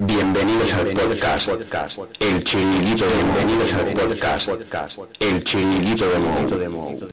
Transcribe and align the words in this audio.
Bienvenidos 0.00 0.72
al 0.72 0.86
podcast, 0.94 1.48
El 2.20 2.44
Chiringuito 2.44 3.04
de 3.04 3.14
Bienvenidos 3.14 3.72
al 3.72 3.94
podcast, 3.94 4.48
El 5.18 5.42
Chiringuito 5.42 6.08
de 6.08 6.68
Mou. 6.68 7.08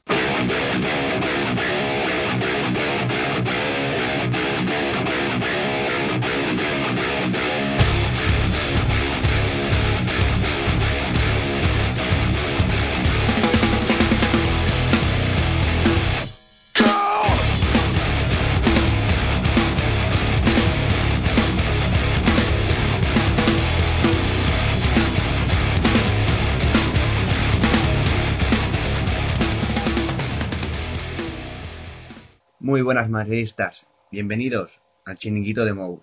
Muy 32.76 32.82
buenas 32.82 33.08
madridistas, 33.08 33.86
bienvenidos 34.10 34.70
al 35.06 35.16
Chiringuito 35.16 35.64
de 35.64 35.72
Mou. 35.72 36.02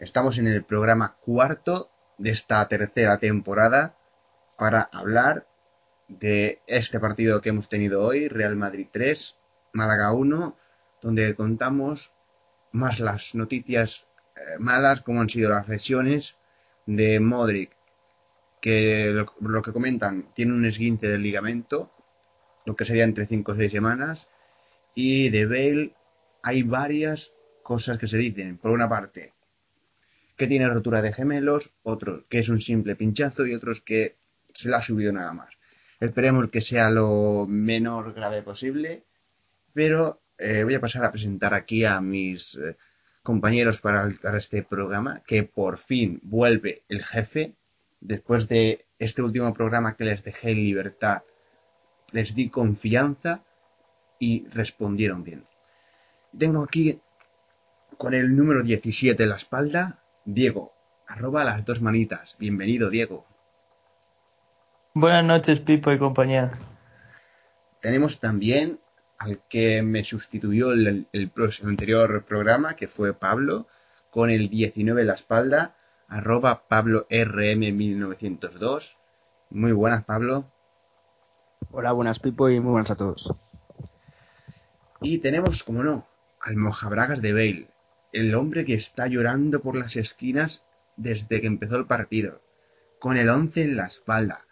Estamos 0.00 0.36
en 0.36 0.48
el 0.48 0.64
programa 0.64 1.14
cuarto 1.20 1.92
de 2.18 2.30
esta 2.30 2.66
tercera 2.66 3.18
temporada 3.18 3.94
para 4.56 4.88
hablar 4.92 5.46
de 6.08 6.62
este 6.66 6.98
partido 6.98 7.40
que 7.40 7.50
hemos 7.50 7.68
tenido 7.68 8.02
hoy, 8.02 8.26
Real 8.26 8.56
Madrid 8.56 8.88
3, 8.90 9.36
Málaga 9.72 10.10
1, 10.10 10.56
donde 11.00 11.36
contamos 11.36 12.10
más 12.72 12.98
las 12.98 13.32
noticias 13.34 14.04
eh, 14.34 14.58
malas 14.58 15.02
como 15.02 15.20
han 15.20 15.28
sido 15.28 15.48
las 15.48 15.68
lesiones 15.68 16.34
de 16.86 17.20
Modric, 17.20 17.70
que 18.60 19.12
lo, 19.12 19.62
que 19.62 19.72
comentan 19.72 20.34
tiene 20.34 20.54
un 20.54 20.64
esguince 20.64 21.06
del 21.06 21.22
ligamento, 21.22 21.92
lo 22.64 22.74
que 22.74 22.84
sería 22.84 23.04
entre 23.04 23.28
5 23.28 23.52
o 23.52 23.54
6 23.54 23.70
semanas, 23.70 24.26
y 24.94 25.30
de 25.30 25.46
Bale 25.46 25.92
hay 26.42 26.62
varias 26.62 27.30
cosas 27.62 27.98
que 27.98 28.08
se 28.08 28.16
dicen. 28.16 28.58
Por 28.58 28.70
una 28.70 28.88
parte, 28.88 29.32
que 30.36 30.46
tiene 30.46 30.68
rotura 30.68 31.02
de 31.02 31.12
gemelos, 31.12 31.70
otros 31.82 32.24
que 32.30 32.38
es 32.38 32.48
un 32.48 32.60
simple 32.60 32.96
pinchazo 32.96 33.46
y 33.46 33.54
otros 33.54 33.82
que 33.82 34.16
se 34.54 34.68
la 34.68 34.78
ha 34.78 34.82
subido 34.82 35.12
nada 35.12 35.32
más. 35.32 35.50
Esperemos 36.00 36.48
que 36.50 36.60
sea 36.60 36.90
lo 36.90 37.44
menor 37.48 38.14
grave 38.14 38.42
posible, 38.42 39.02
pero 39.74 40.20
eh, 40.38 40.62
voy 40.62 40.74
a 40.74 40.80
pasar 40.80 41.04
a 41.04 41.10
presentar 41.10 41.54
aquí 41.54 41.84
a 41.84 42.00
mis 42.00 42.54
eh, 42.54 42.76
compañeros 43.22 43.80
para, 43.80 44.08
para 44.22 44.38
este 44.38 44.62
programa, 44.62 45.22
que 45.26 45.42
por 45.42 45.78
fin 45.78 46.20
vuelve 46.22 46.82
el 46.88 47.04
jefe, 47.04 47.54
después 48.00 48.48
de 48.48 48.86
este 49.00 49.22
último 49.22 49.52
programa 49.52 49.96
que 49.96 50.04
les 50.04 50.22
dejé 50.22 50.52
en 50.52 50.62
libertad, 50.62 51.22
les 52.12 52.34
di 52.34 52.48
confianza 52.48 53.42
y 54.18 54.46
respondieron 54.48 55.24
bien. 55.24 55.44
Tengo 56.36 56.62
aquí 56.62 57.00
con 57.96 58.14
el 58.14 58.36
número 58.36 58.62
17 58.62 59.22
en 59.22 59.28
la 59.28 59.36
espalda, 59.36 60.00
Diego, 60.24 60.72
arroba 61.06 61.44
las 61.44 61.64
dos 61.64 61.80
manitas. 61.80 62.36
Bienvenido, 62.38 62.90
Diego. 62.90 63.26
Buenas 64.94 65.24
noches, 65.24 65.60
Pipo 65.60 65.92
y 65.92 65.98
compañía. 65.98 66.52
Tenemos 67.80 68.18
también 68.20 68.80
al 69.18 69.40
que 69.48 69.82
me 69.82 70.04
sustituyó 70.04 70.72
el, 70.72 70.86
el, 70.86 71.08
el 71.12 71.32
anterior 71.64 72.24
programa, 72.24 72.74
que 72.76 72.88
fue 72.88 73.14
Pablo, 73.14 73.66
con 74.10 74.30
el 74.30 74.48
19 74.48 75.00
en 75.00 75.06
la 75.06 75.14
espalda, 75.14 75.76
arroba 76.08 76.68
Pablo 76.68 77.06
RM1902. 77.08 78.96
Muy 79.50 79.72
buenas, 79.72 80.04
Pablo. 80.04 80.44
Hola, 81.70 81.92
buenas, 81.92 82.18
Pipo, 82.18 82.48
y 82.48 82.60
muy 82.60 82.72
buenas 82.72 82.90
a 82.90 82.96
todos. 82.96 83.34
Y 85.00 85.18
tenemos, 85.18 85.62
como 85.62 85.84
no, 85.84 86.08
al 86.40 86.56
mojabragas 86.56 87.22
de 87.22 87.32
Bale, 87.32 87.68
el 88.12 88.34
hombre 88.34 88.64
que 88.64 88.74
está 88.74 89.06
llorando 89.06 89.62
por 89.62 89.76
las 89.76 89.94
esquinas 89.94 90.62
desde 90.96 91.40
que 91.40 91.46
empezó 91.46 91.76
el 91.76 91.86
partido, 91.86 92.42
con 92.98 93.16
el 93.16 93.28
11 93.28 93.62
en 93.62 93.76
la 93.76 93.86
espalda, 93.86 94.44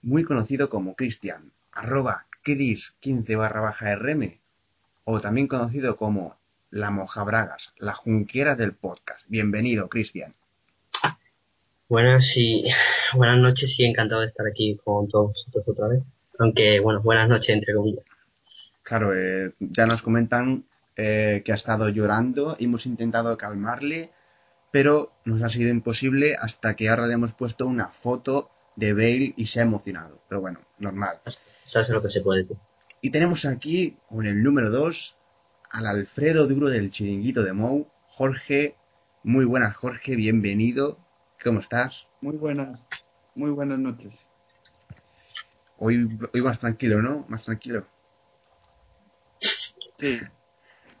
muy 0.00 0.24
conocido 0.24 0.70
como 0.70 0.94
Cristian, 0.94 1.52
arroba 1.72 2.26
Cris15 2.42 3.36
barra 3.36 3.60
baja 3.60 3.94
RM, 3.94 4.40
o 5.04 5.20
también 5.20 5.46
conocido 5.46 5.96
como 5.96 6.38
la 6.70 6.90
mojabragas, 6.90 7.72
la 7.76 7.92
junquera 7.92 8.56
del 8.56 8.72
podcast. 8.72 9.22
Bienvenido, 9.28 9.88
Cristian. 9.90 10.34
Buenas 11.88 12.34
y 12.36 12.64
buenas 13.14 13.38
noches 13.38 13.78
y 13.78 13.84
encantado 13.84 14.22
de 14.22 14.28
estar 14.28 14.46
aquí 14.46 14.80
con 14.82 15.06
todos 15.06 15.32
vosotros 15.32 15.68
otra 15.68 15.88
vez. 15.88 16.02
Aunque, 16.38 16.80
bueno, 16.80 17.02
buenas 17.02 17.28
noches 17.28 17.54
entre 17.54 17.74
comillas. 17.74 18.04
Claro, 18.86 19.12
eh, 19.16 19.52
ya 19.58 19.84
nos 19.84 20.00
comentan 20.00 20.64
eh, 20.94 21.42
que 21.44 21.50
ha 21.50 21.56
estado 21.56 21.88
llorando, 21.88 22.56
hemos 22.60 22.86
intentado 22.86 23.36
calmarle, 23.36 24.12
pero 24.70 25.10
nos 25.24 25.42
ha 25.42 25.48
sido 25.48 25.70
imposible 25.70 26.36
hasta 26.40 26.76
que 26.76 26.88
ahora 26.88 27.08
le 27.08 27.14
hemos 27.14 27.32
puesto 27.32 27.66
una 27.66 27.88
foto 27.88 28.48
de 28.76 28.92
Bale 28.92 29.34
y 29.36 29.46
se 29.46 29.58
ha 29.58 29.64
emocionado. 29.64 30.22
Pero 30.28 30.40
bueno, 30.40 30.60
normal. 30.78 31.18
Hace 31.24 31.92
lo 31.92 32.00
que 32.00 32.10
se 32.10 32.20
puede, 32.20 32.44
tú. 32.44 32.56
Y 33.00 33.10
tenemos 33.10 33.44
aquí 33.44 33.96
con 34.08 34.24
el 34.24 34.40
número 34.44 34.70
2 34.70 35.16
al 35.72 35.86
Alfredo 35.88 36.46
Duro 36.46 36.68
del 36.68 36.92
Chiringuito 36.92 37.42
de 37.42 37.54
Mou, 37.54 37.88
Jorge. 38.06 38.76
Muy 39.24 39.44
buenas, 39.46 39.74
Jorge, 39.74 40.14
bienvenido. 40.14 41.00
¿Cómo 41.42 41.58
estás? 41.58 42.06
Muy 42.20 42.36
buenas, 42.36 42.78
muy 43.34 43.50
buenas 43.50 43.80
noches. 43.80 44.14
Hoy, 45.76 46.08
hoy 46.32 46.40
más 46.40 46.60
tranquilo, 46.60 47.02
¿no? 47.02 47.26
Más 47.28 47.42
tranquilo. 47.42 47.84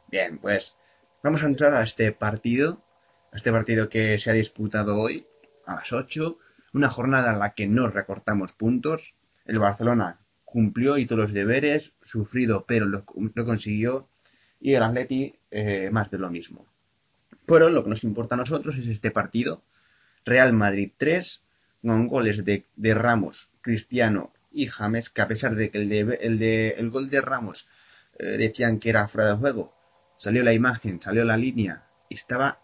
Bien, 0.08 0.38
pues 0.38 0.76
vamos 1.22 1.42
a 1.42 1.46
entrar 1.46 1.74
a 1.74 1.82
este 1.82 2.12
partido, 2.12 2.82
a 3.32 3.36
este 3.36 3.52
partido 3.52 3.88
que 3.88 4.18
se 4.18 4.30
ha 4.30 4.34
disputado 4.34 4.98
hoy 4.98 5.26
a 5.66 5.76
las 5.76 5.92
8, 5.92 6.38
una 6.72 6.88
jornada 6.88 7.32
en 7.32 7.38
la 7.38 7.54
que 7.54 7.66
no 7.66 7.88
recortamos 7.88 8.52
puntos. 8.52 9.14
El 9.44 9.58
Barcelona 9.58 10.20
cumplió, 10.44 10.96
hizo 10.98 11.16
los 11.16 11.32
deberes, 11.32 11.92
sufrido, 12.02 12.64
pero 12.66 12.86
lo, 12.86 13.04
lo 13.34 13.44
consiguió, 13.44 14.08
y 14.60 14.74
el 14.74 14.82
Atleti 14.82 15.34
eh, 15.50 15.90
más 15.92 16.10
de 16.10 16.18
lo 16.18 16.30
mismo. 16.30 16.66
Pero 17.46 17.68
lo 17.68 17.84
que 17.84 17.90
nos 17.90 18.04
importa 18.04 18.34
a 18.34 18.38
nosotros 18.38 18.76
es 18.76 18.86
este 18.86 19.10
partido. 19.10 19.62
Real 20.24 20.52
Madrid 20.52 20.92
3, 20.96 21.42
con 21.82 22.08
goles 22.08 22.44
de, 22.44 22.64
de 22.76 22.94
Ramos, 22.94 23.48
Cristiano 23.60 24.32
y 24.50 24.66
James, 24.66 25.10
que 25.10 25.22
a 25.22 25.28
pesar 25.28 25.54
de 25.54 25.70
que 25.70 25.78
el, 25.78 25.88
de, 25.88 26.18
el, 26.20 26.38
de, 26.38 26.70
el 26.70 26.90
gol 26.90 27.10
de 27.10 27.20
Ramos 27.20 27.66
eh, 28.18 28.36
decían 28.38 28.78
que 28.78 28.90
era 28.90 29.08
fuera 29.08 29.30
de 29.30 29.36
juego, 29.36 29.72
salió 30.18 30.42
la 30.42 30.52
imagen, 30.52 31.00
salió 31.02 31.24
la 31.24 31.36
línea, 31.36 31.86
estaba 32.10 32.60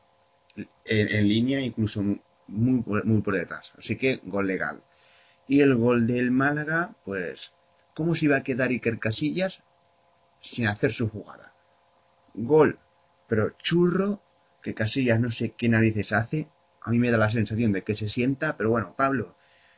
en, 0.56 0.66
en 0.84 1.28
línea 1.28 1.60
incluso 1.60 2.02
muy, 2.02 2.84
muy 3.04 3.22
por 3.22 3.34
detrás. 3.34 3.72
Así 3.78 3.96
que 3.96 4.20
gol 4.24 4.46
legal. 4.46 4.82
Y 5.48 5.60
el 5.60 5.74
gol 5.74 6.06
del 6.06 6.30
Málaga, 6.30 6.94
pues, 7.04 7.52
¿cómo 7.94 8.14
se 8.14 8.26
iba 8.26 8.36
a 8.36 8.42
quedar 8.42 8.70
Iker 8.70 8.98
Casillas 8.98 9.62
sin 10.40 10.66
hacer 10.66 10.92
su 10.92 11.08
jugada? 11.08 11.52
Gol, 12.34 12.78
pero 13.28 13.50
churro, 13.58 14.22
que 14.62 14.74
Casillas 14.74 15.20
no 15.20 15.30
sé 15.30 15.54
qué 15.56 15.68
narices 15.68 16.12
hace. 16.12 16.48
A 16.80 16.90
mí 16.90 16.98
me 16.98 17.10
da 17.10 17.18
la 17.18 17.30
sensación 17.30 17.72
de 17.72 17.82
que 17.82 17.96
se 17.96 18.08
sienta, 18.08 18.56
pero 18.56 18.70
bueno, 18.70 18.94
Pablo, 18.96 19.36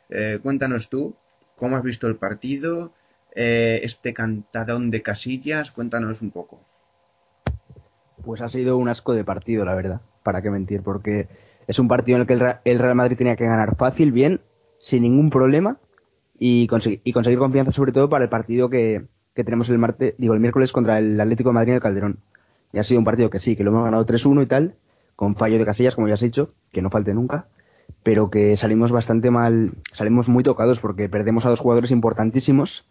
eh, 0.09 0.39
cuéntanos 0.43 0.89
tú 0.89 1.17
cómo 1.57 1.77
has 1.77 1.83
visto 1.83 2.07
el 2.07 2.17
partido, 2.17 2.95
eh, 3.35 3.81
este 3.83 4.15
cantadón 4.15 4.91
de 4.91 5.03
Casillas, 5.03 5.71
cuéntanos 5.71 6.23
un 6.23 6.31
poco. 6.31 6.61
Pues 8.25 8.41
ha 8.41 8.49
sido 8.49 8.77
un 8.77 8.89
asco 8.89 9.13
de 9.13 9.25
partido, 9.25 9.65
la 9.65 9.75
verdad, 9.75 10.01
para 10.23 10.41
qué 10.41 10.51
mentir, 10.51 10.83
porque 10.83 11.29
es 11.67 11.79
un 11.79 11.89
partido 11.89 12.17
en 12.17 12.23
el 12.23 12.27
que 12.27 12.71
el 12.71 12.79
Real 12.79 12.95
Madrid 12.95 13.17
tenía 13.17 13.37
que 13.37 13.45
ganar 13.45 13.77
fácil, 13.77 14.13
bien, 14.13 14.41
sin 14.79 15.03
ningún 15.03 15.31
problema, 15.31 15.79
y, 16.39 16.67
conseguir, 16.67 17.01
y 17.05 17.13
conseguir 17.13 17.39
confianza 17.39 17.73
sobre 17.73 17.93
todo 17.93 18.09
para 18.09 18.25
el 18.25 18.31
partido 18.31 18.69
que, 18.69 19.05
tenemos 19.35 19.69
el 19.69 19.79
martes, 19.79 20.15
digo, 20.19 20.35
el 20.35 20.41
miércoles 20.41 20.73
contra 20.73 20.99
el 20.99 21.21
Atlético 21.21 21.51
de 21.51 21.55
Madrid 21.55 21.73
en 21.75 21.81
Calderón. 21.81 22.19
Y 22.73 22.79
ha 22.79 22.85
sido 22.85 22.99
un 22.99 23.05
partido 23.05 23.31
que 23.31 23.39
sí, 23.39 23.57
que 23.57 23.65
lo 23.65 23.71
hemos 23.71 23.85
ganado 23.85 24.05
3-1 24.07 24.43
y 24.43 24.47
tal, 24.47 24.75
con 25.17 25.37
fallo 25.37 25.59
de 25.59 25.65
Casillas, 25.65 25.95
como 25.95 26.09
ya 26.09 26.15
has 26.15 26.21
dicho, 26.21 26.51
que 26.73 26.83
no 26.83 26.91
falte 26.91 27.15
nunca, 27.15 27.47
pero 28.03 28.31
que 28.31 28.57
salimos 28.57 28.91
bastante 28.91 29.31
mal, 29.31 29.73
salimos 29.93 30.29
muy 30.29 30.43
tocados 30.43 30.81
porque 30.81 31.09
perdemos 31.09 31.47
a 31.47 31.51
dos 31.51 31.61
jugadores 31.61 31.91
importantísimos. 31.91 32.85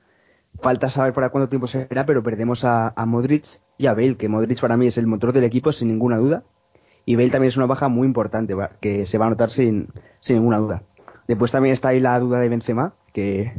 Falta 0.62 0.90
saber 0.90 1.14
para 1.14 1.30
cuánto 1.30 1.50
tiempo 1.50 1.68
será, 1.68 2.06
pero 2.06 2.24
perdemos 2.24 2.64
a, 2.64 2.94
a 2.96 3.06
Modric 3.06 3.46
y 3.78 3.88
a 3.88 3.94
Bale, 3.94 4.18
que 4.18 4.30
Modric 4.30 4.62
para 4.62 4.78
mí 4.78 4.88
es 4.88 4.98
el 4.98 5.08
motor 5.08 5.34
del 5.34 5.44
equipo 5.44 5.72
sin 5.72 5.90
ninguna 5.90 6.18
duda. 6.18 6.44
Y 7.06 7.16
Bale 7.16 7.32
también 7.32 7.50
es 7.50 7.58
una 7.58 7.66
baja 7.66 7.90
muy 7.90 8.08
importante, 8.08 8.56
que 8.80 9.06
se 9.06 9.18
va 9.18 9.26
a 9.26 9.30
notar 9.30 9.50
sin, 9.50 9.90
sin 10.20 10.38
ninguna 10.38 10.60
duda. 10.60 10.84
Después 11.28 11.52
también 11.52 11.74
está 11.74 11.90
ahí 11.90 12.00
la 12.00 12.18
duda 12.20 12.40
de 12.40 12.50
Benzema, 12.50 12.94
que, 13.14 13.54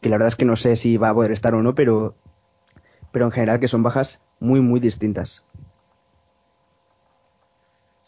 que 0.00 0.08
la 0.08 0.16
verdad 0.16 0.28
es 0.28 0.36
que 0.36 0.44
no 0.44 0.56
sé 0.56 0.76
si 0.76 0.96
va 0.96 1.10
a 1.10 1.14
poder 1.14 1.32
estar 1.32 1.54
o 1.54 1.62
no, 1.62 1.74
pero, 1.74 2.14
pero 3.12 3.26
en 3.26 3.32
general 3.32 3.60
que 3.60 3.68
son 3.68 3.82
bajas 3.82 4.20
muy, 4.38 4.60
muy 4.60 4.80
distintas. 4.80 5.44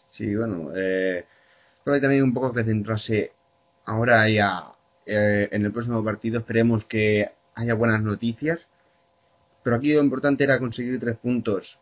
Sí, 0.09 0.35
bueno, 0.35 0.69
eh, 0.75 1.25
hay 1.87 2.01
también 2.01 2.23
un 2.23 2.33
poco 2.33 2.53
que 2.53 2.63
centrarse 2.63 3.31
ahora 3.85 4.29
ya 4.29 4.73
eh, 5.07 5.49
en 5.51 5.65
el 5.65 5.71
próximo 5.71 6.03
partido. 6.03 6.39
Esperemos 6.39 6.85
que 6.85 7.31
haya 7.55 7.73
buenas 7.73 8.01
noticias. 8.01 8.59
Pero 9.63 9.77
aquí 9.77 9.93
lo 9.93 10.03
importante 10.03 10.43
era 10.43 10.59
conseguir 10.59 10.99
tres 10.99 11.17
puntos, 11.17 11.79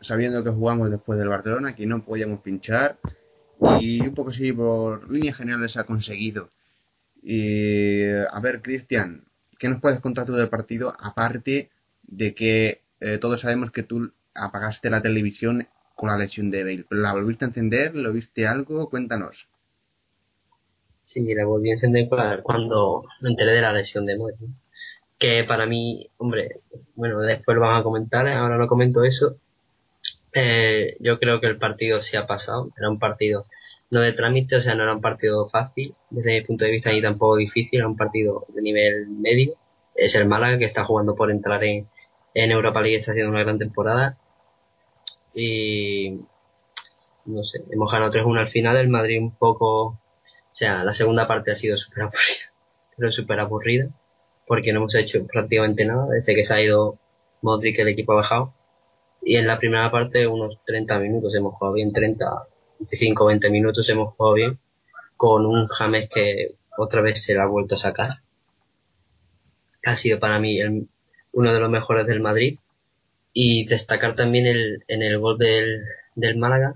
sabiendo 0.00 0.44
que 0.44 0.50
jugamos 0.50 0.90
después 0.90 1.18
del 1.18 1.28
Barcelona, 1.28 1.74
que 1.74 1.86
no 1.86 2.04
podíamos 2.04 2.40
pinchar. 2.40 2.98
Y 3.80 4.00
un 4.00 4.14
poco 4.14 4.30
así, 4.30 4.52
por 4.52 5.10
líneas 5.10 5.38
generales, 5.38 5.76
ha 5.76 5.84
conseguido. 5.84 6.50
Y, 7.22 8.02
a 8.10 8.38
ver, 8.42 8.60
Cristian, 8.60 9.24
¿qué 9.58 9.68
nos 9.68 9.80
puedes 9.80 10.00
contar 10.00 10.26
tú 10.26 10.34
del 10.34 10.50
partido? 10.50 10.94
Aparte 11.00 11.70
de 12.02 12.34
que 12.34 12.82
eh, 13.00 13.18
todos 13.18 13.40
sabemos 13.40 13.70
que 13.70 13.82
tú 13.82 14.12
apagaste 14.34 14.90
la 14.90 15.00
televisión 15.00 15.66
con 15.94 16.10
la 16.10 16.18
lesión 16.18 16.50
de 16.50 16.64
Bale. 16.64 16.86
¿La 16.90 17.12
volviste 17.12 17.44
a 17.44 17.48
encender? 17.48 17.94
¿Lo 17.94 18.12
viste 18.12 18.46
algo? 18.46 18.90
Cuéntanos. 18.90 19.48
Sí, 21.04 21.34
la 21.34 21.44
volví 21.44 21.70
a 21.70 21.74
encender 21.74 22.08
cuando 22.42 23.04
me 23.20 23.30
enteré 23.30 23.52
de 23.52 23.60
la 23.62 23.72
lesión 23.72 24.04
de 24.04 24.18
Bale. 24.18 24.36
Que 25.24 25.42
para 25.44 25.64
mí, 25.64 26.10
hombre, 26.18 26.60
bueno, 26.96 27.18
después 27.20 27.54
lo 27.54 27.62
van 27.62 27.80
a 27.80 27.82
comentar, 27.82 28.28
ahora 28.28 28.58
no 28.58 28.68
comento 28.68 29.04
eso. 29.04 29.38
Eh, 30.34 30.98
yo 31.00 31.18
creo 31.18 31.40
que 31.40 31.46
el 31.46 31.56
partido 31.56 32.02
se 32.02 32.18
ha 32.18 32.26
pasado. 32.26 32.70
Era 32.76 32.90
un 32.90 32.98
partido 32.98 33.46
no 33.90 34.00
de 34.00 34.12
trámite, 34.12 34.56
o 34.56 34.60
sea, 34.60 34.74
no 34.74 34.82
era 34.82 34.92
un 34.94 35.00
partido 35.00 35.48
fácil 35.48 35.94
desde 36.10 36.40
mi 36.40 36.46
punto 36.46 36.66
de 36.66 36.72
vista 36.72 36.90
ni 36.92 37.00
tampoco 37.00 37.36
difícil, 37.36 37.78
era 37.78 37.88
un 37.88 37.96
partido 37.96 38.44
de 38.50 38.60
nivel 38.60 39.08
medio. 39.08 39.54
Es 39.94 40.14
el 40.14 40.26
Málaga 40.28 40.58
que 40.58 40.66
está 40.66 40.84
jugando 40.84 41.14
por 41.14 41.30
entrar 41.30 41.64
en, 41.64 41.88
en 42.34 42.50
Europa 42.50 42.82
League, 42.82 42.98
está 42.98 43.12
haciendo 43.12 43.32
una 43.32 43.44
gran 43.44 43.58
temporada 43.58 44.18
y 45.34 46.20
no 47.24 47.44
sé, 47.44 47.64
hemos 47.70 47.90
ganado 47.90 48.12
3-1 48.12 48.40
al 48.40 48.50
final, 48.50 48.76
el 48.76 48.88
Madrid 48.88 49.20
un 49.20 49.34
poco, 49.36 49.86
o 49.86 49.98
sea, 50.50 50.84
la 50.84 50.92
segunda 50.92 51.26
parte 51.26 51.50
ha 51.52 51.56
sido 51.56 51.78
súper 51.78 52.02
aburrida, 52.02 52.52
pero 52.98 53.10
súper 53.10 53.40
aburrida, 53.40 53.88
porque 54.46 54.72
no 54.72 54.80
hemos 54.80 54.94
hecho 54.94 55.26
prácticamente 55.26 55.84
nada, 55.84 56.06
desde 56.08 56.34
que 56.34 56.44
se 56.44 56.54
ha 56.54 56.62
ido 56.62 56.98
Modric 57.42 57.78
el 57.78 57.88
equipo 57.88 58.12
ha 58.12 58.16
bajado, 58.16 58.54
y 59.22 59.36
en 59.36 59.46
la 59.46 59.58
primera 59.58 59.90
parte 59.90 60.26
unos 60.26 60.58
30 60.66 60.98
minutos 60.98 61.34
hemos 61.34 61.54
jugado 61.54 61.74
bien, 61.74 61.92
30, 61.92 62.26
25, 62.80 63.26
20 63.26 63.50
minutos 63.50 63.88
hemos 63.88 64.14
jugado 64.14 64.34
bien, 64.34 64.58
con 65.16 65.46
un 65.46 65.66
James 65.68 66.08
que 66.08 66.54
otra 66.76 67.00
vez 67.00 67.22
se 67.22 67.34
la 67.34 67.44
ha 67.44 67.46
vuelto 67.46 67.76
a 67.76 67.78
sacar, 67.78 68.20
ha 69.84 69.96
sido 69.96 70.18
para 70.18 70.38
mí 70.38 70.58
uno 71.32 71.52
de 71.52 71.60
los 71.60 71.70
mejores 71.70 72.06
del 72.06 72.20
Madrid, 72.20 72.58
y 73.34 73.66
destacar 73.66 74.14
también 74.14 74.46
el, 74.46 74.84
en 74.88 75.02
el 75.02 75.18
gol 75.18 75.36
del, 75.38 75.82
del 76.14 76.36
Málaga 76.36 76.74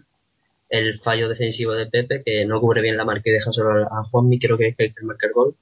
el 0.69 0.99
fallo 0.99 1.29
defensivo 1.29 1.73
de 1.75 1.87
Pepe 1.87 2.23
que 2.23 2.45
no 2.45 2.61
cubre 2.61 2.83
bien 2.83 2.97
la 2.97 3.05
marca 3.05 3.31
y 3.31 3.33
deja 3.33 3.53
solo 3.53 3.87
a 3.87 4.05
Juanmi 4.05 4.39
creo 4.39 4.59
que 4.59 4.69
es 4.69 4.75
el 4.79 4.95
que 4.95 5.05
marca 5.05 5.27
el 5.29 5.33
gol 5.33 5.57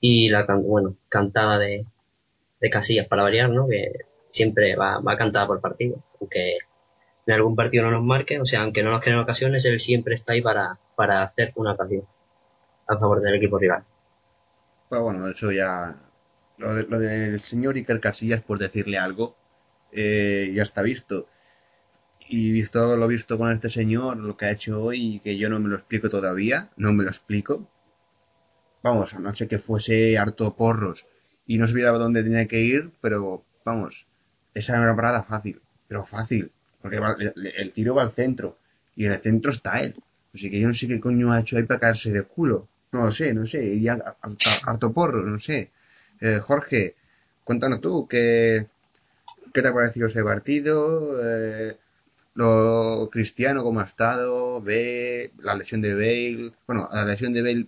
y 0.00 0.28
la 0.28 0.44
bueno 0.46 0.96
cantada 1.08 1.58
de, 1.58 1.86
de 2.60 2.70
Casillas 2.70 3.08
para 3.08 3.24
variar 3.24 3.50
no 3.50 3.68
que 3.68 3.92
siempre 4.28 4.76
va, 4.76 5.00
va 5.00 5.16
cantada 5.16 5.46
por 5.46 5.60
partido 5.60 6.02
aunque 6.20 6.58
en 7.26 7.34
algún 7.34 7.56
partido 7.56 7.84
no 7.84 7.92
nos 7.92 8.04
marque 8.04 8.40
o 8.40 8.46
sea 8.46 8.62
aunque 8.62 8.82
no 8.82 8.90
nos 8.90 9.00
queden 9.02 9.18
ocasiones 9.18 9.64
él 9.64 9.80
siempre 9.80 10.14
está 10.14 10.32
ahí 10.32 10.42
para, 10.42 10.78
para 10.96 11.22
hacer 11.22 11.52
una 11.56 11.72
ocasión 11.72 12.04
a 12.88 12.98
favor 12.98 13.20
del 13.22 13.34
equipo 13.36 13.58
rival 13.58 13.84
pues 14.88 15.00
bueno 15.00 15.28
eso 15.28 15.50
ya 15.52 15.96
lo, 16.58 16.72
lo 16.72 16.98
del 16.98 17.40
señor 17.42 17.76
Iker 17.76 18.00
Casillas 18.00 18.42
por 18.42 18.58
decirle 18.58 18.98
algo 18.98 19.36
eh, 19.92 20.52
ya 20.54 20.64
está 20.64 20.82
visto. 20.82 21.28
Y 22.28 22.52
visto 22.52 22.96
lo 22.96 23.06
visto 23.08 23.38
con 23.38 23.52
este 23.52 23.70
señor, 23.70 24.16
lo 24.18 24.36
que 24.36 24.46
ha 24.46 24.50
hecho 24.52 24.82
hoy, 24.82 25.20
que 25.24 25.38
yo 25.38 25.48
no 25.48 25.60
me 25.60 25.68
lo 25.68 25.76
explico 25.76 26.10
todavía, 26.10 26.70
no 26.76 26.92
me 26.92 27.04
lo 27.04 27.10
explico. 27.10 27.68
Vamos, 28.86 29.12
no 29.18 29.34
sé 29.34 29.48
que 29.48 29.58
fuese 29.58 30.16
harto 30.16 30.54
porros 30.54 31.04
y 31.44 31.58
no 31.58 31.66
sabía 31.66 31.90
dónde 31.90 32.22
tenía 32.22 32.46
que 32.46 32.60
ir, 32.60 32.92
pero 33.00 33.42
vamos, 33.64 34.06
esa 34.54 34.74
era 34.74 34.82
una 34.82 34.94
parada 34.94 35.24
fácil, 35.24 35.60
pero 35.88 36.06
fácil, 36.06 36.52
porque 36.80 37.00
el, 37.56 37.72
tiro 37.72 37.96
va 37.96 38.02
al 38.02 38.12
centro 38.12 38.58
y 38.94 39.06
en 39.06 39.10
el 39.10 39.20
centro 39.20 39.50
está 39.50 39.80
él. 39.80 39.96
Así 40.32 40.48
que 40.48 40.60
yo 40.60 40.68
no 40.68 40.74
sé 40.74 40.86
qué 40.86 41.00
coño 41.00 41.32
ha 41.32 41.40
hecho 41.40 41.56
ahí 41.56 41.64
para 41.64 41.80
caerse 41.80 42.10
de 42.10 42.22
culo. 42.22 42.68
No 42.92 43.06
lo 43.06 43.10
sé, 43.10 43.34
no 43.34 43.44
sé, 43.44 43.64
y 43.64 43.88
harto 43.88 44.92
porro, 44.92 45.20
no 45.24 45.40
sé. 45.40 45.72
Eh, 46.20 46.38
Jorge, 46.38 46.94
cuéntanos 47.42 47.80
tú, 47.80 48.06
que 48.06 48.68
¿Qué 49.52 49.62
te 49.62 49.68
ha 49.68 49.74
parecido 49.74 50.06
ese 50.06 50.22
partido? 50.22 51.18
Eh, 51.24 51.76
lo 52.34 53.08
cristiano 53.10 53.64
como 53.64 53.80
ha 53.80 53.84
estado, 53.86 54.60
ve 54.60 55.32
la 55.38 55.56
lesión 55.56 55.80
de 55.80 55.94
Bale, 55.94 56.52
bueno, 56.68 56.88
la 56.92 57.04
lesión 57.04 57.32
de 57.32 57.42
Bale, 57.42 57.66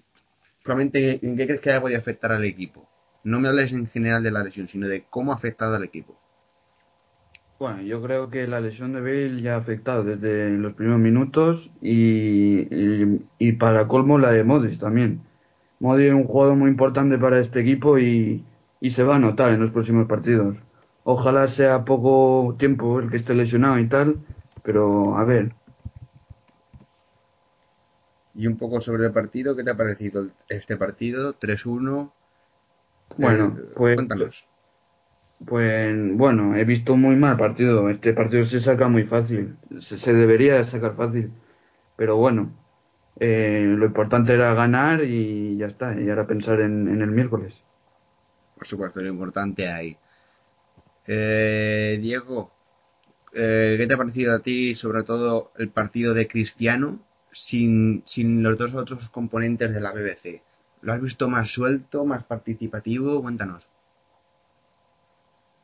solamente 0.69 1.25
en 1.25 1.35
qué 1.35 1.47
crees 1.47 1.63
que 1.63 1.71
haya 1.71 1.81
podido 1.81 1.99
afectar 1.99 2.31
al 2.31 2.45
equipo. 2.45 2.87
No 3.25 3.41
me 3.41 3.49
hables 3.49 3.73
en 3.73 3.87
general 3.87 4.23
de 4.23 4.31
la 4.31 4.45
lesión, 4.45 4.69
sino 4.69 4.87
de 4.87 5.05
cómo 5.09 5.33
ha 5.33 5.37
afectado 5.37 5.75
al 5.75 5.83
equipo. 5.83 6.15
Bueno, 7.59 7.81
yo 7.81 8.03
creo 8.03 8.29
que 8.29 8.47
la 8.47 8.61
lesión 8.61 8.93
de 8.93 9.01
Bale 9.01 9.41
ya 9.41 9.55
ha 9.55 9.59
afectado 9.59 10.05
desde 10.05 10.51
los 10.51 10.75
primeros 10.75 11.01
minutos 11.01 11.71
y, 11.81 12.67
y, 13.39 13.53
para 13.53 13.89
colmo 13.89 14.19
la 14.19 14.31
de 14.31 14.45
Modric 14.45 14.79
también. 14.79 15.23
Modric 15.81 16.09
es 16.09 16.15
un 16.15 16.25
jugador 16.25 16.57
muy 16.57 16.71
importante 16.71 17.17
para 17.17 17.41
este 17.41 17.61
equipo 17.61 17.99
y, 17.99 18.45
y 18.81 18.91
se 18.91 19.03
va 19.03 19.17
a 19.17 19.19
notar 19.19 19.53
en 19.53 19.61
los 19.61 19.71
próximos 19.73 20.07
partidos. 20.07 20.55
Ojalá 21.03 21.49
sea 21.49 21.87
poco 21.87 22.57
tiempo 22.59 23.01
el 23.01 23.11
que 23.11 23.17
esté 23.17 23.35
lesionado 23.35 23.79
y 23.79 23.89
tal, 23.89 24.17
pero 24.63 25.17
a 25.17 25.25
ver. 25.25 25.53
Y 28.39 28.47
un 28.47 28.57
poco 28.57 28.81
sobre 28.81 29.07
el 29.07 29.13
partido, 29.13 29.57
¿qué 29.57 29.65
te 29.65 29.73
ha 29.73 29.77
parecido 29.77 30.29
este 30.49 30.77
partido? 30.77 31.35
3-1. 31.41 32.13
Bueno, 33.17 33.59
eh, 33.59 33.63
pues. 33.77 33.97
Cuéntanos. 33.97 34.47
Pues 35.45 36.17
bueno, 36.17 36.55
he 36.55 36.65
visto 36.65 36.97
muy 36.97 37.17
mal 37.17 37.37
partido. 37.37 37.91
Este 37.91 38.13
partido 38.13 38.47
se 38.47 38.61
saca 38.61 38.87
muy 38.87 39.03
fácil. 39.07 39.57
Se, 39.81 40.13
debería 40.13 40.63
sacar 40.71 40.95
fácil. 40.95 41.33
Pero 41.97 42.17
bueno, 42.17 42.53
eh, 43.19 43.75
lo 43.77 43.87
importante 43.87 44.35
era 44.35 44.55
ganar 44.55 45.03
y 45.03 45.57
ya 45.57 45.67
está. 45.67 46.01
Y 46.01 46.09
ahora 46.09 46.29
pensar 46.29 46.61
en, 46.61 46.87
en 46.87 47.03
el 47.03 47.11
miércoles. 47.11 47.53
Por 48.55 48.69
supuesto, 48.69 49.01
lo 49.01 49.09
importante 49.09 49.67
hay. 49.67 49.97
Eh, 51.09 51.99
Diego, 52.01 52.53
eh, 53.35 53.75
¿qué 53.79 53.87
te 53.89 53.95
ha 53.95 53.99
parecido 53.99 54.33
a 54.33 54.43
ti, 54.43 54.77
sobre 54.77 55.03
todo, 55.03 55.51
el 55.59 55.71
partido 55.71 56.15
de 56.15 56.29
Cristiano 56.29 57.01
sin, 57.47 58.03
sin 58.07 58.43
los 58.43 58.59
dos 58.59 58.75
otros 58.75 59.09
componentes 59.11 59.73
de 59.73 59.81
la 59.81 59.93
BBC? 59.93 60.43
¿Lo 60.83 60.93
has 60.93 61.01
visto 61.01 61.29
más 61.29 61.51
suelto, 61.51 62.05
más 62.05 62.25
participativo? 62.25 63.21
Cuéntanos. 63.23 63.67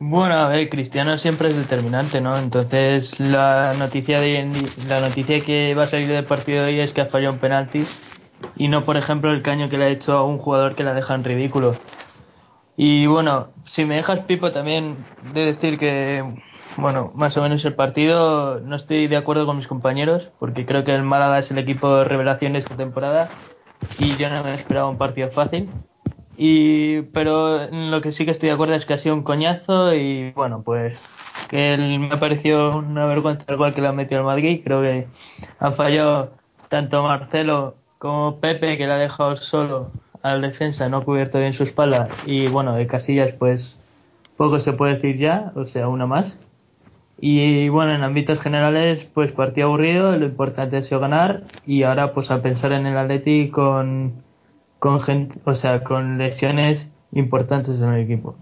Bueno, 0.00 0.34
a 0.34 0.48
ver, 0.48 0.68
Cristiano 0.68 1.16
siempre 1.18 1.50
es 1.50 1.56
determinante, 1.56 2.20
¿no? 2.20 2.36
Entonces, 2.36 3.18
la 3.20 3.74
noticia 3.74 4.20
de 4.20 4.70
la 4.86 5.00
noticia 5.00 5.40
que 5.44 5.74
va 5.74 5.84
a 5.84 5.86
salir 5.86 6.08
del 6.08 6.24
partido 6.24 6.64
de 6.64 6.72
hoy 6.72 6.80
es 6.80 6.92
que 6.92 7.00
ha 7.00 7.06
fallado 7.06 7.34
un 7.34 7.40
penalti 7.40 7.86
y 8.56 8.68
no, 8.68 8.84
por 8.84 8.96
ejemplo, 8.96 9.30
el 9.30 9.42
caño 9.42 9.68
que 9.68 9.78
le 9.78 9.84
ha 9.84 9.88
hecho 9.88 10.12
a 10.12 10.24
un 10.24 10.38
jugador 10.38 10.74
que 10.74 10.84
la 10.84 10.94
deja 10.94 11.14
en 11.14 11.24
ridículo. 11.24 11.76
Y 12.76 13.06
bueno, 13.06 13.48
si 13.66 13.84
me 13.84 13.96
dejas 13.96 14.20
Pipo 14.26 14.50
también 14.50 14.96
de 15.32 15.46
decir 15.46 15.78
que, 15.78 16.24
bueno, 16.76 17.12
más 17.14 17.36
o 17.36 17.42
menos 17.42 17.64
el 17.64 17.74
partido 17.74 18.60
no 18.60 18.76
estoy 18.76 19.06
de 19.06 19.16
acuerdo 19.16 19.46
con 19.46 19.56
mis 19.56 19.66
compañeros 19.66 20.30
porque 20.38 20.66
creo 20.66 20.84
que 20.84 20.94
el 20.94 21.02
Málaga 21.02 21.38
es 21.38 21.50
el 21.50 21.58
equipo 21.58 21.96
de 21.96 22.04
revelación 22.04 22.52
de 22.54 22.60
esta 22.60 22.76
temporada 22.76 23.30
y 23.98 24.16
yo 24.16 24.28
no 24.30 24.42
me 24.42 24.54
esperaba 24.54 24.88
un 24.88 24.98
partido 24.98 25.30
fácil. 25.30 25.68
Y, 26.36 27.02
pero 27.12 27.70
lo 27.70 28.00
que 28.00 28.12
sí 28.12 28.24
que 28.24 28.32
estoy 28.32 28.48
de 28.48 28.54
acuerdo 28.54 28.74
es 28.74 28.86
que 28.86 28.94
ha 28.94 28.98
sido 28.98 29.14
un 29.14 29.22
coñazo 29.22 29.94
y 29.94 30.32
bueno, 30.32 30.62
pues 30.64 30.98
que 31.48 31.76
me 31.76 32.12
ha 32.12 32.18
parecido 32.18 32.78
una 32.78 33.06
vergüenza 33.06 33.44
el 33.46 33.56
gol 33.56 33.72
que 33.74 33.80
le 33.80 33.88
ha 33.88 33.92
metido 33.92 34.20
el 34.20 34.26
Madrid. 34.26 34.60
Creo 34.64 34.82
que 34.82 35.06
han 35.60 35.74
fallado 35.74 36.32
tanto 36.68 37.02
Marcelo 37.02 37.76
como 37.98 38.40
Pepe 38.40 38.76
que 38.76 38.86
le 38.86 38.92
ha 38.92 38.98
dejado 38.98 39.36
solo 39.36 39.92
al 40.24 40.40
defensa 40.40 40.88
no 40.88 40.96
ha 40.96 41.04
cubierto 41.04 41.38
bien 41.38 41.52
su 41.52 41.64
espalda 41.64 42.08
y 42.24 42.48
bueno, 42.48 42.74
de 42.74 42.86
Casillas 42.86 43.34
pues 43.34 43.78
poco 44.38 44.58
se 44.58 44.72
puede 44.72 44.94
decir 44.94 45.18
ya, 45.18 45.52
o 45.54 45.66
sea, 45.66 45.86
una 45.88 46.06
más. 46.06 46.38
Y 47.18 47.68
bueno, 47.68 47.94
en 47.94 48.02
ámbitos 48.02 48.40
generales, 48.40 49.06
pues 49.14 49.32
partido 49.32 49.68
aburrido, 49.68 50.16
lo 50.16 50.26
importante 50.26 50.76
ha 50.76 50.82
sido 50.82 51.00
ganar 51.00 51.44
y 51.64 51.84
ahora 51.84 52.12
pues 52.12 52.30
a 52.30 52.42
pensar 52.42 52.72
en 52.72 52.86
el 52.86 52.96
Atleti 52.98 53.50
con, 53.50 54.24
con 54.78 55.00
gente, 55.00 55.38
o 55.44 55.54
sea, 55.54 55.84
con 55.84 56.18
lesiones 56.18 56.88
importantes 57.12 57.78
en 57.78 57.92
el 57.92 58.02
equipo. 58.02 58.36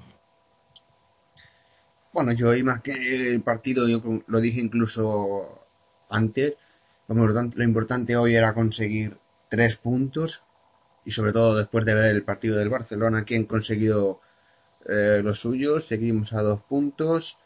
Bueno, 2.12 2.32
yo 2.32 2.50
hoy 2.50 2.62
más 2.62 2.82
que 2.82 2.92
el 2.92 3.40
partido, 3.42 3.88
yo 3.88 4.02
lo 4.26 4.40
dije 4.40 4.60
incluso 4.60 5.66
antes, 6.10 6.56
lo 7.08 7.64
importante 7.64 8.16
hoy 8.16 8.36
era 8.36 8.54
conseguir 8.54 9.16
tres 9.48 9.76
puntos 9.76 10.42
y 11.04 11.10
sobre 11.10 11.32
todo 11.32 11.56
después 11.56 11.84
de 11.84 11.94
ver 11.94 12.06
el 12.06 12.22
partido 12.22 12.58
del 12.58 12.70
Barcelona, 12.70 13.24
que 13.24 13.36
han 13.36 13.44
conseguido 13.44 14.20
eh, 14.86 15.20
los 15.22 15.40
suyos, 15.40 15.86
seguimos 15.86 16.32
a 16.32 16.42
dos 16.42 16.60
puntos 16.62 17.36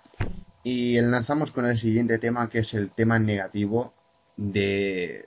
y 0.69 0.99
enlazamos 0.99 1.53
con 1.53 1.65
el 1.65 1.77
siguiente 1.77 2.19
tema 2.19 2.51
que 2.51 2.59
es 2.59 2.75
el 2.75 2.91
tema 2.91 3.21
negativo 3.21 3.95
de, 4.37 5.27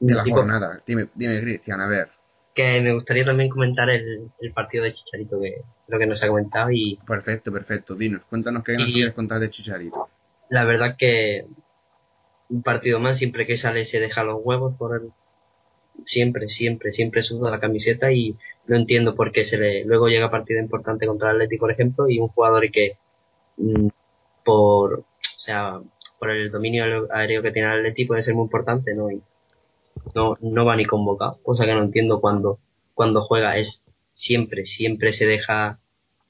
de 0.00 0.14
la 0.14 0.24
jornada. 0.24 0.82
Dime, 0.84 1.06
dime, 1.14 1.40
Cristian, 1.40 1.80
a 1.80 1.86
ver. 1.86 2.08
Que 2.52 2.80
me 2.80 2.92
gustaría 2.92 3.24
también 3.24 3.48
comentar 3.48 3.88
el, 3.90 4.28
el 4.40 4.52
partido 4.52 4.82
de 4.82 4.92
Chicharito, 4.92 5.40
que 5.40 5.62
lo 5.86 5.98
que 6.00 6.06
nos 6.08 6.20
ha 6.24 6.26
comentado. 6.26 6.72
y 6.72 6.98
Perfecto, 7.06 7.52
perfecto. 7.52 7.94
Dinos, 7.94 8.22
cuéntanos 8.28 8.64
qué 8.64 8.72
nos 8.72 8.86
quieres 8.86 9.14
contar 9.14 9.38
de 9.38 9.50
Chicharito. 9.50 10.08
La 10.48 10.64
verdad 10.64 10.96
que 10.98 11.46
un 12.48 12.64
partido 12.64 12.98
más, 12.98 13.18
siempre 13.18 13.46
que 13.46 13.56
sale 13.56 13.84
se 13.84 14.00
deja 14.00 14.24
los 14.24 14.40
huevos 14.42 14.74
por 14.76 14.96
el, 14.96 15.12
siempre, 16.06 16.48
siempre, 16.48 16.90
siempre 16.90 17.22
suda 17.22 17.52
la 17.52 17.60
camiseta 17.60 18.10
y 18.10 18.34
no 18.66 18.74
entiendo 18.74 19.14
por 19.14 19.30
qué 19.30 19.44
se 19.44 19.58
le, 19.58 19.84
luego 19.84 20.08
llega 20.08 20.28
partido 20.28 20.58
importante 20.58 21.06
contra 21.06 21.30
el 21.30 21.36
Atlético, 21.36 21.66
por 21.66 21.70
ejemplo, 21.70 22.08
y 22.08 22.18
un 22.18 22.26
jugador 22.26 22.68
que 22.72 22.98
mm, 23.56 23.90
por, 24.44 25.00
o 25.00 25.38
sea, 25.38 25.80
por 26.18 26.30
el 26.30 26.50
dominio 26.50 27.08
aéreo 27.12 27.42
que 27.42 27.50
tiene 27.50 27.68
el 27.68 27.78
Atlético 27.78 28.08
puede 28.08 28.22
ser 28.22 28.34
muy 28.34 28.44
importante, 28.44 28.94
¿no? 28.94 29.10
Y 29.10 29.22
no, 30.14 30.36
no 30.40 30.64
va 30.64 30.76
ni 30.76 30.84
convocado, 30.84 31.38
cosa 31.42 31.64
que 31.64 31.74
no 31.74 31.82
entiendo 31.82 32.20
cuando, 32.20 32.58
cuando 32.94 33.22
juega 33.22 33.56
es 33.56 33.82
siempre, 34.14 34.64
siempre 34.64 35.12
se 35.12 35.26
deja 35.26 35.78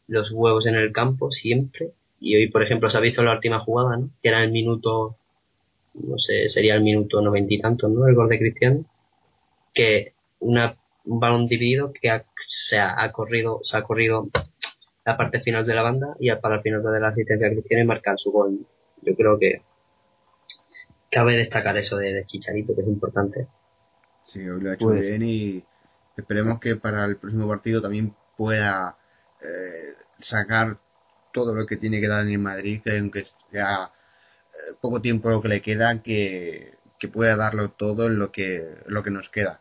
los 0.08 0.30
huevos 0.32 0.66
en 0.66 0.76
el 0.76 0.92
campo, 0.92 1.30
siempre. 1.30 1.92
Y 2.20 2.36
hoy, 2.36 2.48
por 2.48 2.62
ejemplo, 2.62 2.90
se 2.90 2.98
ha 2.98 3.00
visto 3.00 3.22
la 3.22 3.34
última 3.34 3.60
jugada, 3.60 3.96
¿no? 3.96 4.10
Que 4.22 4.28
era 4.28 4.42
el 4.42 4.52
minuto 4.52 5.16
no 5.94 6.18
sé, 6.18 6.48
sería 6.48 6.74
el 6.76 6.82
minuto 6.82 7.20
noventa 7.20 7.54
y 7.54 7.60
tantos, 7.60 7.90
¿no? 7.90 8.06
El 8.06 8.14
gol 8.14 8.28
de 8.28 8.38
Cristiano, 8.38 8.84
que 9.74 10.14
una, 10.40 10.76
un 11.04 11.20
balón 11.20 11.48
dividido 11.48 11.92
que 11.92 12.10
ha, 12.10 12.24
ha, 12.96 13.12
corrido, 13.12 13.60
se 13.62 13.76
ha 13.76 13.82
corrido 13.82 14.28
la 15.04 15.16
parte 15.16 15.40
final 15.40 15.66
de 15.66 15.74
la 15.74 15.82
banda 15.82 16.16
y 16.18 16.30
para 16.36 16.56
el 16.56 16.60
final 16.60 16.82
de 16.82 17.00
la 17.00 17.08
asistencia 17.08 17.48
de 17.48 17.54
Cristiano 17.54 17.84
y 17.84 17.86
marcar 17.86 18.18
su 18.18 18.30
gol. 18.30 18.66
Yo 19.02 19.14
creo 19.14 19.38
que 19.38 19.62
cabe 21.10 21.36
destacar 21.36 21.76
eso 21.76 21.96
de, 21.96 22.24
Chicharito, 22.26 22.74
que 22.74 22.82
es 22.82 22.88
importante. 22.88 23.48
Sí, 24.24 24.46
hoy 24.48 24.60
lo 24.60 24.70
ha 24.70 24.74
hecho 24.74 24.86
pues 24.86 25.00
bien 25.00 25.22
y 25.22 25.64
esperemos 26.16 26.60
que 26.60 26.76
para 26.76 27.04
el 27.04 27.16
próximo 27.16 27.48
partido 27.48 27.80
también 27.80 28.14
pueda 28.36 28.96
eh, 29.42 29.94
sacar 30.18 30.78
todo 31.32 31.54
lo 31.54 31.66
que 31.66 31.76
tiene 31.76 32.00
que 32.00 32.08
dar 32.08 32.26
en 32.26 32.42
Madrid, 32.42 32.80
que 32.84 32.98
aunque 32.98 33.26
ya 33.52 33.90
poco 34.80 35.00
tiempo 35.00 35.30
lo 35.30 35.40
que 35.42 35.48
le 35.48 35.62
queda 35.62 36.02
que, 36.02 36.74
pueda 37.12 37.34
darlo 37.36 37.70
todo 37.70 38.06
en 38.06 38.18
lo 38.18 38.30
que, 38.30 38.76
lo 38.86 39.02
que 39.02 39.10
nos 39.10 39.30
queda. 39.30 39.60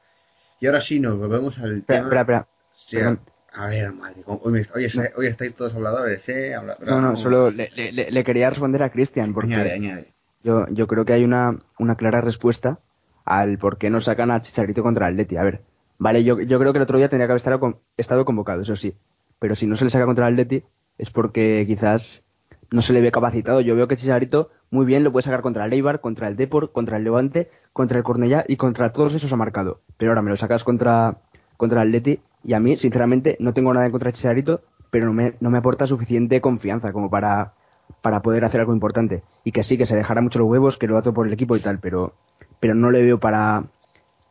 Y 0.60 0.67
ahora 0.67 0.81
sí, 0.81 1.00
nos 1.00 1.17
volvemos 1.17 1.58
al 1.58 1.86
tema. 1.86 2.03
Espera, 2.03 2.22
espera. 2.22 3.19
A 3.53 3.68
ver, 3.68 3.91
madre, 3.91 4.24
hoy, 4.25 4.65
hoy, 4.75 5.27
estáis 5.27 5.53
todos 5.56 5.74
habladores, 5.74 6.27
¿eh? 6.29 6.53
no, 6.86 7.01
no, 7.01 7.18
solo 7.18 7.50
le, 7.50 7.70
le, 7.91 8.24
quería 8.24 8.50
responder 8.50 8.84
a 8.84 8.91
Cristian. 8.91 9.34
Porque 9.34 9.53
añade, 9.53 9.74
añade. 9.74 10.13
Yo, 10.44 10.68
yo 10.70 10.88
creo 10.88 11.06
que 11.06 11.13
hay 11.13 11.24
una, 11.24 11.58
una 11.79 11.96
clara 11.96 12.22
respuesta 12.22 12.79
al 13.25 13.58
por 13.58 13.77
qué 13.77 13.89
no 13.89 14.01
sacan 14.01 14.32
a 14.32 14.41
Chicharito 14.41 14.84
contra 14.84 15.08
el 15.08 15.13
Atleti. 15.13 15.38
A 15.38 15.44
ver, 15.44 15.62
vale, 15.98 16.24
yo, 16.24 16.39
yo 16.39 16.60
creo 16.60 16.74
que 16.74 16.77
el 16.77 16.84
otro 16.84 16.98
día 16.98 17.10
tendría 17.10 17.27
que 17.27 17.34
haber 17.34 17.41
estado, 17.41 17.82
estado 17.98 18.25
convocado, 18.25 18.62
eso 18.62 18.75
sí. 18.75 18.96
Pero 19.39 19.56
si 19.56 19.68
no 19.68 19.75
se 19.75 19.84
le 19.84 19.89
saca 19.89 20.06
contra 20.06 20.27
el 20.27 20.34
Atleti 20.34 20.63
es 20.98 21.10
porque 21.10 21.63
quizás 21.68 22.24
no 22.72 22.82
se 22.82 22.94
le 22.94 23.01
ve 23.01 23.12
capacitado. 23.12 23.62
Yo 23.62 23.75
veo 23.75 23.88
que 23.88 23.98
Chicharito 23.98 24.51
muy 24.70 24.86
bien 24.86 25.03
lo 25.03 25.12
puede 25.12 25.24
sacar 25.24 25.41
contra 25.41 25.65
el 25.65 25.74
Eibar, 25.74 26.01
contra 26.01 26.27
el 26.27 26.36
Depor, 26.36 26.72
contra 26.72 26.98
el 26.98 27.03
Levante, 27.03 27.50
contra 27.74 27.98
el 27.98 28.03
Cornellá 28.03 28.46
y 28.48 28.58
contra 28.58 28.91
todos 28.91 29.13
esos 29.15 29.34
ha 29.34 29.36
marcado. 29.36 29.82
Pero 29.98 30.12
ahora 30.12 30.22
me 30.22 30.29
lo 30.29 30.38
sacas 30.38 30.63
contra, 30.63 31.18
contra 31.58 31.82
el 31.82 31.91
Leti 31.91 32.20
y 32.43 32.53
a 32.53 32.60
mí, 32.60 32.77
sinceramente, 32.77 33.38
no 33.39 33.53
tengo 33.53 33.74
nada 33.74 33.89
contra 33.91 34.12
Chicharito, 34.12 34.62
pero 34.91 35.05
no 35.05 35.13
me, 35.13 35.34
no 35.39 35.50
me 35.50 35.58
aporta 35.58 35.88
suficiente 35.88 36.41
confianza 36.41 36.91
como 36.91 37.10
para, 37.10 37.53
para 38.01 38.22
poder 38.22 38.46
hacer 38.46 38.62
algo 38.62 38.74
importante. 38.74 39.24
Y 39.43 39.51
que 39.51 39.63
sí, 39.63 39.77
que 39.77 39.86
se 39.86 39.96
dejara 39.96 40.22
mucho 40.22 40.39
los 40.39 40.48
huevos, 40.48 40.77
que 40.77 40.88
lo 40.88 40.96
dato 40.96 41.13
por 41.13 41.27
el 41.27 41.34
equipo 41.34 41.55
y 41.55 41.62
tal, 41.62 41.79
pero, 41.79 42.13
pero 42.60 42.75
no 42.75 42.91
le 42.91 43.01
veo 43.01 43.19
para, 43.19 43.63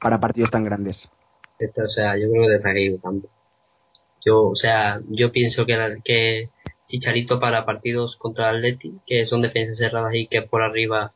para 0.00 0.20
partidos 0.20 0.50
tan 0.50 0.64
grandes. 0.64 1.10
Esto, 1.58 1.82
o 1.84 1.88
sea, 1.88 2.16
yo 2.16 2.30
creo 2.30 2.48
que 2.48 2.58
te 2.58 2.98
tanto. 2.98 3.28
Yo, 4.24 4.48
o 4.48 4.56
sea, 4.56 5.00
yo 5.08 5.32
pienso 5.32 5.66
que, 5.66 5.98
que 6.04 6.50
Chicharito 6.88 7.38
para 7.38 7.66
partidos 7.66 8.16
contra 8.16 8.50
el 8.50 8.56
Atleti, 8.56 8.94
que 9.06 9.26
son 9.26 9.42
defensas 9.42 9.76
cerradas 9.76 10.14
y 10.14 10.26
que 10.26 10.42
por 10.42 10.62
arriba 10.62 11.12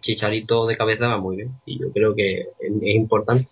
Chicharito 0.00 0.66
de 0.66 0.76
cabeza 0.76 1.08
va 1.08 1.18
muy 1.18 1.36
bien. 1.36 1.52
Y 1.64 1.80
yo 1.80 1.92
creo 1.92 2.14
que 2.14 2.40
es, 2.58 2.72
importante. 2.82 3.48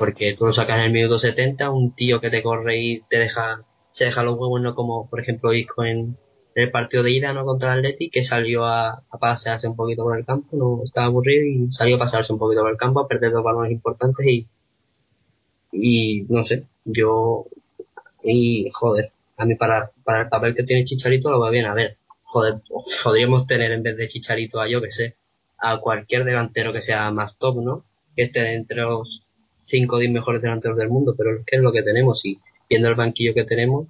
Porque 0.00 0.34
tú 0.34 0.46
lo 0.46 0.54
sacas 0.54 0.78
en 0.78 0.84
el 0.86 0.92
minuto 0.92 1.18
70, 1.18 1.70
un 1.70 1.94
tío 1.94 2.22
que 2.22 2.30
te 2.30 2.42
corre 2.42 2.78
y 2.78 3.00
te 3.02 3.18
deja, 3.18 3.66
se 3.90 4.06
deja 4.06 4.22
los 4.22 4.38
huevos, 4.38 4.62
no 4.62 4.74
como 4.74 5.10
por 5.10 5.20
ejemplo 5.20 5.52
Isco 5.52 5.84
en, 5.84 6.16
el 6.54 6.70
partido 6.70 7.02
de 7.02 7.12
ida 7.12 7.34
no 7.34 7.44
contra 7.44 7.74
el 7.74 7.80
Atleti, 7.80 8.08
que 8.08 8.24
salió 8.24 8.64
a, 8.64 9.02
pasearse 9.20 9.68
un 9.68 9.76
poquito 9.76 10.04
por 10.04 10.18
el 10.18 10.24
campo, 10.24 10.56
no 10.56 10.80
estaba 10.84 11.08
aburrido 11.08 11.44
y 11.44 11.70
salió 11.70 11.96
a 11.96 11.98
pasarse 11.98 12.32
un 12.32 12.38
poquito 12.38 12.62
por 12.62 12.70
el 12.70 12.78
campo, 12.78 13.00
a 13.00 13.08
perder 13.08 13.30
dos 13.30 13.44
balones 13.44 13.72
importantes 13.72 14.26
y, 14.26 14.46
y 15.72 16.22
no 16.30 16.46
sé, 16.46 16.64
yo, 16.86 17.46
y 18.22 18.70
joder, 18.72 19.12
a 19.36 19.44
mí 19.44 19.54
para, 19.54 19.90
para 20.02 20.22
el 20.22 20.28
papel 20.30 20.54
que 20.54 20.64
tiene 20.64 20.86
Chicharito 20.86 21.30
lo 21.30 21.40
va 21.40 21.50
bien. 21.50 21.66
A 21.66 21.74
ver, 21.74 21.98
joder, 22.24 22.54
podríamos 23.04 23.46
tener 23.46 23.70
en 23.72 23.82
vez 23.82 23.98
de 23.98 24.08
Chicharito 24.08 24.60
a 24.60 24.68
yo 24.68 24.80
que 24.80 24.90
sé, 24.90 25.16
a 25.58 25.78
cualquier 25.78 26.24
delantero 26.24 26.72
que 26.72 26.80
sea 26.80 27.10
más 27.10 27.36
top, 27.38 27.62
¿no? 27.62 27.84
Que 28.16 28.24
esté 28.24 28.54
entre 28.54 28.82
los 28.82 29.22
5 29.70 29.96
o 29.96 29.98
10 29.98 30.12
mejores 30.12 30.42
delanteros 30.42 30.76
del 30.76 30.88
mundo, 30.88 31.14
pero 31.16 31.36
es 31.36 31.44
que 31.46 31.56
es 31.56 31.62
lo 31.62 31.72
que 31.72 31.82
tenemos 31.82 32.24
y 32.24 32.40
viendo 32.68 32.88
el 32.88 32.94
banquillo 32.94 33.34
que 33.34 33.44
tenemos, 33.44 33.88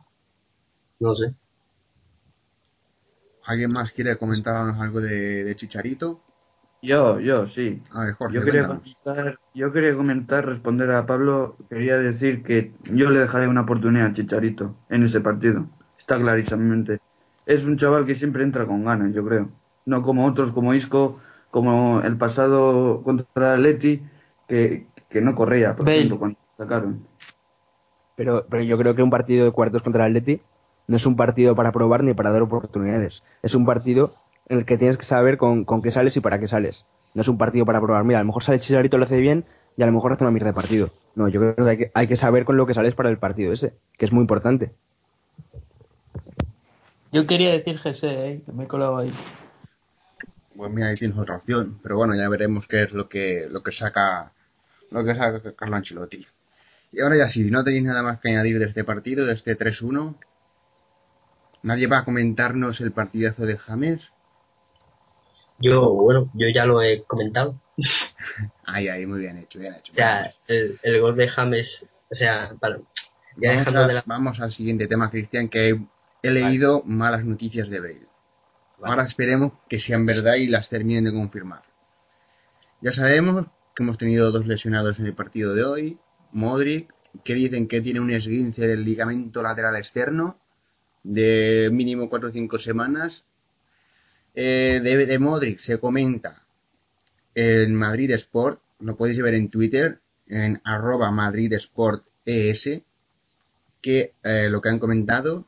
no 0.98 1.14
sé. 1.14 1.34
¿Alguien 3.44 3.72
más 3.72 3.90
quiere 3.92 4.16
comentarnos 4.16 4.80
algo 4.80 5.00
de, 5.00 5.44
de 5.44 5.56
Chicharito? 5.56 6.20
Yo, 6.82 7.20
yo, 7.20 7.46
sí. 7.48 7.82
yo, 8.30 8.42
quería 8.42 8.66
comentar, 8.66 9.38
yo 9.54 9.72
quería 9.72 9.94
comentar, 9.94 10.46
responder 10.46 10.90
a 10.92 11.04
Pablo, 11.04 11.56
quería 11.68 11.98
decir 11.98 12.42
que 12.42 12.72
yo 12.84 13.10
le 13.10 13.20
dejaré 13.20 13.48
una 13.48 13.62
oportunidad 13.62 14.06
a 14.06 14.14
Chicharito 14.14 14.76
en 14.88 15.04
ese 15.04 15.20
partido. 15.20 15.66
Está 15.98 16.18
clarísimamente. 16.18 17.00
Es 17.44 17.64
un 17.64 17.76
chaval 17.76 18.06
que 18.06 18.14
siempre 18.14 18.44
entra 18.44 18.66
con 18.66 18.84
ganas, 18.84 19.12
yo 19.12 19.24
creo. 19.26 19.50
No 19.84 20.02
como 20.02 20.26
otros, 20.26 20.52
como 20.52 20.72
Isco, 20.72 21.20
como 21.50 22.00
el 22.00 22.16
pasado 22.16 23.02
contra 23.02 23.58
Leti, 23.58 24.02
que, 24.48 24.86
que 25.10 25.20
no 25.20 25.34
corría, 25.34 25.76
por 25.76 25.88
ejemplo, 25.88 26.18
cuando 26.18 26.38
sacaron. 26.56 27.06
Pero, 28.16 28.46
pero 28.48 28.62
yo 28.62 28.78
creo 28.78 28.94
que 28.94 29.02
un 29.02 29.10
partido 29.10 29.44
de 29.44 29.50
cuartos 29.50 29.82
contra 29.82 30.06
el 30.06 30.12
Leti 30.12 30.40
no 30.86 30.96
es 30.96 31.06
un 31.06 31.16
partido 31.16 31.54
para 31.54 31.72
probar 31.72 32.04
ni 32.04 32.14
para 32.14 32.30
dar 32.30 32.42
oportunidades. 32.42 33.22
Es 33.42 33.54
un 33.54 33.66
partido 33.66 34.14
en 34.48 34.58
el 34.58 34.64
que 34.64 34.78
tienes 34.78 34.96
que 34.96 35.04
saber 35.04 35.36
con, 35.36 35.64
con 35.64 35.82
qué 35.82 35.90
sales 35.90 36.16
y 36.16 36.20
para 36.20 36.38
qué 36.38 36.48
sales. 36.48 36.86
No 37.14 37.22
es 37.22 37.28
un 37.28 37.38
partido 37.38 37.64
para 37.64 37.80
probar, 37.80 38.04
mira, 38.04 38.20
a 38.20 38.22
lo 38.22 38.26
mejor 38.26 38.42
sale 38.42 38.60
Chicharito, 38.60 38.98
lo 38.98 39.04
hace 39.04 39.18
bien 39.18 39.44
y 39.76 39.82
a 39.82 39.86
lo 39.86 39.92
mejor 39.92 40.12
hace 40.12 40.24
una 40.24 40.30
mierda 40.30 40.48
de 40.48 40.54
partido. 40.54 40.90
No, 41.14 41.28
yo 41.28 41.40
creo 41.40 41.54
que 41.54 41.70
hay, 41.70 41.76
que 41.78 41.90
hay 41.94 42.06
que 42.06 42.16
saber 42.16 42.44
con 42.44 42.56
lo 42.56 42.66
que 42.66 42.74
sales 42.74 42.94
para 42.94 43.08
el 43.08 43.18
partido 43.18 43.52
ese, 43.52 43.74
que 43.98 44.04
es 44.04 44.12
muy 44.12 44.22
importante. 44.22 44.72
Yo 47.12 47.26
quería 47.26 47.50
decir 47.50 47.78
GC, 47.78 48.04
¿eh? 48.04 48.42
que 48.46 48.52
me 48.52 48.64
he 48.64 48.68
colado 48.68 48.98
ahí. 48.98 49.12
Pues 50.56 50.70
mira, 50.70 50.88
ahí 50.88 50.96
tienes 50.96 51.16
otra 51.16 51.36
opción, 51.36 51.80
pero 51.82 51.96
bueno, 51.96 52.14
ya 52.14 52.28
veremos 52.28 52.66
qué 52.68 52.82
es 52.82 52.92
lo 52.92 53.08
que 53.08 53.46
lo 53.50 53.62
que 53.62 53.72
saca 53.72 54.32
lo 54.90 55.04
que 55.04 55.14
saca 55.14 55.54
Carlo 55.54 55.76
Ancelotti. 55.76 56.26
Y 56.92 57.00
ahora 57.00 57.16
ya 57.16 57.28
sí, 57.28 57.42
no 57.50 57.62
tenéis 57.62 57.84
nada 57.84 58.02
más 58.02 58.20
que 58.20 58.30
añadir 58.30 58.58
de 58.58 58.66
este 58.66 58.84
partido, 58.84 59.24
de 59.24 59.34
este 59.34 59.56
3-1. 59.56 60.16
Nadie 61.62 61.86
va 61.86 61.98
a 61.98 62.04
comentarnos 62.04 62.80
el 62.80 62.92
partidazo 62.92 63.46
de 63.46 63.56
James. 63.58 64.00
Yo, 65.58 65.92
bueno, 65.92 66.30
yo 66.34 66.48
ya 66.48 66.64
lo 66.64 66.82
he 66.82 67.04
comentado. 67.04 67.60
Ay, 68.64 68.88
ay, 68.88 69.04
muy 69.04 69.20
bien 69.20 69.36
hecho, 69.38 69.58
bien 69.58 69.74
hecho. 69.74 69.92
Ya, 69.96 70.32
el, 70.46 70.78
el, 70.82 71.00
gol 71.00 71.16
de 71.16 71.26
James, 71.26 71.84
o 72.08 72.14
sea, 72.14 72.54
ya 73.36 73.64
vamos, 73.64 73.86
de 73.88 73.94
la... 73.94 74.02
vamos 74.06 74.40
al 74.40 74.52
siguiente 74.52 74.86
tema, 74.86 75.10
Cristian, 75.10 75.48
que 75.48 75.80
he, 76.22 76.30
leído 76.30 76.82
malas 76.84 77.24
noticias 77.24 77.68
de 77.68 77.80
Bale. 77.80 78.06
Ahora 78.82 79.04
esperemos 79.04 79.52
que 79.68 79.80
sean 79.80 80.06
verdad 80.06 80.34
y 80.34 80.46
las 80.46 80.68
terminen 80.68 81.04
de 81.04 81.12
confirmar. 81.12 81.62
Ya 82.80 82.92
sabemos 82.92 83.46
que 83.74 83.82
hemos 83.82 83.98
tenido 83.98 84.30
dos 84.30 84.46
lesionados 84.46 84.98
en 84.98 85.06
el 85.06 85.14
partido 85.14 85.54
de 85.54 85.64
hoy. 85.64 85.98
Modric, 86.32 86.92
que 87.24 87.34
dicen 87.34 87.68
que 87.68 87.80
tiene 87.80 88.00
un 88.00 88.10
esguince 88.10 88.66
del 88.66 88.84
ligamento 88.84 89.42
lateral 89.42 89.76
externo 89.76 90.38
de 91.02 91.70
mínimo 91.72 92.08
4 92.08 92.28
o 92.28 92.32
5 92.32 92.58
semanas 92.58 93.24
Eh, 94.34 94.80
de, 94.82 95.18
Modric 95.18 95.58
se 95.60 95.78
comenta 95.78 96.44
en 97.34 97.74
Madrid 97.74 98.10
Sport, 98.12 98.60
lo 98.78 98.96
podéis 98.96 99.20
ver 99.20 99.34
en 99.34 99.50
Twitter, 99.50 100.00
en 100.28 100.60
arroba 100.64 101.10
Madrid 101.10 101.52
Sport 101.54 102.04
ES, 102.24 102.82
que 103.82 104.14
eh, 104.22 104.48
lo 104.48 104.60
que 104.60 104.68
han 104.68 104.78
comentado 104.78 105.46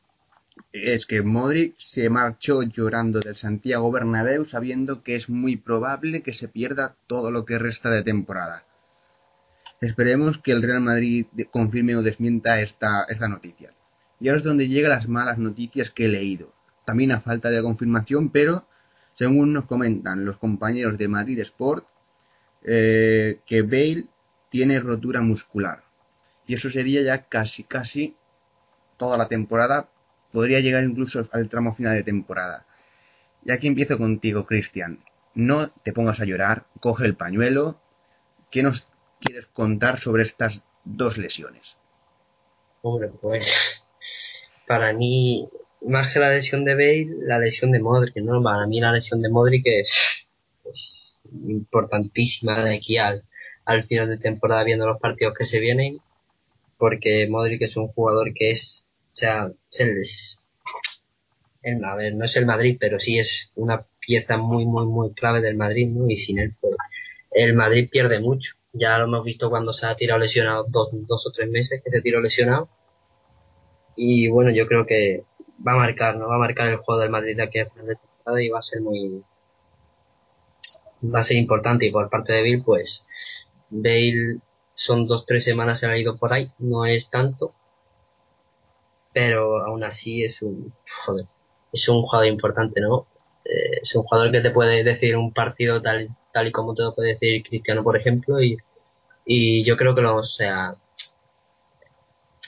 es 0.72 1.06
que 1.06 1.22
Modric 1.22 1.74
se 1.78 2.08
marchó 2.08 2.62
llorando 2.62 3.20
del 3.20 3.36
Santiago 3.36 3.92
Bernabéu 3.92 4.46
sabiendo 4.46 5.02
que 5.02 5.16
es 5.16 5.28
muy 5.28 5.56
probable 5.56 6.22
que 6.22 6.34
se 6.34 6.48
pierda 6.48 6.96
todo 7.06 7.30
lo 7.30 7.44
que 7.44 7.58
resta 7.58 7.90
de 7.90 8.02
temporada. 8.02 8.64
Esperemos 9.80 10.38
que 10.38 10.52
el 10.52 10.62
Real 10.62 10.80
Madrid 10.80 11.26
confirme 11.50 11.96
o 11.96 12.02
desmienta 12.02 12.60
esta, 12.60 13.04
esta 13.08 13.28
noticia. 13.28 13.74
Y 14.20 14.28
ahora 14.28 14.38
es 14.38 14.44
donde 14.44 14.68
llegan 14.68 14.92
las 14.92 15.08
malas 15.08 15.38
noticias 15.38 15.90
que 15.90 16.04
he 16.04 16.08
leído. 16.08 16.54
También 16.86 17.12
a 17.12 17.20
falta 17.20 17.50
de 17.50 17.62
confirmación, 17.62 18.30
pero 18.30 18.66
según 19.14 19.52
nos 19.52 19.66
comentan 19.66 20.24
los 20.24 20.38
compañeros 20.38 20.96
de 20.96 21.08
Madrid 21.08 21.40
Sport, 21.40 21.86
eh, 22.64 23.40
que 23.44 23.62
Bale 23.62 24.06
tiene 24.50 24.78
rotura 24.78 25.20
muscular. 25.20 25.82
Y 26.46 26.54
eso 26.54 26.70
sería 26.70 27.02
ya 27.02 27.24
casi, 27.24 27.64
casi 27.64 28.16
toda 28.96 29.18
la 29.18 29.28
temporada. 29.28 29.88
Podría 30.32 30.60
llegar 30.60 30.84
incluso 30.84 31.28
al 31.32 31.48
tramo 31.48 31.74
final 31.74 31.94
de 31.94 32.02
temporada. 32.02 32.66
Y 33.44 33.52
aquí 33.52 33.66
empiezo 33.66 33.98
contigo, 33.98 34.46
Cristian. 34.46 35.04
No 35.34 35.70
te 35.70 35.92
pongas 35.92 36.20
a 36.20 36.24
llorar, 36.24 36.66
coge 36.80 37.04
el 37.04 37.16
pañuelo. 37.16 37.80
¿Qué 38.50 38.62
nos 38.62 38.86
quieres 39.20 39.46
contar 39.48 40.00
sobre 40.00 40.24
estas 40.24 40.62
dos 40.84 41.18
lesiones? 41.18 41.76
Hombre, 42.82 43.10
pues 43.20 43.46
para 44.66 44.92
mí, 44.92 45.48
más 45.82 46.12
que 46.12 46.18
la 46.18 46.30
lesión 46.30 46.64
de 46.64 46.74
Bale, 46.74 47.08
la 47.26 47.38
lesión 47.38 47.70
de 47.70 47.80
Modric, 47.80 48.16
¿no? 48.16 48.42
Para 48.42 48.66
mí 48.66 48.80
la 48.80 48.92
lesión 48.92 49.22
de 49.22 49.28
Modric 49.28 49.62
es, 49.66 49.92
es 50.64 51.22
importantísima 51.46 52.64
de 52.64 52.76
aquí 52.76 52.96
al, 52.98 53.24
al 53.64 53.84
final 53.84 54.08
de 54.08 54.18
temporada 54.18 54.64
viendo 54.64 54.86
los 54.86 55.00
partidos 55.00 55.34
que 55.36 55.44
se 55.44 55.60
vienen, 55.60 56.00
porque 56.78 57.26
Modric 57.30 57.62
es 57.62 57.76
un 57.76 57.88
jugador 57.88 58.32
que 58.34 58.50
es, 58.50 58.86
o 59.14 59.16
sea, 59.16 59.48
es 59.78 60.38
el, 61.62 61.84
a 61.84 61.94
ver, 61.94 62.14
no 62.14 62.24
es 62.24 62.36
el 62.36 62.46
Madrid, 62.46 62.76
pero 62.80 62.98
sí 62.98 63.18
es 63.18 63.52
una 63.54 63.86
pieza 64.00 64.36
muy, 64.36 64.66
muy, 64.66 64.86
muy 64.86 65.12
clave 65.14 65.40
del 65.40 65.56
Madrid. 65.56 65.88
Y 66.08 66.16
sin 66.16 66.38
él, 66.38 66.54
pues, 66.60 66.76
el 67.30 67.54
Madrid 67.54 67.88
pierde 67.90 68.20
mucho. 68.20 68.54
Ya 68.72 68.98
lo 68.98 69.04
hemos 69.04 69.24
visto 69.24 69.50
cuando 69.50 69.72
se 69.72 69.86
ha 69.86 69.94
tirado 69.96 70.20
lesionado 70.20 70.64
dos, 70.68 70.88
dos 70.92 71.26
o 71.26 71.30
tres 71.30 71.50
meses 71.50 71.82
que 71.84 71.90
se 71.90 72.00
tiró 72.02 72.20
lesionado. 72.20 72.68
Y 73.96 74.28
bueno, 74.30 74.50
yo 74.50 74.66
creo 74.66 74.86
que 74.86 75.24
va 75.66 75.72
a 75.72 75.76
marcar, 75.76 76.16
¿no? 76.16 76.28
Va 76.28 76.36
a 76.36 76.38
marcar 76.38 76.68
el 76.68 76.78
juego 76.78 77.00
del 77.00 77.10
Madrid 77.10 77.36
de 77.36 77.42
aquí 77.44 77.58
a 77.60 77.66
final 77.66 77.86
de 77.86 77.96
temporada 77.96 78.42
y 78.42 78.48
va 78.48 78.58
a 78.58 78.62
ser 78.62 78.80
muy, 78.80 79.22
va 81.02 81.20
a 81.20 81.22
ser 81.22 81.36
importante. 81.36 81.86
Y 81.86 81.90
por 81.92 82.10
parte 82.10 82.32
de 82.32 82.42
Bill, 82.42 82.62
pues, 82.64 83.04
Bale 83.70 84.38
son 84.74 85.06
dos 85.06 85.26
tres 85.26 85.44
semanas 85.44 85.80
se 85.80 85.86
ha 85.86 85.96
ido 85.96 86.16
por 86.16 86.32
ahí, 86.32 86.50
no 86.58 86.86
es 86.86 87.08
tanto, 87.10 87.54
pero 89.12 89.64
aún 89.64 89.84
así 89.84 90.24
es 90.24 90.42
un 90.42 90.72
joder, 91.04 91.26
es 91.72 91.88
un 91.88 92.02
jugador 92.02 92.28
importante, 92.28 92.80
¿no? 92.80 93.06
Eh, 93.44 93.80
es 93.82 93.94
un 93.94 94.02
jugador 94.04 94.30
que 94.32 94.40
te 94.40 94.50
puede 94.50 94.84
decir 94.84 95.16
un 95.16 95.32
partido 95.32 95.82
tal 95.82 96.08
tal 96.32 96.46
y 96.48 96.52
como 96.52 96.74
te 96.74 96.82
lo 96.82 96.94
puede 96.94 97.10
decir 97.14 97.42
Cristiano, 97.42 97.82
por 97.82 97.96
ejemplo, 97.96 98.42
y, 98.42 98.56
y 99.26 99.64
yo 99.64 99.76
creo 99.76 99.94
que 99.94 100.02
lo, 100.02 100.16
o 100.16 100.24
sea, 100.24 100.76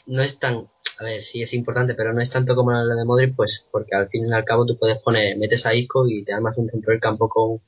no 0.07 0.23
es 0.23 0.39
tan, 0.39 0.69
a 0.99 1.05
ver, 1.05 1.25
sí 1.25 1.43
es 1.43 1.53
importante, 1.55 1.95
pero 1.95 2.13
no 2.13 2.21
es 2.21 2.31
tanto 2.31 2.55
como 2.55 2.73
la 2.73 2.95
de 2.95 3.05
Modric, 3.05 3.35
pues 3.37 3.65
porque 3.71 3.95
al 3.97 4.09
fin 4.09 4.29
y 4.29 4.33
al 4.33 4.45
cabo 4.45 4.67
tú 4.67 4.79
puedes 4.79 4.99
poner, 4.99 5.37
metes 5.39 5.67
a 5.67 5.75
Isco 5.75 6.07
y 6.09 6.25
te 6.25 6.33
armas 6.33 6.57
un 6.59 6.71
centro 6.71 6.93
del 6.93 7.01
campo 7.01 7.29
con, 7.29 7.61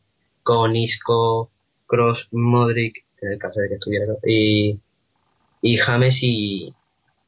con 0.43 0.76
Isco, 0.76 1.50
Cross, 1.87 2.29
Modric, 2.33 3.05
en 3.23 3.33
el 3.33 3.38
caso 3.38 3.61
de 3.61 3.69
que 3.69 3.75
estuviera, 3.75 4.07
y, 4.25 4.79
y 5.62 5.76
James 5.79 6.19
y, 6.23 6.75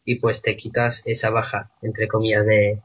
y 0.08 0.20
pues 0.20 0.40
te 0.40 0.56
quitas 0.56 1.02
esa 1.04 1.28
baja, 1.28 1.70
entre 1.82 2.08
comillas, 2.08 2.46
de, 2.46 2.80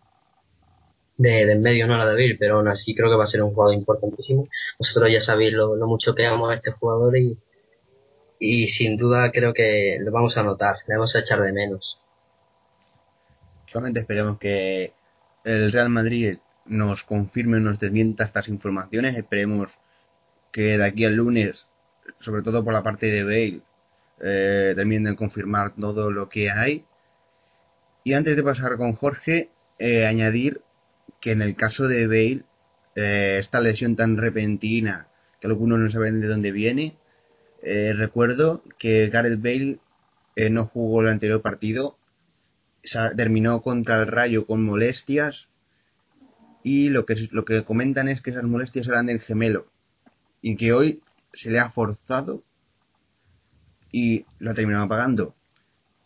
de, 1.15 1.51
en 1.53 1.61
medio, 1.61 1.87
no 1.87 1.97
la 1.97 2.05
de 2.05 2.15
Bill, 2.17 2.37
pero 2.37 2.57
aún 2.57 2.67
así 2.67 2.93
creo 2.93 3.09
que 3.09 3.15
va 3.15 3.23
a 3.23 3.27
ser 3.27 3.41
un 3.41 3.53
jugador 3.53 3.75
importantísimo. 3.75 4.49
Vosotros 4.77 5.09
ya 5.09 5.21
sabéis 5.21 5.53
lo, 5.53 5.77
lo 5.77 5.87
mucho 5.87 6.13
que 6.13 6.25
amo 6.25 6.49
a 6.49 6.55
este 6.55 6.71
jugador 6.71 7.17
y, 7.17 7.37
y 8.39 8.67
sin 8.67 8.97
duda 8.97 9.31
creo 9.31 9.53
que 9.53 9.99
lo 10.01 10.11
vamos 10.11 10.35
a 10.35 10.43
notar, 10.43 10.75
le 10.85 10.97
vamos 10.97 11.15
a 11.15 11.19
echar 11.19 11.41
de 11.41 11.53
menos. 11.53 11.97
Solamente 13.67 14.01
esperemos 14.01 14.37
que 14.37 14.91
el 15.45 15.71
Real 15.71 15.87
Madrid 15.87 16.39
nos 16.65 17.05
confirme, 17.05 17.61
nos 17.61 17.79
desmienta 17.79 18.25
estas 18.25 18.49
informaciones. 18.49 19.17
Esperemos 19.17 19.69
que 20.51 20.77
de 20.77 20.85
aquí 20.85 21.05
al 21.05 21.15
lunes, 21.15 21.67
sobre 22.19 22.41
todo 22.41 22.65
por 22.65 22.73
la 22.73 22.83
parte 22.83 23.05
de 23.05 23.23
Bale, 23.23 23.61
eh, 24.21 24.73
terminen 24.75 25.13
de 25.13 25.15
confirmar 25.15 25.73
todo 25.73 26.11
lo 26.11 26.27
que 26.27 26.51
hay. 26.51 26.85
Y 28.03 28.13
antes 28.13 28.35
de 28.35 28.43
pasar 28.43 28.77
con 28.77 28.93
Jorge, 28.93 29.49
eh, 29.79 30.05
añadir 30.05 30.61
que 31.21 31.31
en 31.31 31.41
el 31.41 31.55
caso 31.55 31.87
de 31.87 32.07
Bale, 32.07 32.43
eh, 32.95 33.37
esta 33.39 33.61
lesión 33.61 33.95
tan 33.95 34.17
repentina 34.17 35.07
que 35.39 35.47
algunos 35.47 35.79
no 35.79 35.89
saben 35.89 36.19
de 36.19 36.27
dónde 36.27 36.51
viene, 36.51 36.97
eh, 37.61 37.93
recuerdo 37.93 38.63
que 38.77 39.09
Gareth 39.09 39.41
Bale 39.41 39.79
no 40.49 40.65
jugó 40.65 41.01
el 41.01 41.09
anterior 41.09 41.41
partido, 41.41 41.97
terminó 43.15 43.61
contra 43.61 44.01
el 44.01 44.07
Rayo 44.07 44.45
con 44.45 44.65
molestias 44.65 45.47
y 46.63 46.89
lo 46.89 47.05
que, 47.05 47.29
lo 47.31 47.45
que 47.45 47.63
comentan 47.63 48.07
es 48.09 48.21
que 48.21 48.31
esas 48.31 48.43
molestias 48.43 48.87
eran 48.87 49.05
del 49.05 49.21
gemelo 49.21 49.67
y 50.41 50.57
que 50.57 50.73
hoy 50.73 51.01
se 51.33 51.51
le 51.51 51.59
ha 51.59 51.71
forzado 51.71 52.43
y 53.91 54.25
lo 54.39 54.51
ha 54.51 54.53
terminado 54.53 54.87
pagando. 54.87 55.35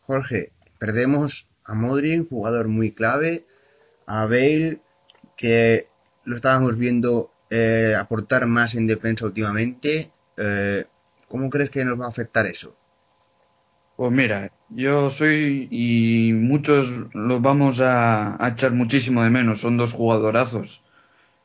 Jorge, 0.02 0.52
perdemos 0.78 1.48
a 1.68 1.74
Modric, 1.76 2.30
jugador 2.30 2.68
muy 2.68 2.92
clave, 2.92 3.46
a 4.08 4.26
Bale, 4.26 4.80
que 5.36 5.88
lo 6.26 6.38
estábamos 6.38 6.78
viendo 6.78 7.32
eh, 7.50 7.94
aportar 8.00 8.48
más 8.48 8.74
en 8.74 8.88
defensa 8.88 9.26
últimamente. 9.26 10.12
Eh, 10.38 10.86
¿Cómo 11.28 11.50
crees 11.50 11.70
que 11.70 11.84
nos 11.86 12.00
va 12.00 12.06
a 12.06 12.10
afectar 12.10 12.46
eso? 12.46 12.76
Pues 13.98 14.12
mira, 14.12 14.52
yo 14.70 15.12
soy 15.12 15.68
y 15.72 16.32
muchos 16.34 16.88
los 17.14 17.42
vamos 17.42 17.80
a, 17.82 18.38
echar 18.54 18.72
muchísimo 18.72 19.24
de 19.24 19.30
menos. 19.30 19.60
Son 19.60 19.76
dos 19.78 19.92
jugadorazos. 19.92 20.82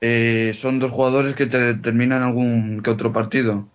Eh, 0.01 0.53
son 0.61 0.79
dos 0.79 0.91
jugadores 0.91 1.35
que 1.37 1.47
te 1.47 1.59
determinan 1.59 2.23
algún 2.23 2.83
que 2.83 2.91
otro 2.91 3.13
partido. 3.13 3.69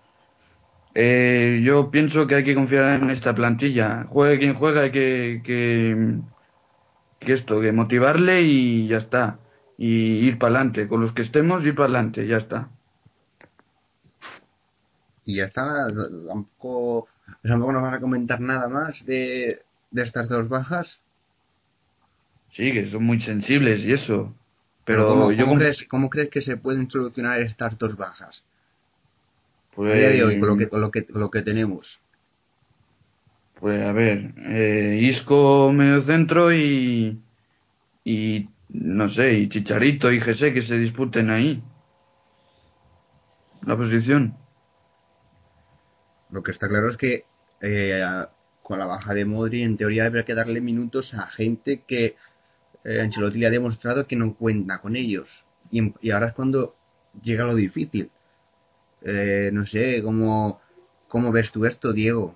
Eh, 0.93 1.61
yo 1.63 1.91
pienso 1.91 2.27
que 2.27 2.35
hay 2.35 2.43
que 2.43 2.55
confiar 2.55 3.01
en 3.01 3.09
esta 3.09 3.33
plantilla. 3.35 4.05
Juegue 4.09 4.39
quien 4.39 4.55
juegue, 4.55 4.79
hay 4.79 4.91
que, 4.91 5.41
que, 5.43 6.19
que 7.19 7.33
esto, 7.33 7.61
que 7.61 7.71
motivarle 7.71 8.41
y 8.43 8.87
ya 8.87 8.97
está. 8.97 9.39
Y 9.77 10.27
ir 10.27 10.37
para 10.39 10.55
adelante. 10.55 10.87
Con 10.87 11.01
los 11.01 11.13
que 11.13 11.21
estemos, 11.23 11.65
ir 11.65 11.75
para 11.75 11.85
adelante, 11.85 12.27
ya 12.27 12.37
está. 12.37 12.69
Y 15.25 15.35
ya 15.35 15.45
está, 15.45 15.87
tampoco, 16.27 17.07
tampoco 17.43 17.71
nos 17.73 17.81
van 17.83 17.93
a 17.95 17.99
comentar 17.99 18.39
nada 18.39 18.67
más 18.69 19.05
de, 19.05 19.59
de 19.91 20.01
estas 20.03 20.29
dos 20.29 20.47
bajas. 20.47 20.99
Sí, 22.51 22.71
que 22.73 22.89
son 22.89 23.03
muy 23.03 23.19
sensibles 23.21 23.81
y 23.81 23.93
eso. 23.93 24.33
Pero, 24.85 25.05
Pero, 25.05 25.07
¿cómo, 25.07 25.31
yo 25.31 25.45
cómo 25.45 25.57
crees, 25.57 25.85
¿cómo 25.89 26.09
crees 26.09 26.29
que 26.29 26.41
se 26.41 26.57
pueden 26.57 26.89
solucionar 26.89 27.41
estas 27.41 27.77
dos 27.77 27.95
bajas? 27.97 28.43
pues, 29.75 29.93
A 29.93 29.95
día 29.95 30.09
de 30.09 30.23
hoy, 30.23 30.39
con 30.39 30.49
lo 30.49 30.57
que, 30.57 30.69
con 30.69 30.81
lo 30.81 30.91
que, 30.91 31.05
con 31.05 31.21
lo 31.21 31.29
que 31.29 31.41
tenemos. 31.41 31.99
Pues 33.59 33.83
a 33.83 33.91
ver, 33.91 34.33
eh, 34.37 34.99
Isco 35.01 35.71
medio 35.73 35.99
centro 36.01 36.53
y, 36.53 37.19
y 38.03 38.49
no 38.69 39.09
sé, 39.09 39.33
y 39.33 39.49
Chicharito 39.49 40.11
y 40.11 40.21
Jesse 40.21 40.53
que 40.53 40.61
se 40.61 40.77
disputen 40.77 41.29
ahí 41.31 41.63
la 43.65 43.75
posición. 43.75 44.35
Lo 46.29 46.43
que 46.43 46.51
está 46.51 46.67
claro 46.67 46.89
es 46.89 46.97
que 46.97 47.25
eh, 47.61 48.03
con 48.61 48.79
la 48.79 48.85
baja 48.85 49.13
de 49.13 49.25
Modri, 49.25 49.63
en 49.63 49.77
teoría 49.77 50.05
habría 50.05 50.23
que 50.25 50.35
darle 50.35 50.61
minutos 50.61 51.13
a 51.13 51.27
gente 51.27 51.83
que 51.87 52.15
eh, 52.83 53.01
Ancelotti 53.01 53.39
le 53.39 53.47
ha 53.47 53.51
demostrado 53.51 54.07
que 54.07 54.15
no 54.15 54.35
cuenta 54.35 54.79
con 54.79 54.95
ellos. 54.95 55.29
Y, 55.71 55.93
y 56.01 56.11
ahora 56.11 56.27
es 56.27 56.33
cuando 56.33 56.75
llega 57.23 57.43
lo 57.43 57.55
difícil. 57.55 58.11
Eh, 59.01 59.49
no 59.51 59.65
sé, 59.65 60.01
¿cómo, 60.03 60.61
¿cómo 61.07 61.31
ves 61.31 61.51
tú 61.51 61.65
esto, 61.65 61.91
Diego? 61.93 62.35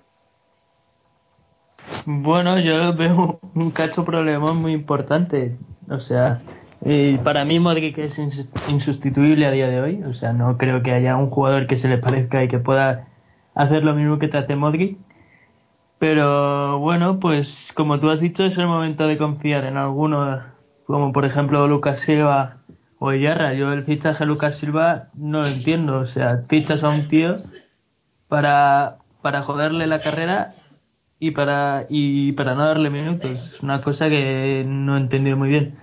Bueno, 2.04 2.58
yo 2.58 2.94
veo 2.94 3.40
un 3.54 3.70
cacho 3.70 4.04
problema 4.04 4.52
muy 4.52 4.72
importante. 4.72 5.56
O 5.88 6.00
sea, 6.00 6.40
para 7.22 7.44
mí 7.44 7.60
Modric 7.60 7.96
es 7.98 8.18
ins- 8.18 8.48
insustituible 8.68 9.46
a 9.46 9.50
día 9.50 9.68
de 9.68 9.80
hoy. 9.80 10.02
O 10.02 10.12
sea, 10.12 10.32
no 10.32 10.56
creo 10.58 10.82
que 10.82 10.92
haya 10.92 11.16
un 11.16 11.30
jugador 11.30 11.66
que 11.66 11.76
se 11.76 11.88
le 11.88 11.98
parezca 11.98 12.42
y 12.42 12.48
que 12.48 12.58
pueda 12.58 13.06
hacer 13.54 13.84
lo 13.84 13.94
mismo 13.94 14.18
que 14.18 14.28
te 14.28 14.38
hace 14.38 14.56
Modric. 14.56 14.98
Pero 15.98 16.78
bueno, 16.80 17.20
pues 17.20 17.70
como 17.76 18.00
tú 18.00 18.10
has 18.10 18.20
dicho, 18.20 18.44
es 18.44 18.58
el 18.58 18.66
momento 18.66 19.06
de 19.06 19.18
confiar 19.18 19.64
en 19.64 19.76
algunos, 19.76 20.42
como 20.86 21.12
por 21.12 21.24
ejemplo 21.24 21.68
Lucas 21.68 22.00
Silva 22.00 22.56
o 22.98 23.12
Yarra. 23.12 23.54
Yo 23.54 23.72
el 23.72 23.84
fichaje 23.84 24.26
Lucas 24.26 24.56
Silva 24.58 25.08
no 25.14 25.42
lo 25.42 25.46
entiendo. 25.46 25.98
O 25.98 26.06
sea, 26.06 26.42
fichas 26.48 26.82
a 26.82 26.88
un 26.88 27.06
tío 27.06 27.36
para, 28.26 28.96
para 29.22 29.42
joderle 29.42 29.86
la 29.86 30.00
carrera 30.00 30.54
y 31.22 31.30
para, 31.30 31.86
y 31.88 32.32
para 32.32 32.56
no 32.56 32.66
darle 32.66 32.90
minutos. 32.90 33.38
Es 33.54 33.62
una 33.62 33.80
cosa 33.80 34.08
que 34.08 34.64
no 34.66 34.96
he 34.96 35.00
entendido 35.00 35.36
muy 35.36 35.50
bien. 35.50 35.76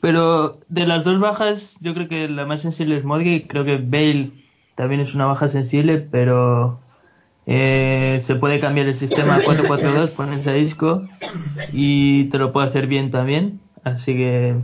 Pero 0.00 0.58
de 0.68 0.86
las 0.86 1.04
dos 1.04 1.20
bajas, 1.20 1.76
yo 1.80 1.92
creo 1.92 2.08
que 2.08 2.30
la 2.30 2.46
más 2.46 2.62
sensible 2.62 2.96
es 2.96 3.04
Modric. 3.04 3.46
Creo 3.46 3.66
que 3.66 3.76
Bale 3.76 4.32
también 4.74 5.02
es 5.02 5.14
una 5.14 5.26
baja 5.26 5.48
sensible, 5.48 5.98
pero 5.98 6.80
eh, 7.44 8.20
se 8.22 8.36
puede 8.36 8.58
cambiar 8.58 8.86
el 8.86 8.98
sistema 8.98 9.38
4-4-2, 9.40 10.12
ponerse 10.16 10.48
a 10.48 10.54
disco 10.54 11.06
y 11.70 12.30
te 12.30 12.38
lo 12.38 12.54
puede 12.54 12.68
hacer 12.68 12.86
bien 12.86 13.10
también. 13.10 13.60
Así 13.82 14.14
que 14.14 14.56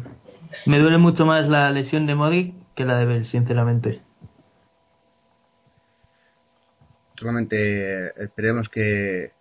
me 0.64 0.78
duele 0.78 0.96
mucho 0.96 1.26
más 1.26 1.46
la 1.46 1.70
lesión 1.72 2.06
de 2.06 2.14
Modric 2.14 2.54
que 2.74 2.86
la 2.86 2.96
de 2.96 3.04
Bell, 3.04 3.26
sinceramente. 3.26 4.00
Solamente 7.16 8.06
eh, 8.06 8.12
esperemos 8.16 8.70
que 8.70 9.38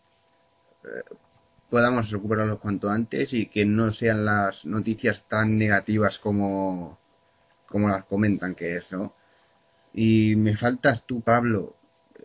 podamos 1.70 2.10
recuperarlo 2.10 2.60
cuanto 2.60 2.90
antes 2.90 3.34
y 3.34 3.48
que 3.48 3.66
no 3.66 3.92
sean 3.92 4.26
las 4.26 4.66
noticias 4.66 5.24
tan 5.30 5.58
negativas 5.58 6.18
como, 6.20 7.00
como 7.68 7.90
las 7.90 8.06
comentan 8.06 8.56
que 8.56 8.78
es, 8.78 8.92
¿no? 8.92 9.14
Y 9.94 10.36
me 10.36 10.58
faltas 10.58 11.06
tú, 11.06 11.22
Pablo. 11.22 11.76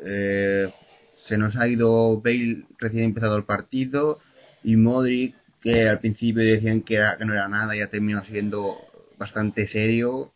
Eh, 0.04 0.72
se 1.14 1.38
nos 1.38 1.56
ha 1.56 1.68
ido 1.68 2.20
Bale 2.20 2.66
recién 2.78 3.04
empezado 3.04 3.36
el 3.36 3.44
partido 3.44 4.18
y 4.62 4.76
Modric 4.76 5.36
que 5.60 5.88
al 5.88 5.98
principio 5.98 6.42
decían 6.42 6.82
que, 6.82 6.96
era, 6.96 7.16
que 7.16 7.24
no 7.24 7.32
era 7.32 7.48
nada, 7.48 7.74
ya 7.74 7.88
terminó 7.88 8.22
siendo 8.24 8.76
bastante 9.18 9.66
serio. 9.66 10.32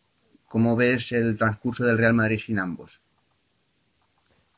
¿Cómo 0.47 0.75
ves 0.75 1.11
el 1.11 1.37
transcurso 1.37 1.85
del 1.85 1.99
Real 1.99 2.15
Madrid 2.15 2.39
sin 2.43 2.57
ambos? 2.57 2.99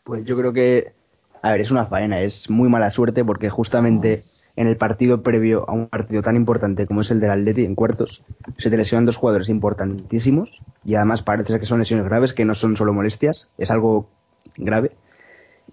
Pues 0.05 0.23
yo 0.23 0.37
creo 0.37 0.53
que, 0.53 0.93
a 1.41 1.51
ver, 1.51 1.61
es 1.61 1.71
una 1.71 1.87
faena, 1.87 2.21
es 2.21 2.49
muy 2.49 2.69
mala 2.69 2.91
suerte 2.91 3.25
porque 3.25 3.49
justamente 3.49 4.23
en 4.55 4.67
el 4.67 4.77
partido 4.77 5.23
previo 5.23 5.67
a 5.67 5.73
un 5.73 5.87
partido 5.87 6.21
tan 6.21 6.35
importante 6.35 6.85
como 6.85 7.01
es 7.01 7.11
el 7.11 7.19
del 7.19 7.31
Atleti 7.31 7.65
en 7.65 7.75
cuartos, 7.75 8.23
se 8.57 8.69
te 8.69 8.77
lesionan 8.77 9.05
dos 9.05 9.15
jugadores 9.15 9.49
importantísimos 9.49 10.49
y 10.83 10.95
además 10.95 11.23
parece 11.23 11.59
que 11.59 11.65
son 11.65 11.79
lesiones 11.79 12.05
graves, 12.05 12.33
que 12.33 12.45
no 12.45 12.53
son 12.55 12.75
solo 12.75 12.93
molestias, 12.93 13.49
es 13.57 13.71
algo 13.71 14.09
grave. 14.57 14.91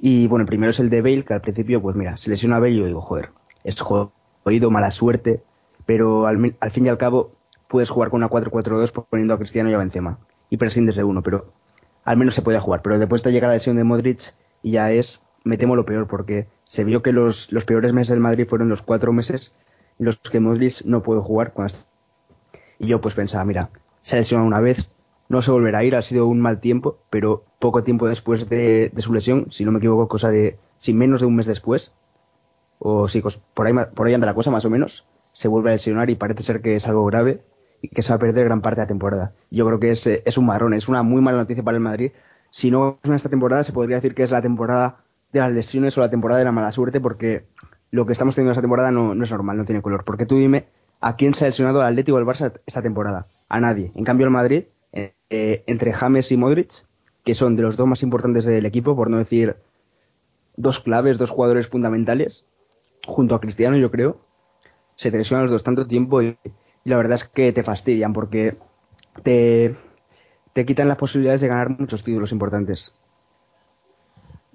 Y 0.01 0.27
bueno, 0.29 0.43
el 0.43 0.49
primero 0.49 0.71
es 0.71 0.81
el 0.81 0.91
de 0.91 1.03
Bale, 1.03 1.25
que 1.25 1.35
al 1.35 1.41
principio, 1.41 1.83
pues 1.83 1.97
mira, 1.97 2.17
se 2.17 2.31
lesiona 2.31 2.57
a 2.57 2.61
Bale 2.61 2.73
y 2.73 2.79
yo 2.79 2.87
digo, 2.87 3.01
joder, 3.01 3.31
es 3.65 3.81
jodido, 3.81 4.71
mala 4.71 4.91
suerte, 4.93 5.43
pero 5.87 6.27
al, 6.27 6.57
al, 6.61 6.71
fin 6.71 6.87
y 6.87 6.89
al 6.89 6.99
cabo 6.99 7.33
puedes 7.69 7.91
jugar 7.91 8.11
con 8.11 8.23
una 8.23 8.31
4-4-2 8.31 9.07
poniendo 9.11 9.35
a 9.35 9.39
Cristiano 9.39 9.71
y 9.71 9.75
a 9.75 9.79
Benzema 9.79 10.19
y 10.51 10.57
prescindes 10.57 10.97
de 10.97 11.05
uno, 11.05 11.23
pero 11.23 11.53
al 12.05 12.17
menos 12.17 12.35
se 12.35 12.43
puede 12.43 12.61
jugar. 12.61 12.81
Pero 12.83 12.99
después 12.99 13.23
te 13.23 13.33
llega 13.33 13.49
la 13.49 13.55
lesión 13.55 13.77
de 13.77 13.85
Modric 13.85 14.21
y 14.63 14.73
ya 14.73 14.93
es, 14.93 15.21
me 15.49 15.57
temo 15.57 15.77
lo 15.77 15.87
peor, 15.87 16.07
porque 16.07 16.47
se 16.65 16.85
vio 16.85 17.03
que 17.03 17.11
los, 17.11 17.51
los 17.51 17.65
peores 17.65 17.95
meses 17.95 18.11
del 18.11 18.21
Madrid 18.21 18.47
fueron 18.47 18.69
los 18.69 18.83
cuatro 18.83 19.15
meses 19.15 19.57
en 19.99 20.07
los 20.07 20.19
que 20.19 20.41
Modric 20.41 20.83
no 20.85 21.03
pudo 21.03 21.23
jugar. 21.23 21.55
Y 22.79 22.87
yo 22.87 23.01
pues 23.01 23.15
pensaba, 23.15 23.47
mira, 23.47 23.71
se 24.03 24.15
ha 24.15 24.19
lesionado 24.19 24.47
una 24.47 24.61
vez, 24.61 24.91
no 25.31 25.41
se 25.41 25.51
volverá 25.51 25.79
a 25.79 25.85
ir, 25.85 25.97
ha 25.97 26.03
sido 26.03 26.27
un 26.27 26.41
mal 26.41 26.61
tiempo, 26.61 26.99
pero 27.09 27.45
poco 27.61 27.83
tiempo 27.83 28.07
después 28.07 28.49
de, 28.51 28.93
su 28.99 29.15
lesión, 29.15 29.47
si 29.51 29.65
no 29.65 29.73
me 29.73 29.79
equivoco, 29.79 30.07
cosa 30.07 30.29
de, 30.29 30.59
sin 30.81 30.99
menos 30.99 31.21
de 31.21 31.27
un 31.27 31.35
mes 31.35 31.47
después, 31.47 31.95
o 32.79 33.09
sí, 33.09 33.23
por 33.55 33.67
ahí, 33.67 33.73
por 33.95 34.07
ahí 34.07 34.13
anda 34.13 34.27
la 34.27 34.35
cosa 34.35 34.51
más 34.51 34.67
o 34.67 34.71
menos, 34.71 35.07
se 35.33 35.49
vuelve 35.49 35.71
a 35.71 35.73
lesionar 35.73 36.11
y 36.11 36.15
parece 36.15 36.43
ser 36.43 36.61
que 36.61 36.77
es 36.77 36.87
algo 36.87 37.07
grave 37.07 37.41
y 37.81 37.89
que 37.89 38.03
se 38.03 38.11
va 38.11 38.17
a 38.17 38.19
perder 38.19 38.45
gran 38.45 38.61
parte 38.61 38.81
de 38.81 38.85
la 38.85 38.89
temporada. 38.89 39.33
Yo 39.51 39.65
creo 39.67 39.81
que 39.81 39.91
es, 39.91 40.07
es 40.07 40.37
un 40.37 40.45
marrón, 40.45 40.75
es 40.75 40.89
una 40.89 41.03
muy 41.03 41.23
mala 41.23 41.39
noticia 41.39 41.63
para 41.63 41.79
el 41.79 41.83
Madrid. 41.83 42.13
Si 42.51 42.71
no 42.71 42.99
es 43.03 43.11
esta 43.11 43.31
temporada, 43.31 43.65
se 43.65 43.73
podría 43.73 43.97
decir 43.97 44.15
que 44.15 44.25
es 44.25 44.31
la 44.31 44.43
temporada 44.43 45.05
de 45.33 45.41
las 45.41 45.53
lesiones 45.53 45.97
o 45.97 46.01
la 46.01 46.11
temporada 46.11 46.39
de 46.39 46.45
la 46.45 46.53
mala 46.53 46.73
suerte, 46.73 47.01
porque 47.01 47.45
lo 47.91 48.07
que 48.07 48.13
estamos 48.13 48.35
teniendo 48.35 48.53
esta 48.53 48.63
temporada 48.63 48.91
no, 48.91 49.13
es 49.23 49.31
normal, 49.31 49.57
no 49.57 49.65
tiene 49.65 49.83
color. 49.83 50.05
Porque 50.05 50.27
tú 50.27 50.37
dime, 50.37 50.67
¿a 51.01 51.17
quién 51.17 51.35
se 51.35 51.45
ha 51.45 51.49
lesionado 51.49 51.81
el 51.81 51.87
Atlético 51.87 52.17
o 52.17 52.21
el 52.21 52.27
Barça 52.27 52.53
esta 52.67 52.83
temporada? 52.83 53.27
A 53.49 53.61
nadie. 53.61 53.93
En 53.95 54.05
cambio, 54.05 54.27
el 54.27 54.33
Madrid 54.33 54.65
eh, 55.31 55.65
entre 55.67 55.93
James 55.93 56.33
y 56.33 56.37
Modric, 56.37 56.71
que 57.25 57.35
son 57.35 57.57
de 57.57 57.63
los 57.63 57.77
dos 57.77 57.87
más 57.87 58.03
importantes 58.03 58.47
del 58.47 58.65
equipo, 58.65 58.97
por 58.97 59.11
no 59.11 59.19
decir 59.19 59.57
dos 60.57 60.81
claves, 60.81 61.19
dos 61.19 61.31
jugadores 61.31 61.69
fundamentales, 61.69 62.45
junto 63.07 63.35
a 63.35 63.41
Cristiano, 63.41 63.77
yo 63.77 63.91
creo, 63.91 64.21
se 64.97 65.11
lesionan 65.11 65.45
los 65.45 65.53
dos 65.53 65.63
tanto 65.63 65.87
tiempo 65.87 66.23
y, 66.23 66.39
la 66.85 66.97
verdad 66.97 67.17
es 67.17 67.25
que 67.25 67.53
te 67.53 67.63
fastidian 67.63 68.15
porque 68.15 68.57
te, 69.23 69.77
te 70.55 70.65
quitan 70.65 70.89
las 70.89 70.97
posibilidades 70.97 71.43
de 71.43 71.49
ganar 71.49 71.79
muchos 71.79 72.03
títulos 72.03 72.33
importantes. 72.33 72.98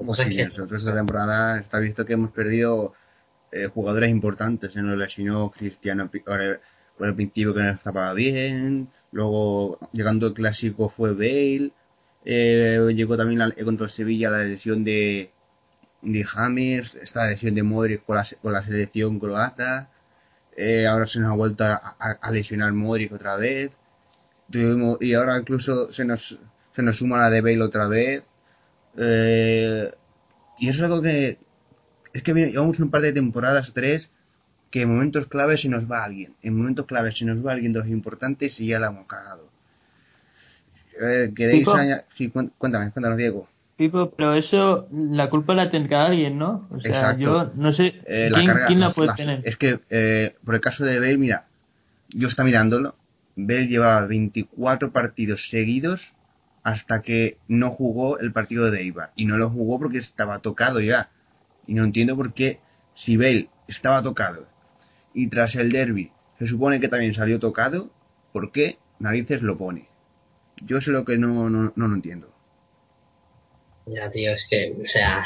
Pues 0.05 0.19
sí, 0.19 0.43
nosotros 0.43 0.83
esta 0.83 0.95
temporada 0.95 1.59
está 1.59 1.79
visto 1.79 2.05
que 2.05 2.13
hemos 2.13 2.31
perdido 2.31 2.93
eh, 3.51 3.67
jugadores 3.67 4.09
importantes. 4.09 4.75
En 4.75 4.87
lo 4.87 4.95
lesionó 4.95 5.51
Cristiano 5.51 6.09
por 6.25 6.41
el 6.41 7.15
principio 7.15 7.53
que 7.53 7.61
no 7.61 7.71
estaba 7.71 8.13
bien, 8.13 8.89
Luego, 9.13 9.77
llegando 9.93 10.27
el 10.27 10.33
clásico 10.33 10.89
fue 10.89 11.13
Bale. 11.13 11.71
Eh, 12.25 12.79
llegó 12.95 13.15
también 13.15 13.39
la, 13.39 13.51
contra 13.63 13.85
el 13.85 13.91
Sevilla 13.91 14.31
la 14.31 14.43
lesión 14.43 14.83
de, 14.83 15.31
de 16.01 16.23
James, 16.23 16.95
esta 17.01 17.27
lesión 17.29 17.53
de 17.53 17.63
Modric 17.63 18.03
con 18.05 18.15
la, 18.17 18.27
con 18.41 18.53
la 18.53 18.63
selección 18.63 19.19
croata. 19.19 19.91
Eh, 20.57 20.87
ahora 20.87 21.05
se 21.07 21.19
nos 21.19 21.31
ha 21.31 21.35
vuelto 21.35 21.63
a, 21.63 22.31
lesionar 22.31 22.73
Modric 22.73 23.11
otra 23.13 23.37
vez. 23.37 23.71
y 24.51 25.13
ahora 25.13 25.37
incluso 25.39 25.93
se 25.93 26.05
nos, 26.05 26.37
se 26.75 26.81
nos 26.81 26.97
suma 26.97 27.19
la 27.19 27.29
de 27.29 27.41
Bale 27.41 27.61
otra 27.61 27.87
vez. 27.87 28.23
Eh, 28.97 29.91
y 30.60 30.69
eso 30.69 30.77
es 30.79 30.84
algo 30.84 31.01
que. 31.01 31.38
Es 32.13 32.21
que 32.21 32.34
llevamos 32.34 32.79
un 32.79 32.91
par 32.91 33.01
de 33.01 33.12
temporadas, 33.12 33.71
tres, 33.73 34.10
que 34.69 34.82
en 34.82 34.89
momentos 34.89 35.27
claves 35.27 35.62
se 35.62 35.69
nos 35.69 35.89
va 35.89 36.03
alguien. 36.03 36.34
En 36.41 36.58
momentos 36.58 36.86
claves 36.86 37.17
se 37.17 37.25
nos 37.25 37.45
va 37.45 37.53
alguien 37.53 37.73
de 37.73 37.79
los 37.79 37.88
importantes 37.88 38.60
y 38.60 38.67
ya 38.67 38.79
la 38.79 38.88
hemos 38.88 39.08
cagado. 39.08 39.49
Eh, 41.01 41.32
¿Queréis 41.36 41.67
Sí, 42.15 42.29
cuéntame, 42.29 42.91
cuéntanos, 42.91 43.17
Diego. 43.17 43.47
Pipo, 43.75 44.12
pero 44.12 44.36
eso, 44.36 44.88
la 44.91 45.29
culpa 45.29 45.56
la 45.56 45.71
tendrá 45.71 46.06
alguien, 46.06 46.38
¿no? 46.38 46.67
O 46.69 46.79
sea, 46.79 47.17
yo 47.17 47.51
no 47.56 47.73
sé 47.73 48.01
eh, 48.06 48.29
quién, 48.67 48.79
la, 48.79 48.91
puede 48.91 49.13
tener. 49.15 49.41
Es 49.43 49.58
que, 49.58 49.79
eh, 49.89 50.36
por 50.45 50.56
el 50.56 50.62
caso 50.62 50.86
de 50.86 50.99
Bale, 50.99 51.17
mira, 51.17 51.45
yo 52.10 52.27
está 52.27 52.43
mirándolo. 52.43 52.95
Bale 53.36 53.67
llevaba 53.67 54.06
24 54.06 54.91
partidos 54.91 55.49
seguidos 55.49 56.01
hasta 56.63 57.02
que 57.02 57.38
no 57.47 57.71
jugó 57.71 58.19
el 58.19 58.32
partido 58.32 58.71
de 58.71 58.82
Eibar. 58.82 59.12
Y 59.15 59.26
no 59.26 59.38
lo 59.38 59.49
jugó 59.49 59.80
porque 59.80 59.97
estaba 59.97 60.39
tocado 60.39 60.80
ya. 60.80 61.10
Y 61.67 61.73
no 61.73 61.84
entiendo 61.84 62.15
por 62.15 62.34
qué, 62.34 62.60
si 62.95 63.17
Bale 63.17 63.49
estaba 63.67 64.02
tocado 64.02 64.47
y 65.13 65.28
tras 65.28 65.56
el 65.56 65.71
derby 65.71 66.12
se 66.39 66.47
supone 66.47 66.80
que 66.80 66.89
también 66.89 67.13
salió 67.13 67.39
tocado, 67.39 67.91
¿por 68.32 68.52
qué 68.52 68.78
narices 68.99 69.41
lo 69.41 69.58
pone? 69.58 69.88
Yo 70.65 70.82
sé 70.82 70.91
lo 70.91 71.06
que 71.06 71.17
no, 71.17 71.49
no, 71.49 71.71
no 71.76 71.88
lo 71.88 71.95
entiendo. 71.95 72.34
Ya, 73.86 74.10
tío, 74.12 74.32
es 74.32 74.47
que, 74.49 74.76
o 74.82 74.88
sea... 74.88 75.23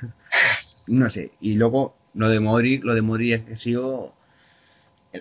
no 0.86 1.10
sé, 1.10 1.32
y 1.40 1.54
luego 1.54 1.94
lo 2.14 2.28
de 2.28 2.40
Modric, 2.40 2.84
lo 2.84 2.94
de 2.94 3.02
Modric 3.02 3.34
es 3.34 3.42
que 3.44 3.52
ha 3.54 3.58
sido... 3.58 4.14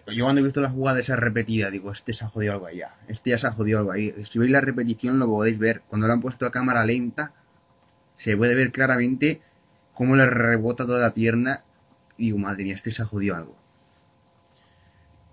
Yo 0.08 0.24
cuando 0.24 0.42
he 0.42 0.44
visto 0.44 0.62
la 0.62 0.70
jugada 0.70 1.00
esa 1.00 1.18
repetida, 1.18 1.70
digo, 1.70 1.92
este 1.92 2.14
se 2.14 2.24
ha 2.24 2.30
jodido 2.30 2.54
algo 2.54 2.68
allá, 2.68 2.96
este 3.10 3.32
ya 3.32 3.38
se 3.38 3.48
ha 3.48 3.52
jodido 3.52 3.80
algo 3.80 3.92
ahí. 3.92 4.14
Si 4.32 4.40
veis 4.40 4.52
la 4.52 4.62
repetición 4.62 5.20
lo 5.20 5.28
podéis 5.28 5.60
ver. 5.60 5.82
Cuando 5.88 6.08
lo 6.08 6.14
han 6.14 6.22
puesto 6.22 6.46
a 6.46 6.52
cámara 6.52 6.86
lenta, 6.86 7.34
se 8.18 8.38
puede 8.38 8.56
ver 8.56 8.72
claramente 8.72 9.42
cómo 9.94 10.16
le 10.16 10.26
rebota 10.28 10.86
toda 10.86 11.02
la 11.02 11.14
pierna 11.14 11.64
y 12.18 12.32
madre 12.34 12.64
mía, 12.64 12.76
este 12.76 12.92
se 12.92 13.02
ha 13.02 13.06
jodido 13.06 13.36
algo. 13.36 13.58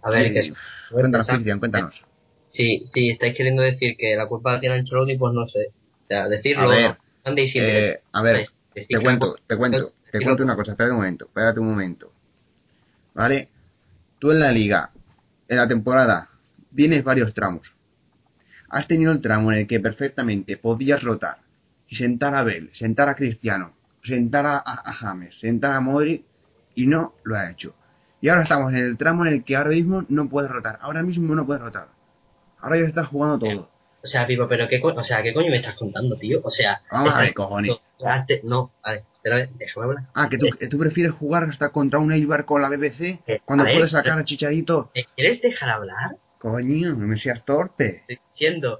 A 0.02 0.10
ver, 0.10 0.32
que 0.32 0.52
cuéntanos, 0.90 1.26
Cristian, 1.26 1.58
cuéntanos. 1.58 2.04
Sí, 2.50 2.82
sí, 2.86 3.10
estáis 3.10 3.36
queriendo 3.36 3.62
decir 3.62 3.96
que 3.96 4.16
la 4.16 4.26
culpa 4.26 4.54
la 4.54 4.60
tiene 4.60 4.76
Ancelotti, 4.76 5.16
pues 5.16 5.34
no 5.34 5.46
sé. 5.46 5.68
O 6.04 6.06
sea, 6.06 6.28
decirlo, 6.28 6.62
a 6.62 6.74
ver, 6.74 6.96
eh, 7.54 8.00
a 8.12 8.22
ver 8.22 8.48
te 8.86 9.00
cuento, 9.00 9.36
te 9.46 9.56
cuento, 9.56 9.92
te 10.10 10.20
cuento 10.20 10.42
una 10.42 10.56
cosa, 10.56 10.72
espérate 10.72 10.92
un 10.92 10.98
momento, 10.98 11.26
espérate 11.26 11.60
un 11.60 11.68
momento. 11.68 12.12
¿Vale? 13.14 13.48
Tú 14.18 14.32
en 14.32 14.40
la 14.40 14.50
liga, 14.50 14.90
en 15.46 15.56
la 15.56 15.68
temporada, 15.68 16.28
tienes 16.74 17.04
varios 17.04 17.32
tramos. 17.34 17.72
Has 18.68 18.86
tenido 18.86 19.12
el 19.12 19.22
tramo 19.22 19.52
en 19.52 19.58
el 19.58 19.66
que 19.66 19.80
perfectamente 19.80 20.56
podías 20.56 21.02
rotar 21.02 21.38
y 21.88 21.96
sentar 21.96 22.34
a 22.34 22.42
Bell, 22.42 22.70
sentar 22.74 23.08
a 23.08 23.14
Cristiano, 23.14 23.74
sentar 24.02 24.46
a, 24.46 24.58
a 24.58 24.92
James, 24.92 25.34
sentar 25.40 25.72
a 25.72 25.80
Modric 25.80 26.24
y 26.74 26.86
no 26.86 27.14
lo 27.22 27.36
ha 27.36 27.50
hecho. 27.50 27.74
Y 28.20 28.28
ahora 28.28 28.42
estamos 28.42 28.72
en 28.72 28.78
el 28.78 28.96
tramo 28.96 29.24
en 29.24 29.34
el 29.34 29.44
que 29.44 29.56
ahora 29.56 29.70
mismo 29.70 30.04
no 30.08 30.28
puede 30.28 30.48
rotar. 30.48 30.78
Ahora 30.82 31.02
mismo 31.02 31.34
no 31.34 31.46
puede 31.46 31.60
rotar. 31.60 31.88
Ahora 32.60 32.78
ya 32.78 32.86
está 32.86 33.04
jugando 33.04 33.38
todo. 33.38 33.70
O 34.02 34.06
sea, 34.06 34.26
Pipo, 34.26 34.48
pero 34.48 34.68
¿qué, 34.68 34.80
o 34.82 35.04
sea, 35.04 35.22
¿qué 35.22 35.32
coño 35.32 35.50
me 35.50 35.56
estás 35.56 35.74
contando, 35.74 36.16
tío? 36.16 36.40
O 36.42 36.50
sea... 36.50 36.82
Vamos 36.90 37.14
a 37.14 37.20
ver, 37.20 37.34
cojones. 37.34 37.76
No, 38.44 38.72
a 38.82 38.92
ver, 38.92 39.04
déjame 39.36 39.86
hablar. 39.86 40.04
Ah, 40.14 40.28
que 40.28 40.38
tú, 40.38 40.46
eh. 40.46 40.68
tú, 40.68 40.78
prefieres 40.78 41.12
jugar 41.12 41.44
hasta 41.44 41.70
contra 41.70 41.98
un 41.98 42.12
Eibar 42.12 42.44
con 42.44 42.62
la 42.62 42.68
BBC 42.68 43.20
cuando 43.44 43.64
puedes 43.64 43.90
sacar 43.90 44.18
a 44.18 44.24
Chicharito... 44.24 44.90
¿Quieres 45.16 45.40
dejar 45.42 45.70
hablar? 45.70 46.16
Coño, 46.38 46.94
no 46.94 47.06
me 47.06 47.18
seas 47.18 47.44
torpe. 47.44 48.04
Estoy 48.08 48.20
diciendo. 48.32 48.78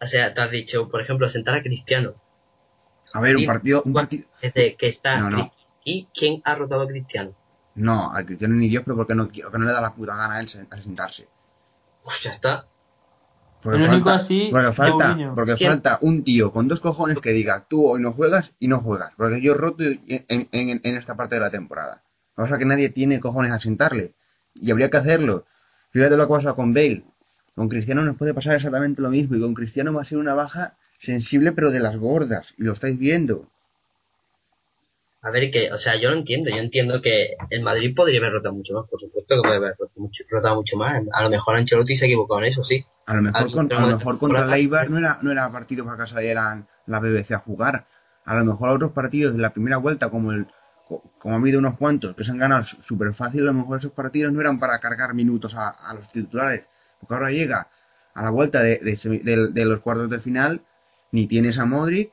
O 0.00 0.06
sea, 0.06 0.34
te 0.34 0.40
has 0.40 0.50
dicho, 0.50 0.88
por 0.90 1.00
ejemplo, 1.00 1.28
sentar 1.28 1.56
a 1.56 1.62
Cristiano. 1.62 2.14
A 3.12 3.20
ver, 3.20 3.36
un 3.36 3.46
partido, 3.46 3.82
un 3.84 3.92
partido. 3.92 4.28
Desde 4.40 4.76
que 4.76 4.88
está 4.88 5.18
No, 5.18 5.30
no. 5.30 5.52
Aquí, 5.80 6.08
¿quién 6.14 6.42
ha 6.44 6.54
rotado 6.54 6.82
a 6.82 6.86
Cristiano? 6.86 7.34
No, 7.74 8.12
al 8.12 8.26
Cristiano 8.26 8.54
ni 8.54 8.68
Dios, 8.68 8.82
pero 8.84 8.96
porque 8.96 9.14
no, 9.14 9.24
porque 9.24 9.58
no 9.58 9.64
le 9.64 9.72
da 9.72 9.80
la 9.80 9.94
puta 9.94 10.14
gana 10.14 10.36
a 10.36 10.40
él 10.40 10.48
a 10.70 10.82
sentarse. 10.82 11.26
Pues 12.04 12.16
ya 12.22 12.30
está. 12.30 12.66
Porque 13.62 13.78
El 13.82 13.90
único 13.90 14.08
falta, 14.08 14.24
así, 14.24 14.48
porque 15.34 15.56
falta, 15.68 15.98
un 16.00 16.24
tío 16.24 16.50
con 16.52 16.66
dos 16.68 16.80
cojones 16.80 17.18
que 17.18 17.30
diga, 17.32 17.66
tú 17.68 17.86
hoy 17.86 18.00
no 18.00 18.12
juegas 18.12 18.52
y 18.58 18.68
no 18.68 18.80
juegas. 18.80 19.12
Porque 19.16 19.40
yo 19.42 19.54
roto 19.54 19.84
en, 19.84 20.00
en, 20.06 20.48
en- 20.52 20.80
esta 20.96 21.14
parte 21.14 21.34
de 21.34 21.42
la 21.42 21.50
temporada. 21.50 22.02
Pasa 22.34 22.54
es 22.54 22.58
que 22.58 22.64
nadie 22.64 22.88
tiene 22.88 23.20
cojones 23.20 23.52
a 23.52 23.60
sentarle. 23.60 24.14
Y 24.54 24.70
habría 24.70 24.90
que 24.90 24.96
hacerlo. 24.96 25.44
Fíjate 25.90 26.16
lo 26.16 26.26
que 26.26 26.34
pasa 26.34 26.54
con 26.54 26.72
Bale. 26.72 27.04
Con 27.54 27.68
Cristiano 27.68 28.02
nos 28.02 28.16
puede 28.16 28.32
pasar 28.32 28.54
exactamente 28.54 29.02
lo 29.02 29.10
mismo. 29.10 29.36
Y 29.36 29.40
con 29.40 29.52
Cristiano 29.54 29.92
va 29.92 30.02
a 30.02 30.06
ser 30.06 30.16
una 30.18 30.32
baja 30.34 30.76
sensible, 31.00 31.52
pero 31.52 31.70
de 31.70 31.80
las 31.80 31.96
gordas. 31.96 32.54
Y 32.56 32.64
lo 32.64 32.72
estáis 32.72 32.98
viendo. 32.98 33.48
A 35.22 35.30
ver, 35.30 35.50
que, 35.50 35.70
o 35.70 35.78
sea, 35.78 35.96
yo 35.96 36.08
lo 36.10 36.16
entiendo. 36.16 36.48
Yo 36.50 36.56
entiendo 36.56 37.02
que 37.02 37.36
el 37.50 37.62
Madrid 37.62 37.94
podría 37.94 38.20
haber 38.20 38.32
rotado 38.32 38.54
mucho 38.54 38.72
más, 38.74 38.88
por 38.88 39.00
supuesto 39.00 39.34
que 39.36 39.42
puede 39.42 39.56
haber 39.56 39.70
rotado 39.78 39.90
mucho, 40.00 40.24
rotado 40.30 40.54
mucho 40.56 40.76
más. 40.76 41.02
A 41.12 41.22
lo 41.22 41.30
mejor 41.30 41.56
Ancelotti 41.56 41.94
se 41.96 42.04
ha 42.04 42.08
equivocado 42.08 42.40
en 42.40 42.46
eso, 42.46 42.64
sí. 42.64 42.84
A 43.06 43.14
lo 43.14 43.22
mejor, 43.22 43.52
con- 43.52 43.66
a 43.66 43.68
tenemos 43.68 43.90
lo 43.90 43.98
mejor 43.98 44.14
la 44.14 44.18
contra 44.20 44.44
el 44.44 44.52
Eibar 44.54 44.90
no 44.90 44.98
era, 44.98 45.18
no 45.20 45.30
era 45.30 45.52
partido 45.52 45.84
para 45.84 46.04
que 46.04 46.10
salieran 46.10 46.66
la 46.86 47.00
BBC 47.00 47.34
a 47.34 47.38
jugar. 47.38 47.86
A 48.24 48.34
lo 48.36 48.44
mejor 48.44 48.70
otros 48.70 48.92
partidos 48.92 49.34
de 49.34 49.40
la 49.42 49.50
primera 49.50 49.76
vuelta, 49.76 50.08
como 50.08 50.32
el 50.32 50.46
co- 50.88 51.02
como 51.18 51.34
ha 51.34 51.38
habido 51.38 51.58
unos 51.58 51.76
cuantos 51.76 52.16
que 52.16 52.24
se 52.24 52.30
han 52.30 52.38
ganado 52.38 52.64
súper 52.64 53.12
fácil, 53.12 53.42
a 53.42 53.46
lo 53.46 53.52
mejor 53.54 53.78
esos 53.78 53.92
partidos 53.92 54.32
no 54.32 54.40
eran 54.40 54.58
para 54.58 54.78
cargar 54.80 55.12
minutos 55.12 55.54
a, 55.54 55.68
a 55.68 55.92
los 55.94 56.10
titulares. 56.12 56.64
Porque 56.98 57.14
ahora 57.14 57.30
llega 57.30 57.68
a 58.14 58.22
la 58.24 58.30
vuelta 58.30 58.62
de, 58.62 58.78
de- 58.78 59.50
de 59.52 59.64
los 59.66 59.80
cuartos 59.80 60.08
de 60.08 60.20
final, 60.20 60.62
ni 61.12 61.26
tienes 61.26 61.58
a 61.58 61.66
Modric, 61.66 62.10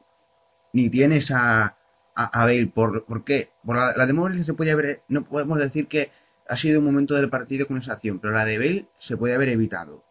ni 0.74 0.90
tienes 0.90 1.32
a, 1.32 1.77
a, 2.18 2.26
a 2.42 2.46
Bale. 2.46 2.68
¿Por, 2.68 3.06
¿Por 3.06 3.24
qué? 3.26 3.52
Por 3.66 3.78
la, 3.78 3.94
la 3.98 4.06
de 4.08 4.14
Modric 4.14 4.46
se 4.46 4.54
puede 4.56 4.72
haber, 4.74 5.04
no 5.10 5.24
podemos 5.24 5.60
decir 5.60 5.88
que 5.88 6.12
ha 6.50 6.58
sido 6.58 6.80
un 6.80 6.86
momento 6.86 7.16
del 7.16 7.30
partido 7.30 7.68
con 7.68 7.78
esa 7.82 7.94
acción, 7.94 8.20
pero 8.20 8.34
la 8.34 8.46
de 8.46 8.58
Bale 8.60 8.88
se 9.00 9.18
puede 9.18 9.36
haber 9.36 9.50
evitado. 9.50 10.04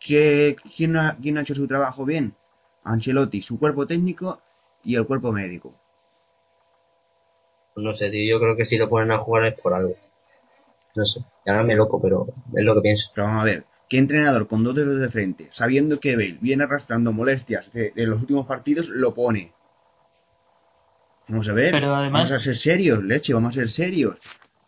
¿Qué- 0.00 0.56
quién, 0.76 0.96
ha, 0.96 1.16
¿Quién 1.22 1.38
ha 1.38 1.42
hecho 1.42 1.54
su 1.54 1.68
trabajo 1.68 2.04
bien? 2.06 2.34
Ancelotti, 2.84 3.42
su 3.42 3.58
cuerpo 3.58 3.86
técnico 3.86 4.40
y 4.84 4.96
el 4.96 5.06
cuerpo 5.06 5.32
médico. 5.32 5.74
No 7.84 7.94
sé, 7.96 8.10
tío, 8.12 8.36
yo 8.36 8.40
creo 8.40 8.56
que 8.56 8.64
si 8.64 8.78
lo 8.78 8.88
ponen 8.88 9.10
a 9.10 9.18
jugar 9.18 9.46
es 9.46 9.60
por 9.60 9.74
algo. 9.74 9.96
No 10.94 11.04
sé, 11.04 11.20
y 11.44 11.50
ahora 11.50 11.64
me 11.64 11.74
loco, 11.74 12.00
pero 12.00 12.26
es 12.54 12.64
lo 12.64 12.74
que 12.76 12.80
pienso. 12.82 13.10
Pero 13.14 13.26
vamos 13.26 13.42
a 13.42 13.46
ver, 13.46 13.64
¿qué 13.88 13.98
entrenador 13.98 14.46
con 14.46 14.62
dos 14.64 14.74
dedos 14.76 15.00
de 15.00 15.10
frente, 15.10 15.50
sabiendo 15.52 15.98
que 16.00 16.14
Bale 16.16 16.38
viene 16.40 16.62
arrastrando 16.64 17.12
molestias 17.12 17.72
de, 17.72 17.90
de 17.90 18.06
los 18.06 18.20
últimos 18.20 18.46
partidos, 18.46 18.88
lo 18.88 19.14
pone? 19.14 19.52
Vamos 21.30 21.48
a 21.48 21.52
ver, 21.52 21.70
Pero 21.70 21.94
además- 21.94 22.28
vamos 22.28 22.32
a 22.32 22.40
ser 22.40 22.56
serios, 22.56 23.02
leche, 23.04 23.32
vamos 23.32 23.52
a 23.52 23.60
ser 23.60 23.70
serios. 23.70 24.16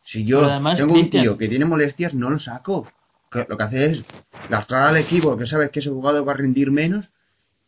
Si 0.05 0.25
yo 0.25 0.45
además, 0.45 0.77
tengo 0.77 0.95
un 0.95 1.11
tío 1.11 1.37
que 1.37 1.49
tiene 1.49 1.65
molestias, 1.65 2.15
no 2.15 2.31
lo 2.31 2.39
saco. 2.39 2.89
Lo 3.33 3.57
que 3.57 3.63
hace 3.65 3.85
es 3.87 4.05
lastrar 4.49 4.89
al 4.89 4.97
equipo 4.97 5.37
que 5.37 5.47
sabes 5.47 5.71
que 5.71 5.81
ese 5.81 5.91
jugador 5.91 6.27
va 6.27 6.33
a 6.33 6.37
rendir 6.37 6.71
menos 6.71 7.09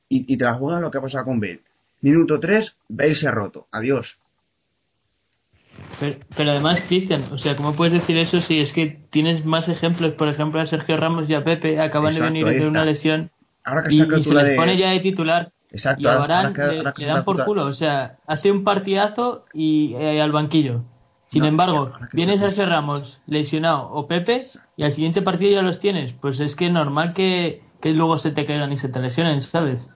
y, 0.09 0.33
y 0.33 0.37
te 0.37 0.45
la 0.45 0.55
juega 0.55 0.79
lo 0.81 0.91
que 0.91 0.99
ha 0.99 1.01
pasado 1.01 1.25
con 1.25 1.41
Bale. 1.41 1.61
Minuto 2.03 2.39
3, 2.39 2.77
Bale 2.89 3.15
se 3.15 3.27
ha 3.27 3.31
roto. 3.31 3.67
Adiós. 3.73 4.17
Pero, 5.99 6.19
pero 6.37 6.51
además, 6.51 6.81
Cristian, 6.87 7.33
o 7.33 7.39
sea, 7.39 7.57
¿cómo 7.57 7.75
puedes 7.75 7.95
decir 7.95 8.17
eso 8.17 8.41
si 8.43 8.61
es 8.61 8.73
que 8.73 8.87
tienes 9.11 9.45
más 9.45 9.69
ejemplos? 9.69 10.13
Por 10.13 10.29
ejemplo, 10.29 10.61
a 10.61 10.67
Sergio 10.67 10.97
Ramos 10.97 11.29
y 11.29 11.35
a 11.35 11.43
Pepe 11.43 11.81
acaban 11.81 12.13
Exacto, 12.13 12.35
de 12.35 12.45
venir 12.45 12.61
de 12.63 12.69
una 12.69 12.85
lesión 12.85 13.31
Ahora 13.65 13.85
que 13.85 13.95
y, 13.95 14.03
y 14.03 14.23
se 14.23 14.35
les 14.35 14.45
de... 14.45 14.57
pone 14.57 14.77
ya 14.77 14.91
de 14.91 15.01
titular. 15.01 15.51
Exacto, 15.75 16.03
Y 16.03 16.07
a 16.07 16.13
ahora- 16.13 16.21
Varane 16.21 16.63
ahora 16.63 16.93
que- 16.95 17.03
le, 17.03 17.07
dan 17.09 17.25
por 17.25 17.45
culo, 17.45 17.67
o 17.67 17.75
sea, 17.75 18.19
hace 18.27 18.51
un 18.51 18.63
partidazo 18.65 19.45
y 19.53 19.95
eh, 19.95 20.23
al 20.23 20.31
banquillo. 20.33 20.85
Sin 21.31 21.43
No, 21.43 21.49
embargo, 21.49 21.93
que 22.11 22.17
viene 22.17 22.39
Sergio 22.39 22.65
Ramos 22.65 23.21
lesionado 23.27 23.91
o 23.91 24.07
Pepe 24.07 24.43
y 24.77 24.85
al 24.85 24.93
siguiente 24.93 25.21
partido 25.21 25.51
ya 25.53 25.63
los 25.63 25.81
tienes. 25.81 26.13
Pues 26.21 26.39
es 26.39 26.55
que 26.55 26.67
es 26.67 26.73
normal 26.73 27.13
que, 27.13 27.63
que 27.81 27.91
luego 27.93 28.19
se 28.19 28.31
te 28.31 28.47
caigan 28.47 28.73
y 28.73 28.79
se 28.79 28.89
te 28.89 29.01
lesionen, 29.01 29.43
¿sabes? 29.43 29.89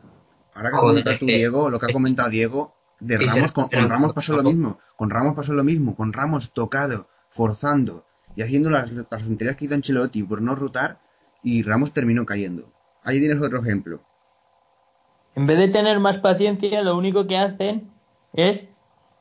Ahora 0.54 0.70
que 0.70 0.76
comenta 0.76 1.18
tú, 1.18 1.26
Diego, 1.26 1.70
lo 1.70 1.78
que 1.78 1.86
ha 1.86 1.92
comentado 1.92 2.28
Diego, 2.28 2.74
de 2.98 3.16
Sí, 3.18 3.26
Ramos, 3.26 3.52
con 3.52 3.68
Ramos 3.88 4.12
pasó 4.14 4.32
lo 4.34 4.42
mismo. 4.42 4.78
Con 4.96 5.10
Ramos 5.10 5.36
pasó 5.36 5.52
lo 5.52 5.62
mismo. 5.62 5.94
Con 5.94 6.12
Ramos 6.12 6.52
tocado, 6.52 7.06
forzando 7.30 8.04
y 8.34 8.42
haciendo 8.42 8.68
las, 8.70 8.90
las 8.90 9.06
tonterías 9.08 9.54
que 9.56 9.66
hizo 9.66 9.74
Ancelotti 9.76 10.24
por 10.24 10.42
no 10.42 10.56
rotar 10.56 10.98
y 11.44 11.62
Ramos 11.62 11.92
terminó 11.92 12.26
cayendo. 12.26 12.72
Ahí 13.04 13.20
tienes 13.20 13.40
otro 13.40 13.60
ejemplo. 13.60 14.00
En 15.34 15.46
vez 15.46 15.58
de 15.58 15.68
tener 15.68 16.00
más 16.00 16.18
paciencia, 16.18 16.82
lo 16.82 16.96
único 16.96 17.26
que 17.26 17.36
hacen 17.36 17.90
es, 18.32 18.64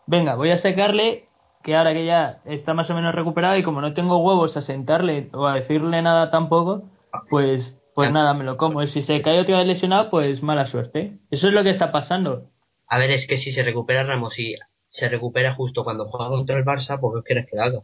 venga, 0.06 0.36
voy 0.36 0.52
a 0.52 0.58
sacarle, 0.58 1.28
que 1.64 1.76
ahora 1.76 1.94
que 1.94 2.06
ya 2.06 2.42
está 2.46 2.74
más 2.74 2.90
o 2.90 2.96
menos 2.96 3.14
recuperado 3.14 3.58
y 3.58 3.64
como 3.64 3.82
no 3.82 3.94
tengo 3.94 4.18
huevos 4.18 4.58
a 4.58 4.62
sentarle 4.62 5.30
o 5.34 5.46
a 5.48 5.56
decirle 5.56 6.02
nada 6.02 6.32
tampoco, 6.32 6.84
pues 7.30 7.78
pues 7.98 8.12
nada, 8.12 8.36
me 8.36 8.44
lo 8.44 8.58
como. 8.58 8.84
Y 8.84 8.90
si 8.90 9.02
se 9.02 9.24
cae 9.24 9.40
otra 9.40 9.58
vez 9.58 9.66
lesionado, 9.66 10.12
pues 10.12 10.44
mala 10.44 10.68
suerte. 10.68 11.18
Eso 11.32 11.48
es 11.48 11.54
lo 11.56 11.64
que 11.64 11.72
está 11.72 11.92
pasando. 11.92 12.52
A 12.86 13.00
ver, 13.00 13.10
es 13.10 13.26
que 13.26 13.38
si 13.38 13.52
se 13.52 13.64
recupera 13.64 14.04
Ramos 14.04 14.38
y 14.38 14.54
se 14.88 15.10
recupera 15.10 15.56
justo 15.56 15.84
cuando 15.84 16.06
juega 16.06 16.30
contra 16.30 16.58
el 16.58 16.64
Barça, 16.64 17.00
pues 17.00 17.16
¿qué 17.16 17.34
quieres 17.34 17.50
que 17.50 17.60
haga? 17.60 17.80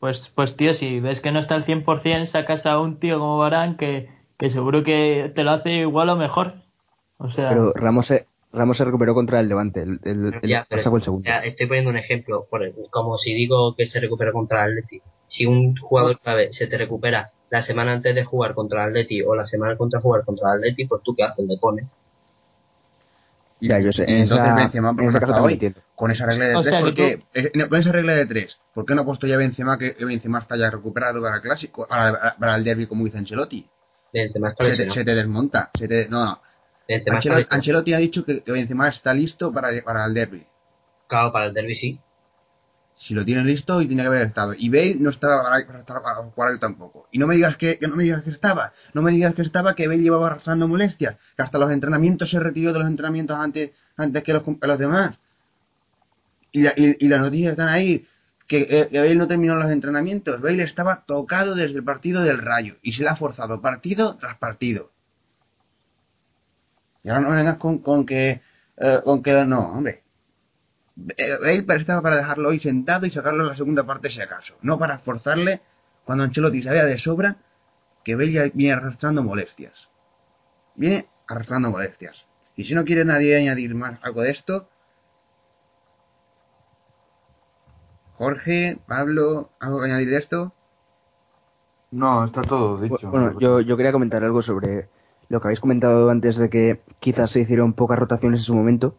Pues, 0.00 0.32
pues 0.34 0.56
tío, 0.56 0.74
si 0.74 0.98
ves 0.98 1.20
que 1.20 1.30
no 1.30 1.38
está 1.38 1.54
al 1.54 1.64
100%, 1.64 2.26
sacas 2.26 2.66
a 2.66 2.80
un 2.80 2.98
tío 2.98 3.20
como 3.20 3.38
Barán 3.38 3.76
que, 3.76 4.08
que 4.36 4.50
seguro 4.50 4.82
que 4.82 5.30
te 5.32 5.44
lo 5.44 5.52
hace 5.52 5.74
igual 5.74 6.08
o 6.08 6.16
mejor. 6.16 6.61
O 7.24 7.30
sea, 7.30 7.48
Pero 7.50 7.72
Ramos 7.72 8.06
se, 8.06 8.26
Ramos 8.52 8.76
se 8.76 8.84
recuperó 8.84 9.14
contra 9.14 9.40
el 9.40 9.48
Levante. 9.48 9.82
El, 9.82 10.00
el, 10.04 10.34
el 10.42 10.48
Ya, 10.48 10.66
pero- 10.68 10.96
el 10.96 11.02
segundo. 11.02 11.24
Ya, 11.28 11.38
estoy 11.38 11.66
poniendo 11.66 11.90
un 11.90 11.96
ejemplo, 11.96 12.46
por 12.50 12.62
el- 12.62 12.74
como 12.90 13.16
si 13.18 13.34
digo 13.34 13.74
que 13.76 13.86
se 13.86 14.00
recupera 14.00 14.32
contra 14.32 14.64
el 14.64 14.72
Atleti. 14.72 15.00
Si 15.28 15.46
un 15.46 15.76
jugador 15.76 16.18
clave 16.20 16.52
se 16.52 16.66
te 16.66 16.76
recupera 16.76 17.32
la 17.50 17.62
semana 17.62 17.92
antes 17.92 18.14
de 18.14 18.24
jugar 18.24 18.54
contra 18.54 18.82
el 18.84 18.88
Atleti 18.90 19.22
o 19.22 19.34
la 19.34 19.46
semana 19.46 19.76
contra 19.76 20.00
jugar 20.00 20.24
contra 20.24 20.50
el 20.52 20.58
Atleti, 20.58 20.84
pues 20.86 21.02
tú 21.02 21.14
qué 21.14 21.22
haces, 21.24 21.46
le 21.46 21.56
pones. 21.58 21.86
Ya, 23.60 23.78
yo 23.78 23.92
sé. 23.92 24.02
En 24.04 24.22
entonces 24.22 24.44
esa- 24.46 24.54
Benzema, 24.56 24.88
en 24.90 24.96
¿por 24.96 25.12
también 25.20 25.40
hoy? 25.40 25.74
Con 25.94 26.10
esa 26.10 26.26
regla 26.26 26.48
de 26.48 26.56
O 26.56 26.62
tres, 26.62 26.70
sea, 26.72 26.80
porque 26.80 27.22
eh, 27.32 27.52
con 27.68 27.78
esa 27.78 27.92
regla 27.92 28.14
de 28.14 28.26
tres, 28.26 28.58
¿por 28.74 28.84
qué 28.84 28.94
no 28.96 29.02
ha 29.02 29.04
puesto 29.04 29.26
ya 29.28 29.36
Benzema 29.36 29.78
que, 29.78 29.94
que 29.94 30.04
Benzema 30.04 30.40
está 30.40 30.56
ya 30.56 30.68
recuperado 30.68 31.22
para 31.22 31.36
el 31.36 31.42
clásico, 31.42 31.86
para, 31.88 32.34
para 32.40 32.56
el 32.56 32.64
derby 32.64 32.86
como 32.88 33.04
dice 33.04 33.18
Ancelotti? 33.18 33.64
Benzema 34.12 34.48
está 34.50 34.64
Se 34.64 34.70
te, 34.70 34.76
lesionado. 34.78 34.94
se 35.00 35.04
te 35.04 35.14
desmonta, 35.14 35.70
se 35.78 35.86
te, 35.88 36.08
no, 36.08 36.24
no. 36.24 36.40
Está 36.96 37.16
Ancelotti, 37.16 37.40
lesionado. 37.40 37.56
Ancelotti 37.56 37.94
ha 37.94 37.98
dicho 37.98 38.24
que, 38.24 38.42
que 38.42 38.52
Benzema 38.52 38.88
está 38.88 39.14
listo 39.14 39.52
para, 39.52 39.68
para 39.84 40.04
el 40.06 40.14
derby. 40.14 40.46
Claro, 41.08 41.32
para 41.32 41.46
el 41.46 41.54
derby 41.54 41.74
sí. 41.74 42.00
Si 42.96 43.14
lo 43.14 43.24
tiene 43.24 43.42
listo 43.44 43.80
y 43.82 43.88
tiene 43.88 44.02
que 44.02 44.08
haber 44.08 44.22
estado. 44.22 44.54
Y 44.56 44.68
Bale 44.68 44.94
no 44.98 45.10
estaba 45.10 45.42
para, 45.42 45.58
estar- 45.58 46.02
para 46.02 46.16
jugar 46.16 46.58
tampoco. 46.60 47.08
Y 47.10 47.18
no 47.18 47.26
me 47.26 47.34
digas 47.34 47.56
que, 47.56 47.76
que 47.78 47.88
no 47.88 47.96
me 47.96 48.04
digas 48.04 48.22
que 48.22 48.30
estaba. 48.30 48.72
No 48.94 49.02
me 49.02 49.10
digas 49.10 49.34
que 49.34 49.42
estaba, 49.42 49.74
que 49.74 49.88
Bale 49.88 50.02
llevaba 50.02 50.28
arrastrando 50.28 50.68
molestias. 50.68 51.16
Que 51.36 51.42
hasta 51.42 51.58
los 51.58 51.72
entrenamientos 51.72 52.30
se 52.30 52.38
retiró 52.38 52.72
de 52.72 52.78
los 52.78 52.86
entrenamientos 52.88 53.36
antes, 53.36 53.72
antes 53.96 54.22
que 54.22 54.32
los, 54.32 54.42
que 54.44 54.66
los 54.68 54.78
demás. 54.78 55.18
Y, 56.52 56.62
la- 56.62 56.74
y, 56.76 56.96
y 57.04 57.08
las 57.08 57.20
noticias 57.20 57.52
están 57.52 57.68
ahí. 57.70 58.06
Que, 58.46 58.66
eh, 58.70 58.88
que 58.90 58.98
Bale 59.00 59.16
no 59.16 59.26
terminó 59.26 59.56
los 59.56 59.70
entrenamientos. 59.72 60.40
Bale 60.40 60.62
estaba 60.62 61.04
tocado 61.04 61.56
desde 61.56 61.74
el 61.78 61.84
partido 61.84 62.22
del 62.22 62.38
Rayo. 62.38 62.76
Y 62.82 62.92
se 62.92 63.02
le 63.02 63.08
ha 63.08 63.16
forzado 63.16 63.60
partido 63.60 64.16
tras 64.18 64.38
partido. 64.38 64.91
Y 67.04 67.08
ahora 67.08 67.20
no 67.20 67.30
me 67.30 67.36
vengas 67.36 67.58
con, 67.58 67.78
con 67.78 68.06
que... 68.06 68.40
eh, 68.76 69.00
con 69.04 69.22
que 69.22 69.44
no, 69.44 69.60
hombre. 69.72 70.02
Eh, 71.16 71.62
Bale 71.66 71.80
estaba 71.80 72.02
para 72.02 72.16
dejarlo 72.16 72.50
hoy 72.50 72.60
sentado 72.60 73.06
y 73.06 73.10
sacarlo 73.10 73.42
en 73.44 73.48
la 73.50 73.56
segunda 73.56 73.84
parte 73.84 74.10
si 74.10 74.20
acaso. 74.20 74.54
No 74.62 74.78
para 74.78 74.98
forzarle 74.98 75.62
cuando 76.04 76.24
Ancelotti 76.24 76.62
sabía 76.62 76.84
de 76.84 76.98
sobra 76.98 77.36
que 78.04 78.14
Bale 78.14 78.32
ya 78.32 78.42
viene 78.52 78.74
arrastrando 78.74 79.22
molestias. 79.22 79.88
Viene 80.74 81.08
arrastrando 81.28 81.70
molestias. 81.70 82.26
Y 82.56 82.64
si 82.64 82.74
no 82.74 82.84
quiere 82.84 83.04
nadie 83.04 83.36
añadir 83.36 83.74
más 83.74 83.98
algo 84.02 84.22
de 84.22 84.30
esto, 84.30 84.68
Jorge, 88.14 88.78
Pablo, 88.86 89.50
¿algo 89.58 89.80
que 89.80 89.86
añadir 89.86 90.10
de 90.10 90.18
esto? 90.18 90.52
No, 91.90 92.24
está 92.24 92.42
todo 92.42 92.78
dicho. 92.78 93.10
Bueno, 93.10 93.38
yo, 93.38 93.60
yo 93.60 93.76
quería 93.76 93.92
comentar 93.92 94.22
algo 94.22 94.42
sobre 94.42 94.88
lo 95.28 95.40
que 95.40 95.48
habéis 95.48 95.60
comentado 95.60 96.10
antes 96.10 96.36
de 96.36 96.50
que 96.50 96.80
quizás 97.00 97.30
se 97.30 97.40
hicieron 97.40 97.72
pocas 97.72 97.98
rotaciones 97.98 98.40
en 98.40 98.44
su 98.44 98.54
momento, 98.54 98.94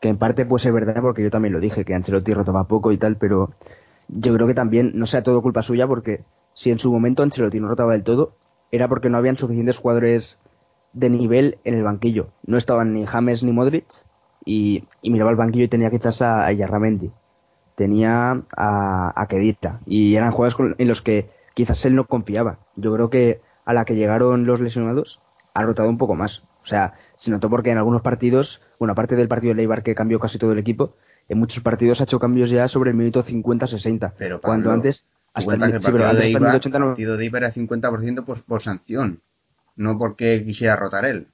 que 0.00 0.08
en 0.08 0.18
parte 0.18 0.46
puede 0.46 0.62
ser 0.62 0.72
verdad 0.72 1.00
porque 1.00 1.22
yo 1.22 1.30
también 1.30 1.52
lo 1.54 1.60
dije, 1.60 1.84
que 1.84 1.94
Ancelotti 1.94 2.32
rotaba 2.34 2.64
poco 2.64 2.92
y 2.92 2.98
tal, 2.98 3.16
pero 3.16 3.50
yo 4.08 4.34
creo 4.34 4.46
que 4.46 4.54
también 4.54 4.92
no 4.94 5.06
sea 5.06 5.22
todo 5.22 5.42
culpa 5.42 5.62
suya 5.62 5.86
porque 5.86 6.22
si 6.54 6.70
en 6.70 6.78
su 6.78 6.92
momento 6.92 7.22
Ancelotti 7.22 7.60
no 7.60 7.68
rotaba 7.68 7.92
del 7.92 8.02
todo, 8.04 8.32
era 8.70 8.88
porque 8.88 9.08
no 9.08 9.18
habían 9.18 9.36
suficientes 9.36 9.76
jugadores 9.78 10.38
de 10.92 11.10
nivel 11.10 11.58
en 11.64 11.74
el 11.74 11.82
banquillo. 11.84 12.28
No 12.46 12.56
estaban 12.58 12.92
ni 12.94 13.06
James 13.06 13.42
ni 13.42 13.52
Modric 13.52 13.86
y, 14.44 14.84
miraba 15.02 15.30
el 15.30 15.36
banquillo 15.36 15.64
y 15.64 15.68
tenía 15.68 15.90
quizás 15.90 16.22
a, 16.22 16.46
a 16.46 16.52
Yarramendi, 16.52 17.10
tenía 17.74 18.42
a, 18.56 19.12
a 19.20 19.26
Kedira 19.26 19.80
y 19.86 20.14
eran 20.16 20.30
jugadores 20.32 20.54
con- 20.54 20.74
en 20.78 20.88
los 20.88 21.02
que 21.02 21.30
quizás 21.54 21.84
él 21.86 21.94
no 21.94 22.04
confiaba. 22.06 22.58
Yo 22.76 22.92
creo 22.94 23.10
que 23.10 23.40
a 23.64 23.72
la 23.74 23.84
que 23.84 23.94
llegaron 23.96 24.46
los 24.46 24.60
lesionados, 24.60 25.20
ha 25.54 25.62
rotado 25.62 25.88
un 25.88 25.98
poco 25.98 26.14
más. 26.14 26.42
O 26.62 26.66
sea, 26.66 26.94
se 27.16 27.30
notó 27.30 27.48
porque 27.50 27.70
en 27.70 27.78
algunos 27.78 28.02
partidos, 28.02 28.60
bueno, 28.78 28.92
aparte 28.92 29.16
del 29.16 29.28
partido 29.28 29.50
de 29.52 29.56
Leibar 29.56 29.82
que 29.82 29.94
cambió 29.94 30.20
casi 30.20 30.38
todo 30.38 30.52
el 30.52 30.58
equipo, 30.58 30.96
en 31.28 31.38
muchos 31.38 31.62
partidos 31.62 32.00
ha 32.00 32.04
hecho 32.04 32.18
cambios 32.18 32.50
ya 32.50 32.68
sobre 32.68 32.90
el 32.90 32.96
minuto 32.96 33.24
50-60. 33.24 34.12
Pero, 34.18 34.40
cuando 34.40 34.64
Pablo, 34.64 34.74
antes, 34.74 35.00
Tú 35.02 35.06
hasta 35.34 35.40
el, 35.40 35.58
cuentas 35.58 35.70
que 35.70 35.76
el 35.76 35.82
sí, 35.82 35.86
pero 35.92 35.98
partido 36.04 36.10
antes 36.10 36.20
de 36.20 36.26
hasta 36.26 36.26
el 36.26 36.34
Eibar- 36.34 36.40
minuto 36.40 36.56
80 36.56 36.76
el 36.78 36.82
no- 36.84 36.88
partido 36.90 37.16
de 37.16 37.24
Eibar 37.24 37.42
era 37.42 37.52
50% 37.52 38.24
por, 38.24 38.42
por 38.44 38.62
sanción, 38.62 39.20
no 39.76 39.98
porque 39.98 40.44
quisiera 40.44 40.76
rotar 40.76 41.04
él. 41.04 41.28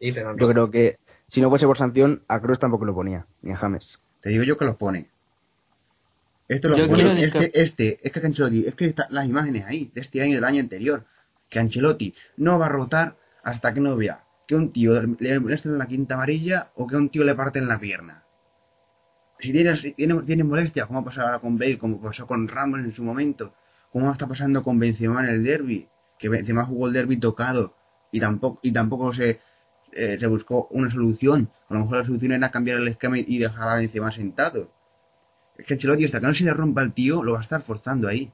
Sí, 0.00 0.12
pero 0.12 0.36
Yo 0.36 0.48
creo 0.48 0.70
que 0.70 0.98
si 1.28 1.40
no 1.40 1.48
fuese 1.50 1.66
por 1.66 1.78
sanción, 1.78 2.22
a 2.28 2.40
Kroos 2.40 2.58
tampoco 2.58 2.84
lo 2.84 2.94
ponía, 2.94 3.26
ni 3.42 3.52
a 3.52 3.56
James. 3.56 3.98
Te 4.20 4.30
digo 4.30 4.44
yo 4.44 4.56
que 4.58 4.64
los 4.66 4.76
pone. 4.76 5.08
Esto 6.48 6.68
los 6.68 6.76
Yo 6.76 6.88
pone, 6.88 7.02
es 7.24 7.32
que 7.32 7.38
discrep- 7.38 7.50
este, 7.54 7.98
es 8.02 8.12
que 8.12 8.20
Ancelotti, 8.26 8.66
es 8.66 8.74
que 8.74 8.86
están 8.86 9.06
las 9.10 9.26
imágenes 9.26 9.64
ahí, 9.66 9.90
de 9.94 10.02
este 10.02 10.20
año 10.20 10.32
y 10.32 10.34
del 10.34 10.44
año 10.44 10.60
anterior, 10.60 11.04
que 11.48 11.58
Ancelotti 11.58 12.14
no 12.36 12.58
va 12.58 12.66
a 12.66 12.68
rotar 12.68 13.16
hasta 13.44 13.72
que 13.72 13.80
no 13.80 13.96
vea 13.96 14.24
que 14.46 14.54
un 14.54 14.72
tío 14.72 14.92
le 15.18 15.40
molesta 15.40 15.68
en 15.68 15.78
la 15.78 15.86
quinta 15.86 16.14
amarilla 16.14 16.70
o 16.74 16.86
que 16.86 16.96
un 16.96 17.08
tío 17.08 17.24
le 17.24 17.34
parte 17.34 17.58
en 17.58 17.68
la 17.68 17.78
pierna. 17.78 18.24
Si 19.38 19.52
tienes, 19.52 19.80
si 19.80 19.92
tiene, 19.92 20.22
tiene 20.22 20.44
molestia, 20.44 20.86
como 20.86 21.00
ha 21.00 21.04
pasado 21.04 21.26
ahora 21.26 21.38
con 21.38 21.58
Bale, 21.58 21.78
como 21.78 22.00
pasó 22.00 22.26
con 22.26 22.46
Ramos 22.48 22.80
en 22.80 22.92
su 22.92 23.02
momento, 23.02 23.54
como 23.90 24.10
está 24.10 24.26
pasando 24.26 24.62
con 24.62 24.78
Benzema 24.78 25.24
en 25.24 25.30
el 25.30 25.44
derby, 25.44 25.88
que 26.18 26.28
Benzema 26.28 26.64
jugó 26.64 26.88
el 26.88 26.92
derby 26.92 27.18
tocado 27.18 27.74
y 28.12 28.20
tampoco, 28.20 28.60
y 28.62 28.72
tampoco 28.72 29.12
se, 29.12 29.40
eh, 29.92 30.16
se 30.18 30.26
buscó 30.26 30.68
una 30.70 30.90
solución. 30.90 31.50
A 31.68 31.74
lo 31.74 31.80
mejor 31.80 31.98
la 31.98 32.04
solución 32.04 32.32
era 32.32 32.50
cambiar 32.50 32.78
el 32.78 32.88
esquema 32.88 33.18
y 33.18 33.38
dejar 33.38 33.68
a 33.68 33.76
Benzema 33.76 34.12
sentado. 34.12 34.70
Es 35.56 35.66
que 35.66 35.74
Ancelotti 35.74 36.04
hasta 36.04 36.20
que 36.20 36.26
no 36.26 36.34
se 36.34 36.44
le 36.44 36.52
rompa 36.52 36.82
al 36.82 36.92
tío, 36.92 37.22
lo 37.22 37.32
va 37.32 37.40
a 37.40 37.42
estar 37.42 37.62
forzando 37.62 38.08
ahí. 38.08 38.32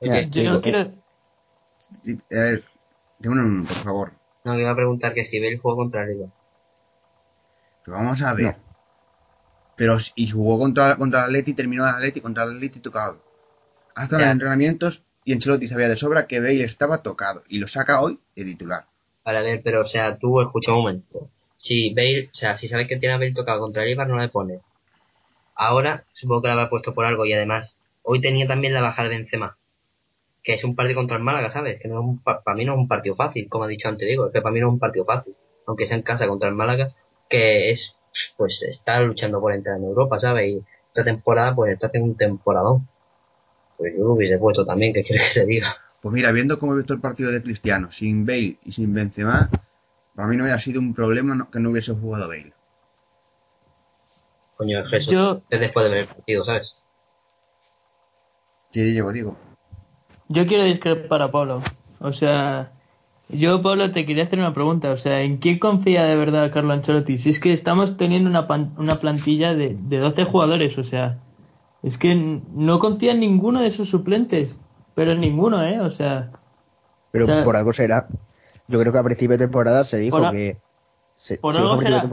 Yo 0.00 0.12
digo, 0.30 0.60
quiero, 0.60 0.92
Sí, 2.02 2.18
a 2.32 2.42
ver, 2.42 2.64
un 3.24 3.66
por 3.66 3.76
favor. 3.76 4.12
no, 4.44 4.54
que 4.54 4.60
iba 4.60 4.70
a 4.70 4.76
preguntar 4.76 5.12
que 5.14 5.24
si 5.24 5.40
Bale 5.40 5.58
jugó 5.58 5.76
contra 5.76 6.02
el 6.04 6.10
Eibar. 6.10 6.28
Pero 7.84 7.96
vamos 7.96 8.22
a 8.22 8.34
ver. 8.34 8.56
Pero 9.76 10.00
si- 10.00 10.12
y 10.14 10.30
jugó 10.30 10.58
contra, 10.58 10.96
contra 10.96 11.20
el 11.20 11.24
Atleti, 11.26 11.54
terminó 11.54 11.84
el 11.84 11.94
Atleti 11.94 12.20
contra 12.20 12.44
el 12.44 12.56
Atleti 12.56 12.80
tocado. 12.80 13.20
Hasta 13.94 14.18
los 14.18 14.28
entrenamientos 14.28 15.02
y 15.24 15.32
Ancelotti 15.32 15.68
sabía 15.68 15.88
de 15.88 15.96
sobra 15.96 16.26
que 16.26 16.40
Bale 16.40 16.64
estaba 16.64 17.02
tocado 17.02 17.42
y 17.48 17.58
lo 17.58 17.66
saca 17.66 18.00
hoy 18.00 18.20
de 18.34 18.44
titular. 18.44 18.86
Vale, 19.24 19.38
a 19.38 19.42
ver, 19.42 19.60
pero 19.64 19.82
o 19.82 19.86
sea, 19.86 20.16
tú 20.18 20.40
escucha 20.40 20.72
un 20.72 20.78
momento. 20.78 21.30
Si 21.56 21.92
Bale, 21.94 22.30
o 22.32 22.34
sea, 22.34 22.56
si 22.56 22.68
sabes 22.68 22.86
que 22.86 22.96
tiene 22.96 23.14
a 23.14 23.18
Bale 23.18 23.32
tocado 23.32 23.60
contra 23.60 23.82
el 23.82 23.88
Eibar, 23.90 24.08
no 24.08 24.18
le 24.18 24.28
pone. 24.28 24.60
Ahora, 25.54 26.04
supongo 26.12 26.42
que 26.42 26.48
lo 26.48 26.52
habrá 26.54 26.70
puesto 26.70 26.94
por 26.94 27.06
algo 27.06 27.24
y 27.24 27.32
además, 27.32 27.80
hoy 28.02 28.20
tenía 28.20 28.46
también 28.46 28.74
la 28.74 28.82
baja 28.82 29.02
de 29.02 29.08
Benzema. 29.08 29.56
Que 30.46 30.54
es 30.54 30.64
un 30.64 30.76
partido 30.76 30.96
contra 31.00 31.18
el 31.18 31.22
Málaga, 31.24 31.50
¿sabes? 31.50 31.78
Que 31.80 31.88
no 31.88 32.00
es 32.00 32.06
un, 32.06 32.22
pa- 32.22 32.40
para 32.42 32.56
mí 32.56 32.64
no 32.64 32.72
es 32.74 32.78
un 32.78 32.88
partido 32.88 33.16
fácil, 33.16 33.48
como 33.50 33.64
ha 33.64 33.68
dicho 33.68 33.88
antes, 33.88 34.08
digo, 34.08 34.26
es 34.28 34.32
que 34.32 34.40
para 34.40 34.52
mí 34.54 34.60
no 34.60 34.68
es 34.68 34.72
un 34.74 34.78
partido 34.78 35.04
fácil. 35.04 35.34
Aunque 35.66 35.86
sea 35.86 35.96
en 35.96 36.04
casa 36.04 36.28
contra 36.28 36.48
el 36.48 36.54
Málaga, 36.54 36.92
que 37.28 37.70
es, 37.70 37.96
pues, 38.36 38.62
está 38.62 39.00
luchando 39.00 39.40
por 39.40 39.52
entrar 39.52 39.76
en 39.76 39.84
Europa, 39.84 40.20
¿sabes? 40.20 40.52
Y 40.52 40.62
esta 40.88 41.04
temporada, 41.04 41.54
pues, 41.54 41.72
está 41.74 41.88
haciendo 41.88 42.10
un 42.12 42.16
temporadón. 42.16 42.88
Pues 43.76 43.92
yo 43.96 44.04
lo 44.04 44.12
hubiese 44.14 44.38
puesto 44.38 44.64
también, 44.64 44.94
que 44.94 45.02
quiere 45.02 45.24
que 45.24 45.30
se 45.30 45.46
diga. 45.46 45.76
Pues 46.00 46.12
mira, 46.14 46.30
viendo 46.32 46.58
cómo 46.60 46.74
he 46.74 46.78
visto 46.78 46.94
el 46.94 47.00
partido 47.00 47.32
de 47.32 47.42
Cristiano, 47.42 47.90
sin 47.90 48.24
Bale 48.24 48.58
y 48.64 48.72
sin 48.72 48.94
Benzema, 48.94 49.50
para 50.14 50.28
mí 50.28 50.36
no 50.36 50.44
hubiera 50.44 50.60
sido 50.60 50.80
un 50.80 50.94
problema 50.94 51.48
que 51.52 51.58
no 51.58 51.70
hubiese 51.70 51.92
jugado 51.92 52.28
Bale. 52.28 52.52
Coño, 54.56 54.80
eso 54.90 55.10
yo, 55.10 55.42
es 55.50 55.60
después 55.60 55.84
de 55.84 55.90
ver 55.90 56.00
el 56.02 56.08
partido, 56.08 56.44
¿sabes? 56.44 56.76
Sí, 58.70 58.92
llevo, 58.92 59.12
digo. 59.12 59.36
Yo 60.28 60.46
quiero 60.46 60.64
discrepar 60.64 61.22
a 61.22 61.30
Pablo. 61.30 61.62
O 62.00 62.12
sea, 62.12 62.72
yo, 63.28 63.62
Pablo, 63.62 63.90
te 63.92 64.06
quería 64.06 64.24
hacer 64.24 64.38
una 64.38 64.54
pregunta. 64.54 64.90
O 64.92 64.96
sea, 64.96 65.22
¿en 65.22 65.38
quién 65.38 65.58
confía 65.58 66.04
de 66.04 66.16
verdad 66.16 66.52
Carlo 66.52 66.72
Ancelotti? 66.72 67.18
Si 67.18 67.30
es 67.30 67.40
que 67.40 67.52
estamos 67.52 67.96
teniendo 67.96 68.28
una, 68.30 68.46
pan- 68.46 68.72
una 68.78 68.96
plantilla 68.96 69.54
de, 69.54 69.76
de 69.78 69.98
12 69.98 70.24
jugadores, 70.24 70.76
o 70.78 70.84
sea, 70.84 71.18
es 71.82 71.98
que 71.98 72.14
no 72.14 72.78
confía 72.78 73.12
en 73.12 73.20
ninguno 73.20 73.60
de 73.60 73.70
sus 73.70 73.88
suplentes. 73.90 74.56
Pero 74.94 75.12
en 75.12 75.20
ninguno, 75.20 75.62
¿eh? 75.62 75.80
O 75.80 75.90
sea, 75.90 76.30
Pero 77.10 77.24
O 77.24 77.28
sea, 77.28 77.44
por 77.44 77.56
algo 77.56 77.72
será. 77.72 78.08
Yo 78.68 78.80
creo 78.80 78.92
que 78.92 78.98
a 78.98 79.02
principio 79.04 79.36
de 79.36 79.44
temporada 79.44 79.84
se 79.84 79.98
dijo 79.98 80.18
Por 80.18 80.32
que. 80.32 80.56
Se, 81.16 81.38
por 81.38 81.54
se 81.54 81.60
algo 81.60 81.80
será. 81.80 82.08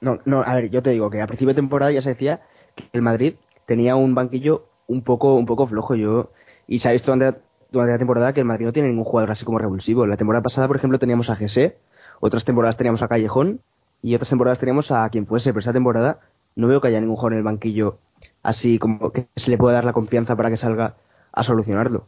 No, 0.00 0.18
no, 0.24 0.42
a 0.42 0.54
ver, 0.56 0.68
yo 0.70 0.82
te 0.82 0.90
digo 0.90 1.10
que 1.10 1.20
a 1.22 1.26
principio 1.26 1.50
de 1.54 1.60
temporada 1.60 1.92
ya 1.92 2.00
se 2.00 2.10
decía 2.10 2.40
que 2.74 2.84
el 2.92 3.02
Madrid 3.02 3.34
tenía 3.66 3.94
un 3.94 4.14
banquillo 4.16 4.66
un 4.88 5.02
poco, 5.02 5.34
un 5.34 5.46
poco 5.46 5.66
flojo. 5.68 5.94
Yo 5.94 6.30
y 6.66 6.78
se 6.78 6.88
ha 6.88 6.92
visto 6.92 7.12
durante, 7.12 7.40
durante 7.70 7.92
la 7.92 7.98
temporada 7.98 8.32
que 8.32 8.40
el 8.40 8.46
Madrid 8.46 8.66
no 8.66 8.72
tiene 8.72 8.88
ningún 8.88 9.04
jugador 9.04 9.30
así 9.30 9.44
como 9.44 9.58
revulsivo. 9.58 10.06
La 10.06 10.16
temporada 10.16 10.42
pasada, 10.42 10.66
por 10.66 10.76
ejemplo, 10.76 10.98
teníamos 10.98 11.30
a 11.30 11.36
Gese, 11.36 11.78
otras 12.20 12.44
temporadas 12.44 12.76
teníamos 12.76 13.02
a 13.02 13.08
Callejón 13.08 13.60
y 14.02 14.14
otras 14.14 14.28
temporadas 14.28 14.58
teníamos 14.58 14.90
a 14.90 15.08
quien 15.10 15.26
fuese. 15.26 15.50
Pero 15.50 15.60
esta 15.60 15.72
temporada 15.72 16.20
no 16.56 16.68
veo 16.68 16.80
que 16.80 16.88
haya 16.88 17.00
ningún 17.00 17.16
jugador 17.16 17.32
en 17.34 17.38
el 17.38 17.44
banquillo 17.44 17.98
así 18.42 18.78
como 18.78 19.12
que 19.12 19.26
se 19.36 19.50
le 19.50 19.58
pueda 19.58 19.74
dar 19.74 19.84
la 19.84 19.92
confianza 19.92 20.36
para 20.36 20.50
que 20.50 20.56
salga 20.56 20.94
a 21.32 21.42
solucionarlo. 21.42 22.06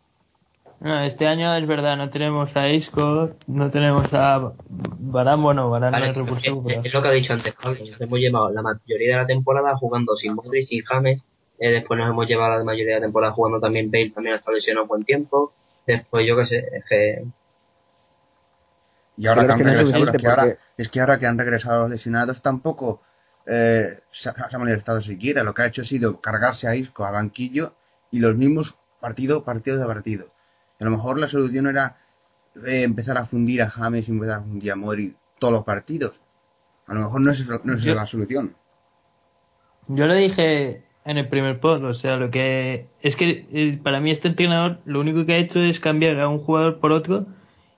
no, 0.80 1.00
este 1.00 1.26
año 1.26 1.54
es 1.54 1.66
verdad, 1.66 1.96
no 1.96 2.10
tenemos 2.10 2.54
a 2.56 2.68
Isco, 2.68 3.30
no 3.46 3.70
tenemos 3.70 4.12
a 4.12 4.52
Barán, 4.68 5.42
bueno, 5.42 5.70
Barán 5.70 5.92
Vale, 5.92 6.10
es 6.10 6.16
repulsivo, 6.16 6.64
es, 6.68 6.92
lo 6.92 7.02
que 7.02 7.08
ha 7.08 7.12
dicho 7.12 7.32
antes 7.32 7.54
Pablo. 7.54 7.78
Nos 7.88 8.00
hemos 8.00 8.18
llevado 8.18 8.50
la 8.50 8.62
mayoría 8.62 9.16
de 9.16 9.22
la 9.22 9.26
temporada 9.26 9.76
jugando 9.76 10.16
sin 10.16 10.34
Modric, 10.34 10.66
sin 10.66 10.82
James. 10.82 11.22
Eh, 11.58 11.70
después 11.70 11.98
nos 11.98 12.08
hemos 12.10 12.26
llevado 12.26 12.58
la 12.58 12.64
mayoría 12.64 12.94
de 12.94 13.00
la 13.00 13.06
temporada 13.06 13.32
jugando 13.32 13.60
también 13.60 13.90
Bale, 13.90 14.10
también 14.10 14.34
ha 14.34 14.38
estado 14.38 14.56
lesionado 14.56 14.84
un 14.84 14.88
buen 14.88 15.04
tiempo. 15.04 15.52
Después, 15.86 16.26
yo 16.26 16.36
qué 16.36 16.46
sé, 16.46 16.64
es 16.72 16.84
que 16.84 17.24
Y 19.16 19.26
ahora 19.26 19.42
Pero 19.42 19.46
que 19.46 19.52
es 19.52 19.54
han 19.54 19.58
que 19.58 19.64
no 19.64 19.70
es 19.70 19.76
regresado, 19.92 20.04
es 20.10 20.20
que 20.22 20.28
ahora, 20.28 20.42
porque- 20.42 20.58
es 20.82 20.88
que 20.88 21.00
ahora 21.00 21.18
que 21.20 21.26
han 21.26 21.38
regresado 21.38 21.82
los 21.82 21.90
lesionados 21.90 22.42
tampoco 22.42 23.02
eh, 23.46 24.00
se, 24.10 24.30
ha- 24.30 24.48
se 24.50 24.56
ha 24.56 24.58
molestado 24.58 25.00
siquiera. 25.02 25.42
Lo 25.44 25.52
que 25.54 25.62
ha 25.62 25.66
hecho 25.66 25.82
ha 25.82 25.84
sido 25.84 26.20
cargarse 26.20 26.66
a 26.66 26.74
Isco 26.74 27.04
al 27.04 27.12
banquillo 27.12 27.74
y 28.10 28.18
los 28.18 28.34
mismos 28.36 28.76
partido, 29.00 29.44
partido 29.44 29.78
de 29.78 29.86
partido. 29.86 30.26
A 30.80 30.84
lo 30.84 30.90
mejor 30.90 31.18
la 31.20 31.28
solución 31.28 31.66
era 31.68 31.98
eh, 32.66 32.82
empezar 32.84 33.18
a 33.18 33.26
fundir 33.26 33.60
a 33.62 33.68
James 33.70 34.08
y 34.08 34.10
empezar 34.12 34.38
a 34.38 34.42
fundir 34.42 34.72
a 34.72 34.76
Modric 34.76 35.14
todos 35.38 35.52
los 35.52 35.64
partidos. 35.64 36.18
A 36.86 36.94
lo 36.94 37.00
mejor 37.00 37.20
no 37.20 37.30
es, 37.32 37.46
no 37.64 37.74
es 37.74 37.82
Yo- 37.82 37.94
la 37.94 38.06
solución. 38.06 38.56
Yo 39.88 40.06
lo 40.06 40.14
dije 40.14 40.84
en 41.04 41.18
el 41.18 41.28
primer 41.28 41.60
post, 41.60 41.84
o 41.84 41.94
sea, 41.94 42.16
lo 42.16 42.30
que 42.30 42.86
es 43.02 43.16
que 43.16 43.46
eh, 43.52 43.78
para 43.82 44.00
mí 44.00 44.10
este 44.10 44.28
entrenador 44.28 44.78
lo 44.86 45.00
único 45.00 45.26
que 45.26 45.34
ha 45.34 45.38
hecho 45.38 45.60
es 45.60 45.78
cambiar 45.80 46.18
a 46.20 46.28
un 46.28 46.38
jugador 46.38 46.80
por 46.80 46.92
otro 46.92 47.26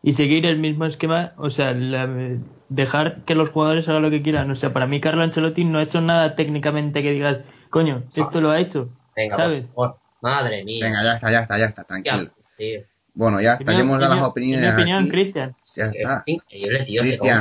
y 0.02 0.14
seguir 0.14 0.46
el 0.46 0.58
mismo 0.58 0.84
esquema, 0.86 1.32
o 1.36 1.50
sea, 1.50 1.72
la- 1.72 2.38
dejar 2.68 3.24
que 3.24 3.34
los 3.34 3.50
jugadores 3.50 3.88
hagan 3.88 4.02
lo 4.02 4.10
que 4.10 4.22
quieran. 4.22 4.50
O 4.50 4.56
sea, 4.56 4.72
para 4.72 4.86
mí 4.86 5.00
Carlo 5.00 5.22
Ancelotti 5.22 5.64
no 5.64 5.78
ha 5.78 5.82
hecho 5.82 6.00
nada 6.00 6.34
técnicamente 6.36 7.02
que 7.02 7.10
digas, 7.12 7.38
coño, 7.70 8.04
esto 8.14 8.40
lo 8.40 8.50
ha 8.50 8.60
hecho, 8.60 8.88
venga, 9.16 9.36
¿sabes? 9.36 9.64
por 9.74 9.88
favor. 9.88 10.00
Madre 10.22 10.64
mía. 10.64 10.84
Venga, 10.86 11.02
ya 11.04 11.12
está, 11.14 11.30
ya 11.30 11.40
está, 11.40 11.58
ya 11.58 11.64
está, 11.66 11.82
Ya, 11.82 11.86
tranquilo. 11.86 12.30
tío. 12.56 12.80
Bueno, 13.14 13.40
ya 13.40 13.54
está, 13.54 13.72
ya 13.72 13.78
hemos 13.80 14.00
dado 14.00 14.14
las 14.16 14.24
opiniones 14.24 14.74
mi 14.74 14.82
opinión. 14.82 15.08
Cristian. 15.08 15.56
Ya 15.74 15.86
está. 15.86 16.24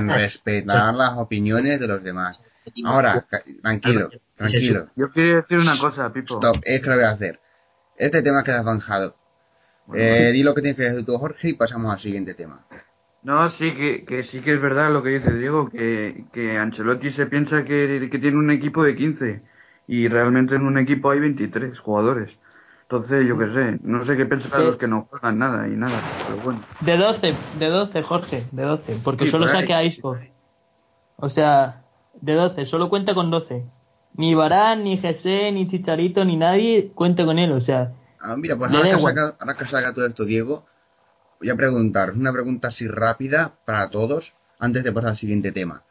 Respetar 0.08 0.94
las 0.96 1.18
opiniones 1.18 1.80
de 1.80 1.88
los 1.88 2.04
demás. 2.04 2.42
Ahora, 2.86 3.26
tranquilo, 3.62 4.10
tranquilo. 4.36 4.88
Yo 4.96 5.10
quiero 5.12 5.42
decir 5.42 5.60
una 5.60 5.78
cosa, 5.78 6.12
Pipo. 6.12 6.36
Stop, 6.36 6.62
es 6.64 6.82
que 6.82 6.90
lo 6.90 6.96
voy 6.96 7.04
a 7.06 7.12
hacer. 7.12 7.40
Este 7.98 8.22
tema 8.22 8.44
queda 8.44 8.64
zanjado. 8.64 9.16
Eh, 9.94 10.32
di 10.34 10.44
lo 10.44 10.54
que 10.56 10.62
tienes 10.62 10.78
que 10.78 10.84
decir 10.90 11.06
tú, 11.06 11.18
Jorge, 11.18 11.50
y 11.50 11.54
pasamos 11.54 11.94
al 11.94 12.00
siguiente 12.00 12.34
tema. 12.34 12.66
No, 13.24 13.50
sí, 13.52 13.74
que, 13.74 14.06
que 14.06 14.24
sí 14.24 14.42
que 14.42 14.54
es 14.54 14.62
verdad 14.62 14.92
lo 14.92 15.02
que 15.02 15.10
dice 15.10 15.32
Diego, 15.34 15.70
que, 15.70 16.26
que 16.32 16.58
Ancelotti 16.58 17.12
se 17.12 17.26
piensa 17.26 17.64
que, 17.64 18.08
que 18.12 18.20
tiene 18.20 18.38
un 18.38 18.52
equipo 18.52 18.84
de 18.84 18.96
15 18.96 19.42
y 19.88 20.08
realmente 20.08 20.56
en 20.56 20.64
un 20.64 20.78
equipo 20.78 21.12
hay 21.12 21.20
23 21.20 21.80
jugadores. 21.80 22.32
Entonces, 22.84 23.26
yo 23.28 23.36
qué 23.38 23.46
sé, 23.52 23.80
no 23.82 24.06
sé 24.06 24.16
qué 24.16 24.28
pensar 24.28 24.60
Sí. 24.60 24.66
los 24.66 24.78
que 24.78 24.88
no 24.88 25.08
juegan 25.10 25.40
nada 25.40 25.68
y 25.68 25.72
nada, 25.72 26.04
pero 26.28 26.38
bueno. 26.44 26.64
De 26.82 26.98
12, 26.98 27.36
de 27.58 27.66
12, 27.68 28.04
Jorge, 28.04 28.46
de 28.52 28.64
12, 28.64 29.02
porque 29.04 29.26
Sí, 29.26 29.32
solo 29.32 29.48
por 29.48 29.56
a 29.56 29.84
Isco. 29.84 30.20
O 31.18 31.30
sea, 31.30 31.85
de 32.22 32.34
12, 32.34 32.66
solo 32.66 32.90
cuenta 32.90 33.14
con 33.14 33.32
12. 33.32 33.64
Ni 34.18 34.34
Barán, 34.34 34.84
ni 34.84 34.98
Jesse, 34.98 35.52
ni 35.54 35.68
Chicharito, 35.68 36.24
ni 36.24 36.38
nadie 36.38 36.92
cuenta 36.94 37.26
con 37.26 37.38
él, 37.38 37.52
o 37.52 37.62
sea, 37.62 37.94
Ah, 38.28 38.36
mira, 38.38 38.58
pues 38.58 38.72
ahora 38.72 38.90
que, 38.90 39.00
saca, 39.00 39.38
ahora 39.40 39.56
que 39.56 39.94
todo 39.94 40.08
esto, 40.08 40.26
Diego, 40.26 40.66
voy 41.40 41.50
a 41.52 41.56
preguntar 41.56 42.12
una 42.12 42.34
pregunta 42.34 42.70
así 42.70 42.88
rápida 42.88 43.60
para 43.66 43.92
todos 43.92 44.34
antes 44.58 44.84
de 44.84 44.92
pasar 44.92 45.12
al 45.12 45.18
siguiente 45.18 45.52
tema. 45.52 45.84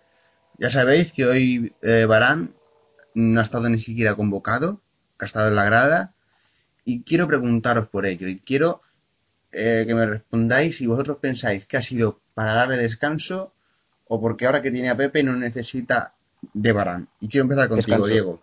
Ya 0.59 0.69
sabéis 0.71 1.13
que 1.13 1.27
hoy 1.27 1.75
eh, 1.81 2.07
Barán 2.07 2.55
no 3.15 3.41
ha 3.41 3.45
estado 3.45 3.69
ni 3.69 3.81
siquiera 3.81 4.17
convocado, 4.17 4.81
que 5.17 5.27
ha 5.27 5.29
estado 5.29 5.49
en 5.49 5.55
la 5.55 5.65
grada, 5.65 6.15
y 6.85 7.05
quiero 7.05 7.29
preguntaros 7.29 7.87
por 7.87 8.05
ello. 8.05 8.27
Y 8.27 8.41
quiero 8.41 8.81
eh, 9.53 9.85
que 9.87 9.95
me 9.95 10.05
respondáis 10.05 10.77
si 10.79 10.87
vosotros 10.87 11.19
pensáis 11.19 11.67
que 11.67 11.77
ha 11.77 11.83
sido 11.83 12.19
para 12.35 12.55
darle 12.55 12.79
descanso 12.79 13.54
o 14.09 14.21
porque 14.21 14.47
ahora 14.47 14.63
que 14.63 14.71
tiene 14.71 14.91
a 14.91 14.97
Pepe 14.97 15.23
no 15.23 15.35
necesita 15.35 16.13
de 16.53 16.73
Barán. 16.73 17.09
Y 17.21 17.29
quiero 17.29 17.45
empezar 17.45 17.69
contigo, 17.69 18.07
Descanso. 18.07 18.07
Diego. 18.07 18.41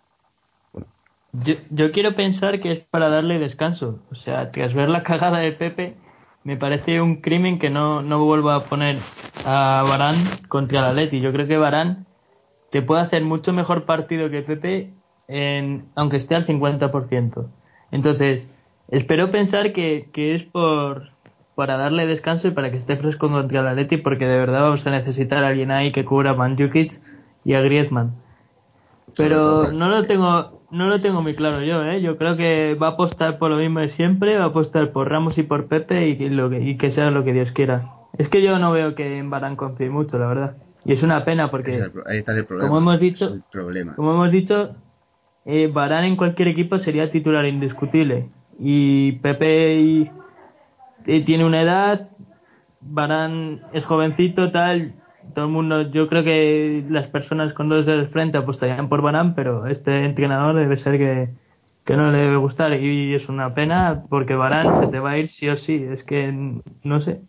Yo, 1.33 1.55
yo 1.69 1.91
quiero 1.91 2.15
pensar 2.15 2.59
que 2.59 2.71
es 2.71 2.79
para 2.79 3.09
darle 3.09 3.39
descanso. 3.39 3.99
O 4.11 4.15
sea, 4.15 4.51
tras 4.51 4.73
ver 4.73 4.89
la 4.89 5.03
cagada 5.03 5.39
de 5.39 5.51
Pepe, 5.51 5.95
me 6.43 6.57
parece 6.57 7.01
un 7.01 7.21
crimen 7.21 7.59
que 7.59 7.69
no, 7.69 8.01
no 8.01 8.23
vuelva 8.25 8.55
a 8.55 8.65
poner 8.65 8.99
a 9.45 9.83
Barán 9.87 10.39
contra 10.47 10.79
el 10.79 10.85
Atleti. 10.85 11.21
Yo 11.21 11.31
creo 11.31 11.47
que 11.47 11.57
Barán 11.57 12.07
te 12.71 12.81
puede 12.81 13.01
hacer 13.01 13.23
mucho 13.23 13.53
mejor 13.53 13.85
partido 13.85 14.29
que 14.29 14.41
Pepe, 14.41 14.93
en, 15.27 15.85
aunque 15.95 16.17
esté 16.17 16.35
al 16.35 16.47
50%. 16.47 17.47
Entonces, 17.91 18.47
espero 18.87 19.29
pensar 19.29 19.73
que, 19.73 20.09
que 20.11 20.35
es 20.35 20.43
por 20.43 21.10
para 21.55 21.77
darle 21.77 22.05
descanso 22.07 22.47
y 22.47 22.51
para 22.51 22.71
que 22.71 22.77
esté 22.77 22.97
fresco 22.97 23.29
contra 23.29 23.59
el 23.61 23.67
Atleti, 23.67 23.97
porque 23.97 24.25
de 24.25 24.37
verdad 24.37 24.61
vamos 24.61 24.85
a 24.87 24.91
necesitar 24.91 25.43
a 25.43 25.47
alguien 25.49 25.71
ahí 25.71 25.91
que 25.91 26.05
cubra 26.05 26.31
a 26.31 26.35
Mandzukic 26.35 26.91
y 27.43 27.53
a 27.53 27.61
Griezmann. 27.61 28.15
Pero 29.17 29.71
no 29.71 29.89
lo 29.89 30.05
tengo 30.05 30.61
no 30.71 30.87
lo 30.87 31.01
tengo 31.01 31.21
muy 31.21 31.35
claro 31.35 31.61
yo, 31.63 31.83
¿eh? 31.83 32.01
Yo 32.01 32.17
creo 32.17 32.37
que 32.37 32.75
va 32.75 32.87
a 32.87 32.89
apostar 32.91 33.37
por 33.39 33.51
lo 33.51 33.57
mismo 33.57 33.81
de 33.81 33.89
siempre, 33.89 34.37
va 34.37 34.45
a 34.45 34.47
apostar 34.47 34.93
por 34.93 35.09
Ramos 35.09 35.37
y 35.37 35.43
por 35.43 35.67
Pepe 35.67 36.07
y, 36.07 36.29
lo 36.29 36.49
que, 36.49 36.61
y 36.61 36.77
que 36.77 36.91
sea 36.91 37.11
lo 37.11 37.25
que 37.25 37.33
Dios 37.33 37.51
quiera. 37.51 37.89
Es 38.17 38.29
que 38.29 38.41
yo 38.41 38.57
no 38.57 38.71
veo 38.71 38.95
que 38.95 39.17
en 39.17 39.29
Barán 39.29 39.57
confíe 39.57 39.89
mucho, 39.89 40.17
la 40.17 40.27
verdad. 40.27 40.57
Y 40.85 40.93
es 40.93 41.03
una 41.03 41.25
pena 41.25 41.51
porque, 41.51 41.83
Ahí 42.05 42.19
está 42.19 42.31
el 42.31 42.45
problema. 42.45 42.69
como 42.69 42.77
hemos 42.79 42.99
dicho, 43.01 43.33
El 43.33 43.43
problema. 43.51 43.95
como 43.95 44.13
hemos 44.13 44.31
dicho, 44.31 44.75
eh, 45.43 45.67
Varane 45.67 46.07
en 46.07 46.15
cualquier 46.15 46.47
equipo 46.47 46.79
sería 46.79 47.11
titular 47.11 47.45
indiscutible. 47.45 48.29
Y 48.57 49.13
Pepe 49.23 49.75
y- 49.75 50.11
y 51.05 51.21
tiene 51.23 51.45
una 51.45 51.61
edad, 51.61 52.09
Varane 52.81 53.61
es 53.73 53.85
jovencito, 53.85 54.51
tal. 54.51 54.93
Todo 55.35 55.45
el 55.45 55.51
mundo, 55.51 55.83
yo 55.91 56.07
creo 56.09 56.23
que 56.23 56.83
las 56.89 57.07
personas 57.07 57.53
con 57.53 57.69
dos 57.69 57.85
dedos 57.85 58.05
de 58.05 58.11
frente 58.11 58.37
apostarían 58.37 58.89
por 58.89 59.01
Varane, 59.01 59.33
pero 59.35 59.67
este 59.67 60.03
entrenador 60.05 60.55
debe 60.55 60.77
ser 60.77 60.97
que, 60.97 61.29
que 61.85 61.95
no 61.95 62.11
le 62.11 62.17
debe 62.17 62.35
gustar. 62.37 62.73
Y 62.73 63.13
es 63.13 63.29
una 63.29 63.53
pena 63.53 64.03
porque 64.09 64.33
Varane 64.33 64.79
se 64.85 64.91
te 64.91 64.99
va 64.99 65.11
a 65.11 65.17
ir 65.19 65.29
sí 65.29 65.47
o 65.47 65.57
sí. 65.57 65.85
Es 65.91 66.03
que 66.03 66.31
no 66.83 67.01
sé. 67.01 67.21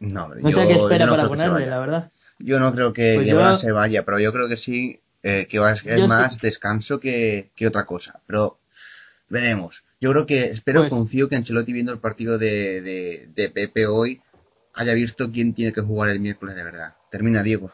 No, 0.00 0.28
No 0.34 0.50
yo- 0.50 0.56
sé 0.56 0.62
a 0.62 0.66
qué 0.66 0.74
yo 0.74 0.82
espera 0.82 1.06
no 1.06 1.12
para 1.12 1.28
ponerle, 1.28 1.66
la 1.66 1.78
verdad. 1.78 2.10
Yo 2.40 2.60
no 2.60 2.72
creo 2.72 2.92
que, 2.92 3.14
Pues 3.14 3.24
que 3.26 3.30
yo- 3.32 3.38
Varane 3.38 3.58
se 3.58 3.72
vaya, 3.72 4.04
pero 4.04 4.18
yo 4.20 4.32
creo 4.32 4.48
que 4.48 4.56
sí, 4.56 5.00
eh, 5.22 5.46
que 5.48 5.58
va 5.58 5.70
a 5.70 5.76
ser 5.76 5.98
Yo 6.00 6.06
más 6.08 6.38
descanso 6.40 6.98
que, 7.00 7.50
que 7.56 7.66
otra 7.66 7.84
cosa. 7.86 8.20
Pero 8.26 8.57
veremos. 9.28 9.84
Yo 10.00 10.10
creo 10.12 10.26
que, 10.26 10.44
espero, 10.44 10.80
Pues- 10.80 10.90
confío 10.90 11.28
que 11.28 11.36
Ancelotti 11.36 11.72
viendo 11.72 11.92
el 11.92 11.98
partido 12.00 12.38
de, 12.38 12.80
de, 12.80 13.28
de 13.34 13.48
Pepe 13.50 13.86
hoy 13.86 14.20
haya 14.74 14.94
visto 14.94 15.30
quién 15.32 15.54
tiene 15.54 15.72
que 15.72 15.80
jugar 15.80 16.10
el 16.10 16.20
miércoles 16.20 16.54
de 16.56 16.64
verdad. 16.64 16.94
Termina 17.10 17.42
Diego. 17.42 17.70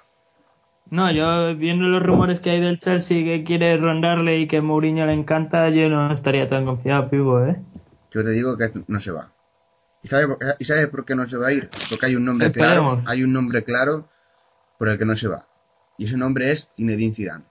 No, 0.91 1.11
yo 1.11 1.57
viendo 1.57 1.87
los 1.87 2.03
rumores 2.03 2.41
que 2.41 2.51
hay 2.51 2.61
del 2.61 2.79
Chelsea 2.81 3.25
que 3.25 3.43
quiere 3.45 3.77
rondarle 3.79 4.39
y 4.39 4.47
que 4.47 4.61
Mourinho 4.61 5.07
le 5.07 5.15
encanta, 5.15 5.69
yo 5.71 5.89
no 5.89 6.13
estaría 6.13 6.49
tan 6.49 6.67
confiado, 6.67 7.09
Pivo, 7.11 7.45
¿eh? 7.45 7.57
Yo 8.13 8.23
te 8.23 8.31
digo 8.31 8.57
que 8.57 8.71
no 8.87 9.01
se 9.01 9.11
va. 9.11 9.33
¿Y 10.03 10.09
sabes 10.09 10.27
por, 10.27 10.39
¿y 10.59 10.65
sabes 10.67 10.87
por 10.89 11.05
qué 11.07 11.15
no 11.15 11.27
se 11.27 11.37
va 11.39 11.49
a 11.49 11.53
ir? 11.53 11.71
Porque 11.89 12.07
hay 12.07 12.17
un 12.17 12.25
nombre 12.27 12.53
claro, 12.53 13.03
hay 13.07 13.23
un 13.23 13.33
nombre 13.33 13.65
claro 13.65 14.09
por 14.79 14.89
el 14.91 14.99
que 14.99 15.07
no 15.07 15.17
se 15.17 15.27
va. 15.27 15.47
Y 15.97 16.05
ese 16.05 16.17
nombre 16.17 16.53
es 16.53 16.69
Zinedine 16.77 17.15
Zidane. 17.15 17.45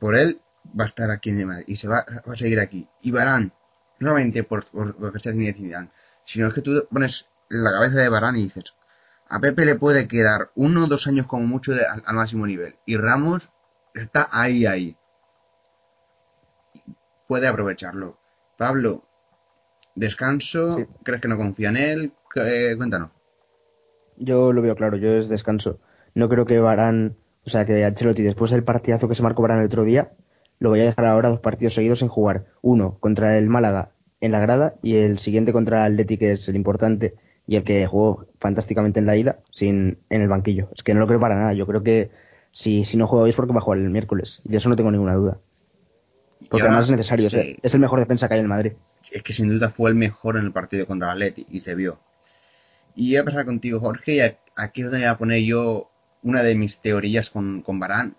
Por 0.00 0.16
él 0.16 0.40
va 0.78 0.84
a 0.84 0.86
estar 0.86 1.10
aquí 1.10 1.30
en 1.30 1.40
el 1.40 1.46
Madrid 1.46 1.64
y 1.68 1.76
se 1.76 1.88
va, 1.88 2.04
va 2.28 2.32
a 2.32 2.36
seguir 2.36 2.60
aquí. 2.60 2.88
Y 3.02 3.10
Barán, 3.10 3.52
no 4.00 4.08
solamente 4.10 4.42
por, 4.44 4.66
por, 4.66 4.96
porque 4.96 5.18
sea 5.20 5.32
Zinedine 5.32 5.56
Zidane, 5.58 5.90
sino 6.24 6.48
es 6.48 6.54
que 6.54 6.62
tú 6.62 6.86
pones 6.90 7.26
la 7.48 7.70
cabeza 7.70 7.96
de 8.00 8.08
Barán 8.08 8.36
y 8.36 8.44
dices, 8.44 8.74
a 9.28 9.40
Pepe 9.40 9.64
le 9.64 9.74
puede 9.76 10.06
quedar 10.08 10.50
uno 10.54 10.84
o 10.84 10.86
dos 10.86 11.06
años 11.06 11.26
como 11.26 11.44
mucho 11.46 11.72
de- 11.72 11.84
al, 11.86 12.02
al 12.06 12.14
máximo 12.16 12.46
nivel. 12.46 12.76
Y 12.86 12.96
Ramos 12.96 13.48
está 13.94 14.28
ahí, 14.30 14.66
ahí. 14.66 14.96
Puede 17.28 17.48
aprovecharlo. 17.48 18.18
Pablo, 18.56 19.04
descanso, 19.94 20.76
Sí. 20.78 20.86
¿crees 21.04 21.20
que 21.20 21.28
no 21.28 21.36
confía 21.36 21.70
en 21.70 21.76
él? 21.76 22.12
Eh, 22.36 22.74
cuéntanos. 22.76 23.10
Yo 24.16 24.52
lo 24.52 24.62
veo 24.62 24.76
claro, 24.76 24.96
yo 24.96 25.10
es 25.10 25.28
descanso. 25.28 25.80
No 26.14 26.28
creo 26.28 26.46
que 26.46 26.58
Varane, 26.58 27.16
o 27.44 27.50
sea, 27.50 27.64
que 27.66 27.84
Ancelotti 27.84 28.22
después 28.22 28.50
del 28.50 28.64
partidazo 28.64 29.08
que 29.08 29.14
se 29.14 29.22
marcó 29.22 29.42
Varane 29.42 29.60
el 29.62 29.66
otro 29.66 29.84
día, 29.84 30.12
lo 30.58 30.70
vaya 30.70 30.84
a 30.84 30.86
dejar 30.86 31.06
ahora 31.06 31.28
dos 31.28 31.40
partidos 31.40 31.74
seguidos 31.74 31.98
sin 32.00 32.08
jugar. 32.08 32.46
Uno 32.62 32.98
contra 33.00 33.36
el 33.38 33.48
Málaga 33.48 33.90
en 34.20 34.32
la 34.32 34.40
grada 34.40 34.74
y 34.82 34.96
el 34.96 35.18
siguiente 35.18 35.52
contra 35.52 35.86
el 35.86 35.94
Atleti, 35.94 36.18
que 36.18 36.32
es 36.32 36.48
el 36.48 36.56
importante 36.56 37.14
y 37.46 37.56
el 37.56 37.64
que 37.64 37.86
jugó 37.86 38.26
fantásticamente 38.40 38.98
en 38.98 39.06
la 39.06 39.16
ida, 39.16 39.38
sin 39.52 39.98
en 40.10 40.22
el 40.22 40.28
banquillo. 40.28 40.68
Es 40.74 40.82
que 40.82 40.94
no 40.94 41.00
lo 41.00 41.06
creo 41.06 41.20
para 41.20 41.36
nada. 41.36 41.52
Yo 41.52 41.66
creo 41.66 41.82
que 41.82 42.10
si, 42.50 42.84
si 42.84 42.96
no 42.96 43.06
juega 43.06 43.24
hoy 43.24 43.30
es 43.30 43.36
porque 43.36 43.52
va 43.52 43.58
a 43.58 43.62
jugar 43.62 43.78
el 43.78 43.90
miércoles. 43.90 44.40
Y 44.44 44.50
de 44.50 44.56
eso 44.56 44.68
no 44.68 44.76
tengo 44.76 44.90
ninguna 44.90 45.14
duda. 45.14 45.38
Porque 46.50 46.62
ahora, 46.62 46.78
además 46.78 46.86
es 46.86 46.90
necesario. 46.96 47.30
sí. 47.30 47.36
o 47.36 47.42
sea, 47.42 47.54
es 47.62 47.74
el 47.74 47.80
mejor 47.80 48.00
defensa 48.00 48.28
que 48.28 48.34
hay 48.34 48.40
en 48.40 48.44
el 48.44 48.50
Madrid. 48.50 48.72
es 49.10 49.22
que 49.22 49.32
sin 49.32 49.48
duda 49.48 49.70
fue 49.70 49.90
el 49.90 49.96
mejor 49.96 50.36
en 50.36 50.46
el 50.46 50.52
partido 50.52 50.86
contra 50.86 51.08
el 51.08 51.12
Atleti 51.12 51.46
y 51.50 51.60
se 51.60 51.74
vio. 51.74 51.98
Y 52.94 53.10
voy 53.10 53.16
a 53.18 53.24
pasar 53.24 53.44
contigo, 53.44 53.78
Jorge, 53.78 54.16
y 54.16 54.20
aquí 54.56 54.82
voy 54.82 55.04
a 55.04 55.18
poner 55.18 55.42
yo 55.42 55.90
una 56.22 56.42
de 56.42 56.54
mis 56.54 56.80
teorías 56.80 57.30
con, 57.30 57.60
con 57.62 57.78
Barán, 57.78 58.16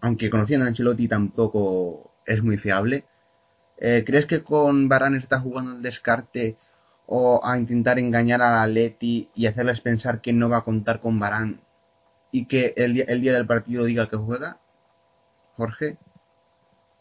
aunque 0.00 0.30
conociendo 0.30 0.64
a 0.66 0.68
Ancelotti 0.68 1.08
tampoco 1.08 2.12
es 2.26 2.42
muy 2.42 2.58
fiable. 2.58 3.04
Eh, 3.78 4.04
¿Crees 4.06 4.26
que 4.26 4.42
con 4.44 4.88
Barán 4.88 5.14
está 5.16 5.40
jugando 5.40 5.72
el 5.72 5.82
descarte 5.82 6.56
o 7.06 7.40
a 7.44 7.58
intentar 7.58 7.98
engañar 7.98 8.42
al 8.42 8.58
Atleti 8.70 9.30
y 9.34 9.46
hacerles 9.46 9.80
pensar 9.80 10.20
que 10.20 10.32
no 10.32 10.48
va 10.48 10.58
a 10.58 10.64
contar 10.64 11.00
con 11.00 11.18
Barán 11.20 11.60
y 12.32 12.46
que 12.46 12.74
el, 12.76 12.94
día- 12.94 13.04
el 13.08 13.20
día 13.22 13.34
del 13.34 13.46
partido 13.46 13.84
diga 13.84 14.08
que 14.08 14.16
juega? 14.16 14.58
Jorge. 15.56 15.98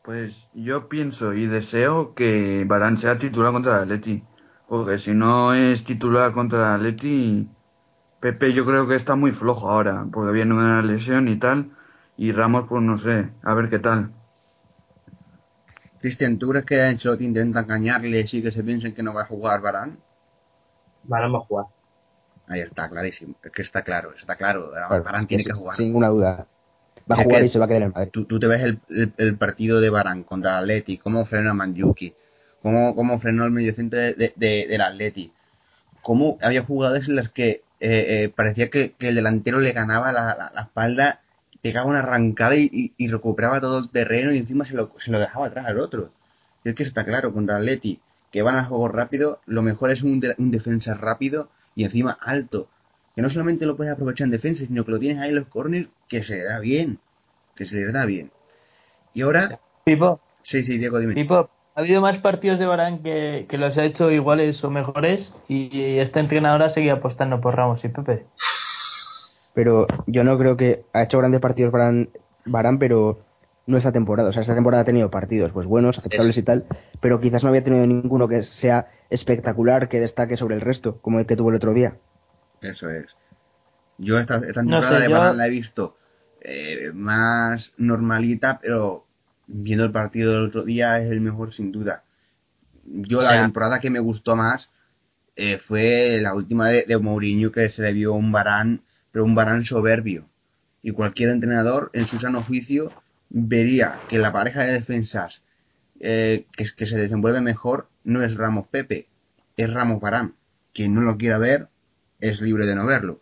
Pues 0.03 0.35
yo 0.53 0.89
pienso 0.89 1.33
y 1.33 1.45
deseo 1.47 2.13
que 2.15 2.65
Barán 2.67 2.97
sea 2.97 3.17
titular 3.19 3.51
contra 3.53 3.77
el 3.77 3.83
Atleti. 3.83 4.23
Porque 4.67 4.97
si 4.99 5.11
no 5.13 5.53
es 5.53 5.83
titular 5.85 6.33
contra 6.33 6.75
el 6.75 6.81
Atleti, 6.81 7.47
Pepe 8.21 8.53
yo 8.53 8.65
creo 8.65 8.87
que 8.87 8.95
está 8.95 9.15
muy 9.15 9.31
flojo 9.33 9.69
ahora. 9.69 10.07
Porque 10.11 10.33
viene 10.33 10.53
una 10.53 10.81
lesión 10.83 11.27
y 11.27 11.39
tal. 11.39 11.71
Y 12.21 12.33
Ramos, 12.33 12.65
pues 12.67 12.83
no 12.83 12.97
sé, 12.97 13.29
a 13.43 13.53
ver 13.53 13.69
qué 13.69 13.79
tal. 13.79 14.11
Cristian, 16.01 16.37
¿tú 16.37 16.49
crees 16.49 16.65
que 16.65 16.81
Ancelotti 16.81 17.23
intenta 17.23 17.61
engañarle 17.61 18.25
y 18.29 18.41
que 18.41 18.51
se 18.51 18.61
piensen 18.61 18.93
que 18.93 19.01
no 19.01 19.13
va 19.13 19.21
a 19.21 19.25
jugar 19.25 19.61
Barán? 19.61 19.99
Varane 21.03 21.31
va 21.31 21.39
a 21.39 21.41
jugar. 21.43 21.65
Ahí 22.49 22.59
está, 22.59 22.89
clarísimo. 22.89 23.35
Es 23.41 23.51
que 23.53 23.61
está 23.61 23.83
claro, 23.83 24.13
está 24.19 24.35
claro. 24.35 24.69
Barán 25.01 25.27
tiene 25.27 25.45
que 25.45 25.53
jugar. 25.53 25.77
Sin 25.77 25.85
ninguna 25.87 26.09
duda. 26.09 26.45
Va 27.09 27.15
a 27.15 27.23
jugar 27.23 27.45
y 27.45 27.47
se 27.47 27.57
va 27.57 27.65
a 27.65 27.67
quedar 27.69 27.83
en 27.83 27.87
el 27.87 27.93
Madrid. 27.93 28.09
Tú, 28.11 28.25
tú 28.25 28.37
te 28.37 28.47
ves 28.47 28.63
el, 28.63 28.81
el- 28.89 29.13
el 29.17 29.37
partido 29.37 29.79
de 29.79 29.89
Barán 29.89 30.23
contra 30.23 30.57
el 30.57 30.63
Atleti, 30.63 30.97
cómo 30.97 31.25
frenó 31.25 31.51
a 31.51 31.53
Manjuki, 31.53 32.13
cómo, 32.61 32.95
cómo 32.95 33.17
frenó 33.21 33.45
el 33.45 33.51
mediocentro 33.51 33.97
de, 33.97 34.13
de- 34.15 34.33
de- 34.35 34.67
del 34.67 34.81
Atleti, 34.81 35.31
cómo 36.01 36.37
había 36.41 36.65
jugadas 36.65 37.07
en 37.07 37.15
las 37.15 37.29
que 37.29 37.63
eh, 37.79 38.23
eh, 38.25 38.29
parecía 38.35 38.69
que, 38.69 38.91
que 38.91 39.07
el 39.07 39.15
delantero 39.15 39.61
le 39.61 39.71
ganaba 39.71 40.11
la, 40.11 40.35
la- 40.35 40.51
la 40.53 40.61
espalda, 40.63 41.21
pegaba 41.61 41.89
una 41.89 41.99
arrancada 41.99 42.55
y, 42.55 42.69
y- 42.71 42.93
y 42.97 43.07
recuperaba 43.07 43.59
todo 43.61 43.79
el 43.79 43.89
terreno 43.89 44.31
y 44.33 44.37
encima 44.37 44.65
se 44.65 44.73
lo, 44.75 44.91
se 45.03 45.11
lo 45.11 45.19
dejaba 45.19 45.47
atrás 45.47 45.65
al 45.65 45.79
otro. 45.79 46.09
Y 46.63 46.69
es 46.69 46.75
que 46.75 46.83
está 46.83 47.05
claro, 47.05 47.33
contra 47.33 47.55
el 47.57 47.63
Atleti, 47.63 47.99
que 48.31 48.41
van 48.41 48.55
al 48.55 48.65
juego 48.65 48.87
rápido, 48.87 49.39
lo 49.45 49.61
mejor 49.61 49.91
es 49.91 50.01
un, 50.03 50.19
de- 50.19 50.35
un 50.37 50.51
defensa 50.51 50.93
rápido 50.93 51.49
y 51.75 51.83
encima 51.83 52.17
alto. 52.21 52.67
Que 53.15 53.21
no 53.21 53.29
solamente 53.29 53.65
lo 53.65 53.75
puedes 53.75 53.93
aprovechar 53.93 54.25
en 54.25 54.31
defensa, 54.31 54.65
sino 54.65 54.85
que 54.85 54.91
lo 54.91 54.99
tienes 54.99 55.21
ahí 55.21 55.29
en 55.29 55.35
los 55.35 55.47
corners 55.47 55.87
que 56.07 56.23
se 56.23 56.35
le 56.37 56.43
da 56.43 56.59
bien. 56.59 56.99
Que 57.55 57.65
se 57.65 57.75
le 57.75 57.91
da 57.91 58.05
bien. 58.05 58.31
Y 59.13 59.21
ahora, 59.23 59.59
Pipo, 59.83 60.21
sí, 60.43 60.63
sí, 60.63 60.77
Diego, 60.77 60.99
dime. 60.99 61.15
Pipo, 61.15 61.49
ha 61.75 61.79
habido 61.81 62.01
más 62.01 62.17
partidos 62.19 62.59
de 62.59 62.65
Barán 62.65 63.01
que, 63.03 63.47
que 63.49 63.57
los 63.57 63.75
ha 63.77 63.83
hecho 63.83 64.11
iguales 64.11 64.63
o 64.63 64.69
mejores 64.69 65.33
y 65.47 65.97
esta 65.97 66.19
entrenadora 66.19 66.69
seguía 66.69 66.93
apostando 66.93 67.41
por 67.41 67.55
Ramos 67.55 67.83
y 67.83 67.89
Pepe. 67.89 68.25
Pero 69.53 69.87
yo 70.07 70.23
no 70.23 70.37
creo 70.37 70.57
que 70.57 70.85
ha 70.93 71.03
hecho 71.03 71.17
grandes 71.19 71.41
partidos 71.41 71.71
Barán, 71.71 72.09
Barán, 72.45 72.79
pero 72.79 73.17
no 73.67 73.77
esta 73.77 73.91
temporada. 73.91 74.29
O 74.29 74.33
sea, 74.33 74.41
esta 74.41 74.55
temporada 74.55 74.81
ha 74.83 74.85
tenido 74.85 75.11
partidos 75.11 75.51
pues 75.51 75.67
buenos, 75.67 75.97
aceptables 75.97 76.37
y 76.37 76.43
tal, 76.43 76.65
pero 77.01 77.19
quizás 77.21 77.43
no 77.43 77.49
había 77.49 77.63
tenido 77.63 77.85
ninguno 77.85 78.27
que 78.27 78.43
sea 78.43 78.87
espectacular, 79.09 79.89
que 79.89 79.99
destaque 79.99 80.37
sobre 80.37 80.55
el 80.55 80.61
resto, 80.61 80.99
como 81.01 81.19
el 81.19 81.25
que 81.25 81.35
tuvo 81.35 81.49
el 81.49 81.55
otro 81.55 81.73
día. 81.73 81.95
Eso 82.61 82.89
es. 82.89 83.15
Yo 83.97 84.17
esta, 84.17 84.35
esta 84.37 84.63
No 84.63 84.69
temporada 84.81 84.97
sé, 84.97 85.03
de 85.03 85.09
yo- 85.09 85.17
Varane 85.17 85.37
la 85.37 85.47
he 85.47 85.49
visto 85.49 85.97
eh, 86.41 86.91
más 86.93 87.73
normalita, 87.77 88.59
pero 88.61 89.05
viendo 89.47 89.83
el 89.83 89.91
partido 89.91 90.31
del 90.33 90.43
otro 90.43 90.63
día 90.63 90.97
es 90.99 91.11
el 91.11 91.21
mejor 91.21 91.53
sin 91.53 91.71
duda. 91.71 92.03
Yo 92.85 93.19
O 93.19 93.21
la 93.21 93.41
temporada 93.41 93.79
que 93.79 93.89
me 93.89 93.99
gustó 93.99 94.35
más 94.35 94.69
eh, 95.35 95.59
fue 95.59 96.19
la 96.21 96.33
última 96.33 96.69
de, 96.69 96.83
de 96.87 96.97
Mourinho 96.97 97.51
que 97.51 97.69
se 97.69 97.81
le 97.81 97.93
vio 97.93 98.13
un 98.13 98.31
Barán, 98.31 98.81
pero 99.11 99.25
un 99.25 99.35
Barán 99.35 99.65
soberbio. 99.65 100.25
Y 100.81 100.91
cualquier 100.91 101.29
entrenador 101.29 101.89
en 101.93 102.07
su 102.07 102.19
sano 102.19 102.43
juicio 102.43 102.91
vería 103.29 103.99
que 104.09 104.17
la 104.17 104.31
pareja 104.31 104.63
de 104.63 104.73
defensas 104.73 105.41
eh, 105.99 106.45
que, 106.55 106.65
que 106.75 106.87
se 106.87 106.97
desenvuelve 106.97 107.41
mejor 107.41 107.89
no 108.03 108.23
es 108.23 108.35
Ramos 108.35 108.67
Pepe, 108.67 109.07
es 109.57 109.71
Ramos 109.73 109.99
Barán. 109.99 110.35
Quien 110.73 110.93
no 110.95 111.01
lo 111.01 111.17
quiera 111.17 111.37
ver 111.37 111.67
es 112.21 112.39
libre 112.41 112.65
de 112.65 112.75
no 112.75 112.85
verlo. 112.85 113.19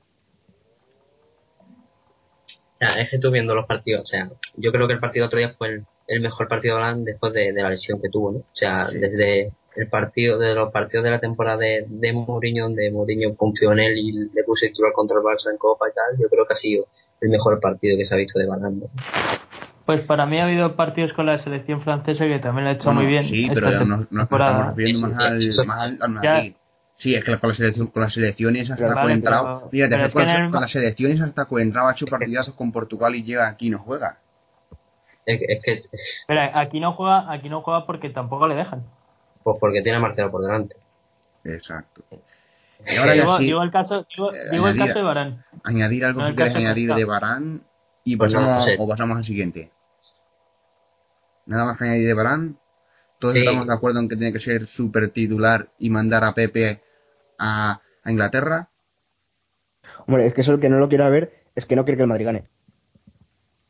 O 1.59 2.77
sea, 2.79 3.01
es 3.01 3.09
que 3.09 3.17
tú 3.19 3.31
viendo 3.31 3.55
los 3.55 3.65
partidos, 3.65 4.03
o 4.03 4.05
sea, 4.05 4.29
yo 4.55 4.71
creo 4.71 4.87
que 4.87 4.93
el 4.93 4.99
partido 4.99 5.25
otro 5.25 5.39
día 5.39 5.55
fue 5.57 5.69
el, 5.69 5.85
el 6.07 6.21
mejor 6.21 6.47
partido 6.47 6.75
de 6.77 6.83
Haaland 6.83 7.05
después 7.05 7.33
de, 7.33 7.51
de 7.51 7.63
la 7.63 7.69
lesión 7.71 7.99
que 8.01 8.09
tuvo, 8.09 8.31
¿no? 8.31 8.37
O 8.39 8.45
sea, 8.53 8.87
Sí. 8.87 8.99
desde 8.99 9.51
el 9.77 9.87
partido, 9.89 10.37
de 10.39 10.55
los 10.55 10.71
partidos 10.71 11.03
de 11.03 11.11
la 11.11 11.19
temporada 11.19 11.57
de, 11.57 11.85
de 11.87 12.13
Mourinho, 12.13 12.63
donde 12.65 12.91
Mourinho 12.91 13.35
confió 13.35 13.71
en 13.73 13.79
él 13.79 13.97
y 13.97 14.11
le 14.11 14.43
puso 14.45 14.65
titular 14.65 14.91
contra 14.93 15.17
el 15.17 15.23
Barça 15.23 15.51
en 15.51 15.57
Copa 15.57 15.85
y 15.89 15.93
tal, 15.93 16.19
yo 16.21 16.27
creo 16.29 16.45
que 16.45 16.53
ha 16.53 16.57
sido 16.57 16.85
el 17.21 17.29
mejor 17.29 17.59
partido 17.59 17.97
que 17.97 18.05
se 18.05 18.13
ha 18.13 18.17
visto 18.17 18.39
de 18.39 18.45
Haaland. 18.51 18.81
¿no? 18.83 18.89
Pues 19.85 20.01
para 20.01 20.25
mí 20.25 20.37
ha 20.39 20.45
habido 20.45 20.75
partidos 20.75 21.13
con 21.13 21.25
la 21.27 21.37
selección 21.39 21.81
francesa 21.81 22.25
que 22.25 22.39
también 22.39 22.65
lo 22.65 22.69
ha 22.71 22.73
hecho 22.73 22.85
Bueno, 22.85 23.01
muy 23.01 23.09
bien. 23.09 23.23
Sí, 23.23 23.45
esta 23.45 23.53
pero 23.53 23.79
nos, 23.85 23.99
nos 23.99 24.09
temporada. 24.09 24.51
estamos 24.51 24.75
refiriendo 24.75 25.07
más 25.09 25.25
al, 25.25 25.41
eso- 25.47 25.65
más 25.65 25.79
al, 25.79 25.97
al 26.01 26.21
Ya. 26.23 26.53
Sí, 26.99 27.13
es 27.13 27.23
que 27.23 27.37
con 27.37 27.49
la 27.49 27.55
selección, 27.55 27.87
con 27.87 28.01
las 28.01 28.13
selecciones 28.13 28.71
hasta 28.71 28.87
Vale, 28.87 29.01
Coentrao, 29.01 29.69
pero- 29.69 29.89
pero 29.89 30.05
es 30.07 30.13
con, 30.13 30.27
el- 30.29 30.49
con 30.51 30.61
las 30.61 30.71
selecciones 30.71 31.21
hasta 31.21 31.45
Coentrao 31.45 31.87
ha 31.87 31.91
hecho 31.91 32.07
partidazos 32.07 32.55
con 32.55 32.71
Portugal 32.71 33.13
y 33.15 33.23
llega 33.23 33.47
aquí 33.47 33.67
y 33.67 33.69
no 33.69 33.77
juega. 33.79 34.17
Es, 35.25 35.37
que- 35.39 35.45
es 35.47 35.61
que, 35.63 35.71
Espera, 36.21 36.59
aquí 36.59 36.79
no 36.79 36.93
juega, 36.93 37.31
aquí 37.31 37.49
no 37.49 37.61
juega 37.61 37.85
porque 37.85 38.09
tampoco 38.09 38.47
le 38.47 38.55
dejan. 38.55 38.83
Pues 39.47 39.59
porque 39.61 39.81
tiene 39.81 39.97
a 39.97 40.01
Marcelo 40.01 40.29
por 40.29 40.41
delante. 40.41 40.75
Exacto. 41.45 42.03
Y 42.85 42.95
ahora 42.97 43.15
ya 43.15 43.21
Digo, 43.21 43.37
sí, 43.37 43.45
digo 43.45 43.63
el 43.63 43.71
caso, 43.71 44.05
digo, 44.15 44.33
eh, 44.33 44.37
digo 44.51 44.67
el 44.67 44.73
añadir- 44.73 44.87
caso 44.87 44.99
de 44.99 45.05
Barán. 45.05 45.45
añadir 45.63 46.03
algo 46.05 46.21
no, 46.21 46.35
que 46.35 46.49
no 46.49 46.55
añadir 46.57 46.93
de 46.93 47.05
Barán 47.05 47.63
y 48.03 48.17
Pues 48.17 48.33
no, 48.33 48.39
pasamos, 48.41 48.59
no 48.59 48.65
sé. 48.65 48.75
o 48.77 48.87
pasamos 48.89 49.17
al 49.17 49.23
siguiente. 49.23 49.71
Nada 51.45 51.63
más 51.65 51.77
que 51.77 51.85
añadir 51.85 52.07
de 52.07 52.13
Barán. 52.13 52.59
Todos 53.19 53.33
Sí. 53.35 53.39
estamos 53.39 53.65
de 53.67 53.73
acuerdo 53.73 53.99
en 54.01 54.09
que 54.09 54.15
tiene 54.17 54.33
que 54.33 54.39
ser 54.41 54.67
super 54.67 55.09
titular 55.09 55.69
y 55.79 55.89
mandar 55.89 56.23
a 56.25 56.33
Pepe 56.33 56.83
a, 57.39 57.79
a 58.03 58.11
Inglaterra. 58.11 58.69
Hombre, 60.05 60.27
es 60.27 60.33
que 60.33 60.41
eso 60.41 60.51
el 60.51 60.59
que 60.59 60.69
no 60.69 60.77
lo 60.79 60.89
quiera 60.89 61.09
ver 61.09 61.45
es 61.55 61.65
que 61.65 61.75
no 61.75 61.83
quiere 61.85 61.97
que 61.97 62.03
el 62.03 62.09
Madrid 62.09 62.25
gane. 62.25 62.47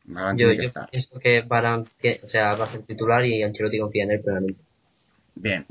Barán 0.04 0.36
Yo, 0.36 0.48
tiene 0.48 0.56
que 0.56 0.62
yo 0.64 0.68
estar. 0.68 0.90
pienso 0.90 1.18
que 1.18 1.46
que, 2.00 2.20
o 2.24 2.28
sea, 2.28 2.54
va 2.56 2.64
a 2.66 2.72
ser 2.72 2.82
titular 2.82 3.24
y 3.24 3.42
Ancelotti 3.42 3.78
confía 3.78 4.04
en 4.04 4.10
él 4.12 4.20
plenamente. 4.22 4.62
Bien, 5.40 5.66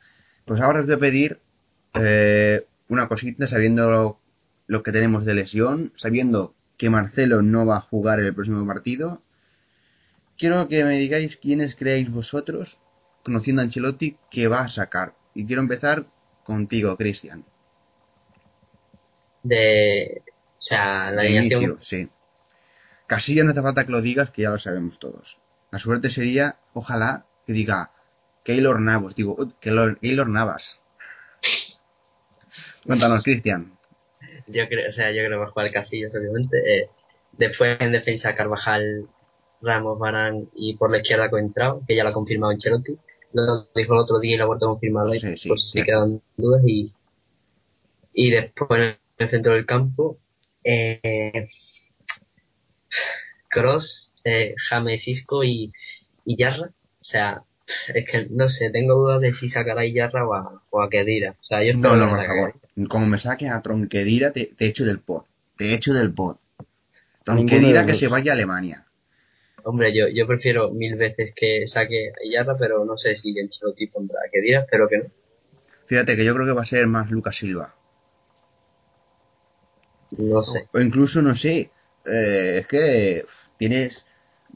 pues 0.46 0.62
ahora 0.62 0.80
os 0.80 0.86
voy 0.86 0.96
a 0.96 1.00
pedir 1.00 1.40
eh, 1.94 2.66
una 2.88 3.08
cosita, 3.10 3.48
sabiendo 3.48 3.90
lo, 3.92 4.20
lo 4.66 4.82
que 4.82 4.94
tenemos 4.94 5.26
de 5.26 5.34
lesión, 5.34 5.92
sabiendo 5.98 6.56
que 6.78 6.90
Marcelo 6.90 7.42
no 7.42 7.66
va 7.66 7.78
a 7.78 7.82
jugar 7.82 8.20
el 8.20 8.34
próximo 8.34 8.66
partido. 8.66 9.22
Quiero 10.38 10.68
que 10.70 10.86
me 10.86 10.98
digáis 10.98 11.36
quiénes 11.38 11.76
creéis 11.76 12.10
vosotros, 12.10 12.78
conociendo 13.24 13.62
a 13.62 13.66
Ancelotti, 13.66 14.18
que 14.32 14.48
va 14.48 14.62
a 14.62 14.70
sacar. 14.70 15.16
Y 15.34 15.46
quiero 15.46 15.62
empezar 15.62 16.06
contigo, 16.44 16.96
Cristian. 16.96 17.44
De, 19.44 20.22
o 20.26 20.62
sea, 20.62 21.12
la 21.12 21.24
De 21.24 21.38
alineación 21.40 21.80
sí. 21.82 22.10
Casillas 23.08 23.46
no 23.46 23.52
hace 23.52 23.62
falta 23.62 23.86
que 23.86 23.92
lo 23.92 24.02
digas, 24.02 24.30
que 24.32 24.44
ya 24.44 24.50
lo 24.50 24.60
sabemos 24.60 25.00
todos. 25.00 25.38
La 25.72 25.80
suerte 25.80 26.10
sería, 26.10 26.60
ojalá, 26.74 27.26
que 27.46 27.54
diga 27.54 27.92
Keylor 28.48 28.80
Navas. 28.80 29.14
Digo, 29.14 29.36
"Uy, 29.38 29.52
Keylor, 29.60 30.00
Keylor 30.00 30.30
Navas. 30.30 30.80
Cuéntanos, 32.86 33.22
Cristian. 33.22 33.78
Yo 34.48 34.66
creo, 34.70 34.90
o 34.90 34.94
sea, 34.94 35.12
yo 35.12 35.26
creo 35.26 35.44
a 35.44 35.48
jugar 35.52 35.70
Casillas, 35.72 36.16
obviamente. 36.16 36.58
Eh, 36.66 36.90
después 37.34 37.76
en 37.82 37.92
defensa 37.92 38.34
Carvajal, 38.36 39.06
Ramos, 39.62 40.00
Barán 40.00 40.50
y 40.56 40.78
por 40.78 40.90
la 40.92 41.00
izquierda 41.00 41.30
Coentrao, 41.30 41.84
que 41.86 41.94
ya 41.98 42.04
lo 42.04 42.12
ha 42.12 42.14
confirmado 42.14 42.54
Ancelotti. 42.54 42.98
Lo 43.34 43.66
dijo 43.76 43.94
el 43.96 44.00
otro 44.00 44.20
día 44.20 44.36
y 44.36 44.38
lo 44.38 44.46
ha 44.46 44.48
vuelto 44.48 44.66
a 44.68 44.70
confirmar 44.70 45.08
hoy, 45.08 45.20
Sí, 45.20 45.36
sí, 45.36 45.50
por 45.50 45.60
si 45.60 45.80
sí. 45.80 45.84
quedan 45.84 46.22
dudas. 46.38 46.62
Y, 46.66 46.94
y 48.14 48.30
después 48.32 48.80
en 48.80 48.98
el 49.18 49.30
centro 49.30 49.54
del 49.56 49.66
campo, 49.66 50.18
eh, 50.64 51.48
Cross, 53.50 54.14
eh, 54.24 54.56
James 54.70 55.06
Isco 55.06 55.44
y, 55.44 55.74
y 56.24 56.38
Yarra. 56.38 56.72
O 57.02 57.04
sea, 57.04 57.44
es 57.94 58.06
que 58.06 58.28
no 58.30 58.48
sé, 58.50 58.70
tengo 58.72 58.96
dudas 58.96 59.22
de 59.22 59.34
si 59.34 59.50
sacará 59.50 59.82
a 59.82 59.86
Yarra 59.86 60.28
o 60.28 60.34
a, 60.34 60.62
o 60.70 60.82
a 60.82 60.90
Kedira. 60.90 61.36
O 61.40 61.44
sea, 61.44 61.64
yo 61.64 61.74
No, 61.78 61.96
no, 61.96 62.06
que 62.10 62.16
por 62.16 62.26
favor. 62.26 62.54
Como 62.90 63.06
me 63.08 63.18
saques 63.18 63.50
a 63.50 63.62
Tronquedira, 63.62 64.32
te, 64.32 64.52
te 64.58 64.68
echo 64.68 64.86
del 64.86 65.00
pod. 65.00 65.24
Te 65.58 65.74
echo 65.74 65.94
del 65.94 66.14
pod. 66.14 66.38
Ninguno 67.28 67.48
Tronquedira 67.50 67.86
que 67.86 67.96
se 67.96 68.08
vaya 68.08 68.32
a 68.32 68.36
Alemania. 68.36 68.86
Hombre, 69.64 69.94
yo, 69.94 70.08
yo 70.08 70.26
prefiero 70.26 70.72
mil 70.72 70.96
veces 70.96 71.34
que 71.36 71.68
saque 71.68 72.10
a 72.10 72.32
Yarra, 72.32 72.58
pero 72.58 72.86
no 72.86 72.98
sé 72.98 73.18
si 73.18 73.38
Ancelotti 73.38 73.88
pondrá 73.88 74.20
a 74.26 74.32
Kedira, 74.32 74.62
espero 74.62 74.88
que 74.88 74.98
no. 75.00 75.06
Fíjate 75.88 76.16
que 76.16 76.24
yo 76.24 76.34
creo 76.34 76.46
que 76.46 76.54
va 76.54 76.62
a 76.62 76.66
ser 76.66 76.88
más 76.88 77.10
Lucas 77.12 77.36
Silva. 77.36 77.74
No 80.12 80.42
sé. 80.42 80.68
O 80.74 80.80
incluso, 80.80 81.22
no 81.22 81.36
sé, 81.36 81.70
eh, 82.06 82.60
es 82.60 82.68
que 82.68 83.26
tienes, 83.58 84.06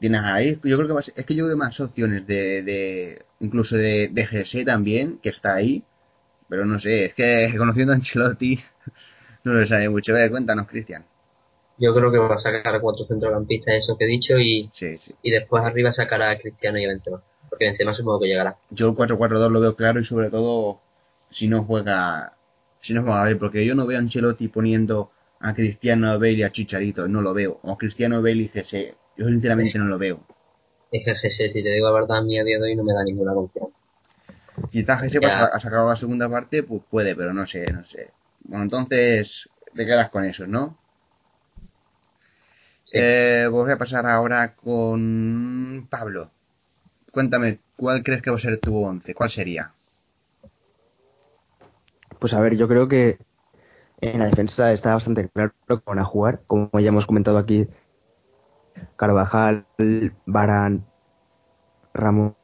tienes 0.00 0.22
ahí, 0.22 0.58
yo 0.64 0.76
creo 0.76 0.86
que 0.88 0.94
va 0.94 1.00
a 1.00 1.02
ser- 1.02 1.14
es 1.16 1.26
que 1.26 1.34
yo 1.34 1.46
veo 1.46 1.56
más 1.56 1.78
opciones 1.80 2.26
de, 2.26 2.62
de 2.62 3.26
incluso 3.40 3.76
de, 3.76 4.08
de 4.08 4.26
GS 4.26 4.64
también, 4.64 5.18
que 5.22 5.30
está 5.30 5.54
ahí, 5.54 5.84
pero 6.48 6.64
no 6.66 6.80
sé, 6.80 7.06
es 7.06 7.14
que 7.14 7.54
conociendo 7.58 7.92
a 7.92 7.96
Ancelotti, 7.96 8.60
no 9.44 9.54
lo 9.54 9.66
sabe 9.66 9.88
mucho. 9.88 10.12
A 10.12 10.16
ver, 10.16 10.30
cuéntanos, 10.30 10.68
Cristian. 10.68 11.04
Yo 11.78 11.94
creo 11.94 12.12
que 12.12 12.18
va 12.18 12.34
a 12.34 12.38
sacar 12.38 12.74
a 12.74 12.80
cuatro 12.80 13.04
centrocampistas, 13.04 13.74
eso 13.74 13.96
que 13.96 14.04
he 14.04 14.08
dicho, 14.08 14.38
y, 14.38 14.70
Sí, 14.72 14.98
sí. 14.98 15.14
y 15.22 15.30
después 15.30 15.64
arriba 15.64 15.90
sacará 15.92 16.30
a 16.30 16.38
Cristiano 16.38 16.78
y 16.78 16.84
a 16.84 16.88
Benzema. 16.88 17.22
Porque 17.48 17.66
Benzema 17.66 17.94
supongo 17.94 18.20
que 18.20 18.28
llegará. 18.28 18.56
Yo 18.70 18.88
el 18.88 18.94
4-4-2 18.94 19.50
lo 19.50 19.60
veo 19.60 19.74
claro 19.76 20.00
y 20.00 20.04
sobre 20.04 20.30
todo 20.30 20.80
si 21.30 21.48
no 21.48 21.64
juega, 21.64 22.34
si 22.80 22.94
no 22.94 23.02
juega 23.02 23.22
Bale, 23.22 23.36
porque 23.36 23.64
yo 23.66 23.74
no 23.74 23.86
veo 23.86 23.98
a 23.98 24.00
Ancelotti 24.00 24.48
poniendo 24.48 25.10
a 25.40 25.54
Cristiano, 25.54 26.08
a 26.08 26.14
Bale 26.16 26.32
y 26.32 26.42
a 26.44 26.52
Chicharito, 26.52 27.08
no 27.08 27.20
lo 27.20 27.34
veo. 27.34 27.58
O 27.62 27.72
a 27.72 27.78
Cristiano, 27.78 28.22
Bale 28.22 28.42
y 28.42 28.48
GS, 28.48 28.94
yo 29.16 29.26
sinceramente 29.28 29.78
no 29.78 29.86
lo 29.86 29.98
veo. 29.98 30.20
Es 30.90 31.04
que 31.04 31.12
GC, 31.12 31.52
si 31.52 31.62
te 31.62 31.70
digo 31.70 31.88
la 31.88 31.94
verdad, 31.94 32.18
a 32.18 32.22
mí 32.22 32.38
a 32.38 32.44
día 32.44 32.58
de 32.58 32.64
hoy 32.64 32.76
no 32.76 32.84
me 32.84 32.92
da 32.92 33.02
ninguna 33.04 33.34
confianza. 33.34 33.76
Quizás 34.70 35.02
GS 35.02 35.24
ha 35.24 35.60
sacado 35.60 35.88
la 35.88 35.96
segunda 35.96 36.28
parte, 36.28 36.62
pues 36.62 36.82
puede, 36.90 37.16
pero 37.16 37.32
no 37.32 37.46
sé, 37.46 37.70
no 37.72 37.84
sé. 37.84 38.10
Bueno, 38.44 38.64
entonces 38.64 39.48
te 39.74 39.86
quedas 39.86 40.10
con 40.10 40.24
eso, 40.24 40.46
¿no? 40.46 40.78
Sí. 42.84 42.92
Eh, 42.94 43.46
pues 43.50 43.64
voy 43.64 43.72
a 43.72 43.78
pasar 43.78 44.06
ahora 44.06 44.54
con 44.54 45.86
Pablo. 45.90 46.30
Cuéntame, 47.10 47.60
¿cuál 47.76 48.02
crees 48.02 48.22
que 48.22 48.30
va 48.30 48.36
a 48.36 48.40
ser 48.40 48.58
tu 48.58 48.76
once? 48.76 49.14
¿Cuál 49.14 49.30
sería? 49.30 49.72
Pues 52.18 52.34
a 52.34 52.40
ver, 52.40 52.56
yo 52.56 52.68
creo 52.68 52.88
que 52.88 53.18
en 54.00 54.18
la 54.18 54.26
defensa 54.26 54.72
está 54.72 54.94
bastante 54.94 55.28
claro 55.28 55.52
que 55.66 55.76
van 55.86 55.98
a 55.98 56.04
jugar, 56.04 56.42
como 56.46 56.70
ya 56.80 56.88
hemos 56.88 57.06
comentado 57.06 57.38
aquí, 57.38 57.66
Carvajal, 58.96 59.64
Barán, 60.26 60.84
Ramos 61.94 62.34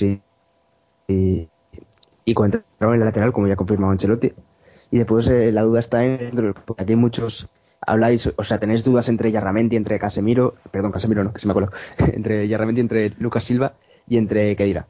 y, 0.00 0.20
y, 1.06 1.48
y 2.24 2.34
Coentrao 2.34 2.94
en 2.94 3.00
la 3.00 3.06
lateral, 3.06 3.32
como 3.32 3.46
ya 3.46 3.54
ha 3.54 3.56
confirmado 3.56 3.92
Ancelotti. 3.92 4.32
Y 4.90 4.98
después 4.98 5.26
eh, 5.28 5.52
la 5.52 5.62
duda 5.62 5.80
está 5.80 6.04
en 6.04 6.30
campo. 6.54 6.74
Aquí 6.78 6.96
muchos 6.96 7.48
habláis, 7.80 8.30
o 8.36 8.44
sea, 8.44 8.58
tenéis 8.58 8.84
dudas 8.84 9.08
entre 9.08 9.30
Yarramendi, 9.30 9.76
entre 9.76 9.98
Casemiro, 9.98 10.54
perdón, 10.70 10.92
Casemiro 10.92 11.24
no, 11.24 11.32
que 11.32 11.40
se 11.40 11.46
me 11.46 11.52
acuerdo, 11.52 11.72
entre 11.98 12.48
Yarramendi, 12.48 12.80
entre 12.80 13.10
Lucas 13.18 13.44
Silva 13.44 13.74
y 14.06 14.16
entre 14.16 14.54
Kedira. 14.56 14.86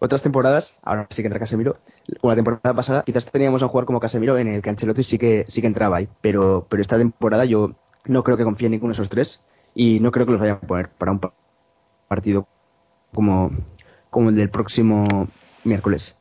Otras 0.00 0.22
temporadas, 0.22 0.76
ahora 0.82 1.06
sí 1.10 1.22
que 1.22 1.28
entra 1.28 1.38
Casemiro, 1.38 1.76
una 2.22 2.34
temporada 2.34 2.74
pasada 2.74 3.02
quizás 3.04 3.24
teníamos 3.24 3.62
a 3.62 3.66
un 3.66 3.70
jugador 3.70 3.86
como 3.86 4.00
Casemiro 4.00 4.36
en 4.38 4.48
el 4.48 4.62
que 4.62 4.70
Ancelotti 4.70 5.02
sí 5.02 5.18
que 5.18 5.46
sí 5.48 5.60
que 5.60 5.66
entraba 5.66 5.98
ahí, 5.98 6.08
pero 6.20 6.66
pero 6.68 6.82
esta 6.82 6.98
temporada 6.98 7.44
yo 7.44 7.72
no 8.04 8.22
creo 8.22 8.36
que 8.36 8.44
confíe 8.44 8.66
en 8.66 8.72
ninguno 8.72 8.92
de 8.92 8.96
esos 8.96 9.08
tres 9.08 9.42
y 9.74 10.00
no 10.00 10.10
creo 10.12 10.26
que 10.26 10.32
los 10.32 10.40
vayan 10.40 10.56
a 10.62 10.66
poner 10.66 10.88
para 10.90 11.12
un 11.12 11.18
pa- 11.20 11.32
partido 12.08 12.46
como 13.14 13.50
como 14.10 14.28
el 14.30 14.36
del 14.36 14.50
próximo 14.50 15.28
miércoles. 15.64 16.16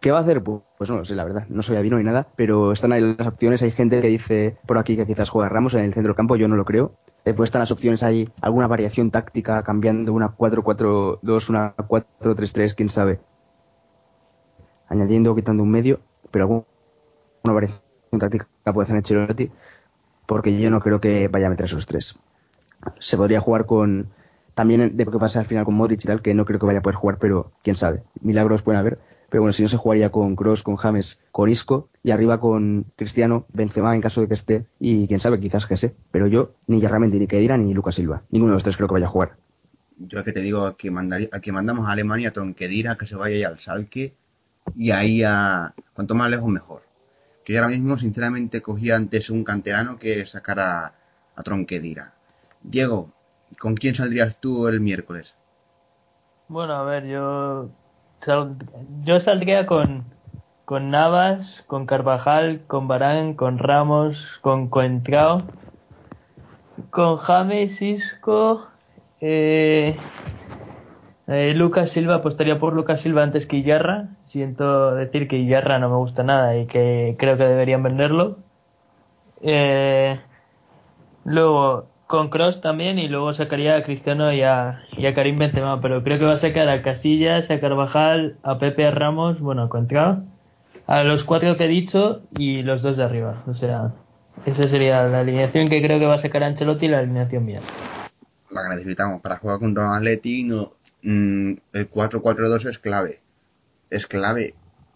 ¿Qué 0.00 0.10
va 0.10 0.18
a 0.18 0.22
hacer? 0.22 0.42
Pu- 0.42 0.62
Pues 0.78 0.90
no 0.90 0.96
lo 0.96 1.04
sé, 1.04 1.14
la 1.14 1.24
verdad. 1.24 1.46
No 1.48 1.62
soy 1.62 1.76
adivino 1.76 1.98
ni 1.98 2.04
nada, 2.04 2.26
pero 2.36 2.72
están 2.72 2.92
ahí 2.92 3.00
las 3.16 3.26
opciones. 3.28 3.62
Hay 3.62 3.70
gente 3.72 4.00
que 4.00 4.08
dice 4.08 4.56
por 4.66 4.78
aquí 4.78 4.96
que 4.96 5.06
quizás 5.06 5.28
juega 5.30 5.48
Ramos 5.48 5.74
en 5.74 5.80
el 5.80 5.94
centro 5.94 6.10
del 6.10 6.16
campo, 6.16 6.36
yo 6.36 6.48
no 6.48 6.56
lo 6.56 6.64
creo. 6.64 6.92
Después 7.24 7.48
están 7.48 7.60
las 7.60 7.70
opciones 7.70 8.02
ahí, 8.02 8.28
alguna 8.40 8.66
variación 8.66 9.10
táctica, 9.12 9.62
cambiando 9.62 10.12
una 10.12 10.30
4-4-2, 10.36 11.48
una 11.50 11.74
4-3-3, 11.76 12.74
quién 12.74 12.88
sabe. 12.88 13.20
Añadiendo 14.88 15.32
o 15.32 15.34
quitando 15.34 15.62
un 15.62 15.70
medio, 15.70 16.00
pero 16.30 16.44
alguna 16.44 17.54
variación 17.54 17.80
táctica 18.18 18.48
puede 18.72 18.84
hacer 18.84 18.96
Ancelotti, 18.96 19.50
porque 20.26 20.58
yo 20.58 20.70
no 20.70 20.80
creo 20.80 21.00
que 21.00 21.28
vaya 21.28 21.46
a 21.46 21.50
meter 21.50 21.66
esos 21.66 21.86
tres. 21.86 22.18
Se 22.98 23.16
podría 23.16 23.40
jugar 23.40 23.66
con. 23.66 24.08
También 24.54 24.96
de 24.96 25.06
qué 25.06 25.18
pasa 25.18 25.40
al 25.40 25.46
final 25.46 25.64
con 25.64 25.74
Modric 25.74 26.04
y 26.04 26.06
tal, 26.06 26.20
que 26.20 26.34
no 26.34 26.44
creo 26.44 26.58
que 26.58 26.66
vaya 26.66 26.80
a 26.80 26.82
poder 26.82 26.96
jugar, 26.96 27.18
pero 27.18 27.52
quién 27.62 27.76
sabe. 27.76 28.02
Milagros 28.20 28.62
pueden 28.62 28.80
haber. 28.80 28.98
Pero 29.32 29.40
bueno, 29.40 29.54
si 29.54 29.62
no 29.62 29.70
se 29.70 29.78
jugaría 29.78 30.10
con 30.10 30.36
Cross, 30.36 30.62
con 30.62 30.76
James, 30.76 31.18
con 31.30 31.48
Isco 31.48 31.88
y 32.02 32.10
arriba 32.10 32.38
con 32.38 32.84
Cristiano, 32.96 33.46
Benzema 33.54 33.94
en 33.94 34.02
caso 34.02 34.20
de 34.20 34.28
que 34.28 34.34
esté 34.34 34.66
y 34.78 35.08
quién 35.08 35.20
sabe, 35.20 35.40
quizás 35.40 35.64
Gese. 35.64 35.94
Pero 36.10 36.26
yo, 36.26 36.52
ni 36.66 36.82
Yarramendi, 36.82 37.18
ni 37.18 37.26
Kedira, 37.26 37.56
ni 37.56 37.72
Lucas 37.72 37.94
Silva. 37.94 38.24
Ninguno 38.30 38.52
de 38.52 38.56
los 38.56 38.62
tres 38.62 38.76
creo 38.76 38.88
que 38.88 38.92
vaya 38.92 39.06
a 39.06 39.08
jugar. 39.08 39.36
Yo 39.96 40.18
lo 40.18 40.24
que 40.24 40.32
te 40.32 40.40
digo, 40.40 40.66
al 40.66 40.76
que, 40.76 40.90
mandaría, 40.90 41.30
al 41.32 41.40
que 41.40 41.50
mandamos 41.50 41.88
a 41.88 41.92
Alemania, 41.92 42.28
a 42.28 42.32
Tronquedira, 42.32 42.98
que 42.98 43.06
se 43.06 43.16
vaya 43.16 43.38
ya 43.38 43.48
al 43.48 43.58
Salque 43.58 44.12
y 44.76 44.90
ahí 44.90 45.22
a. 45.22 45.72
Cuanto 45.94 46.14
más 46.14 46.28
lejos, 46.30 46.50
mejor. 46.50 46.82
Que 47.42 47.54
yo 47.54 47.60
ahora 47.60 47.70
mismo, 47.70 47.96
sinceramente, 47.96 48.60
cogía 48.60 48.96
antes 48.96 49.30
un 49.30 49.44
canterano 49.44 49.98
que 49.98 50.26
sacar 50.26 50.60
a, 50.60 50.94
a 51.34 51.42
Tronquedira. 51.42 52.12
Diego, 52.62 53.10
¿con 53.58 53.74
quién 53.74 53.94
saldrías 53.94 54.38
tú 54.40 54.68
el 54.68 54.80
miércoles? 54.80 55.34
Bueno, 56.48 56.74
a 56.74 56.84
ver, 56.84 57.06
yo 57.06 57.70
yo 59.04 59.20
saldría 59.20 59.66
con 59.66 60.04
con 60.64 60.90
Navas, 60.90 61.64
con 61.66 61.86
Carvajal, 61.86 62.62
con 62.66 62.88
Barán, 62.88 63.34
con 63.34 63.58
Ramos, 63.58 64.38
con 64.42 64.68
Coentrao, 64.68 65.42
con 66.90 67.18
James, 67.18 67.82
Isco, 67.82 68.68
eh, 69.20 69.96
eh, 71.26 71.52
Lucas 71.54 71.90
Silva, 71.90 72.16
apostaría 72.16 72.58
por 72.58 72.74
Lucas 72.74 73.00
Silva 73.02 73.22
antes 73.22 73.46
que 73.46 73.58
Iyarra. 73.58 74.16
Siento 74.24 74.94
decir 74.94 75.28
que 75.28 75.36
Iyarra 75.36 75.78
no 75.78 75.90
me 75.90 75.96
gusta 75.96 76.22
nada 76.22 76.56
y 76.56 76.66
que 76.66 77.16
creo 77.18 77.36
que 77.36 77.44
deberían 77.44 77.82
venderlo. 77.82 78.38
Eh, 79.42 80.20
luego 81.24 81.91
con 82.12 82.28
Cross 82.28 82.60
también 82.60 82.98
y 82.98 83.08
luego 83.08 83.32
sacaría 83.32 83.74
a 83.74 83.82
Cristiano 83.82 84.34
y 84.34 84.42
a, 84.42 84.82
y 84.98 85.06
a 85.06 85.14
Karim 85.14 85.38
Benzema, 85.38 85.80
pero 85.80 86.04
creo 86.04 86.18
que 86.18 86.26
va 86.26 86.34
a 86.34 86.38
sacar 86.38 86.68
a 86.68 86.82
Casillas, 86.82 87.50
a 87.50 87.58
Carvajal, 87.58 88.36
a 88.42 88.58
Pepe, 88.58 88.90
Ramos, 88.90 89.40
bueno, 89.40 89.62
a 89.62 89.68
Contrao, 89.70 90.22
a 90.86 91.04
los 91.04 91.24
cuatro 91.24 91.56
que 91.56 91.64
he 91.64 91.68
dicho 91.68 92.20
y 92.36 92.60
los 92.60 92.82
dos 92.82 92.98
de 92.98 93.04
arriba. 93.04 93.42
O 93.46 93.54
sea, 93.54 93.94
esa 94.44 94.68
sería 94.68 95.04
la 95.04 95.20
alineación 95.20 95.70
que 95.70 95.80
creo 95.80 95.98
que 95.98 96.04
va 96.04 96.16
a 96.16 96.20
sacar 96.20 96.42
Ancelotti 96.42 96.84
y 96.84 96.88
la 96.90 96.98
alineación 96.98 97.46
mía. 97.46 97.62
La 98.50 98.60
que 98.68 98.76
necesitamos 98.76 99.22
para 99.22 99.38
jugar 99.38 99.58
contra 99.58 99.88
un 99.88 99.94
Atleti, 99.94 100.44
no, 100.44 100.74
mm, 101.02 101.52
el 101.72 101.90
4-4-2 101.90 102.68
es 102.68 102.78
clave. 102.78 103.20
Es 103.88 104.06
clave. 104.06 104.52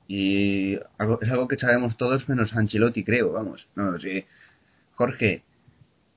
Y 0.06 0.78
algo, 0.98 1.18
es 1.22 1.30
algo 1.30 1.48
que 1.48 1.56
sabemos 1.56 1.96
todos 1.96 2.28
menos 2.28 2.54
Ancelotti, 2.54 3.04
creo, 3.04 3.32
vamos. 3.32 3.68
No 3.74 3.98
sé. 3.98 4.26
Jorge, 4.96 5.44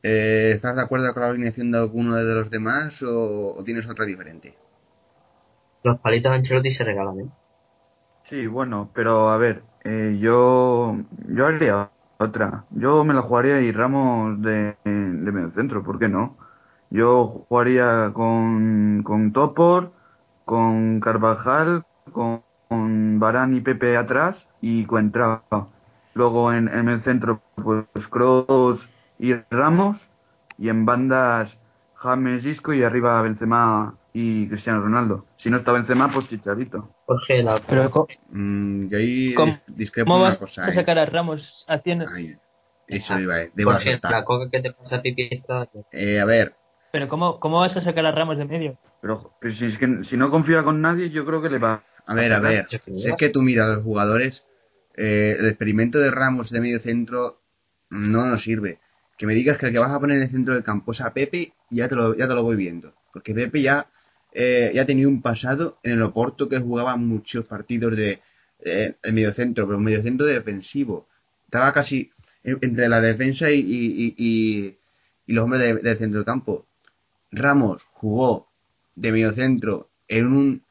eh, 0.04 0.52
¿estás 0.56 0.76
de 0.76 0.82
acuerdo 0.84 1.14
con 1.14 1.24
la 1.24 1.30
alineación 1.30 1.72
de 1.72 1.78
alguno 1.80 2.16
de 2.16 2.36
los 2.36 2.50
demás 2.50 3.02
o, 3.02 3.56
o 3.58 3.64
tienes 3.64 3.88
otra 3.90 4.06
diferente? 4.06 4.56
Los 5.84 6.00
palitos 6.00 6.32
Ancelotti 6.32 6.72
se 6.72 6.86
regalan, 6.86 7.20
¿eh? 7.20 7.30
Sí, 8.30 8.46
bueno, 8.48 8.92
pero 8.94 9.30
a 9.30 9.38
ver, 9.38 9.64
eh, 9.84 10.18
yo 10.22 10.96
yo 11.28 11.46
haría 11.48 11.90
otra. 12.20 12.66
Yo 12.72 13.04
me 13.04 13.14
la 13.14 13.22
jugaría 13.24 13.60
y 13.62 13.72
Ramos 13.72 14.42
de, 14.42 14.76
de 14.86 15.32
medio 15.32 15.50
centro, 15.50 15.84
¿por 15.84 15.98
qué 16.00 16.08
no? 16.10 16.38
Yo 16.92 17.46
jugaría 17.50 18.12
con, 18.14 19.02
con 19.04 19.32
Topor, 19.34 19.92
con 20.46 21.00
Carvajal, 21.00 21.86
con, 22.12 22.44
con 22.68 23.20
Varane 23.20 23.58
y 23.58 23.62
Pepe 23.62 23.98
atrás 23.98 24.48
y 24.62 24.86
Coentrao. 24.86 25.44
Luego 26.14 26.54
en, 26.54 26.68
en 26.68 26.90
el 26.90 27.02
centro, 27.02 27.42
pues 27.56 27.86
Kroos 28.12 28.88
y 29.20 29.34
Ramos. 29.52 29.98
Y 30.58 30.68
en 30.70 30.86
bandas, 30.86 31.58
James 31.96 32.46
Isco 32.46 32.74
y 32.74 32.84
arriba 32.84 33.22
Benzema 33.22 33.96
y 34.14 34.48
Cristiano 34.50 34.82
Ronaldo. 34.82 35.26
Si 35.38 35.50
no 35.50 35.58
está 35.58 35.72
Benzema, 35.72 36.12
pues 36.12 36.28
Chicharito. 36.28 36.94
Jorge, 37.06 37.44
la, 37.44 37.62
Pero 37.66 37.90
¿cómo, 37.92 38.08
Mm, 38.32 38.88
yo 38.88 38.98
ahí 38.98 39.34
¿Cómo- 39.36 39.58
discrepo 39.68 40.08
cómo 40.12 40.20
una 40.24 40.30
vas 40.32 40.38
cosa. 40.38 40.66
a 40.66 40.70
¿eh? 40.70 40.76
sacar 40.76 40.98
a 41.00 41.06
Ramos 41.06 41.66
haciendo... 41.68 42.06
Ay, 42.14 42.36
eso 42.88 43.20
iba 43.20 43.36
a, 43.36 43.44
iba 43.56 43.72
a 43.72 43.76
Jorge, 43.76 43.92
soltar. 43.92 44.12
la 44.12 44.26
coca 44.26 44.50
que 44.52 44.60
te 44.62 44.74
pasa 44.74 45.02
pipi 45.02 45.30
está... 45.32 45.70
Eh, 45.94 46.20
a 46.20 46.26
ver, 46.26 46.56
Pero 46.92 47.08
¿cómo, 47.08 47.40
¿cómo 47.40 47.60
vas 47.60 47.78
a 47.78 47.82
sacar 47.82 48.06
a 48.06 48.12
Ramos 48.12 48.38
de 48.38 48.46
medio? 48.46 48.78
Pero, 49.02 49.32
pero 49.40 49.54
si, 49.54 49.66
es 49.68 49.78
que, 49.78 50.04
si 50.04 50.18
no 50.18 50.30
confía 50.32 50.64
con 50.64 50.82
nadie, 50.82 51.10
yo 51.10 51.24
creo 51.26 51.42
que 51.42 51.50
le 51.50 51.60
va. 51.60 51.84
a 52.06 52.14
ver, 52.16 52.34
a 52.34 52.40
ver. 52.40 52.68
Si 52.70 53.08
es 53.08 53.16
que 53.16 53.30
tú 53.30 53.42
miras 53.42 53.68
a 53.70 53.74
los 53.76 53.84
jugadores, 53.84 54.44
eh, 54.98 55.38
el 55.40 55.48
experimento 55.48 56.00
de 56.00 56.12
Ramos 56.12 56.50
de 56.50 56.60
medio 56.60 56.80
centro 56.80 57.42
no 57.90 58.26
nos 58.26 58.42
sirve. 58.42 58.80
Que 59.20 59.28
me 59.28 59.36
digas 59.36 59.58
que 59.60 59.68
el 59.68 59.74
que 59.74 59.80
vas 59.80 59.92
a 59.92 60.00
poner 60.00 60.18
en 60.18 60.24
el 60.24 60.32
centro 60.32 60.56
del 60.56 60.64
campo 60.64 60.94
es 60.94 61.02
a 61.02 61.14
Pepe, 61.14 61.54
ya 61.70 61.88
te 61.90 61.96
lo, 61.96 62.16
ya 62.16 62.28
te 62.28 62.34
lo 62.36 62.44
voy 62.44 62.56
viendo. 62.56 62.96
Porque 63.14 63.36
Pepe 63.36 63.62
ya, 63.62 63.88
eh, 64.34 64.72
ya 64.74 64.82
ha 64.84 64.86
tenido 64.88 65.10
un 65.10 65.22
pasado 65.22 65.78
en 65.84 65.94
el 65.94 66.02
Oporto 66.04 66.50
que 66.50 66.60
jugaba 66.60 66.96
muchos 66.98 67.46
partidos 67.46 67.96
de 67.98 68.22
eh, 68.66 68.96
el 69.04 69.14
medio 69.14 69.34
centro, 69.34 69.66
pero 69.68 69.78
un 69.78 69.84
medio 69.84 70.02
centro 70.04 70.26
defensivo. 70.26 71.08
Estaba 71.46 71.74
casi 71.74 72.12
en- 72.44 72.60
entre 72.62 72.90
la 72.90 73.02
defensa 73.02 73.52
y, 73.52 73.60
y, 73.60 74.16
y, 74.18 74.78
los 75.34 75.44
hombres 75.44 75.62
de- 75.62 75.76
del 75.90 75.98
centro 75.98 76.20
del 76.20 76.26
campo. 76.26 76.66
Ramos 77.32 77.84
jugó 77.94 78.50
de 78.96 79.12
medio 79.12 79.34
centro 79.34 79.90
en 80.08 80.28
un, 80.28 80.64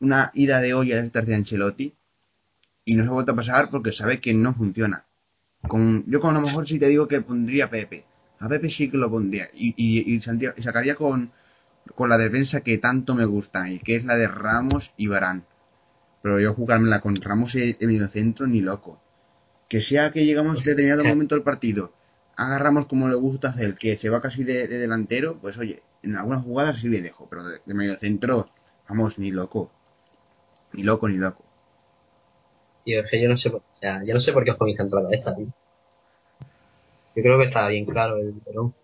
una 0.00 0.30
ida 0.34 0.60
de 0.60 0.74
olla 0.74 1.02
de 1.02 1.10
de 1.22 1.36
Ancelotti 1.36 1.94
y 2.84 2.96
no 2.96 3.04
se 3.04 3.10
ha 3.10 3.12
vuelto 3.12 3.32
a 3.32 3.36
pasar 3.36 3.70
porque 3.70 3.92
sabe 3.92 4.20
que 4.20 4.34
no 4.34 4.54
funciona. 4.54 5.06
Con, 5.68 6.04
yo 6.10 6.20
con 6.20 6.36
a 6.36 6.40
lo 6.40 6.46
mejor 6.46 6.66
sí 6.66 6.78
te 6.78 6.88
digo 6.88 7.06
que 7.06 7.20
pondría 7.20 7.66
a 7.66 7.70
Pepe. 7.70 8.04
A 8.40 8.48
Pepe 8.48 8.70
sí 8.70 8.90
que 8.90 8.96
lo 8.96 9.10
pondría 9.10 9.48
y, 9.52 9.74
y, 9.76 10.14
y 10.14 10.20
sacaría 10.62 10.94
con, 10.94 11.32
con 11.94 12.08
la 12.08 12.18
defensa 12.18 12.60
que 12.60 12.78
tanto 12.78 13.14
me 13.14 13.24
gusta 13.24 13.68
y 13.70 13.78
que 13.80 13.96
es 13.96 14.04
la 14.04 14.16
de 14.16 14.28
Ramos 14.28 14.92
y 14.96 15.06
Barán. 15.06 15.44
Pero 16.22 16.40
yo 16.40 16.54
jugármela 16.54 17.00
con 17.00 17.16
Ramos 17.16 17.54
en 17.54 17.76
en 17.78 17.88
medio 17.88 18.08
centro 18.08 18.46
ni 18.46 18.60
loco. 18.60 19.00
Que 19.68 19.80
sea 19.80 20.12
que 20.12 20.24
llegamos 20.24 20.60
a 20.60 20.70
determinado 20.70 21.04
momento 21.04 21.34
del 21.34 21.44
partido, 21.44 21.92
agarramos 22.36 22.86
como 22.86 23.08
le 23.08 23.16
gusta 23.16 23.50
hacer, 23.50 23.74
que 23.74 23.96
se 23.96 24.08
va 24.08 24.20
casi 24.20 24.44
de, 24.44 24.66
de 24.66 24.78
delantero, 24.78 25.38
pues 25.40 25.58
oye, 25.58 25.82
en 26.02 26.16
algunas 26.16 26.42
jugadas 26.44 26.80
sí 26.80 26.88
le 26.88 27.02
dejo, 27.02 27.28
pero 27.28 27.44
de, 27.44 27.60
de 27.66 27.74
medio 27.74 27.98
centro, 27.98 28.48
vamos, 28.88 29.18
ni 29.18 29.30
loco. 29.30 29.70
Ni 30.72 30.84
loco, 30.84 31.08
ni 31.08 31.16
loco. 31.16 31.44
Tío, 32.84 33.00
es 33.00 33.10
que 33.10 33.20
yo 33.22 33.28
no 33.28 33.36
sé, 33.36 33.50
por- 33.50 33.60
o 33.60 33.78
sea, 33.80 34.02
yo 34.04 34.14
no 34.14 34.20
sé 34.20 34.32
por 34.32 34.44
qué 34.44 34.50
os 34.52 34.56
ponéis 34.56 34.76
tanto 34.78 34.96
la 34.96 35.02
cabeza, 35.02 35.34
tío. 35.34 35.46
Yo 37.16 37.22
creo 37.22 37.38
que 37.38 37.46
está 37.46 37.66
bien 37.68 37.84
claro 37.84 38.16
el 38.18 38.34
pelón 38.44 38.74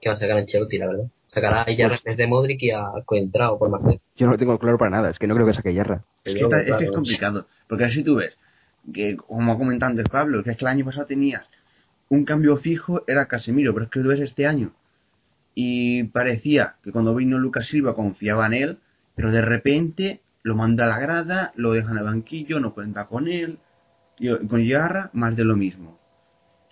que 0.00 0.08
va 0.08 0.14
a 0.14 0.18
sacar 0.18 0.36
Ancelotti, 0.36 0.78
la 0.78 0.88
verdad. 0.88 1.04
Sacará 1.26 1.64
a 1.66 1.70
Iyarra 1.70 1.98
en 2.04 2.16
de 2.16 2.26
Modric 2.26 2.62
y 2.62 2.70
a 2.70 2.84
Coentrao 3.06 3.58
por 3.58 3.70
Marcelo. 3.70 4.00
Yo 4.16 4.26
no 4.26 4.32
lo 4.32 4.38
tengo 4.38 4.58
claro 4.58 4.76
para 4.76 4.90
nada, 4.90 5.10
es 5.10 5.18
que 5.18 5.26
no 5.26 5.34
creo 5.34 5.46
que 5.46 5.54
saque 5.54 5.72
Yarra. 5.72 6.04
Es 6.24 6.34
que, 6.34 6.40
es 6.40 6.48
que 6.48 6.56
es 6.58 6.66
claro, 6.66 6.92
complicado. 6.92 7.46
Porque 7.68 7.84
así 7.84 8.02
tú 8.02 8.16
ves, 8.16 8.36
que 8.92 9.16
como 9.16 9.52
ha 9.52 9.58
comentado 9.58 9.90
antes 9.90 10.08
Pablo, 10.08 10.42
que 10.42 10.50
es 10.50 10.56
que 10.56 10.64
el 10.64 10.70
año 10.70 10.84
pasado 10.84 11.06
tenías 11.06 11.44
un 12.10 12.24
cambio 12.24 12.58
fijo, 12.58 13.04
era 13.06 13.26
Casemiro, 13.26 13.72
pero 13.72 13.86
es 13.86 13.90
que 13.90 14.00
tú 14.02 14.08
ves 14.08 14.20
este 14.20 14.46
año. 14.46 14.74
Y 15.54 16.04
parecía 16.04 16.76
que 16.82 16.92
cuando 16.92 17.14
vino 17.14 17.38
Lucas 17.38 17.66
Silva 17.66 17.94
confiaba 17.94 18.46
en 18.46 18.54
él, 18.54 18.78
pero 19.14 19.30
de 19.30 19.40
repente 19.42 20.20
lo 20.42 20.54
manda 20.56 20.84
a 20.84 20.88
la 20.88 20.98
grada, 20.98 21.52
lo 21.56 21.72
deja 21.72 21.92
en 21.92 21.98
el 21.98 22.04
banquillo, 22.04 22.60
no 22.60 22.74
cuenta 22.74 23.06
con 23.06 23.28
él. 23.28 23.58
Y 24.18 24.28
con 24.46 24.62
Yarra, 24.64 25.10
más 25.14 25.36
de 25.36 25.44
lo 25.44 25.56
mismo. 25.56 25.98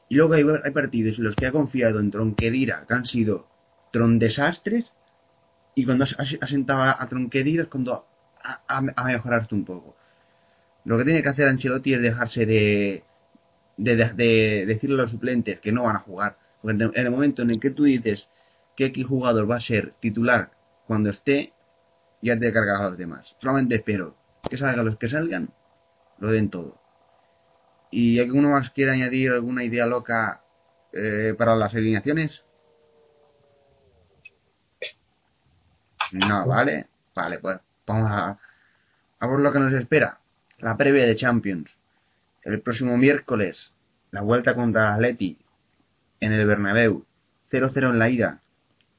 Y 0.09 0.17
luego 0.17 0.35
hay, 0.35 0.45
partidos 0.73 1.19
en 1.19 1.25
los 1.25 1.37
que 1.37 1.47
ha 1.47 1.53
confiado 1.53 2.01
en 2.01 2.11
Tronquedira, 2.11 2.85
que 2.87 2.95
han 2.95 3.07
sido 3.07 3.47
tron 3.93 4.19
desastres, 4.19 4.87
y 5.75 5.85
cuando 5.85 6.05
has 6.05 6.51
sentado 6.51 6.83
a, 6.83 7.09
Tronquedira 7.09 7.65
es 7.65 7.69
cuando 7.69 8.07
ha, 8.43 8.61
ha, 8.69 8.83
ha 8.97 9.05
mejorado 9.05 9.49
un 9.53 9.65
poco. 9.65 9.97
Lo 10.85 10.99
que 10.99 11.05
tiene 11.05 11.23
que 11.23 11.29
hacer 11.29 11.49
Ancelotti 11.49 11.95
es 11.95 12.03
dejarse 12.03 12.47
de, 12.47 13.05
de, 13.77 13.97
de- 13.97 14.13
de 14.15 14.67
decirle 14.67 14.97
a 14.97 15.03
los 15.03 15.11
suplentes 15.11 15.61
que 15.61 15.73
no 15.73 15.85
van 15.85 15.97
a 15.97 16.01
jugar. 16.01 16.37
Porque 16.63 16.83
en 16.83 16.93
el 16.95 17.11
momento 17.11 17.43
en 17.43 17.51
el 17.51 17.61
que 17.61 17.71
tú 17.71 17.85
dices 17.85 18.29
que 18.77 18.87
X 18.87 19.07
jugador 19.07 19.51
va 19.51 19.57
a 19.57 19.61
ser 19.61 19.95
titular 20.01 20.51
cuando 20.87 21.11
esté, 21.11 21.53
ya 22.23 22.39
te 22.39 22.53
cargas 22.53 22.81
a 22.81 22.89
los 22.91 22.99
demás. 22.99 23.35
Solamente 23.41 23.77
espero 23.77 24.17
que 24.49 24.57
salgan 24.57 24.87
los 24.87 24.99
que 24.99 25.09
salgan, 25.09 25.51
lo 26.19 26.31
den 26.31 26.51
todo. 26.51 26.81
¿Y 27.91 28.21
alguno 28.21 28.51
más 28.51 28.71
quiere 28.71 28.93
añadir 28.93 29.33
alguna 29.33 29.65
idea 29.65 29.87
loca 29.87 30.43
eh, 30.93 31.35
para 31.37 31.57
las 31.57 31.75
alineaciones? 31.75 32.43
No, 36.13 36.47
¿vale? 36.47 36.89
Vale, 37.15 37.39
pues 37.39 37.59
vamos 37.87 38.11
a, 38.11 38.39
a 39.19 39.27
lo 39.27 39.53
que 39.53 39.59
nos 39.59 39.73
espera. 39.73 40.21
La 40.59 40.77
previa 40.77 41.07
de 41.07 41.17
Champions. 41.17 41.71
El 42.43 42.61
próximo 42.63 42.97
miércoles, 42.97 43.73
la 44.11 44.23
vuelta 44.23 44.55
contra 44.55 44.95
Atleti 44.95 45.39
en 46.21 46.33
el 46.33 46.47
Bernabéu. 46.47 47.05
0-0 47.51 47.91
en 47.91 47.99
la 47.99 48.09
ida. 48.09 48.43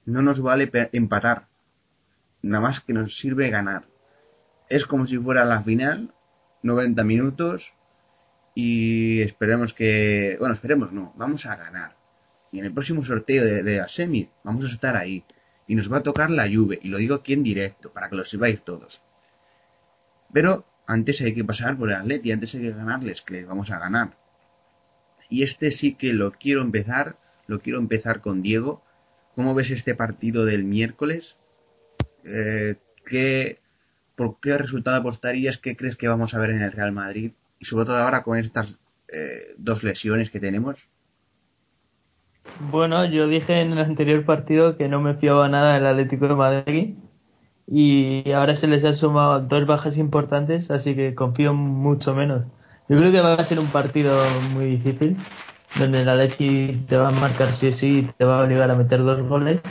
No 0.06 0.22
nos 0.22 0.42
vale 0.42 0.70
empatar. 0.92 1.48
Nada 2.42 2.62
más 2.62 2.80
que 2.80 2.94
nos 2.94 3.18
sirve 3.18 3.50
ganar. 3.50 3.88
Es 4.70 4.86
como 4.86 5.06
si 5.06 5.18
fuera 5.18 5.46
la 5.46 5.64
final, 5.64 6.14
90 6.64 7.04
minutos, 7.04 7.74
y 8.56 9.22
esperemos 9.22 9.74
que... 9.74 10.38
Bueno, 10.40 10.56
esperemos 10.56 10.92
no, 10.92 11.14
vamos 11.16 11.46
a 11.46 11.56
ganar. 11.56 11.96
Y 12.52 12.60
en 12.60 12.66
el 12.66 12.74
próximo 12.74 13.04
sorteo 13.04 13.46
de, 13.46 13.64
de 13.64 13.78
la 13.78 13.88
semi 13.88 14.30
vamos 14.44 14.66
a 14.66 14.70
estar 14.70 14.96
ahí. 14.96 15.24
Y 15.68 15.76
nos 15.76 15.92
va 15.92 15.98
a 15.98 16.04
tocar 16.04 16.30
la 16.30 16.48
Juve, 16.48 16.80
y 16.82 16.90
lo 16.90 16.98
digo 16.98 17.16
aquí 17.16 17.34
en 17.34 17.44
directo, 17.44 17.94
para 17.94 18.10
que 18.10 18.16
lo 18.16 18.26
sepáis 18.26 18.64
todos. 18.64 19.02
Pero 20.34 20.66
antes 20.88 21.22
hay 21.22 21.34
que 21.34 21.46
pasar 21.46 21.78
por 21.78 21.90
el 21.90 21.96
Atleti, 21.96 22.32
antes 22.32 22.54
hay 22.56 22.62
que 22.62 22.72
ganarles, 22.72 23.22
que 23.22 23.46
vamos 23.46 23.70
a 23.72 23.80
ganar. 23.80 24.18
Y 25.30 25.44
este 25.44 25.72
sí 25.72 25.96
que 25.96 26.12
lo 26.12 26.32
quiero 26.34 26.62
empezar, 26.62 27.18
lo 27.48 27.62
quiero 27.62 27.80
empezar 27.80 28.20
con 28.22 28.42
Diego. 28.42 28.84
¿Cómo 29.36 29.56
ves 29.56 29.72
este 29.72 29.96
partido 29.96 30.44
del 30.44 30.66
miércoles? 30.66 31.38
Eh, 32.26 32.76
¿qué, 33.06 33.60
¿Por 34.16 34.40
qué 34.40 34.58
resultado 34.58 34.98
apostarías? 34.98 35.58
¿Qué 35.58 35.76
crees 35.76 35.96
que 35.96 36.08
vamos 36.08 36.34
a 36.34 36.40
ver 36.40 36.52
en 36.52 36.62
el 36.62 36.72
Real 36.72 36.92
Madrid? 36.92 37.32
Y 37.60 37.66
sobre 37.66 37.86
todo 37.86 37.98
ahora 37.98 38.24
con 38.24 38.38
estas 38.38 38.78
eh, 39.12 39.56
dos 39.58 39.84
lesiones 39.84 40.30
que 40.30 40.40
tenemos. 40.40 40.78
Bueno, 42.72 43.06
yo 43.06 43.28
dije 43.28 43.62
en 43.62 43.74
el 43.74 43.80
anterior 43.80 44.26
partido 44.26 44.78
que 44.78 44.88
no 44.88 45.02
me 45.02 45.16
fiaba 45.16 45.48
nada 45.50 45.74
del 45.76 45.86
Atlético 45.86 46.28
de 46.28 46.36
Madrid 46.36 46.96
y 47.68 48.32
ahora 48.32 48.56
se 48.56 48.68
les 48.68 48.84
han 48.84 48.98
sumado 48.98 49.42
dos 49.42 49.66
bajas 49.66 49.98
importantes, 49.98 50.70
así 50.72 50.96
que 50.96 51.16
confío 51.16 51.54
mucho 51.54 52.14
menos. 52.14 52.46
Yo 52.90 52.98
creo 52.98 53.12
que 53.12 53.22
va 53.22 53.36
a 53.36 53.46
ser 53.46 53.60
un 53.60 53.72
partido 53.72 54.14
muy 54.54 54.66
difícil, 54.66 55.18
donde 55.80 56.04
la 56.04 56.14
Atleti 56.14 56.84
te 56.90 56.98
va 56.98 57.08
a 57.08 57.12
marcar 57.12 57.54
sí 57.54 57.68
o 57.70 57.74
sí 57.74 58.00
y 58.00 58.04
te 58.04 58.26
va 58.26 58.40
a 58.40 58.44
obligar 58.44 58.70
a 58.70 58.76
meter 58.76 59.02
dos 59.04 59.22
goles. 59.22 59.62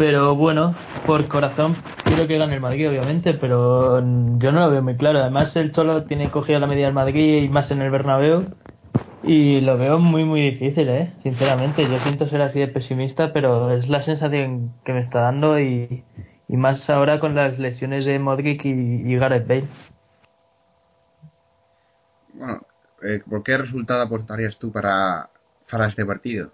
Pero 0.00 0.34
bueno, 0.34 0.74
por 1.06 1.28
corazón 1.28 1.76
quiero 2.04 2.26
que 2.26 2.38
gane 2.38 2.54
el 2.54 2.62
Madrid, 2.62 2.88
obviamente, 2.88 3.34
pero 3.34 3.98
yo 3.98 4.50
no 4.50 4.60
lo 4.60 4.70
veo 4.70 4.82
muy 4.82 4.96
claro. 4.96 5.18
Además, 5.18 5.54
el 5.56 5.72
Cholo 5.72 6.04
tiene 6.04 6.30
cogido 6.30 6.58
la 6.58 6.66
medida 6.66 6.86
del 6.86 6.94
Madrid 6.94 7.42
y 7.42 7.50
más 7.50 7.70
en 7.70 7.82
el 7.82 7.90
Bernabéu. 7.90 8.46
Y 9.22 9.60
lo 9.60 9.76
veo 9.76 9.98
muy, 9.98 10.24
muy 10.24 10.40
difícil, 10.40 10.88
¿eh? 10.88 11.12
Sinceramente, 11.18 11.86
yo 11.86 11.98
siento 11.98 12.26
ser 12.28 12.40
así 12.40 12.58
de 12.58 12.68
pesimista, 12.68 13.34
pero 13.34 13.72
es 13.72 13.90
la 13.90 14.00
sensación 14.00 14.72
que 14.86 14.94
me 14.94 15.00
está 15.00 15.20
dando 15.20 15.60
y, 15.60 16.02
y 16.48 16.56
más 16.56 16.88
ahora 16.88 17.20
con 17.20 17.34
las 17.34 17.58
lesiones 17.58 18.06
de 18.06 18.18
Modric 18.18 18.64
y, 18.64 18.70
y 18.70 19.16
Gareth 19.18 19.46
Bale. 19.46 19.68
Bueno, 22.32 22.60
eh, 23.02 23.20
¿por 23.28 23.42
qué 23.42 23.58
resultado 23.58 24.02
apostarías 24.02 24.58
tú 24.58 24.72
para, 24.72 25.28
para 25.70 25.88
este 25.88 26.06
partido? 26.06 26.52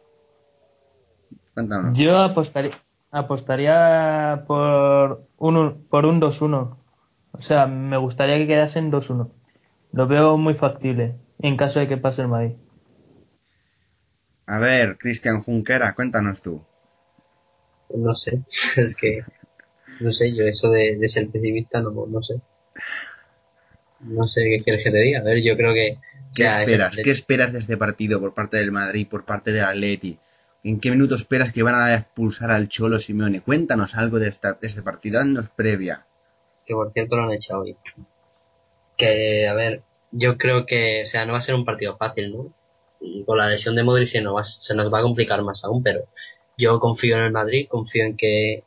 Cuéntanos. 1.54 1.96
Yo 1.96 2.18
apostaría, 2.18 2.72
apostaría 3.20 4.44
por 4.46 5.26
un, 5.38 5.86
por 5.90 6.06
un 6.06 6.20
2-1. 6.20 6.78
O 7.32 7.42
sea, 7.42 7.66
me 7.66 7.96
gustaría 7.98 8.36
que 8.38 8.46
quedasen 8.46 8.90
2-1. 8.90 9.32
Lo 9.92 10.06
veo 10.08 10.36
muy 10.38 10.54
factible 10.54 11.16
en 11.40 11.56
caso 11.56 11.78
de 11.80 11.88
que 11.88 11.96
pase 11.98 12.22
el 12.22 12.28
Madrid. 12.28 12.56
A 14.48 14.58
ver, 14.58 14.98
Cristian 14.98 15.40
Junquera, 15.44 15.94
cuéntanos 15.94 16.42
tú. 16.42 16.60
No 18.02 18.14
sé, 18.14 18.44
es 18.76 18.94
que 18.94 19.22
no 20.00 20.12
sé, 20.12 20.34
yo 20.36 20.44
eso 20.44 20.70
de, 20.70 20.96
de 20.98 21.08
ser 21.08 21.30
pesimista 21.30 21.82
no, 21.82 21.92
no 22.06 22.22
sé. 22.22 22.42
No 24.00 24.26
sé 24.26 24.42
qué 24.44 24.62
quieres 24.64 24.84
que 24.84 24.90
te 24.90 24.98
diga. 24.98 25.20
A 25.20 25.22
ver, 25.22 25.42
yo 25.42 25.56
creo 25.56 25.74
que. 25.74 25.98
¿Qué 26.34 26.44
ya, 26.44 26.62
esperas? 26.62 26.98
es- 26.98 27.02
¿Qué 27.02 27.10
esperas 27.10 27.52
de 27.52 27.58
este 27.60 27.76
partido 27.76 28.20
por 28.20 28.32
parte 28.32 28.58
del 28.58 28.70
Madrid, 28.70 29.08
por 29.10 29.24
parte 29.24 29.52
del 29.52 29.64
Atleti? 29.64 30.18
¿En 30.66 30.80
qué 30.80 30.90
minuto 30.90 31.14
esperas 31.14 31.52
que 31.52 31.62
van 31.62 31.76
a 31.76 31.94
expulsar 31.94 32.50
al 32.50 32.68
Cholo 32.68 32.98
Simeone? 32.98 33.40
Cuéntanos 33.40 33.94
algo 33.94 34.18
de, 34.18 34.30
esta, 34.30 34.54
de 34.54 34.66
este 34.66 34.82
partido, 34.82 35.20
haznos 35.20 35.48
previa. 35.50 36.04
que 36.66 36.74
por 36.74 36.92
cierto 36.92 37.14
lo 37.14 37.22
han 37.22 37.30
echado 37.30 37.62
hoy. 37.62 37.76
Que, 38.96 39.46
a 39.46 39.54
ver, 39.54 39.84
yo 40.10 40.36
creo 40.36 40.66
que, 40.66 41.04
o 41.04 41.06
sea, 41.06 41.24
no 41.24 41.34
va 41.34 41.38
a 41.38 41.42
ser 41.42 41.54
un 41.54 41.64
partido 41.64 41.96
fácil, 41.96 42.36
¿no? 42.36 42.52
Y 43.00 43.24
con 43.24 43.38
la 43.38 43.48
lesión 43.48 43.76
de 43.76 43.84
Modric 43.84 44.08
se 44.08 44.20
nos, 44.20 44.34
va, 44.34 44.42
se 44.42 44.74
nos 44.74 44.92
va 44.92 44.98
a 44.98 45.02
complicar 45.02 45.40
más 45.44 45.62
aún, 45.62 45.84
pero 45.84 46.08
yo 46.58 46.80
confío 46.80 47.16
en 47.16 47.22
el 47.22 47.30
Madrid, 47.30 47.68
confío 47.68 48.04
en 48.04 48.16
que 48.16 48.64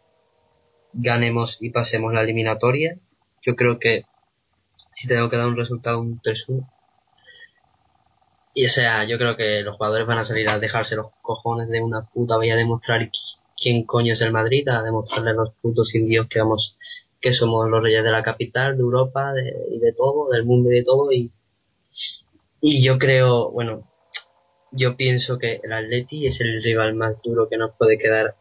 ganemos 0.94 1.58
y 1.60 1.72
pasemos 1.72 2.14
la 2.14 2.22
eliminatoria. 2.22 2.98
Yo 3.42 3.58
creo 3.58 3.78
que 3.78 4.06
si 4.94 5.06
tengo 5.10 5.30
que 5.30 5.36
dar 5.36 5.48
un 5.48 5.58
resultado, 5.58 6.00
un 6.00 6.22
3-1. 6.22 6.66
Y 8.54 8.66
o 8.68 8.70
sea, 8.70 9.06
yo 9.06 9.18
creo 9.18 9.36
que 9.36 9.64
los 9.64 9.76
jugadores 9.78 10.06
van 10.06 10.20
a 10.20 10.24
salir 10.24 10.48
a 10.50 10.60
dejarse 10.60 10.96
los 10.96 11.08
cojones 11.24 11.68
de 11.70 11.82
una 11.82 12.06
puta 12.06 12.38
vez 12.38 12.52
a 12.54 12.58
demostrar 12.58 13.02
qui- 13.10 13.40
quién 13.60 13.86
coño 13.86 14.14
es 14.14 14.22
el 14.22 14.32
Madrid, 14.32 14.68
a 14.70 14.84
demostrarle 14.84 15.32
a 15.32 15.34
los 15.34 15.54
putos 15.62 15.96
indios 15.96 16.28
que 16.28 16.40
vamos 16.40 16.78
que 17.22 17.34
somos 17.34 17.68
los 17.70 17.82
reyes 17.84 18.04
de 18.04 18.12
la 18.12 18.22
capital, 18.24 18.78
de 18.78 18.84
Europa 18.84 19.34
de, 19.34 19.52
y 19.72 19.80
de 19.80 19.94
todo, 19.94 20.30
del 20.30 20.46
mundo 20.46 20.72
y 20.72 20.76
de 20.76 20.84
todo. 20.84 21.12
Y, 21.12 21.32
y 22.62 22.84
yo 22.84 22.98
creo, 22.98 23.52
bueno, 23.52 23.90
yo 24.72 24.98
pienso 24.98 25.38
que 25.40 25.62
el 25.64 25.74
Atleti 25.74 26.28
es 26.28 26.42
el 26.42 26.64
rival 26.64 26.96
más 26.96 27.22
duro 27.24 27.50
que 27.50 27.58
nos 27.58 27.76
puede 27.78 27.98
quedar 27.98 28.36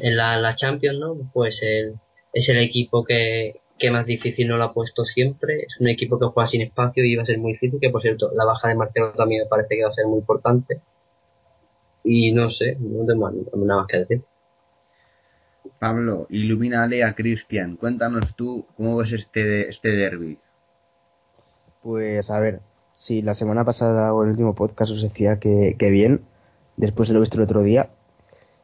en 0.00 0.16
la, 0.16 0.38
la 0.38 0.54
Champions, 0.56 0.98
¿no? 0.98 1.30
Pues 1.32 1.62
el, 1.62 1.94
es 2.32 2.48
el 2.48 2.58
equipo 2.58 3.04
que, 3.04 3.60
que 3.80 3.90
más 3.90 4.06
difícil 4.06 4.46
no 4.46 4.56
lo 4.58 4.64
ha 4.64 4.74
puesto 4.74 5.04
siempre. 5.04 5.62
Es 5.62 5.80
un 5.80 5.88
equipo 5.88 6.18
que 6.18 6.26
juega 6.26 6.46
sin 6.46 6.60
espacio 6.60 7.04
y 7.04 7.16
va 7.16 7.22
a 7.22 7.26
ser 7.26 7.38
muy 7.38 7.52
difícil. 7.52 7.80
Que 7.80 7.90
por 7.90 8.02
cierto, 8.02 8.30
la 8.36 8.44
baja 8.44 8.68
de 8.68 8.76
Marcelo 8.76 9.12
también 9.12 9.42
me 9.42 9.48
parece 9.48 9.76
que 9.76 9.82
va 9.82 9.88
a 9.88 9.92
ser 9.92 10.06
muy 10.06 10.18
importante. 10.20 10.80
Y 12.04 12.32
no 12.32 12.50
sé, 12.50 12.76
no 12.78 13.04
tengo 13.04 13.30
nada 13.56 13.80
más 13.80 13.86
que 13.88 13.98
decir. 13.98 14.22
Pablo, 15.78 16.26
ilumínale 16.28 17.02
a 17.02 17.14
Cristian. 17.14 17.76
Cuéntanos 17.76 18.36
tú 18.36 18.66
cómo 18.76 18.98
ves 18.98 19.12
este, 19.12 19.68
este 19.68 19.90
derby. 19.90 20.38
Pues 21.82 22.30
a 22.30 22.38
ver, 22.38 22.60
si 22.96 23.22
la 23.22 23.34
semana 23.34 23.64
pasada 23.64 24.12
o 24.12 24.22
el 24.22 24.30
último 24.30 24.54
podcast 24.54 24.92
os 24.92 25.02
decía 25.02 25.38
que, 25.38 25.74
que 25.78 25.90
bien, 25.90 26.20
después 26.76 27.08
de 27.08 27.14
lo 27.14 27.20
visto 27.20 27.36
el 27.38 27.44
otro 27.44 27.62
día, 27.62 27.88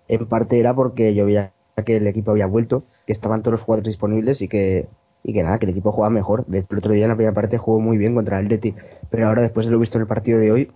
en 0.08 0.26
parte 0.26 0.60
era 0.60 0.74
porque 0.74 1.14
yo 1.14 1.24
veía 1.24 1.52
que 1.86 1.96
el 1.96 2.06
equipo 2.06 2.32
había 2.32 2.46
vuelto, 2.46 2.84
que 3.06 3.12
estaban 3.12 3.42
todos 3.42 3.52
los 3.52 3.62
jugadores 3.62 3.88
disponibles 3.88 4.42
y 4.42 4.48
que, 4.48 4.88
y 5.28 5.32
que 5.32 5.42
nada, 5.42 5.58
que 5.58 5.66
el 5.66 5.70
equipo 5.70 5.90
jugaba 5.90 6.08
mejor. 6.08 6.46
El 6.52 6.64
otro 6.78 6.92
día 6.92 7.02
en 7.02 7.08
la 7.08 7.16
primera 7.16 7.34
parte 7.34 7.58
jugó 7.58 7.80
muy 7.80 7.98
bien 7.98 8.14
contra 8.14 8.38
el 8.38 8.46
Atleti, 8.46 8.76
pero 9.10 9.26
ahora 9.26 9.42
después 9.42 9.66
de 9.66 9.72
lo 9.72 9.78
visto 9.80 9.98
en 9.98 10.02
el 10.02 10.06
partido 10.06 10.38
de 10.38 10.52
hoy, 10.52 10.72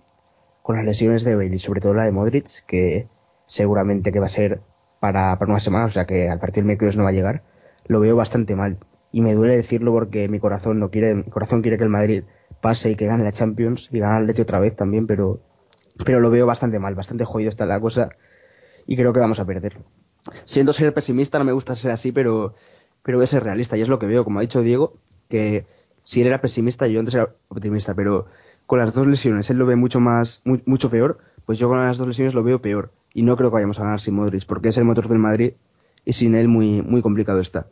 con 0.61 0.75
las 0.75 0.83
lesiones 0.83 1.23
de 1.23 1.35
Bale 1.35 1.55
y 1.55 1.59
sobre 1.59 1.79
todo 1.79 1.93
la 1.93 2.03
de 2.03 2.11
Modric, 2.11 2.47
que 2.67 3.07
seguramente 3.45 4.11
que 4.11 4.19
va 4.19 4.25
a 4.25 4.29
ser 4.29 4.59
para, 4.99 5.39
para 5.39 5.51
una 5.51 5.61
semana, 5.61 5.85
o 5.85 5.89
sea 5.89 6.05
que 6.05 6.27
al 6.27 6.39
partido 6.39 6.63
del 6.63 6.65
miércoles 6.65 6.97
no 6.97 7.03
va 7.03 7.09
a 7.09 7.13
llegar, 7.13 7.43
lo 7.87 8.01
veo 8.01 8.17
bastante 8.17 8.53
mal. 8.57 8.77
Y 9.13 9.21
me 9.21 9.33
duele 9.35 9.55
decirlo 9.55 9.93
porque 9.93 10.27
mi 10.27 10.39
corazón 10.39 10.79
no 10.81 10.89
quiere, 10.89 11.15
mi 11.15 11.23
corazón 11.23 11.61
quiere 11.61 11.77
que 11.77 11.85
el 11.85 11.89
Madrid 11.89 12.25
pase 12.59 12.91
y 12.91 12.97
que 12.97 13.05
gane 13.05 13.23
la 13.23 13.31
Champions 13.31 13.87
y 13.89 13.99
gane 13.99 14.17
el 14.17 14.23
Atleti 14.23 14.41
otra 14.41 14.59
vez 14.59 14.75
también, 14.75 15.07
pero, 15.07 15.39
pero 16.05 16.19
lo 16.19 16.29
veo 16.29 16.45
bastante 16.45 16.77
mal, 16.77 16.93
bastante 16.93 17.23
jodido 17.23 17.49
está 17.49 17.65
la 17.65 17.79
cosa 17.79 18.09
y 18.85 18.97
creo 18.97 19.13
que 19.13 19.21
vamos 19.21 19.39
a 19.39 19.45
perder. 19.45 19.77
Siendo 20.43 20.73
ser 20.73 20.93
pesimista, 20.93 21.39
no 21.39 21.45
me 21.45 21.53
gusta 21.53 21.73
ser 21.73 21.91
así, 21.91 22.11
pero, 22.11 22.53
pero 23.03 23.17
voy 23.17 23.25
a 23.25 23.27
ser 23.27 23.43
realista 23.43 23.77
y 23.77 23.81
es 23.81 23.87
lo 23.89 23.99
que 23.99 24.05
veo, 24.07 24.23
como 24.23 24.39
ha 24.39 24.41
dicho 24.41 24.61
Diego, 24.61 24.93
que 25.29 25.65
si 26.03 26.21
él 26.21 26.27
era 26.27 26.41
pesimista 26.41 26.87
yo 26.87 26.99
antes 26.99 27.15
era 27.15 27.35
optimista, 27.49 27.93
pero 27.95 28.25
con 28.65 28.79
las 28.79 28.93
dos 28.93 29.07
lesiones 29.07 29.49
él 29.49 29.57
lo 29.57 29.65
ve 29.65 29.75
mucho 29.75 29.99
más, 29.99 30.41
mu- 30.45 30.59
mucho 30.65 30.89
peor, 30.89 31.19
pues 31.45 31.59
yo 31.59 31.67
con 31.67 31.79
las 31.85 31.97
dos 31.97 32.07
lesiones 32.07 32.33
lo 32.33 32.43
veo 32.43 32.61
peor 32.61 32.91
y 33.13 33.23
no 33.23 33.35
creo 33.37 33.49
que 33.49 33.55
vayamos 33.55 33.79
a 33.79 33.83
ganar 33.83 34.01
sin 34.01 34.15
Modric, 34.15 34.45
porque 34.45 34.69
es 34.69 34.77
el 34.77 34.85
motor 34.85 35.07
del 35.07 35.19
Madrid 35.19 35.53
y 36.05 36.13
sin 36.13 36.35
él 36.35 36.47
muy, 36.47 36.81
muy 36.81 37.01
complicado 37.01 37.39
está. 37.39 37.67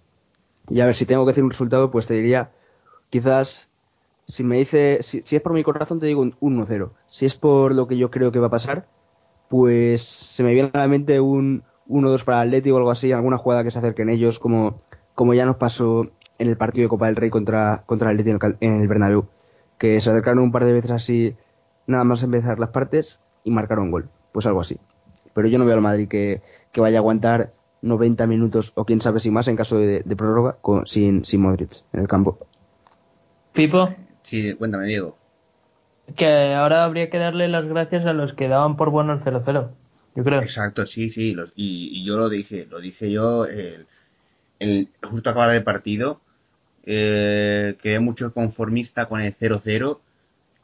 Y 0.70 0.82
a 0.82 0.86
ver, 0.86 0.96
si 0.96 1.06
tengo 1.06 1.26
que 1.26 1.32
decir 1.32 1.44
un 1.44 1.50
resultado, 1.52 1.92
pues 1.92 2.06
te 2.08 2.14
diría, 2.14 2.52
quizás, 3.10 3.70
si 4.28 4.44
me 4.44 4.58
dice, 4.58 5.00
si, 5.04 5.22
si 5.26 5.36
es 5.36 5.42
por 5.42 5.54
mi 5.54 5.64
corazón, 5.64 6.00
te 6.00 6.08
digo 6.08 6.22
un 6.22 6.36
1-0. 6.40 6.94
Si 7.10 7.26
es 7.26 7.36
por 7.36 7.76
lo 7.76 7.88
que 7.88 7.98
yo 7.98 8.12
creo 8.12 8.32
que 8.32 8.40
va 8.40 8.48
a 8.48 8.52
pasar, 8.52 8.88
pues 9.50 10.04
se 10.04 10.44
me 10.44 10.54
viene 10.54 10.72
a 10.74 10.80
la 10.80 10.88
mente 10.88 11.20
un 11.20 11.64
1-2 11.88 12.24
para 12.24 12.44
el 12.44 12.50
Atleti 12.50 12.72
o 12.72 12.78
algo 12.78 12.92
así, 12.92 13.12
alguna 13.12 13.38
jugada 13.38 13.64
que 13.64 13.72
se 13.72 13.80
acerquen 13.80 14.10
ellos, 14.10 14.40
como, 14.40 14.84
como 15.20 15.34
ya 15.34 15.46
nos 15.46 15.58
pasó 15.58 16.08
en 16.40 16.48
el 16.50 16.58
partido 16.58 16.86
de 16.86 16.90
Copa 16.90 17.08
del 17.08 17.16
Rey 17.18 17.30
contra, 17.30 17.84
contra 17.86 18.12
el 18.12 18.20
en 18.22 18.30
el, 18.30 18.40
Cal- 18.40 18.58
en 18.62 18.82
el 18.82 18.88
Bernabéu, 18.88 19.28
que 19.78 20.00
se 20.02 20.10
acercaron 20.10 20.40
un 20.44 20.52
par 20.52 20.66
de 20.66 20.74
veces 20.74 20.92
así, 20.92 21.36
nada 21.88 22.04
más 22.06 22.24
empezar 22.24 22.60
las 22.60 22.70
partes 22.70 23.20
y 23.44 23.52
marcaron 23.52 23.92
gol, 23.92 24.10
pues 24.34 24.46
algo 24.46 24.62
así. 24.62 24.78
Pero 25.34 25.48
yo 25.48 25.58
no 25.60 25.66
veo 25.66 25.76
al 25.76 25.82
Madrid 25.82 26.08
que, 26.08 26.42
que 26.72 26.82
vaya 26.82 26.98
a 27.00 27.02
aguantar 27.02 27.54
90 27.82 28.28
minutos 28.28 28.72
o 28.76 28.86
quién 28.86 29.02
sabe 29.02 29.20
si 29.20 29.32
más 29.32 29.48
en 29.48 29.56
caso 29.58 29.78
de, 29.78 30.02
de 30.06 30.16
prórroga 30.16 30.58
con, 30.62 30.88
sin, 30.88 31.26
sin 31.26 31.42
Modric 31.42 31.72
en 31.94 32.02
el 32.02 32.08
campo. 32.08 32.40
Pipo, 33.54 33.90
Sí, 34.24 34.54
cuéntame, 34.56 34.88
Diego. 34.88 35.18
que 36.16 36.54
ahora 36.54 36.84
habría 36.84 37.10
que 37.10 37.18
darle 37.18 37.48
las 37.48 37.66
gracias 37.66 38.06
a 38.06 38.14
los 38.14 38.34
que 38.34 38.48
daban 38.48 38.76
por 38.78 38.90
bueno 38.90 39.14
el 39.14 39.20
0-0. 39.22 39.72
Yo 40.16 40.24
creo. 40.24 40.42
Exacto, 40.42 40.86
sí, 40.86 41.10
sí. 41.10 41.34
los- 41.34 41.54
y, 41.56 41.90
y 42.02 42.06
yo 42.06 42.18
lo 42.18 42.30
dije, 42.30 42.66
lo 42.66 42.80
dije 42.80 43.12
yo 43.12 43.46
el, 43.46 43.88
el- 44.60 44.90
justo 45.10 45.30
acabar 45.30 45.52
el 45.56 45.64
partido. 45.64 46.22
Eh, 46.86 47.76
quedé 47.82 48.00
mucho 48.00 48.34
conformista 48.34 49.06
con 49.08 49.22
el 49.22 49.34
0-0 49.36 50.02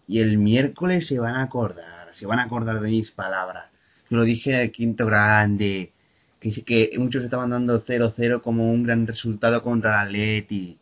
y 0.07 0.19
el 0.21 0.37
miércoles 0.37 1.07
se 1.07 1.19
van 1.19 1.35
a 1.35 1.43
acordar, 1.43 2.09
se 2.13 2.25
van 2.25 2.39
a 2.39 2.43
acordar 2.43 2.79
de 2.79 2.89
mis 2.89 3.11
palabras. 3.11 3.65
Yo 4.09 4.17
lo 4.17 4.23
dije 4.23 4.51
en 4.53 4.59
el 4.61 4.71
quinto 4.71 5.05
grande, 5.05 5.91
que, 6.39 6.51
sí 6.51 6.63
que 6.63 6.91
muchos 6.97 7.23
estaban 7.23 7.49
dando 7.49 7.79
0-0 7.83 8.41
como 8.41 8.71
un 8.71 8.83
gran 8.83 9.05
resultado 9.07 9.61
contra 9.63 10.01
el 10.01 10.07
Atleti. 10.07 10.77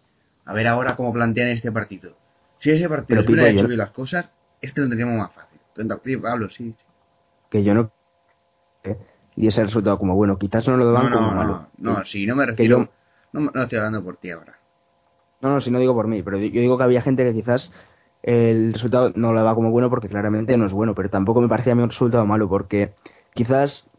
A 0.45 0.53
ver 0.53 0.67
ahora 0.67 0.95
cómo 0.95 1.13
plantean 1.13 1.49
este 1.49 1.71
partido. 1.71 2.15
Si 2.59 2.69
ese 2.69 2.87
partido 2.87 3.07
Pero, 3.07 3.23
se 3.23 3.31
hubiera 3.31 3.49
hecho 3.49 3.67
bien 3.67 3.79
las 3.79 3.91
cosas, 3.91 4.29
este 4.61 4.81
lo 4.81 4.87
tendríamos 4.87 5.17
más 5.17 5.31
fácil. 5.33 5.59
Pablo, 6.21 6.49
sí. 6.49 6.73
Que 7.49 7.63
yo 7.63 7.73
no. 7.73 7.91
eh, 8.83 8.97
Y 9.35 9.47
ese 9.47 9.63
resultado 9.63 9.97
como 9.97 10.15
bueno, 10.15 10.37
quizás 10.37 10.67
no 10.67 10.77
lo 10.77 10.91
daban 10.91 11.09
No, 11.09 11.17
como 11.17 11.29
no, 11.31 11.35
malo. 11.35 11.67
no, 11.77 11.97
no, 11.99 12.05
sí, 12.05 12.25
no 12.27 12.35
me 12.35 12.43
Que 12.45 12.51
refiero. 12.51 12.79
yo- 12.83 12.89
No, 13.33 13.41
no 13.41 13.61
estoy 13.63 13.77
hablando 13.79 14.03
por 14.03 14.17
ti 14.17 14.29
ahora. 14.31 14.59
No, 15.41 15.49
no, 15.49 15.59
si 15.59 15.71
no 15.71 15.79
digo 15.79 15.93
por 15.93 16.07
mí, 16.07 16.23
pero 16.23 16.37
yo 16.37 16.61
digo 16.61 16.77
que 16.77 16.83
había 16.83 17.01
gente 17.01 17.23
que 17.25 17.33
quizás 17.33 17.73
el 18.21 18.73
resultado 18.73 19.11
no 19.15 19.33
lo 19.33 19.39
daba 19.39 19.55
como 19.55 19.71
bueno 19.71 19.89
porque 19.89 20.07
claramente 20.07 20.55
no 20.55 20.65
es 20.65 20.71
bueno, 20.71 20.95
pero 20.95 21.09
tampoco 21.09 21.41
me 21.41 21.49
parecía 21.49 21.73
a 21.73 21.75
mí 21.75 21.83
un 21.83 21.89
resultado 21.89 22.25
malo 22.25 22.47
porque 22.47 22.93
quizás 23.33 23.89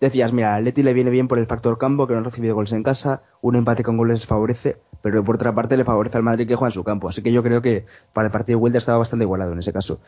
decías, 0.00 0.32
mira, 0.32 0.54
a 0.54 0.60
Leti 0.60 0.82
le 0.82 0.92
viene 0.92 1.10
bien 1.10 1.28
por 1.28 1.38
el 1.38 1.46
factor 1.46 1.78
campo, 1.78 2.06
que 2.06 2.14
no 2.14 2.20
ha 2.20 2.22
recibido 2.24 2.54
goles 2.54 2.72
en 2.72 2.82
casa, 2.82 3.22
un 3.42 3.54
empate 3.54 3.84
con 3.84 3.96
goles 3.96 4.20
les 4.20 4.26
favorece, 4.26 4.78
pero 5.02 5.22
por 5.22 5.36
otra 5.36 5.54
parte 5.54 5.76
le 5.76 5.84
favorece 5.84 6.16
al 6.16 6.24
Madrid 6.24 6.48
que 6.48 6.56
juega 6.56 6.70
en 6.70 6.74
su 6.74 6.82
campo, 6.82 7.08
así 7.08 7.22
que 7.22 7.32
yo 7.32 7.42
creo 7.42 7.62
que 7.62 7.84
para 8.12 8.26
el 8.26 8.32
partido 8.32 8.56
de 8.56 8.60
vuelta 8.60 8.78
estaba 8.78 8.98
bastante 8.98 9.24
igualado 9.24 9.52
en 9.52 9.58
ese 9.58 9.72
caso, 9.72 10.00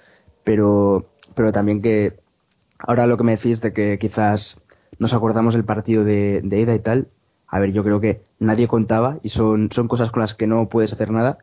pero, 0.43 1.11
pero 1.37 1.53
también 1.53 1.83
que 1.83 2.19
ahora 2.79 3.07
lo 3.07 3.17
que 3.17 3.25
me 3.25 3.37
decís 3.37 3.61
de 3.61 3.73
que 3.73 3.99
quizás 3.99 4.61
nos 4.99 5.13
acordamos 5.13 5.55
del 5.55 5.65
partido 5.65 6.05
de, 6.05 6.41
de 6.43 6.61
ida 6.61 6.75
y 6.75 6.81
tal, 6.81 7.09
a 7.53 7.61
ver, 7.61 7.73
yo 7.73 7.85
creo 7.85 8.01
que 8.01 8.23
nadie 8.39 8.67
contaba 8.67 9.19
y 9.23 9.29
son, 9.29 9.71
son 9.73 9.87
cosas 9.87 10.11
con 10.11 10.23
las 10.23 10.33
que 10.33 10.47
no 10.47 10.71
puedes 10.71 10.91
hacer 10.95 11.11
nada, 11.11 11.37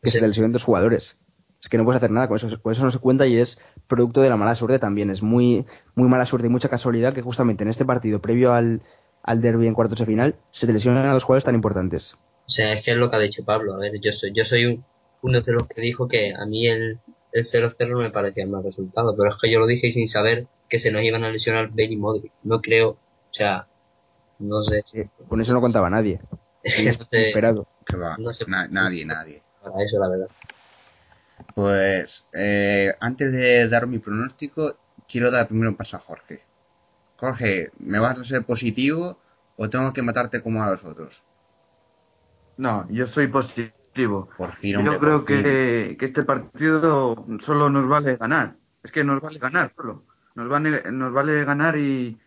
que 0.00 0.12
se 0.12 0.20
te 0.20 0.28
lesionen 0.28 0.52
dos 0.52 0.62
jugadores. 0.62 1.18
Es 1.60 1.68
que 1.68 1.76
no 1.76 1.84
puedes 1.84 1.96
hacer 1.96 2.12
nada 2.12 2.28
con 2.28 2.36
eso, 2.36 2.62
con 2.62 2.72
eso 2.72 2.84
no 2.84 2.92
se 2.92 3.00
cuenta 3.00 3.26
y 3.26 3.38
es 3.38 3.58
producto 3.88 4.20
de 4.20 4.28
la 4.28 4.36
mala 4.36 4.54
suerte 4.54 4.78
también. 4.78 5.10
Es 5.10 5.20
muy, 5.20 5.66
muy 5.96 6.08
mala 6.08 6.26
suerte 6.26 6.46
y 6.46 6.50
mucha 6.50 6.68
casualidad 6.68 7.12
que 7.12 7.22
justamente 7.22 7.64
en 7.64 7.70
este 7.70 7.84
partido 7.84 8.20
previo 8.20 8.52
al, 8.52 8.82
al 9.24 9.42
derby 9.42 9.66
en 9.66 9.74
cuartos 9.74 9.98
de 9.98 10.06
final 10.06 10.36
se 10.52 10.68
te 10.68 10.72
lesionan 10.72 11.04
a 11.06 11.12
dos 11.12 11.24
jugadores 11.24 11.44
tan 11.44 11.56
importantes. 11.56 12.14
O 12.46 12.50
sea, 12.50 12.72
es 12.74 12.84
que 12.84 12.92
es 12.92 12.96
lo 12.96 13.10
que 13.10 13.16
ha 13.16 13.18
dicho 13.18 13.44
Pablo. 13.44 13.74
A 13.74 13.78
ver, 13.78 14.00
yo 14.00 14.12
soy, 14.12 14.30
yo 14.32 14.44
soy 14.44 14.64
un, 14.64 14.84
uno 15.22 15.40
de 15.40 15.52
los 15.52 15.66
que 15.66 15.80
dijo 15.80 16.06
que 16.06 16.34
a 16.40 16.46
mí 16.46 16.68
el, 16.68 17.00
el 17.32 17.50
0-0 17.50 17.88
no 17.88 17.98
me 17.98 18.10
parecía 18.10 18.46
mal 18.46 18.62
resultado, 18.62 19.16
pero 19.16 19.30
es 19.30 19.36
que 19.42 19.50
yo 19.50 19.58
lo 19.58 19.66
dije 19.66 19.90
sin 19.90 20.06
saber 20.06 20.46
que 20.68 20.78
se 20.78 20.92
nos 20.92 21.02
iban 21.02 21.24
a 21.24 21.32
lesionar 21.32 21.70
Bale 21.70 21.94
y 21.94 21.96
Modric. 21.96 22.32
No 22.44 22.60
creo, 22.60 22.90
o 22.90 23.32
sea, 23.32 23.66
no 24.38 24.62
sé. 24.62 24.82
con 25.28 25.40
eso 25.40 25.52
no 25.52 25.60
contaba 25.60 25.90
nadie. 25.90 26.20
no 26.64 26.92
sé, 27.10 27.28
Esperado. 27.28 27.66
Que 27.86 27.96
va, 27.96 28.16
No 28.18 28.32
sé. 28.32 28.44
na- 28.46 28.68
nadie, 28.68 29.04
nadie. 29.04 29.42
para 29.62 29.82
eso, 29.84 29.98
la 29.98 30.08
verdad. 30.08 30.28
Pues 31.54 32.26
eh, 32.32 32.94
antes 33.00 33.32
de 33.32 33.68
dar 33.68 33.86
mi 33.86 33.98
pronóstico, 33.98 34.76
quiero 35.08 35.30
dar 35.30 35.48
primero 35.48 35.70
un 35.70 35.76
paso 35.76 35.96
a 35.96 36.00
Jorge. 36.00 36.42
Jorge, 37.16 37.70
¿me 37.78 37.98
vas 37.98 38.18
a 38.18 38.24
ser 38.24 38.44
positivo 38.44 39.18
o 39.56 39.68
tengo 39.68 39.92
que 39.92 40.02
matarte 40.02 40.42
como 40.42 40.62
a 40.62 40.70
los 40.70 40.84
otros? 40.84 41.20
No, 42.56 42.86
yo 42.90 43.06
soy 43.08 43.28
positivo. 43.28 44.28
Por 44.36 44.52
fin, 44.56 44.76
hombre, 44.76 44.92
Yo 44.94 45.00
creo 45.00 45.18
por 45.20 45.26
fin. 45.28 45.42
que, 45.42 45.96
que 45.98 46.06
este 46.06 46.22
partido 46.22 47.26
solo 47.44 47.70
nos 47.70 47.88
vale 47.88 48.16
ganar. 48.16 48.54
Es 48.82 48.92
que 48.92 49.02
nos 49.04 49.20
vale 49.20 49.38
ganar 49.38 49.72
solo. 49.76 50.04
Nos 50.34 50.48
vale, 50.48 50.82
nos 50.92 51.12
vale 51.12 51.44
ganar 51.44 51.76
y, 51.76 52.18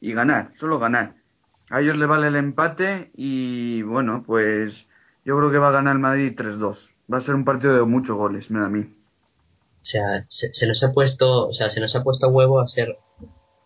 y 0.00 0.12
ganar, 0.12 0.52
solo 0.60 0.78
ganar. 0.78 1.14
A 1.72 1.80
ellos 1.80 1.96
le 1.96 2.06
vale 2.06 2.28
el 2.28 2.36
empate 2.36 3.10
y 3.14 3.82
bueno, 3.82 4.22
pues 4.26 4.74
yo 5.24 5.36
creo 5.38 5.50
que 5.50 5.58
va 5.58 5.68
a 5.68 5.72
ganar 5.72 5.94
el 5.94 6.00
Madrid 6.00 6.34
3-2. 6.36 6.78
Va 7.12 7.18
a 7.18 7.22
ser 7.22 7.34
un 7.34 7.44
partido 7.44 7.74
de 7.74 7.82
muchos 7.84 8.16
goles, 8.16 8.50
me 8.50 8.60
da 8.60 8.66
a 8.66 8.68
mí. 8.70 8.80
O 8.82 9.84
sea, 9.84 10.24
se, 10.28 10.52
se 10.52 10.66
nos 10.66 10.82
ha 10.84 10.92
puesto, 10.92 11.48
o 11.48 11.52
sea, 11.52 11.70
se 11.70 11.80
nos 11.80 11.96
ha 11.96 12.02
puesto 12.02 12.26
a 12.26 12.30
huevo 12.30 12.60
a 12.60 12.68
ser 12.68 12.98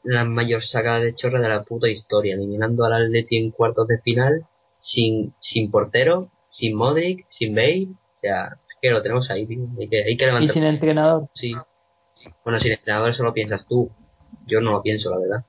la 0.05 0.25
mayor 0.25 0.63
saga 0.63 1.01
de 1.01 1.15
chorra 1.15 1.41
de 1.41 1.49
la 1.49 1.65
puta 1.65 1.89
historia, 1.89 2.35
eliminando 2.35 2.85
al 2.85 2.93
Atleti 2.93 3.39
en 3.39 3.51
cuartos 3.51 3.89
de 3.89 3.99
final 3.99 4.47
sin, 4.79 5.35
sin 5.41 5.71
portero, 5.71 6.31
sin 6.47 6.77
Modric, 6.77 7.27
sin 7.29 7.55
Bale, 7.57 7.89
o 7.91 8.19
sea, 8.21 8.45
es 8.69 8.77
que 8.81 8.91
lo 8.91 9.03
tenemos 9.03 9.29
ahí, 9.31 9.47
tío. 9.47 9.67
Hay 9.81 9.89
que, 9.89 10.05
hay 10.05 10.17
que 10.17 10.25
Y 10.25 10.27
levantar. 10.29 10.55
sin 10.55 10.63
entrenador. 10.65 11.29
Sí. 11.35 11.55
Bueno, 12.45 12.61
sin 12.61 12.73
entrenador 12.73 13.11
eso 13.11 13.25
lo 13.25 13.35
piensas 13.35 13.67
tú. 13.67 13.91
Yo 14.47 14.61
no 14.61 14.71
lo 14.71 14.83
pienso, 14.83 15.11
la 15.11 15.19
verdad. 15.19 15.45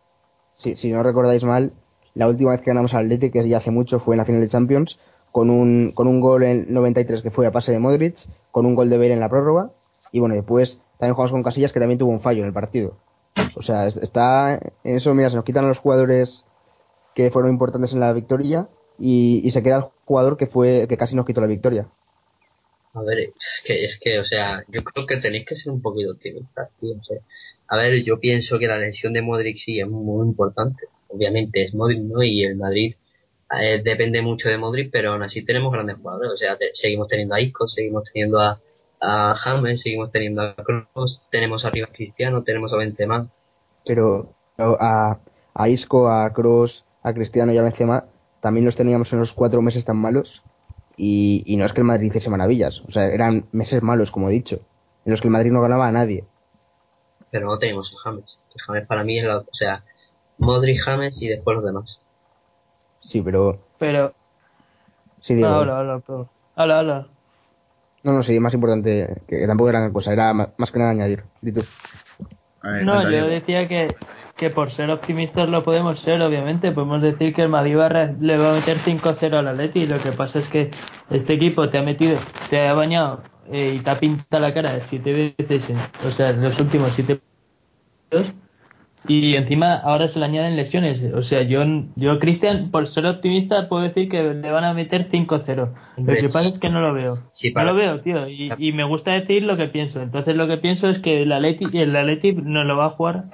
Si, 0.55 0.75
si 0.75 0.91
no 0.91 1.03
recordáis 1.03 1.43
mal, 1.43 1.71
la 2.17 2.27
última 2.27 2.51
vez 2.51 2.61
que 2.61 2.71
ganamos 2.71 2.93
al 2.93 3.05
Athletic, 3.05 3.33
que 3.33 3.47
ya 3.47 3.57
hace 3.57 3.71
mucho, 3.71 3.99
fue 3.99 4.15
en 4.15 4.17
la 4.17 4.25
final 4.25 4.41
de 4.41 4.49
Champions, 4.49 4.99
con 5.31 5.49
un, 5.49 5.91
con 5.93 6.07
un 6.07 6.19
gol 6.19 6.43
en 6.43 6.73
93 6.73 7.21
que 7.21 7.31
fue 7.31 7.45
a 7.45 7.51
pase 7.51 7.71
de 7.71 7.79
Modric, 7.79 8.17
con 8.51 8.65
un 8.65 8.75
gol 8.75 8.89
de 8.89 8.97
Bale 8.97 9.13
en 9.13 9.19
la 9.19 9.29
prórroga, 9.29 9.71
y 10.11 10.19
bueno, 10.19 10.35
después 10.35 10.79
también 10.97 11.13
jugamos 11.13 11.31
con 11.31 11.43
Casillas, 11.43 11.71
que 11.71 11.79
también 11.79 11.99
tuvo 11.99 12.11
un 12.11 12.21
fallo 12.21 12.41
en 12.41 12.47
el 12.47 12.53
partido. 12.53 12.97
O 13.55 13.61
sea, 13.61 13.87
es- 13.87 13.97
está 13.97 14.55
en 14.83 14.95
eso, 14.95 15.13
mira, 15.13 15.29
se 15.29 15.35
nos 15.35 15.45
quitan 15.45 15.65
a 15.65 15.67
los 15.67 15.77
jugadores 15.77 16.43
que 17.13 17.29
fueron 17.29 17.51
importantes 17.51 17.93
en 17.93 17.99
la 17.99 18.13
victoria, 18.13 18.67
y, 18.99 19.49
se 19.51 19.61
queda 19.61 19.77
el 19.77 19.83
jugador 20.05 20.37
que 20.37 20.47
fue 20.47 20.87
que 20.89 20.97
casi 20.97 21.15
nos 21.15 21.25
quitó 21.25 21.41
la 21.41 21.47
victoria. 21.47 21.87
A 22.93 23.03
ver, 23.03 23.19
es 23.19 23.61
que, 23.63 23.85
es 23.85 23.99
que, 24.01 24.19
o 24.19 24.25
sea, 24.25 24.63
yo 24.69 24.83
creo 24.83 25.05
que 25.05 25.17
tenéis 25.17 25.45
que 25.45 25.55
ser 25.55 25.71
un 25.71 25.81
poquito 25.81 26.11
optimistas, 26.13 26.69
tío. 26.79 26.95
o 26.99 27.03
sea. 27.03 27.17
a 27.67 27.77
ver, 27.77 28.03
yo 28.03 28.19
pienso 28.19 28.57
que 28.57 28.67
la 28.67 28.79
lesión 28.79 29.13
de 29.13 29.21
Modric 29.21 29.57
sí 29.57 29.79
es 29.79 29.87
muy 29.87 30.25
importante. 30.27 30.87
Obviamente 31.09 31.63
es 31.63 31.73
Modric, 31.73 31.99
¿no? 32.01 32.23
Y 32.23 32.43
el 32.43 32.55
Madrid 32.57 32.95
eh, 33.59 33.81
depende 33.83 34.21
mucho 34.21 34.49
de 34.49 34.57
Modric, 34.57 34.91
pero 34.91 35.11
aún 35.13 35.23
así 35.23 35.45
tenemos 35.45 35.71
grandes 35.73 35.97
jugadores. 35.97 36.33
O 36.33 36.37
sea, 36.37 36.57
te- 36.57 36.71
seguimos 36.75 37.07
teniendo 37.07 37.35
a 37.35 37.41
Isco, 37.41 37.67
seguimos 37.67 38.03
teniendo 38.11 38.39
a, 38.41 38.61
a 39.01 39.35
James, 39.37 39.81
seguimos 39.81 40.11
teniendo 40.11 40.41
a 40.43 40.55
Kroos, 40.55 41.21
tenemos 41.31 41.65
arriba 41.65 41.87
a 41.89 41.93
Cristiano, 41.93 42.43
tenemos 42.43 42.73
a 42.73 42.77
Benzema. 42.77 43.29
pero 43.85 44.35
a, 44.57 45.19
a 45.53 45.69
Isco, 45.69 46.09
a 46.09 46.31
Kroos, 46.33 46.85
a 47.03 47.13
Cristiano 47.13 47.51
y 47.53 47.57
a 47.57 47.61
Benzema 47.63 48.05
también 48.41 48.65
los 48.65 48.75
teníamos 48.75 49.11
en 49.13 49.19
los 49.19 49.33
cuatro 49.33 49.61
meses 49.61 49.85
tan 49.85 49.97
malos 49.97 50.43
y, 50.95 51.43
y 51.45 51.57
no 51.57 51.65
es 51.65 51.73
que 51.73 51.81
el 51.81 51.85
Madrid 51.87 52.07
hiciese 52.07 52.29
maravillas, 52.29 52.81
o 52.87 52.91
sea, 52.91 53.05
eran 53.07 53.47
meses 53.51 53.81
malos, 53.83 54.11
como 54.11 54.29
he 54.29 54.33
dicho, 54.33 54.61
en 55.05 55.11
los 55.11 55.21
que 55.21 55.27
el 55.27 55.33
Madrid 55.33 55.51
no 55.51 55.61
ganaba 55.61 55.87
a 55.87 55.91
nadie. 55.91 56.25
pero 57.31 57.47
no 57.47 57.57
tenemos 57.59 57.93
a 57.93 57.97
James. 58.03 58.37
James 58.65 58.87
para 58.87 59.03
mí 59.03 59.19
es 59.19 59.25
la, 59.25 59.37
o 59.39 59.53
sea, 59.53 59.83
Modric, 60.39 60.81
James 60.83 61.21
y 61.21 61.27
después 61.27 61.55
los 61.55 61.65
demás. 61.65 62.01
Sí, 63.01 63.21
pero 63.21 63.59
Pero. 63.77 64.13
sí 65.21 65.35
digo, 65.35 65.47
No, 65.49 65.55
habla, 65.55 65.79
habla, 65.79 65.99
pero- 66.05 66.29
habla, 66.55 66.79
habla. 66.79 67.07
no, 68.03 68.13
no, 68.13 68.23
sí, 68.23 68.39
más 68.39 68.53
importante, 68.53 69.21
que, 69.27 69.45
tampoco 69.47 69.69
era 69.69 69.79
gran 69.79 69.93
cosa, 69.93 70.13
era 70.13 70.33
más 70.33 70.71
que 70.71 70.79
nada 70.79 70.91
añadir. 70.91 71.23
Di 71.41 71.51
tú. 71.51 71.63
A 72.61 72.71
ver, 72.71 72.83
No, 72.85 73.09
yo 73.09 73.27
decía 73.27 73.67
que, 73.67 73.87
que 74.35 74.49
por 74.49 74.71
ser 74.71 74.89
optimistas 74.89 75.47
lo 75.47 75.63
podemos 75.63 75.99
ser, 76.01 76.21
obviamente. 76.21 76.71
Podemos 76.71 77.01
decir 77.01 77.33
que 77.33 77.43
el 77.43 77.49
Madrid 77.49 77.77
va 77.77 77.85
a 77.85 77.89
re- 77.89 78.15
le 78.19 78.37
va 78.37 78.51
a 78.51 78.55
meter 78.55 78.79
5-0 78.79 79.37
al 79.37 79.47
Atleti. 79.47 79.85
Lo 79.85 79.99
que 79.99 80.11
pasa 80.11 80.39
es 80.39 80.49
que 80.49 80.71
este 81.09 81.33
equipo 81.33 81.69
te 81.69 81.77
ha 81.77 81.83
metido, 81.83 82.19
te 82.49 82.67
ha 82.67 82.73
bañado 82.73 83.21
eh, 83.51 83.75
y 83.77 83.79
te 83.79 83.89
ha 83.91 83.99
pintado 83.99 84.41
la 84.41 84.53
cara 84.53 84.81
siete 84.87 85.35
veces, 85.37 85.69
en- 85.69 85.77
o 86.05 86.11
sea, 86.11 86.31
en 86.31 86.41
los 86.43 86.59
últimos 86.59 86.91
siete 86.95 87.21
partidos. 88.09 88.33
Y 89.07 89.35
encima 89.35 89.75
ahora 89.75 90.07
se 90.07 90.19
le 90.19 90.25
añaden 90.25 90.55
lesiones. 90.55 91.01
O 91.13 91.23
sea, 91.23 91.43
yo, 91.43 91.63
yo 91.95 92.19
Cristian, 92.19 92.71
por 92.71 92.87
ser 92.87 93.05
optimista, 93.05 93.69
puedo 93.69 93.83
decir 93.83 94.09
que 94.09 94.21
le 94.21 94.51
van 94.51 94.63
a 94.63 94.73
meter 94.73 95.09
5-0. 95.09 95.73
Lo 95.97 96.13
que 96.15 96.29
pasa 96.29 96.49
es 96.49 96.59
que 96.59 96.69
no 96.69 96.81
lo 96.81 96.93
veo. 96.93 97.23
Sí, 97.31 97.53
No 97.53 97.63
lo 97.63 97.73
veo, 97.73 98.01
tío. 98.01 98.27
Y, 98.27 98.51
y 98.57 98.71
me 98.73 98.83
gusta 98.83 99.11
decir 99.11 99.43
lo 99.43 99.55
que 99.57 99.67
pienso. 99.67 100.01
Entonces 100.01 100.35
lo 100.35 100.47
que 100.47 100.57
pienso 100.57 100.89
es 100.89 100.99
que 100.99 101.23
el 101.23 101.31
Atleti, 101.31 101.65
el 101.77 101.95
Atleti 101.95 102.33
nos 102.33 102.65
lo 102.65 102.77
va 102.77 102.87
a 102.87 102.89
jugar, 102.91 103.25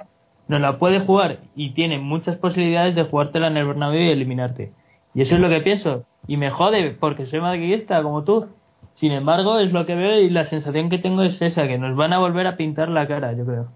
nos 0.48 0.60
la 0.60 0.78
puede 0.78 1.00
jugar 1.00 1.38
y 1.56 1.70
tiene 1.70 1.98
muchas 1.98 2.36
posibilidades 2.36 2.94
de 2.94 3.04
jugártela 3.04 3.48
en 3.48 3.56
el 3.56 3.66
Bernabéu 3.66 4.02
y 4.02 4.10
eliminarte. 4.10 4.72
Y 5.14 5.22
eso 5.22 5.36
es 5.36 5.40
lo 5.40 5.48
que 5.48 5.60
pienso. 5.60 6.04
Y 6.26 6.36
me 6.36 6.50
jode 6.50 6.96
porque 6.98 7.26
soy 7.26 7.40
madridista 7.40 8.02
como 8.02 8.24
tú. 8.24 8.48
Sin 8.94 9.12
embargo, 9.12 9.58
es 9.58 9.72
lo 9.72 9.86
que 9.86 9.94
veo 9.94 10.20
y 10.20 10.30
la 10.30 10.46
sensación 10.46 10.88
que 10.88 10.98
tengo 10.98 11.22
es 11.22 11.40
esa, 11.42 11.66
que 11.66 11.78
nos 11.78 11.96
van 11.96 12.12
a 12.12 12.18
volver 12.18 12.46
a 12.46 12.56
pintar 12.56 12.88
la 12.88 13.08
cara, 13.08 13.32
yo 13.32 13.44
creo. 13.44 13.68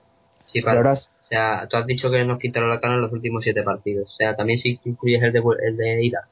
Sí, 0.47 0.61
Pero 0.61 0.65
para, 0.65 0.79
ahora, 0.79 1.01
o 1.29 1.31
sea, 1.31 1.67
tú 1.69 1.77
has 1.77 1.85
dicho 1.85 2.11
que 2.11 2.25
nos 2.25 2.39
quitaron 2.39 2.71
la 2.71 2.81
cara 2.81 2.95
en 2.95 3.03
los 3.03 3.13
últimos 3.13 3.45
siete 3.45 3.63
partidos. 3.63 4.11
O 4.11 4.17
sea, 4.17 4.35
también 4.35 4.59
si 4.61 4.81
incluyes 4.83 5.23
el 5.23 5.31
de, 5.31 5.43
el 5.63 5.77
de 5.77 6.03
ida. 6.03 6.27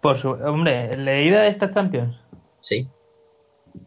Por 0.00 0.18
su, 0.18 0.30
hombre, 0.30 0.94
en 0.94 1.04
la 1.04 1.20
ida 1.20 1.42
de 1.42 1.48
esta 1.48 1.70
Champions. 1.70 2.16
Sí. 2.62 2.88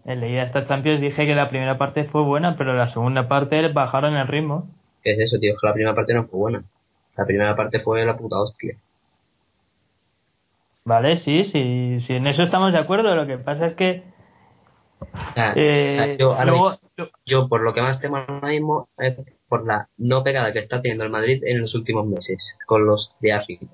En 0.06 0.20
la 0.22 0.28
ida 0.28 0.42
de 0.42 0.46
esta 0.46 0.66
Champions 0.66 1.02
dije 1.02 1.26
que 1.26 1.34
la 1.34 1.50
primera 1.50 1.80
parte 1.80 2.04
fue 2.04 2.22
buena, 2.22 2.58
pero 2.58 2.76
la 2.76 2.92
segunda 2.92 3.28
parte 3.28 3.68
bajaron 3.70 4.16
el 4.16 4.28
ritmo. 4.28 4.70
¿Qué 5.02 5.14
es 5.14 5.20
eso, 5.20 5.40
tío? 5.40 5.54
Es 5.54 5.60
que 5.60 5.66
la 5.66 5.74
primera 5.74 5.96
parte 5.96 6.14
no 6.14 6.26
fue 6.28 6.40
buena. 6.40 6.64
La 7.16 7.26
primera 7.26 7.56
parte 7.56 7.80
fue 7.80 8.06
la 8.06 8.16
puta 8.16 8.40
hostia. 8.40 8.78
Vale, 10.86 11.18
sí, 11.18 11.44
sí, 11.44 12.02
sí, 12.02 12.14
en 12.14 12.28
eso 12.28 12.44
estamos 12.44 12.72
de 12.72 12.78
acuerdo. 12.78 13.16
Lo 13.16 13.26
que 13.26 13.40
pasa 13.40 13.66
es 13.66 13.74
que 13.74 14.04
Eh, 15.56 16.18
yo, 16.20 16.32
ahora 16.34 16.46
luego, 16.46 16.70
mismo- 16.98 17.12
yo 17.26 17.48
por 17.48 17.62
lo 17.62 17.74
que 17.74 17.82
más 17.82 18.00
temo 18.00 18.18
ahora 18.18 18.48
mismo 18.50 18.90
es 18.98 19.16
por 19.48 19.66
la 19.66 19.88
no 19.98 20.24
pegada 20.24 20.52
que 20.52 20.60
está 20.60 20.82
teniendo 20.82 21.04
el 21.04 21.10
Madrid 21.12 21.44
en 21.46 21.62
los 21.62 21.76
últimos 21.76 22.06
meses 22.08 22.58
con 22.66 22.86
los 22.86 23.14
de 23.20 23.34
arriba. 23.34 23.68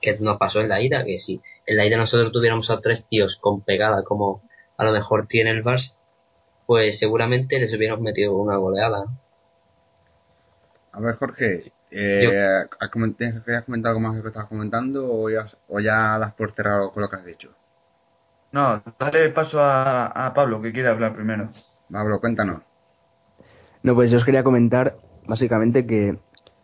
Que 0.00 0.18
nos 0.18 0.38
pasó 0.38 0.60
en 0.60 0.68
la 0.68 0.80
ida, 0.80 1.04
que 1.04 1.18
si 1.18 1.40
en 1.66 1.76
la 1.76 1.86
ida 1.86 1.96
nosotros 1.96 2.32
tuviéramos 2.32 2.70
a 2.70 2.80
tres 2.80 3.06
tíos 3.08 3.36
con 3.40 3.62
pegada 3.62 4.04
como 4.04 4.42
a 4.78 4.84
lo 4.84 4.92
mejor 4.92 5.26
tiene 5.26 5.50
el 5.50 5.64
Barça, 5.64 5.94
pues 6.66 6.98
seguramente 6.98 7.58
les 7.58 7.74
hubiéramos 7.74 8.02
metido 8.02 8.36
una 8.36 8.56
goleada. 8.56 9.06
A 10.92 11.00
ver, 11.00 11.16
Jorge, 11.16 11.72
eh, 11.90 12.28
¿has 12.80 12.90
coment- 12.90 13.16
¿querías 13.44 13.64
comentar 13.64 13.90
algo 13.90 14.00
más 14.00 14.12
de 14.12 14.18
lo 14.18 14.22
que 14.24 14.28
estabas 14.28 14.48
comentando 14.48 15.12
o 15.12 15.28
ya, 15.30 15.46
o 15.68 15.80
ya 15.80 16.18
das 16.18 16.34
por 16.34 16.52
cerrado 16.52 16.92
con 16.92 17.02
lo 17.02 17.08
que 17.08 17.16
has 17.16 17.24
dicho? 17.24 17.50
No, 18.56 18.82
dale 18.98 19.28
paso 19.32 19.60
a, 19.60 20.06
a 20.06 20.32
Pablo, 20.32 20.62
que 20.62 20.72
quiere 20.72 20.88
hablar 20.88 21.14
primero. 21.14 21.50
Pablo, 21.92 22.18
cuéntanos. 22.20 22.62
no, 23.82 23.94
pues 23.94 24.10
yo 24.10 24.16
os 24.16 24.24
quería 24.24 24.42
comentar 24.42 24.96
básicamente 25.28 25.86
que 25.86 26.16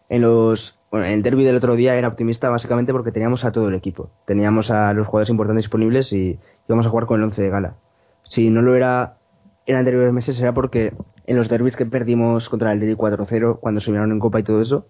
en 0.08 0.22
los 0.22 0.78
bueno, 0.90 1.04
en 1.04 1.12
el 1.12 1.22
derby 1.22 1.44
del 1.44 1.56
otro 1.56 1.76
día 1.76 1.94
era 1.94 2.08
optimista 2.08 2.48
básicamente 2.48 2.92
porque 2.92 3.12
teníamos 3.12 3.44
a 3.44 3.52
todo 3.52 3.68
el 3.68 3.74
equipo. 3.74 4.08
Teníamos 4.26 4.70
a 4.70 4.94
los 4.94 5.06
jugadores 5.06 5.28
importantes 5.28 5.64
disponibles 5.64 6.10
y 6.14 6.38
íbamos 6.66 6.86
a 6.86 6.88
jugar 6.88 7.04
con 7.04 7.20
el 7.20 7.24
11 7.24 7.42
de 7.42 7.50
gala. 7.50 7.74
Si 8.22 8.48
no 8.48 8.62
lo 8.62 8.74
era 8.74 9.18
en 9.66 9.76
anteriores 9.76 10.14
meses 10.14 10.40
era 10.40 10.54
porque 10.54 10.94
en 11.26 11.36
los 11.36 11.50
derbis 11.50 11.76
que 11.76 11.84
perdimos 11.84 12.48
contra 12.48 12.72
el 12.72 12.80
Lady 12.80 12.94
4-0 12.94 13.58
cuando 13.60 13.82
se 13.82 13.90
unieron 13.90 14.12
en 14.12 14.18
Copa 14.18 14.40
y 14.40 14.44
todo 14.44 14.62
eso, 14.62 14.86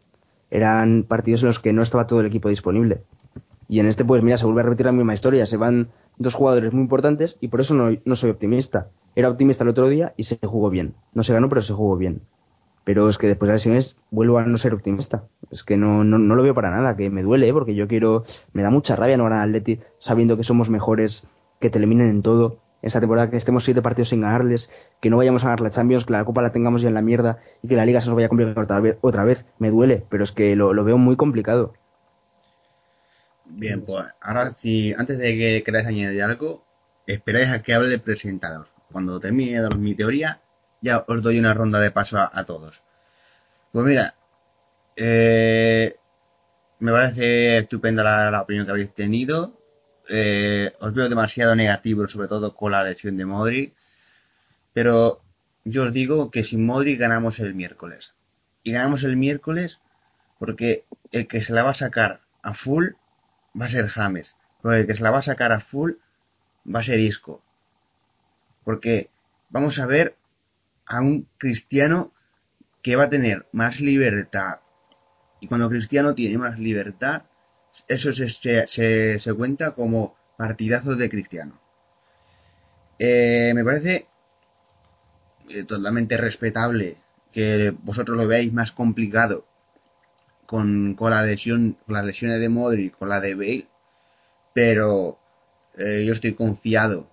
eran 0.53 1.03
partidos 1.03 1.43
en 1.43 1.49
los 1.49 1.59
que 1.59 1.73
no 1.73 1.83
estaba 1.83 2.07
todo 2.07 2.21
el 2.21 2.27
equipo 2.27 2.49
disponible. 2.49 3.03
Y 3.73 3.81
en 3.81 3.87
este, 3.87 4.05
pues 4.05 4.23
mira, 4.23 4.37
se 4.37 4.45
vuelve 4.45 4.61
a 4.61 4.65
repetir 4.65 4.85
la 4.85 4.93
misma 4.93 5.15
historia. 5.15 5.47
Se 5.47 5.57
van 5.57 5.89
dos 6.19 6.35
jugadores 6.35 6.75
muy 6.75 6.83
importantes 6.83 7.39
y 7.41 7.49
por 7.49 7.63
eso 7.63 7.73
no, 7.73 7.89
no 8.05 8.17
soy 8.17 8.29
optimista. 8.29 8.89
Era 9.17 9.31
optimista 9.31 9.65
el 9.65 9.71
otro 9.71 9.89
día 9.89 10.13
y 10.19 10.25
se 10.25 10.39
jugó 10.45 10.69
bien. 10.69 10.93
No 11.15 11.23
se 11.23 11.33
ganó, 11.33 11.49
pero 11.49 11.63
se 11.63 11.73
jugó 11.73 11.97
bien. 11.97 12.21
pero 12.85 13.09
es 13.09 13.17
que 13.19 13.29
después 13.29 13.49
de 13.49 13.55
las 13.55 13.61
lesiones 13.61 13.97
vuelvo 14.11 14.37
a 14.37 14.45
no 14.45 14.59
ser 14.59 14.75
optimista. 14.75 15.25
Es 15.51 15.63
que 15.65 15.79
no, 15.79 16.05
no, 16.05 16.19
no 16.19 16.35
lo 16.35 16.43
veo 16.43 16.55
para 16.55 16.71
nada, 16.71 16.97
que 16.97 17.09
me 17.09 17.23
duele, 17.23 17.49
¿eh? 17.49 17.53
porque 17.55 17.75
yo 17.75 17.89
quiero, 17.89 18.25
me 18.53 18.63
da 18.63 18.69
mucha 18.69 18.95
rabia 18.95 19.17
no 19.17 19.25
ganar 19.25 19.41
al 19.41 19.49
Atleti 19.49 19.81
sabiendo 19.99 20.37
que 20.37 20.45
somos 20.45 20.69
mejores, 20.69 21.27
que 21.59 21.71
te 21.71 21.79
eliminen 21.79 22.11
en 22.11 22.23
todo. 22.23 22.59
Esta 22.83 23.01
temporada 23.01 23.31
que 23.31 23.39
estemos 23.39 23.65
siete 23.65 23.81
partidos 23.81 24.09
sin 24.09 24.21
ganarles, 24.21 24.69
que 25.01 25.09
no 25.09 25.17
vayamos 25.17 25.45
a 25.45 25.47
ganar 25.47 25.61
la 25.61 25.71
Champions, 25.71 26.05
que 26.05 26.13
la 26.13 26.25
Copa 26.27 26.43
la 26.43 26.53
tengamos 26.53 26.83
ya 26.83 26.89
en 26.89 26.95
la 26.95 27.03
mierda 27.03 27.39
y 27.63 27.69
que 27.69 27.77
la 27.77 27.87
Liga 27.87 28.01
se 28.01 28.09
nos 28.09 28.17
vaya 28.17 28.27
a 28.27 28.29
complicar 28.29 28.65
otra 28.65 28.81
vez, 28.81 28.99
otra 29.01 29.25
vez. 29.25 29.45
Me 29.59 29.71
duele, 29.71 30.05
pero 30.11 30.25
es 30.25 30.33
que 30.33 30.57
lo, 30.57 30.75
lo 30.75 30.85
veo 30.85 30.99
muy 30.99 31.17
complicado. 31.17 31.73
Bien, 33.45 33.85
pues 33.85 34.05
ahora 34.21 34.53
si 34.53 34.93
antes 34.95 35.19
de 35.19 35.37
que 35.37 35.63
queráis 35.65 35.87
añadir 35.87 36.23
algo, 36.23 36.65
esperáis 37.07 37.51
a 37.51 37.63
que 37.63 37.75
hable 37.75 37.95
el 37.95 38.01
presentador. 38.01 38.69
Cuando 38.91 39.21
termine 39.21 39.61
mi 39.77 39.95
teoría, 39.95 40.41
ya 40.81 41.05
os 41.07 41.23
doy 41.23 41.39
una 41.39 41.55
ronda 41.55 41.81
de 41.81 41.91
paso 41.91 42.19
a, 42.19 42.45
todos. 42.45 42.83
Pues 43.73 43.85
mira, 43.87 44.15
eh, 44.97 45.97
me 46.81 46.93
parece 46.93 47.59
estupenda 47.59 48.05
la, 48.05 48.31
la 48.31 48.43
opinión 48.43 48.67
que 48.67 48.73
habéis 48.73 48.95
tenido. 48.95 49.59
Eh, 50.09 50.73
os 50.81 50.93
veo 50.95 51.09
demasiado 51.09 51.55
negativo, 51.55 52.07
sobre 52.09 52.29
todo 52.29 52.55
con 52.55 52.73
la 52.73 52.85
lesión 52.85 53.17
de 53.17 53.25
Modric. 53.25 53.75
Pero 54.73 55.23
yo 55.65 55.85
os 55.85 55.93
digo 55.93 56.31
que 56.31 56.45
sin 56.45 56.67
Modric 56.67 57.01
ganamos 57.01 57.39
el 57.39 57.55
miércoles. 57.55 58.15
Y 58.63 58.73
ganamos 58.73 59.05
el 59.05 59.17
miércoles 59.17 59.79
porque 60.39 60.85
el 61.13 61.29
que 61.29 61.43
se 61.43 61.53
la 61.53 61.63
va 61.63 61.71
a 61.71 61.75
sacar 61.75 62.21
a 62.43 62.55
full 62.55 62.89
va 63.59 63.67
a 63.67 63.71
ser 63.71 63.89
James. 63.89 64.35
Pero 64.63 64.77
el 64.77 64.87
que 64.87 64.95
se 64.95 65.03
la 65.03 65.11
va 65.11 65.19
a 65.19 65.23
sacar 65.23 65.53
a 65.53 65.61
full 65.61 65.93
va 66.67 66.81
a 66.81 66.85
ser 66.85 67.01
Isco. 67.01 67.43
Porque 68.65 69.11
vamos 69.51 69.79
a 69.79 69.87
ver 69.87 70.17
a 70.87 71.01
un 71.01 71.29
cristiano 71.39 72.13
que 72.83 72.97
va 72.97 73.05
a 73.05 73.11
tener 73.11 73.47
más 73.53 73.81
libertad. 73.81 74.61
Y 75.41 75.49
cuando 75.49 75.69
Cristiano 75.69 76.15
tiene 76.15 76.39
más 76.39 76.59
libertad, 76.59 77.25
eso 77.89 78.13
se, 78.13 78.29
se, 78.31 79.19
se, 79.19 79.35
cuenta 79.35 79.75
como 79.75 80.17
partidazos 80.37 80.99
de 80.99 81.11
Cristiano. 81.11 81.61
Eh, 82.99 83.53
me 83.55 83.65
parece 83.65 84.07
eh, 85.49 85.65
totalmente 85.65 86.17
respetable 86.17 86.99
que 87.33 87.75
vosotros 87.83 88.17
lo 88.17 88.29
veáis 88.29 88.53
más 88.53 88.73
complicado 88.73 89.47
con, 90.53 90.95
con 90.97 91.13
la 91.13 91.23
lesión, 91.23 91.79
con 91.87 91.95
las 91.95 92.05
lesiones 92.05 92.39
de 92.39 92.51
Modric, 92.51 92.99
con 92.99 93.09
la 93.09 93.23
de 93.23 93.35
Bale, 93.35 93.69
pero 94.53 95.19
eh, 95.79 96.05
yo 96.07 96.13
estoy 96.13 96.35
confiado 96.35 97.09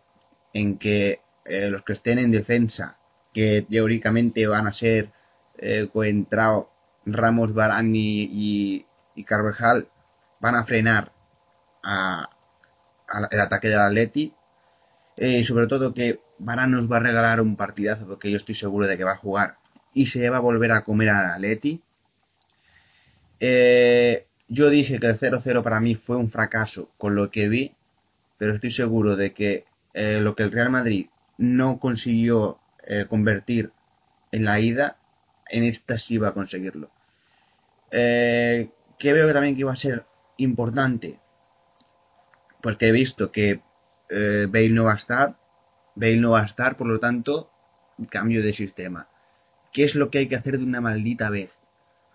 en 0.54 0.78
que 0.78 1.22
eh, 1.46 1.70
los 1.70 1.84
que 1.84 1.94
estén 1.94 2.20
en 2.20 2.32
defensa, 2.32 2.98
que 3.34 3.66
teóricamente 3.70 4.46
van 4.46 4.68
a 4.68 4.74
ser 4.74 5.14
eh, 5.58 5.90
Ramos, 7.06 7.54
Barán 7.54 7.96
y, 7.96 8.86
y, 9.16 9.24
Carvajal, 9.24 9.88
van 10.42 10.56
a 10.56 10.66
frenar 10.66 11.14
el 13.32 13.40
ataque 13.40 13.70
del 13.70 13.80
Atleti. 13.80 14.34
Eh, 15.16 15.46
sobre 15.46 15.68
todo 15.68 15.94
que 15.94 16.20
Barán 16.40 16.72
nos 16.72 16.92
va 16.92 16.98
a 16.98 17.00
regalar 17.00 17.40
un 17.40 17.56
partidazo, 17.56 18.06
porque 18.06 18.32
yo 18.32 18.36
estoy 18.36 18.56
seguro 18.56 18.86
de 18.86 18.98
que 18.98 19.06
va 19.06 19.14
a 19.14 19.18
jugar 19.18 19.60
y 19.94 20.08
se 20.08 20.30
va 20.30 20.38
a 20.38 20.42
volver 20.42 20.74
a 20.74 20.84
comer 20.84 21.10
al 21.10 21.26
Atleti. 21.36 21.82
Eh, 23.40 24.26
yo 24.48 24.70
dije 24.70 25.00
que 25.00 25.08
el 25.08 25.20
0-0 25.20 25.64
para 25.64 25.80
mí 25.80 25.96
fue 25.96 26.18
un 26.18 26.32
fracaso 26.32 26.90
con 26.98 27.16
lo 27.16 27.30
que 27.30 27.48
vi, 27.48 27.76
pero 28.38 28.56
estoy 28.56 28.72
seguro 28.72 29.16
de 29.16 29.34
que 29.34 29.66
eh, 29.94 30.20
lo 30.22 30.36
que 30.36 30.44
el 30.44 30.52
Real 30.52 30.72
Madrid 30.72 31.08
no 31.38 31.80
consiguió 31.80 32.60
eh, 32.88 33.06
convertir 33.08 33.72
en 34.32 34.46
la 34.46 34.60
ida, 34.60 34.98
en 35.50 35.64
esta 35.64 35.98
sí 35.98 36.18
va 36.18 36.30
a 36.30 36.34
conseguirlo. 36.34 36.90
Eh, 37.92 38.70
que 38.98 39.14
veo 39.14 39.32
también 39.34 39.56
que 39.56 39.62
iba 39.62 39.74
a 39.74 39.78
ser 39.78 40.06
importante, 40.38 41.20
pues 42.62 42.78
que 42.78 42.88
he 42.88 42.92
visto 42.92 43.32
que 43.32 43.62
Bale 44.10 44.70
no 44.70 44.86
va 44.86 44.94
a 44.94 44.98
estar, 44.98 45.38
Bale 45.96 46.18
no 46.18 46.32
va 46.32 46.42
a 46.42 46.46
estar, 46.46 46.76
por 46.76 46.88
lo 46.88 47.00
tanto, 47.00 47.52
cambio 48.10 48.42
de 48.42 48.54
sistema. 48.54 49.08
¿Qué 49.72 49.84
es 49.84 49.94
lo 49.94 50.10
que 50.10 50.20
hay 50.20 50.28
que 50.28 50.36
hacer 50.36 50.58
de 50.58 50.64
una 50.64 50.82
maldita 50.82 51.30
vez? 51.30 51.59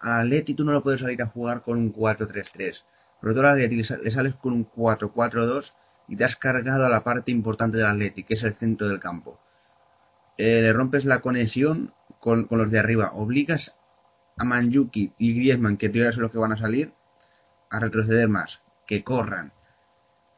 A 0.01 0.21
Atleti 0.21 0.55
tú 0.55 0.65
no 0.65 0.73
lo 0.73 0.83
puedes 0.83 1.01
salir 1.01 1.23
a 1.23 1.27
jugar 1.27 1.63
con 1.63 1.79
un 1.79 1.93
4-3-3. 1.93 2.85
Pero 3.21 3.35
tú 3.35 3.41
a 3.41 3.51
Atleti 3.51 3.77
le 3.77 4.11
sales 4.11 4.35
con 4.35 4.53
un 4.53 4.71
4-4-2 4.71 5.73
y 6.09 6.17
te 6.17 6.25
has 6.25 6.37
cargado 6.37 6.85
a 6.85 6.89
la 6.89 7.03
parte 7.03 7.31
importante 7.33 7.79
del 7.79 7.87
Atleti, 7.87 8.25
que 8.25 8.35
es 8.35 8.43
el 8.43 8.55
centro 8.55 8.89
del 8.89 9.01
campo. 9.01 9.41
Eh, 10.37 10.61
le 10.63 10.73
rompes 10.73 11.05
la 11.05 11.21
conexión 11.21 11.95
con, 12.21 12.47
los 12.51 12.71
de 12.71 12.79
arriba. 12.79 13.13
Obligas 13.15 13.75
a 14.37 14.45
Manjuki 14.45 15.13
y 15.19 15.35
Griezmann, 15.35 15.77
que 15.77 15.89
tú 15.89 15.99
son 16.13 16.23
los 16.23 16.33
que 16.33 16.39
van 16.39 16.53
a 16.53 16.59
salir, 16.59 16.93
a 17.71 17.81
retroceder 17.81 18.29
más, 18.29 18.61
que 18.87 19.05
corran. 19.05 19.53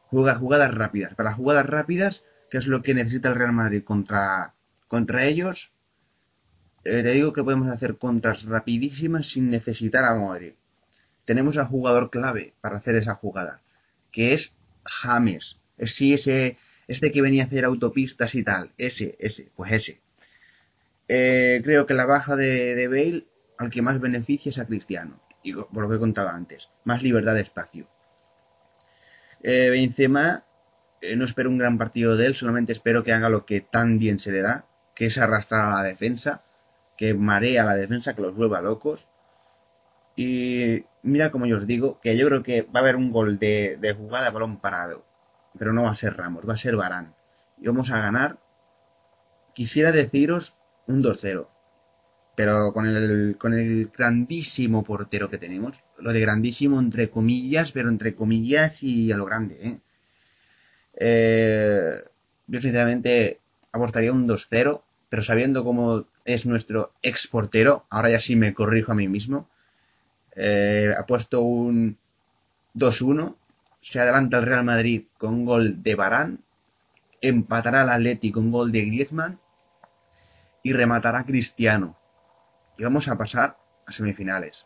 Juega 0.09 0.35
jugadas 0.35 0.73
rápidas. 0.73 1.15
Para 1.15 1.31
las 1.31 1.37
jugadas 1.37 1.65
rápidas, 1.65 2.23
que 2.49 2.59
es 2.59 2.67
lo 2.67 2.81
que 2.81 2.93
necesita 2.93 3.29
el 3.29 3.35
Real 3.35 3.53
Madrid 3.53 3.83
contra 3.83 5.25
ellos, 5.25 5.71
eh, 6.83 7.03
te 7.03 7.11
digo 7.11 7.33
que 7.33 7.43
podemos 7.43 7.67
hacer 7.69 7.97
contras 7.97 8.43
rapidísimas 8.43 9.27
sin 9.27 9.49
necesitar 9.49 10.05
a 10.05 10.15
Modric. 10.15 10.55
Tenemos 11.25 11.57
al 11.57 11.67
jugador 11.67 12.09
clave 12.09 12.53
para 12.61 12.77
hacer 12.77 12.95
esa 12.95 13.15
jugada, 13.15 13.61
que 14.11 14.33
es 14.33 14.53
James. 14.85 15.57
Es 15.77 15.95
sí, 15.95 16.13
ese, 16.13 16.57
este 16.87 17.11
que 17.11 17.21
venía 17.21 17.43
a 17.43 17.47
hacer 17.47 17.65
autopistas 17.65 18.33
y 18.35 18.43
tal. 18.43 18.71
Ese, 18.77 19.15
ese, 19.19 19.51
pues 19.55 19.73
ese. 19.73 19.99
Eh, 21.09 21.61
creo 21.63 21.85
que 21.85 21.93
la 21.93 22.05
baja 22.05 22.35
de, 22.35 22.75
de, 22.75 22.87
Bale 22.87 23.27
al 23.57 23.69
que 23.69 23.81
más 23.81 23.99
beneficia 23.99 24.49
es 24.49 24.59
a 24.59 24.65
Cristiano. 24.65 25.21
Y 25.43 25.53
por 25.53 25.83
lo 25.83 25.89
que 25.89 25.99
contaba 25.99 26.33
antes. 26.33 26.69
Más 26.85 27.03
libertad 27.03 27.35
de 27.35 27.41
espacio. 27.41 27.87
Eh, 29.43 29.69
Benzema, 29.69 30.45
eh, 31.01 31.15
no 31.15 31.25
espero 31.25 31.49
un 31.49 31.57
gran 31.57 31.77
partido 31.77 32.15
de 32.17 32.27
él, 32.27 32.35
solamente 32.35 32.73
espero 32.73 33.03
que 33.03 33.13
haga 33.13 33.29
lo 33.29 33.45
que 33.45 33.61
tan 33.61 33.99
bien 33.99 34.19
se 34.19 34.31
le 34.31 34.41
da, 34.41 34.65
que 34.95 35.05
es 35.05 35.17
arrastrar 35.17 35.65
a 35.65 35.75
la 35.75 35.83
defensa, 35.83 36.43
que 36.97 37.13
marea 37.13 37.63
a 37.63 37.65
la 37.65 37.75
defensa, 37.75 38.15
que 38.15 38.21
los 38.21 38.35
vuelva 38.35 38.61
locos. 38.61 39.07
Y 40.15 40.83
mira 41.03 41.31
como 41.31 41.45
yo 41.45 41.57
os 41.57 41.67
digo, 41.67 41.99
que 42.01 42.17
yo 42.17 42.27
creo 42.27 42.43
que 42.43 42.63
va 42.63 42.79
a 42.79 42.83
haber 42.83 42.95
un 42.95 43.11
gol 43.11 43.37
de, 43.39 43.77
de 43.79 43.93
jugada 43.93 44.25
de 44.25 44.31
balón 44.31 44.59
parado. 44.59 45.05
Pero 45.57 45.73
no 45.73 45.83
va 45.83 45.91
a 45.91 45.95
ser 45.95 46.15
Ramos, 46.15 46.47
va 46.47 46.53
a 46.53 46.57
ser 46.57 46.75
Barán. 46.75 47.15
Y 47.59 47.67
vamos 47.67 47.89
a 47.89 47.99
ganar. 47.99 48.39
Quisiera 49.53 49.91
deciros 49.91 50.55
un 50.87 51.03
2-0. 51.03 51.47
Pero 52.35 52.71
con 52.73 52.85
el, 52.85 53.37
con 53.39 53.53
el 53.53 53.87
grandísimo 53.87 54.83
portero 54.83 55.29
que 55.29 55.39
tenemos. 55.39 55.77
Lo 55.97 56.13
de 56.13 56.19
grandísimo 56.19 56.79
entre 56.79 57.09
comillas, 57.09 57.71
pero 57.71 57.89
entre 57.89 58.15
comillas 58.15 58.81
y 58.83 59.11
a 59.11 59.17
lo 59.17 59.25
grande. 59.25 59.57
¿eh? 59.67 59.79
Eh, 60.99 61.91
yo 62.45 62.61
sinceramente 62.61 63.39
apostaría 63.71 64.11
un 64.11 64.27
2-0. 64.27 64.83
Pero 65.09 65.23
sabiendo 65.23 65.63
cómo 65.63 66.05
es 66.27 66.45
nuestro 66.45 66.93
ex 67.01 67.27
portero, 67.27 67.85
ahora 67.89 68.11
ya 68.11 68.19
sí 68.19 68.35
me 68.35 68.53
corrijo 68.53 68.91
a 68.91 68.95
mí 68.95 69.07
mismo 69.07 69.49
eh, 70.37 70.93
ha 70.97 71.05
puesto 71.05 71.41
un 71.41 71.97
2-1. 72.75 73.35
Se 73.81 73.99
adelanta 73.99 74.37
el 74.37 74.45
Real 74.45 74.63
Madrid 74.63 75.05
con 75.17 75.45
gol 75.45 75.81
de 75.81 75.95
Barán. 75.95 76.43
Empatará 77.21 77.81
el 77.81 77.89
Atleti 77.89 78.31
con 78.31 78.51
gol 78.51 78.71
de 78.71 78.85
Griezmann. 78.85 79.39
Y 80.63 80.73
rematará 80.73 81.25
Cristiano. 81.25 81.97
Y 82.77 82.83
vamos 82.83 83.07
a 83.07 83.17
pasar 83.17 83.57
a 83.87 83.91
semifinales. 83.91 84.65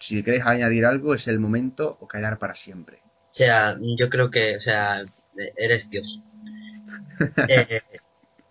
Si 0.00 0.22
queréis 0.22 0.44
añadir 0.44 0.84
algo, 0.84 1.14
es 1.14 1.28
el 1.28 1.38
momento 1.38 1.96
o 2.00 2.08
callar 2.08 2.38
para 2.38 2.56
siempre. 2.56 3.00
O 3.30 3.36
sea, 3.36 3.76
yo 3.80 4.10
creo 4.10 4.30
que, 4.30 4.56
o 4.56 4.60
sea, 4.60 5.04
eres 5.56 5.88
Dios. 5.88 6.20
eh, 7.48 7.82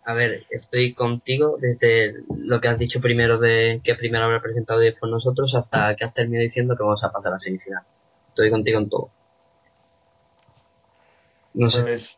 a 0.05 0.13
ver, 0.13 0.45
estoy 0.49 0.93
contigo 0.93 1.57
desde 1.59 2.23
lo 2.35 2.59
que 2.59 2.67
has 2.67 2.77
dicho 2.77 2.99
primero 2.99 3.37
de 3.37 3.81
que 3.83 3.95
primero 3.95 4.25
habrá 4.25 4.41
presentado 4.41 4.81
y 4.81 4.87
después 4.87 5.09
nosotros 5.11 5.55
hasta 5.55 5.95
que 5.95 6.03
has 6.03 6.13
terminado 6.13 6.43
diciendo 6.43 6.75
que 6.75 6.83
vamos 6.83 7.03
a 7.03 7.11
pasar 7.11 7.33
a 7.33 7.39
semifinales. 7.39 8.05
Estoy 8.19 8.49
contigo 8.49 8.79
en 8.79 8.89
todo. 8.89 9.09
No 11.53 11.69
sé. 11.69 11.81
Pues, 11.83 12.17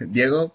Diego, 0.00 0.52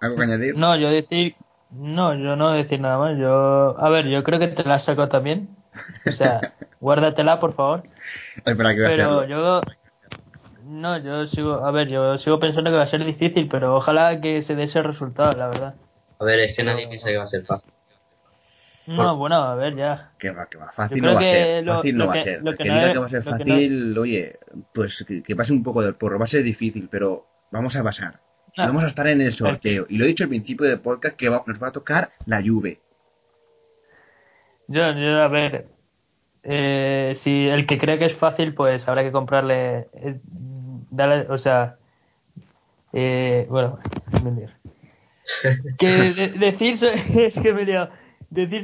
¿algo 0.00 0.16
que 0.16 0.22
añadir? 0.22 0.56
No, 0.56 0.76
yo 0.76 0.90
decir, 0.90 1.34
no, 1.70 2.14
yo 2.14 2.36
no 2.36 2.52
decir 2.52 2.80
nada 2.80 2.98
más. 2.98 3.18
Yo, 3.18 3.76
a 3.78 3.88
ver, 3.90 4.06
yo 4.06 4.22
creo 4.24 4.38
que 4.38 4.48
te 4.48 4.64
la 4.64 4.78
saco 4.78 5.08
también. 5.08 5.56
O 6.06 6.12
sea, 6.12 6.54
guárdatela, 6.80 7.38
por 7.38 7.54
favor. 7.54 7.82
Ay, 8.44 8.54
para 8.54 8.74
que 8.74 8.80
Pero 8.80 9.24
yo, 9.26 9.60
no, 10.70 10.98
yo 10.98 11.26
sigo, 11.26 11.64
a 11.64 11.70
ver, 11.72 11.88
yo 11.88 12.16
sigo 12.18 12.38
pensando 12.38 12.70
que 12.70 12.76
va 12.76 12.84
a 12.84 12.86
ser 12.86 13.04
difícil, 13.04 13.48
pero 13.48 13.74
ojalá 13.74 14.20
que 14.20 14.42
se 14.42 14.54
dé 14.54 14.64
ese 14.64 14.80
resultado, 14.82 15.32
la 15.36 15.48
verdad. 15.48 15.74
A 16.20 16.24
ver, 16.24 16.38
es 16.38 16.56
que 16.56 16.62
nadie 16.62 16.86
piensa 16.86 17.08
que 17.08 17.16
va 17.16 17.24
a 17.24 17.28
ser 17.28 17.44
fácil. 17.44 17.72
No, 18.86 19.16
bueno, 19.16 19.36
a 19.36 19.54
ver, 19.56 19.76
ya. 19.76 20.12
Que 20.18 20.30
va, 20.30 20.46
que 20.46 20.58
va. 20.58 20.70
Fácil 20.72 21.02
no 21.02 21.14
va 21.14 21.18
a 21.18 21.22
ser. 21.22 21.64
Lo, 21.64 21.74
fácil 21.74 21.96
no 21.96 22.06
va 22.06 22.14
a 22.14 22.22
ser. 22.22 22.42
Lo 22.42 22.52
que, 22.52 22.64
que 22.64 22.68
no 22.68 22.74
diga 22.74 22.86
es, 22.86 22.92
que 22.92 22.98
va 22.98 23.06
a 23.06 23.08
ser 23.08 23.22
fácil, 23.22 23.94
no... 23.94 24.00
oye, 24.00 24.38
pues 24.72 25.04
que, 25.06 25.22
que, 25.22 25.36
pase 25.36 25.52
un 25.52 25.62
poco 25.62 25.82
del 25.82 25.94
porro. 25.94 26.18
Va 26.18 26.24
a 26.24 26.28
ser 26.28 26.44
difícil, 26.44 26.88
pero 26.88 27.26
vamos 27.50 27.74
a 27.74 27.82
pasar. 27.82 28.20
No. 28.56 28.66
Vamos 28.66 28.84
a 28.84 28.88
estar 28.88 29.06
en 29.08 29.20
el 29.20 29.32
sorteo. 29.32 29.86
Y 29.88 29.96
lo 29.96 30.04
he 30.04 30.08
dicho 30.08 30.24
al 30.24 30.30
principio 30.30 30.68
del 30.68 30.80
podcast 30.80 31.16
que 31.16 31.28
va, 31.28 31.42
nos 31.46 31.60
va 31.60 31.68
a 31.68 31.72
tocar 31.72 32.12
la 32.26 32.42
Juve. 32.42 32.80
Yo, 34.68 34.82
yo 34.92 35.20
a 35.20 35.28
ver, 35.28 35.66
eh, 36.42 37.14
si 37.16 37.48
el 37.48 37.66
que 37.66 37.78
cree 37.78 37.98
que 37.98 38.06
es 38.06 38.16
fácil, 38.16 38.54
pues 38.54 38.86
habrá 38.88 39.02
que 39.02 39.12
comprarle, 39.12 39.88
eh, 39.92 40.20
darle, 40.90 41.26
o 41.32 41.38
sea, 41.38 41.76
eh, 42.92 43.46
bueno, 43.48 43.78
que 45.78 45.86
de- 45.86 46.28
decir 46.38 46.76
es 46.84 47.34
que 47.34 47.52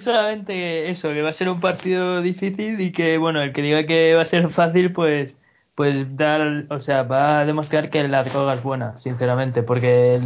solamente 0.01 0.89
eso, 0.89 1.09
que 1.11 1.23
va 1.23 1.31
a 1.31 1.33
ser 1.35 1.49
un 1.49 1.61
partido 1.61 2.21
difícil 2.23 2.81
y 2.81 2.93
que 2.93 3.19
bueno, 3.19 3.41
el 3.43 3.53
que 3.53 3.63
diga 3.63 3.85
que 3.87 4.15
va 4.15 4.23
a 4.23 4.27
ser 4.27 4.51
fácil, 4.51 4.93
pues 4.93 5.35
pues 5.75 6.17
dar, 6.17 6.65
o 6.71 6.81
sea, 6.81 7.03
va 7.03 7.41
a 7.41 7.45
demostrar 7.45 7.91
que 7.91 8.09
la 8.09 8.25
droga 8.25 8.55
es 8.55 8.63
buena, 8.63 8.99
sinceramente, 8.99 9.63
porque 9.63 10.19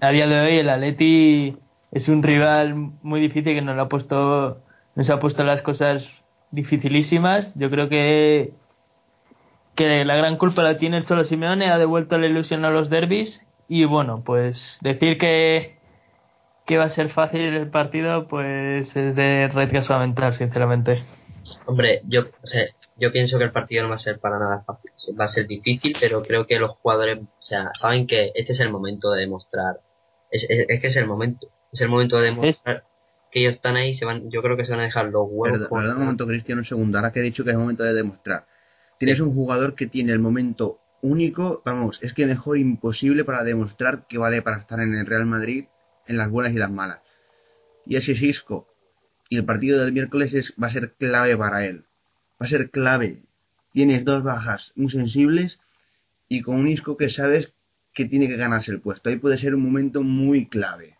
a 0.00 0.10
día 0.10 0.26
de 0.26 0.40
hoy 0.40 0.56
el 0.56 0.70
Atleti 0.70 1.58
es 1.92 2.08
un 2.08 2.22
rival 2.22 2.74
muy 3.02 3.20
difícil 3.20 3.54
que 3.54 3.60
nos 3.60 3.76
lo 3.76 3.82
ha 3.82 3.88
puesto 3.90 4.62
nos 4.94 5.10
ha 5.10 5.18
puesto 5.18 5.44
las 5.44 5.60
cosas 5.60 6.08
dificilísimas. 6.52 7.52
Yo 7.54 7.68
creo 7.68 7.90
que 7.90 8.54
que 9.76 10.04
la 10.04 10.16
gran 10.16 10.36
culpa 10.38 10.62
la 10.62 10.78
tiene 10.78 10.96
el 10.98 11.04
Cholo 11.06 11.24
Simeone, 11.24 11.70
ha 11.70 11.78
devuelto 11.78 12.18
la 12.18 12.26
ilusión 12.26 12.64
a 12.64 12.70
los 12.70 12.90
derbis 12.90 13.40
y 13.68 13.84
bueno, 13.84 14.22
pues 14.24 14.78
decir 14.80 15.18
que 15.18 15.76
que 16.66 16.78
va 16.78 16.84
a 16.84 16.88
ser 16.88 17.10
fácil 17.10 17.42
el 17.42 17.70
partido, 17.70 18.26
pues 18.26 18.96
es 18.96 19.14
de 19.14 19.48
retraso 19.54 19.94
a 19.94 20.00
mental, 20.00 20.36
sinceramente. 20.36 21.04
Hombre, 21.66 22.00
yo, 22.08 22.22
o 22.42 22.46
sea, 22.46 22.64
yo 22.96 23.12
pienso 23.12 23.38
que 23.38 23.44
el 23.44 23.52
partido 23.52 23.84
no 23.84 23.90
va 23.90 23.94
a 23.94 23.98
ser 23.98 24.18
para 24.18 24.36
nada 24.40 24.64
fácil. 24.66 24.90
Va 25.20 25.26
a 25.26 25.28
ser 25.28 25.46
difícil, 25.46 25.96
pero 26.00 26.22
creo 26.24 26.44
que 26.48 26.58
los 26.58 26.72
jugadores, 26.78 27.18
o 27.20 27.28
sea, 27.42 27.70
saben 27.74 28.08
que 28.08 28.32
este 28.34 28.50
es 28.52 28.58
el 28.58 28.70
momento 28.70 29.12
de 29.12 29.20
demostrar. 29.20 29.76
Es, 30.28 30.42
es, 30.50 30.66
es 30.68 30.80
que 30.80 30.88
es 30.88 30.96
el 30.96 31.06
momento. 31.06 31.46
Es 31.70 31.80
el 31.82 31.88
momento 31.88 32.16
de 32.18 32.24
demostrar 32.30 32.82
que 33.30 33.38
ellos 33.40 33.54
están 33.54 33.76
ahí. 33.76 33.92
Se 33.92 34.04
van, 34.04 34.28
yo 34.28 34.42
creo 34.42 34.56
que 34.56 34.64
se 34.64 34.72
van 34.72 34.80
a 34.80 34.84
dejar 34.84 35.04
los 35.04 35.22
huevos. 35.30 35.50
Perdón, 35.50 35.68
por- 35.68 35.80
perdón 35.82 35.96
un 35.98 36.02
momento, 36.02 36.26
Cristiano, 36.26 36.62
un 36.62 36.64
segundo. 36.64 36.98
Ahora 36.98 37.12
que 37.12 37.20
he 37.20 37.22
dicho 37.22 37.44
que 37.44 37.50
es 37.50 37.54
el 37.54 37.60
momento 37.60 37.84
de 37.84 37.94
demostrar. 37.94 38.44
Tienes 38.98 39.20
un 39.20 39.34
jugador 39.34 39.74
que 39.74 39.86
tiene 39.86 40.12
el 40.12 40.18
momento 40.18 40.80
único, 41.02 41.62
vamos, 41.64 41.98
es 42.02 42.12
que 42.12 42.26
mejor 42.26 42.58
imposible 42.58 43.24
para 43.24 43.44
demostrar 43.44 44.06
que 44.08 44.18
vale 44.18 44.42
para 44.42 44.58
estar 44.58 44.80
en 44.80 44.94
el 44.94 45.06
Real 45.06 45.26
Madrid 45.26 45.66
en 46.06 46.16
las 46.16 46.30
buenas 46.30 46.52
y 46.52 46.56
las 46.56 46.70
malas. 46.70 47.00
Y 47.84 47.96
ese 47.96 48.12
es 48.12 48.22
Isco. 48.22 48.68
Y 49.28 49.36
el 49.36 49.44
partido 49.44 49.82
del 49.82 49.92
miércoles 49.92 50.34
es, 50.34 50.54
va 50.62 50.68
a 50.68 50.70
ser 50.70 50.94
clave 50.94 51.36
para 51.36 51.64
él. 51.64 51.84
Va 52.40 52.46
a 52.46 52.48
ser 52.48 52.70
clave. 52.70 53.22
Tienes 53.72 54.04
dos 54.04 54.22
bajas 54.22 54.72
muy 54.76 54.90
sensibles 54.90 55.58
y 56.28 56.42
con 56.42 56.56
un 56.56 56.68
Isco 56.68 56.96
que 56.96 57.10
sabes 57.10 57.52
que 57.92 58.04
tiene 58.04 58.28
que 58.28 58.36
ganarse 58.36 58.70
el 58.70 58.80
puesto. 58.80 59.08
Ahí 59.08 59.16
puede 59.16 59.38
ser 59.38 59.54
un 59.54 59.62
momento 59.62 60.02
muy 60.02 60.48
clave. 60.48 60.96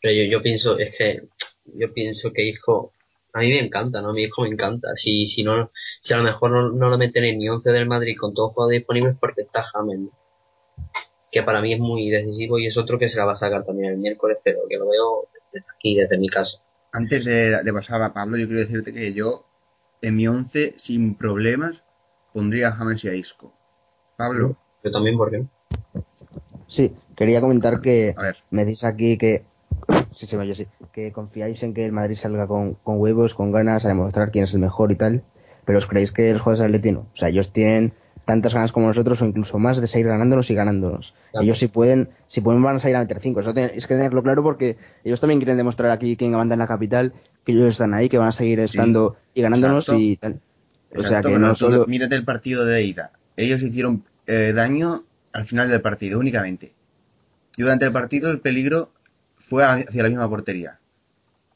Pero 0.00 0.14
yo, 0.14 0.30
yo 0.30 0.42
pienso, 0.42 0.78
es 0.78 0.94
que 0.96 1.28
yo 1.64 1.92
pienso 1.92 2.32
que 2.32 2.46
hijo, 2.48 2.92
a 3.34 3.40
mí 3.40 3.50
me 3.50 3.60
encanta, 3.60 4.00
¿no? 4.00 4.10
A 4.10 4.12
mi 4.12 4.22
hijo 4.22 4.42
me 4.42 4.48
encanta. 4.48 4.94
Si, 4.94 5.26
si 5.26 5.42
no, 5.42 5.70
si 6.00 6.14
a 6.14 6.16
lo 6.16 6.22
mejor 6.22 6.50
no, 6.52 6.70
no 6.70 6.88
lo 6.88 6.96
meten 6.96 7.24
en 7.24 7.38
ni 7.38 7.48
11 7.48 7.70
del 7.70 7.86
Madrid 7.86 8.16
con 8.18 8.32
todos 8.32 8.48
los 8.48 8.54
jugadores 8.54 8.80
disponibles 8.80 9.16
porque 9.20 9.42
está 9.42 9.62
James, 9.62 9.98
¿no? 9.98 10.10
que 11.30 11.42
para 11.42 11.60
mí 11.60 11.72
es 11.72 11.80
muy 11.80 12.08
decisivo 12.10 12.60
y 12.60 12.68
es 12.68 12.76
otro 12.78 12.96
que 12.96 13.10
se 13.10 13.16
la 13.16 13.24
va 13.24 13.32
a 13.32 13.36
sacar 13.36 13.64
también 13.64 13.92
el 13.92 13.98
miércoles, 13.98 14.38
pero 14.44 14.60
que 14.68 14.76
lo 14.76 14.88
veo 14.88 15.28
desde 15.52 15.66
aquí, 15.74 15.96
desde 15.96 16.16
mi 16.16 16.28
casa. 16.28 16.58
Antes 16.92 17.24
de, 17.24 17.60
de 17.60 17.72
pasar 17.72 18.00
a 18.02 18.14
Pablo, 18.14 18.36
yo 18.36 18.46
quiero 18.46 18.60
decirte 18.60 18.92
que 18.92 19.12
yo, 19.12 19.44
en 20.00 20.14
mi 20.14 20.28
once, 20.28 20.74
sin 20.78 21.16
problemas, 21.16 21.82
pondría 22.32 22.68
a 22.68 22.72
James 22.72 23.02
y 23.02 23.08
a 23.08 23.14
Isco. 23.14 23.52
Pablo, 24.16 24.56
Yo 24.84 24.90
también, 24.92 25.16
¿por 25.16 25.32
qué? 25.32 25.44
Sí, 26.68 26.94
quería 27.16 27.40
comentar 27.40 27.80
que 27.80 28.14
a 28.16 28.22
ver, 28.22 28.36
me 28.50 28.64
decís 28.64 28.84
aquí 28.84 29.18
que 29.18 29.44
sí, 30.16 30.26
sí, 30.26 30.66
que 30.92 31.12
confiáis 31.12 31.62
en 31.62 31.74
que 31.74 31.84
el 31.84 31.92
Madrid 31.92 32.16
salga 32.16 32.46
con, 32.46 32.74
con 32.74 32.98
huevos, 33.00 33.34
con 33.34 33.52
ganas 33.52 33.84
a 33.84 33.88
demostrar 33.88 34.30
quién 34.30 34.44
es 34.44 34.54
el 34.54 34.60
mejor 34.60 34.92
y 34.92 34.96
tal, 34.96 35.22
pero 35.64 35.78
os 35.78 35.86
creéis 35.86 36.12
que 36.12 36.32
los 36.32 36.42
jugadores 36.42 36.60
del 36.60 36.74
Atleti 36.74 36.92
no. 36.92 37.00
O 37.00 37.16
sea, 37.16 37.28
ellos 37.28 37.52
tienen 37.52 37.92
tantas 38.24 38.54
ganas 38.54 38.72
como 38.72 38.86
nosotros 38.86 39.20
o 39.20 39.26
incluso 39.26 39.58
más 39.58 39.80
de 39.80 39.86
seguir 39.86 40.06
ganándonos 40.06 40.50
y 40.50 40.54
ganándonos. 40.54 41.14
Claro. 41.32 41.44
Ellos 41.44 41.58
si 41.58 41.68
pueden, 41.68 42.08
si 42.26 42.40
pueden 42.40 42.62
van 42.62 42.76
a 42.76 42.80
salir 42.80 42.96
a 42.96 43.00
meter 43.00 43.20
cinco. 43.20 43.40
Eso 43.40 43.52
ten- 43.52 43.70
es 43.74 43.86
que 43.86 43.94
tenerlo 43.94 44.22
claro 44.22 44.42
porque 44.42 44.76
ellos 45.04 45.20
también 45.20 45.40
quieren 45.40 45.56
demostrar 45.58 45.90
aquí 45.90 46.16
quién 46.16 46.32
manda 46.32 46.54
en 46.54 46.60
la 46.60 46.66
capital, 46.66 47.12
que 47.44 47.52
ellos 47.52 47.72
están 47.72 47.92
ahí, 47.92 48.08
que 48.08 48.16
van 48.18 48.28
a 48.28 48.32
seguir 48.32 48.60
estando 48.60 49.16
y 49.34 49.42
ganándonos 49.42 49.84
exacto. 49.84 50.00
y 50.00 50.16
tal. 50.16 50.40
O 50.96 51.02
sea 51.02 51.20
que 51.22 51.38
no 51.38 51.54
solo 51.54 51.86
mírate 51.86 52.14
el 52.14 52.24
partido 52.24 52.64
de 52.64 52.84
ida. 52.84 53.10
Ellos 53.36 53.62
hicieron 53.62 54.04
eh, 54.26 54.52
daño 54.54 55.02
al 55.32 55.44
final 55.46 55.68
del 55.68 55.80
partido, 55.82 56.18
únicamente. 56.20 56.72
Y 57.56 57.62
durante 57.62 57.84
el 57.84 57.92
partido 57.92 58.30
el 58.30 58.40
peligro 58.40 58.90
fue 59.48 59.64
hacia 59.64 60.02
la 60.02 60.08
misma 60.08 60.28
portería. 60.28 60.78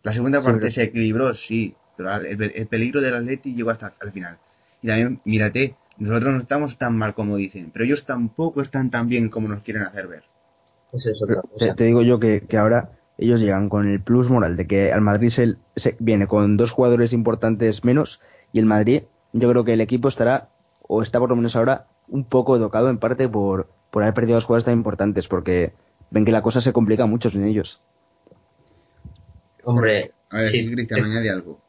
La 0.03 0.13
segunda 0.13 0.39
Sí, 0.41 0.45
parte 0.45 0.61
pero- 0.61 0.73
se 0.73 0.83
equilibró, 0.85 1.35
sí, 1.35 1.75
pero 1.97 2.15
el, 2.17 2.43
el 2.55 2.67
peligro 2.67 3.01
del 3.01 3.15
Atleti 3.15 3.55
llegó 3.55 3.71
hasta 3.71 3.95
el 4.03 4.13
final. 4.13 4.39
Y 4.83 4.87
también, 4.87 5.21
mírate, 5.25 5.75
nosotros 5.99 6.35
no 6.35 6.41
estamos 6.41 6.79
tan 6.79 6.97
mal 6.97 7.15
como 7.15 7.37
dicen, 7.37 7.71
pero 7.73 7.85
ellos 7.85 8.05
tampoco 8.07 8.63
están 8.63 8.91
tan 8.91 9.09
bien 9.09 9.29
como 9.29 9.49
nos 9.49 9.63
quieren 9.63 9.83
hacer 9.83 10.07
ver. 10.07 10.23
Eso 10.93 11.11
es 11.11 11.23
otra 11.23 11.43
cosa. 11.43 11.57
te, 11.59 11.75
te 11.75 11.85
digo 11.85 12.03
yo 12.03 12.21
que, 12.21 12.43
que 12.49 12.57
ahora 12.57 12.93
ellos 13.19 13.41
llegan 13.41 13.69
con 13.69 13.89
el 13.89 14.01
plus 14.01 14.31
moral 14.31 14.57
de 14.57 14.67
que 14.69 14.93
al 14.93 15.01
Madrid 15.01 15.31
se, 15.31 15.57
se 15.75 15.97
viene 15.99 16.29
con 16.29 16.57
dos 16.57 16.71
jugadores 16.71 17.13
importantes 17.13 17.85
menos 17.85 18.21
y 18.53 18.61
el 18.61 18.67
Madrid, 18.67 19.03
yo 19.33 19.51
creo 19.51 19.65
que 19.65 19.73
el 19.75 19.81
equipo 19.81 20.09
estará, 20.09 20.51
o 20.83 21.03
está 21.03 21.19
por 21.19 21.29
lo 21.31 21.37
menos 21.37 21.57
ahora, 21.57 21.87
un 22.07 22.25
poco 22.25 22.59
tocado 22.59 22.89
en 22.89 22.99
parte 22.99 23.29
por, 23.29 23.69
por 23.91 24.03
haber 24.05 24.15
perdido 24.15 24.37
dos 24.37 24.45
jugadores 24.45 24.65
tan 24.65 24.75
importantes, 24.75 25.27
porque 25.29 25.73
ven 26.11 26.25
que 26.25 26.33
la 26.33 26.43
cosa 26.43 26.61
se 26.61 26.73
complica 26.73 27.07
mucho 27.07 27.31
sin 27.31 27.45
ellos. 27.47 27.81
Hombre, 29.65 30.13
A 30.31 30.39
ver, 30.39 30.51
sí, 30.51 30.71
Cristian, 30.71 31.05
sí. 31.05 31.11
añade 31.11 31.31
algo. 31.31 31.61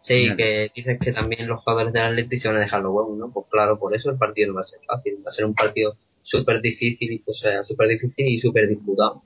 Sí, 0.00 0.34
que 0.36 0.70
dices 0.74 0.98
que 1.00 1.12
también 1.12 1.46
los 1.46 1.62
jugadores 1.62 1.92
del 1.92 2.02
Atleti 2.02 2.36
se 2.36 2.48
van 2.48 2.56
a 2.56 2.60
dejar 2.60 2.82
los 2.82 2.92
huevos, 2.92 3.16
¿no? 3.16 3.30
Pues 3.30 3.46
claro, 3.50 3.78
por 3.78 3.94
eso 3.94 4.10
el 4.10 4.18
partido 4.18 4.48
no 4.48 4.54
va 4.54 4.62
a 4.62 4.64
ser 4.64 4.80
fácil. 4.86 5.22
Va 5.24 5.30
a 5.30 5.34
ser 5.34 5.44
un 5.44 5.54
partido 5.54 5.96
súper 6.22 6.60
difícil, 6.60 7.12
y- 7.12 7.22
o 7.24 7.32
sea, 7.32 7.64
súper 7.64 7.88
difícil 7.88 8.26
y 8.26 8.40
súper 8.40 8.68
disputado. 8.68 9.22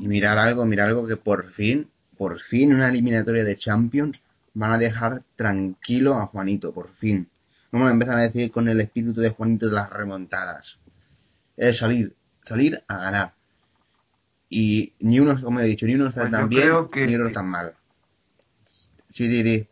Y 0.00 0.08
mirar 0.08 0.38
algo, 0.38 0.64
mirar 0.64 0.88
algo 0.88 1.06
que 1.06 1.16
por 1.16 1.50
fin, 1.52 1.88
por 2.18 2.40
fin 2.40 2.74
una 2.74 2.88
eliminatoria 2.88 3.44
de 3.44 3.56
Champions 3.56 4.18
van 4.54 4.72
a 4.72 4.78
dejar 4.78 5.22
tranquilo 5.36 6.14
a 6.14 6.26
Juanito, 6.26 6.72
por 6.72 6.90
fin. 6.90 7.28
No 7.70 7.78
me 7.84 7.90
empiezan 7.90 8.18
a 8.18 8.22
decir 8.22 8.50
con 8.50 8.68
el 8.68 8.80
espíritu 8.80 9.20
de 9.20 9.30
Juanito 9.30 9.66
de 9.68 9.72
las 9.74 9.90
remontadas. 9.90 10.78
Es 11.56 11.78
salir, 11.78 12.14
salir 12.44 12.82
a 12.88 12.96
ganar. 12.96 13.32
Y 14.48 14.92
ni 15.00 15.18
uno, 15.20 15.40
como 15.40 15.60
he 15.60 15.64
dicho, 15.64 15.86
ni 15.86 15.94
uno 15.94 16.08
está 16.08 16.22
Pues 16.22 16.32
tan 16.32 16.48
bien, 16.48 16.88
que- 16.90 17.06
ni 17.06 17.16
otro 17.16 17.32
tan 17.32 17.48
mal. 17.48 17.72
Sí, 19.10 19.28
di, 19.28 19.42
di. 19.42 19.66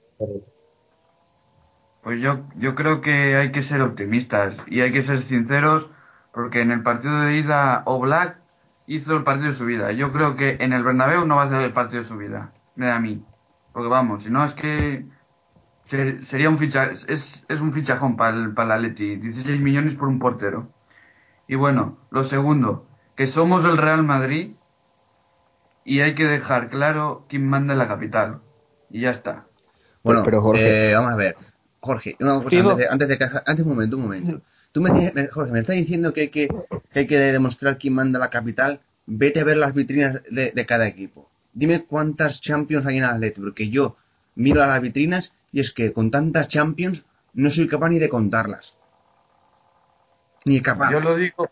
Pues 2.03 2.21
yo, 2.23 2.47
yo 2.57 2.75
creo 2.75 3.03
que 3.03 3.37
hay 3.37 3.53
que 3.53 3.68
ser 3.68 3.83
optimistas 3.83 4.55
y 4.68 4.81
hay 4.81 4.93
que 4.93 5.05
ser 5.05 5.28
sinceros 5.28 5.86
porque 6.32 6.62
en 6.62 6.70
el 6.70 6.82
partido 6.82 7.20
de 7.20 7.39
ida 7.39 7.82
Oblak 7.85 8.39
hizo 8.86 9.16
el 9.16 9.24
partido 9.24 9.51
de 9.53 9.59
su 9.59 9.66
vida. 9.66 9.93
Yo 9.93 10.12
creo 10.12 10.36
que 10.36 10.57
en 10.61 10.73
el 10.73 10.82
Bernabéu 10.82 11.27
no 11.27 11.36
va 11.36 11.44
a 11.44 11.49
ser 11.51 11.61
el 11.61 11.73
partido 11.73 12.03
de 12.03 12.09
su 12.09 12.16
vida, 12.16 12.53
me 12.74 12.86
da 12.86 12.97
a 12.97 13.01
mí. 13.01 13.23
Porque 13.73 13.89
vamos, 13.89 14.24
si 14.24 14.31
no 14.31 14.44
es 14.44 14.55
que 14.55 15.05
se- 15.90 16.24
sería 16.24 16.49
un 16.49 16.59
ficha, 16.59 16.90
es, 17.09 17.44
es 17.49 17.61
un 17.61 17.73
fichajón 17.73 18.16
para 18.16 18.36
el, 18.36 18.55
para 18.55 18.77
el 18.77 18.85
Atleti, 18.86 19.16
16 19.16 19.61
millones 19.61 19.94
por 19.94 20.09
un 20.09 20.19
portero. 20.19 20.69
Y 21.51 21.56
bueno, 21.56 21.98
lo 22.12 22.22
segundo, 22.22 22.86
que 23.16 23.27
somos 23.27 23.64
el 23.64 23.77
Real 23.77 24.05
Madrid 24.05 24.52
y 25.85 25.98
hay 26.01 26.14
que 26.14 26.22
dejar 26.24 26.70
claro 26.70 27.27
quién 27.28 27.44
manda 27.44 27.72
en 27.72 27.78
la 27.81 27.89
capital. 27.89 28.39
Y 28.89 29.01
ya 29.01 29.10
está. 29.10 29.47
Bueno, 30.05 30.22
pero 30.24 30.43
Jorge- 30.43 30.90
eh, 30.90 30.94
vamos 30.94 31.12
a 31.12 31.16
ver. 31.16 31.35
Jorge, 31.81 32.14
una 32.20 32.35
cosa, 32.35 32.48
antes 32.70 32.77
de, 32.78 32.93
antes 32.93 33.09
de 33.09 33.18
que- 33.18 33.24
antes 33.47 33.60
un 33.64 33.68
momento, 33.72 33.97
un 33.97 34.02
momento. 34.02 34.43
Tú 34.70 34.81
me, 34.81 34.90
tienes- 34.90 35.12
me- 35.14 35.27
Jorge, 35.27 35.51
me 35.52 35.59
estás 35.59 35.74
diciendo 35.74 36.12
que 36.12 36.20
hay 36.20 36.28
que, 36.28 36.47
que 36.93 36.98
hay 37.01 37.06
que 37.09 37.18
demostrar 37.18 37.78
quién 37.78 37.94
manda 37.94 38.20
la 38.20 38.31
capital. 38.31 38.81
Vete 39.06 39.40
a 39.40 39.44
ver 39.44 39.56
las 39.56 39.74
vitrinas 39.74 40.20
de, 40.31 40.52
de 40.52 40.66
cada 40.66 40.86
equipo. 40.86 41.28
Dime 41.52 41.85
cuántas 41.85 42.40
Champions 42.40 42.86
hay 42.86 42.98
en 42.98 43.05
el 43.05 43.10
Atleti, 43.10 43.40
porque 43.40 43.70
yo 43.70 43.97
miro 44.36 44.62
a 44.62 44.68
las 44.68 44.81
vitrinas 44.81 45.32
y 45.51 45.59
es 45.59 45.72
que 45.72 45.93
con 45.93 46.12
tantas 46.12 46.47
Champions 46.47 47.05
no 47.35 47.51
soy 47.51 47.66
capaz 47.66 47.89
ni 47.89 47.98
de 47.98 48.09
contarlas. 48.09 48.72
Ni 50.45 50.61
capaz. 50.61 50.91
Yo 50.93 51.01
lo 51.01 51.17
digo, 51.17 51.51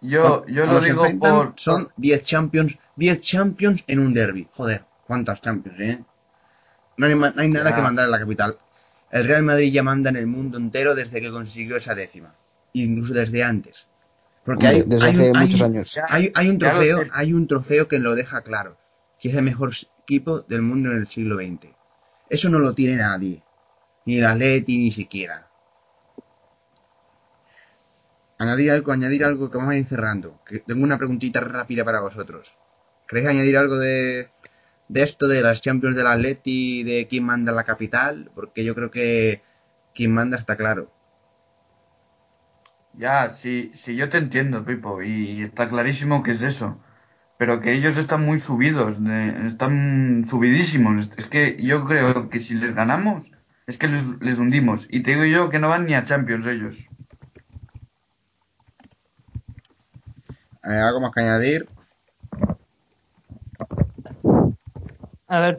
yo, 0.00 0.44
lo 0.48 0.80
digo 0.80 1.06
por, 1.18 1.54
Son 1.56 1.88
10 1.96 2.24
Champions, 2.24 2.78
10 2.96 3.20
Champions 3.20 3.82
en 3.86 3.98
un 4.00 4.14
derby. 4.14 4.48
Joder, 4.52 4.84
cuántas 5.06 5.40
Champions, 5.40 5.80
¿eh? 5.80 5.98
No 6.96 7.06
hay, 7.06 7.14
ma- 7.14 7.30
no 7.30 7.42
hay 7.42 7.48
nada 7.48 7.70
Ya. 7.70 7.76
que 7.76 7.82
mandar 7.82 8.04
en 8.06 8.10
la 8.10 8.18
capital. 8.18 8.56
El 9.10 9.26
Real 9.28 9.42
Madrid 9.42 9.72
ya 9.72 9.82
manda 9.82 10.10
en 10.10 10.16
el 10.16 10.26
mundo 10.26 10.56
entero 10.58 10.94
desde 10.94 11.20
que 11.20 11.30
consiguió 11.30 11.76
esa 11.76 11.94
décima. 11.94 12.34
Incluso 12.72 13.12
desde 13.12 13.44
antes. 13.44 13.86
Porque 14.44 14.66
hay, 14.66 14.82
Desde 14.82 15.04
hay 15.04 15.14
hace 15.14 15.30
un, 15.30 15.38
muchos 15.38 15.60
años. 15.60 15.94
hay- 16.08 16.32
hay 16.34 16.48
un 16.48 16.58
trofeo, 16.58 17.04
hay 17.12 17.32
un 17.32 17.46
trofeo 17.46 17.86
que 17.88 17.98
lo 17.98 18.14
deja 18.14 18.42
claro, 18.42 18.76
que 19.20 19.28
es 19.28 19.34
el 19.34 19.42
mejor 19.42 19.72
equipo 20.02 20.40
del 20.40 20.62
mundo 20.62 20.90
en 20.90 20.98
el 20.98 21.06
siglo 21.08 21.36
XX. 21.36 21.68
Eso 22.28 22.48
no 22.48 22.58
lo 22.58 22.74
tiene 22.74 22.96
nadie, 22.96 23.42
ni 24.06 24.16
el 24.18 24.24
Atleti 24.26 24.78
ni 24.78 24.90
siquiera. 24.90 25.46
Añadir 28.38 28.70
algo, 28.72 28.92
añadir 28.92 29.24
algo 29.24 29.50
que 29.50 29.58
vamos 29.58 29.72
a 29.74 29.76
ir 29.78 29.86
cerrando. 29.86 30.40
Tengo 30.66 30.84
una 30.84 30.98
preguntita 30.98 31.40
rápida 31.40 31.84
para 31.84 32.00
vosotros. 32.00 32.48
¿Queréis 33.08 33.28
añadir 33.28 33.56
algo 33.56 33.78
de, 33.78 34.28
de 34.88 35.02
esto 35.02 35.28
de 35.28 35.40
las 35.42 35.60
Champions 35.62 35.96
del 35.96 36.06
Atleti, 36.08 36.82
de 36.84 37.06
quién 37.08 37.24
manda 37.24 37.52
la 37.52 37.64
capital, 37.64 38.30
porque 38.34 38.64
yo 38.64 38.74
creo 38.74 38.90
que 38.90 39.42
quien 39.94 40.12
manda 40.14 40.36
está 40.38 40.56
claro. 40.56 40.90
Ya, 42.94 43.34
sí, 43.42 43.72
sí, 43.84 43.96
yo 43.96 44.08
te 44.10 44.18
entiendo, 44.18 44.64
Pipo, 44.64 45.02
y 45.02 45.42
está 45.42 45.68
clarísimo 45.68 46.22
que 46.22 46.32
es 46.32 46.42
eso. 46.42 46.80
Pero 47.38 47.60
que 47.60 47.74
ellos 47.74 47.96
están 47.96 48.24
muy 48.24 48.40
subidos, 48.40 49.02
de- 49.04 49.48
están 49.48 50.24
subidísimos. 50.30 51.10
Es 51.18 51.26
que 51.28 51.56
yo 51.62 51.84
creo 51.86 52.28
que 52.30 52.40
si 52.40 52.54
les 52.54 52.74
ganamos, 52.74 53.26
es 53.66 53.78
que 53.78 53.88
les 53.88 54.38
hundimos. 54.38 54.86
Y 54.90 55.02
te 55.02 55.12
digo 55.12 55.24
yo 55.26 55.50
que 55.50 55.58
no 55.58 55.68
van 55.70 55.86
ni 55.86 55.94
a 55.94 56.04
Champions 56.04 56.46
ellos. 56.46 56.76
Eh, 60.64 60.72
¿Algo 60.72 61.00
más 61.00 61.12
que 61.12 61.20
añadir? 61.22 61.68
A 65.28 65.40
ver, 65.40 65.58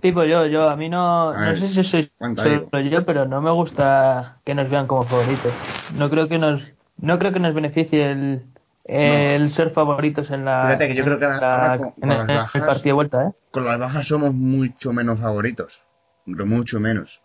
tipo 0.00 0.24
yo, 0.24 0.46
yo, 0.46 0.68
a 0.68 0.76
mí 0.76 0.88
no, 0.88 1.30
A 1.30 1.52
no 1.52 1.56
sé 1.58 1.68
si 1.72 1.84
soy 1.84 2.10
cuenta, 2.18 2.42
solo 2.42 2.68
Diego. 2.80 2.90
yo, 2.90 3.06
pero 3.06 3.26
no 3.26 3.40
me 3.40 3.50
gusta 3.50 4.38
que 4.44 4.54
nos 4.54 4.68
vean 4.68 4.86
como 4.86 5.04
favoritos. 5.04 5.52
No 5.96 6.10
creo 6.10 6.28
que 6.28 6.38
nos, 6.38 6.62
no 6.98 7.18
creo 7.18 7.32
que 7.32 7.40
nos 7.40 7.54
beneficie 7.54 8.10
el, 8.10 8.44
el 8.84 9.52
ser 9.52 9.70
favoritos 9.70 10.30
en 10.30 10.44
la, 10.44 10.64
Fíjate 10.66 10.88
que 10.88 10.94
yo 10.96 11.04
creo 11.04 11.18
que 11.18 11.24
ahora 11.26 11.68
la- 11.68 11.78
con- 11.78 11.86
en 11.88 11.94
con 12.00 12.10
el, 12.10 12.16
las 12.18 12.24
en 12.24 12.30
el 12.30 12.36
bajas- 12.36 12.66
partido 12.66 12.84
de 12.88 12.92
vuelta, 12.92 13.26
¿eh? 13.28 13.32
Con 13.50 13.64
las 13.64 13.78
bajas 13.78 14.06
somos 14.06 14.34
mucho 14.34 14.92
menos 14.92 15.20
favoritos. 15.20 15.80
Mucho 16.24 16.80
menos. 16.80 17.20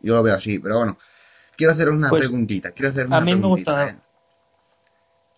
Yo 0.00 0.14
lo 0.16 0.22
veo 0.22 0.34
así, 0.36 0.58
pero 0.58 0.76
bueno. 0.78 0.96
Quiero 1.56 1.72
hacer 1.72 1.88
una 1.88 2.08
Pues, 2.10 2.20
preguntita. 2.22 2.72
Quiero 2.72 2.90
hacer 2.90 3.06
a 3.10 3.20
mí 3.20 3.34
me 3.34 3.40
preguntita, 3.40 3.72
gusta- 3.72 3.88
¿eh? 3.90 3.98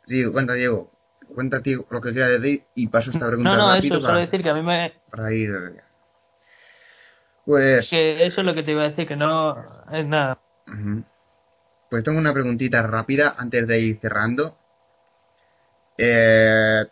Sí, 0.07 0.25
cuenta, 0.31 0.55
Diego. 0.55 0.93
Cuenta, 1.35 1.61
tío, 1.61 1.85
lo 1.91 2.01
que 2.01 2.13
quieras 2.13 2.41
decir 2.41 2.65
y 2.75 2.87
paso 2.87 3.11
esta 3.11 3.27
pregunta 3.27 3.51
No, 3.51 3.57
no, 3.57 3.75
rápido 3.75 3.99
eso, 3.99 4.07
para, 4.07 4.19
decir 4.19 4.43
que 4.43 4.49
a 4.49 4.55
mí 4.55 4.63
me, 4.63 4.93
para 5.11 5.33
ir. 5.33 5.51
Pues. 7.45 7.91
que 7.91 8.27
eso 8.27 8.41
es 8.41 8.47
lo 8.47 8.55
que 8.55 8.63
te 8.63 8.73
iba 8.73 8.83
a 8.83 8.91
decir, 8.91 9.07
que 9.07 9.17
no 9.17 9.57
es 9.93 10.07
nada. 10.07 10.39
Pues 11.91 12.05
tengo 12.05 12.19
una 12.19 12.33
preguntita 12.33 12.83
rápida 12.83 13.35
antes 13.37 13.67
de 13.67 13.81
ir 13.81 13.99
cerrando. 14.01 14.57
Eh, 15.99 16.85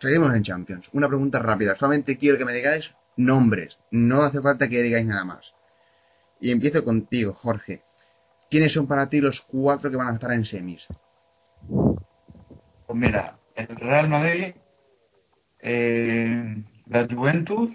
seguimos 0.00 0.34
en 0.34 0.42
Champions. 0.42 0.88
Una 0.92 1.08
pregunta 1.08 1.38
rápida. 1.38 1.76
Solamente 1.76 2.18
quiero 2.18 2.38
que 2.38 2.44
me 2.44 2.52
digáis 2.52 2.92
nombres. 3.16 3.78
No 3.90 4.22
hace 4.22 4.40
falta 4.40 4.68
que 4.68 4.82
digáis 4.82 5.06
nada 5.06 5.24
más. 5.24 5.52
Y 6.40 6.50
empiezo 6.50 6.84
contigo, 6.84 7.34
Jorge. 7.34 7.82
¿Quiénes 8.50 8.72
son 8.72 8.86
para 8.86 9.08
ti 9.08 9.20
los 9.20 9.40
cuatro 9.42 9.90
que 9.90 9.96
van 9.96 10.08
a 10.08 10.14
estar 10.14 10.32
en 10.32 10.44
semis? 10.44 10.86
Pues 11.68 12.98
mira, 12.98 13.38
el 13.54 13.68
Real 13.76 14.08
Madrid, 14.08 14.54
eh, 15.60 16.64
la 16.86 17.06
Juventus, 17.06 17.70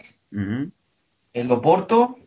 el 1.34 1.52
Oporto 1.52 2.18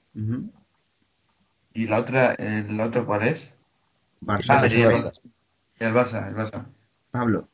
y 1.74 1.86
la 1.86 2.00
otra, 2.00 2.34
el 2.34 2.76
la 2.76 2.86
otra 2.86 3.04
¿cuál 3.04 3.28
es? 3.28 3.40
Barça, 4.20 4.46
Ah, 4.48 4.66
el 4.66 4.86
Barça. 4.86 5.12
El 5.78 5.94
Barça, 5.94 6.28
el 6.28 6.34
Barça. 6.34 6.66
Pablo. 7.10 7.48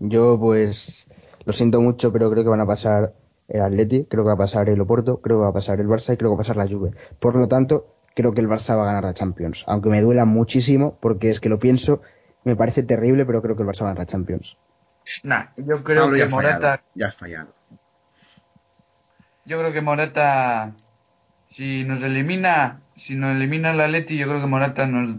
Yo, 0.00 0.38
pues, 0.38 1.08
lo 1.44 1.52
siento 1.52 1.80
mucho, 1.80 2.12
pero 2.12 2.30
creo 2.30 2.42
que 2.42 2.50
van 2.50 2.60
a 2.60 2.66
pasar 2.66 3.14
el 3.48 3.60
Atleti, 3.60 4.06
creo 4.06 4.24
que 4.24 4.28
va 4.28 4.34
a 4.34 4.38
pasar 4.38 4.68
el 4.68 4.80
Oporto, 4.80 5.20
creo 5.20 5.38
que 5.38 5.42
va 5.44 5.50
a 5.50 5.52
pasar 5.52 5.80
el 5.80 5.86
Barça 5.86 6.12
y 6.12 6.16
creo 6.16 6.30
que 6.30 6.36
va 6.36 6.42
a 6.42 6.44
pasar 6.44 6.56
la 6.56 6.66
Juve. 6.68 6.92
Por 7.20 7.36
lo 7.36 7.46
tanto, 7.46 7.94
creo 8.14 8.32
que 8.32 8.40
el 8.40 8.48
Barça 8.48 8.76
va 8.76 8.82
a 8.82 8.86
ganar 8.86 9.04
la 9.04 9.14
Champions. 9.14 9.62
Aunque 9.66 9.88
me 9.88 10.00
duela 10.02 10.24
muchísimo, 10.24 10.98
porque 11.00 11.30
es 11.30 11.38
que 11.38 11.48
lo 11.48 11.60
pienso, 11.60 12.02
me 12.46 12.56
parece 12.56 12.82
terrible, 12.82 13.26
pero 13.26 13.42
creo 13.42 13.56
que 13.56 13.62
el 13.62 13.68
Barça 13.68 13.84
va 13.84 13.90
a 13.90 13.94
la 13.94 14.06
Champions. 14.06 14.56
Nah, 15.22 15.46
yo 15.56 15.84
creo 15.84 16.04
Pablo 16.04 16.16
ya 16.16 16.24
que 16.24 16.30
fallado. 16.30 16.54
Morata, 16.60 16.82
Ya 16.94 17.06
has 17.08 17.16
fallado. 17.16 17.52
yo 19.44 19.58
creo 19.58 19.72
que 19.72 19.80
Morata, 19.80 20.72
si 21.56 21.84
nos 21.84 22.02
elimina, 22.02 22.80
si 23.06 23.14
nos 23.14 23.36
elimina 23.36 23.70
el 23.72 23.80
Atleti, 23.80 24.16
yo 24.16 24.26
creo 24.26 24.40
que 24.40 24.46
Morata 24.46 24.86
nos, 24.86 25.16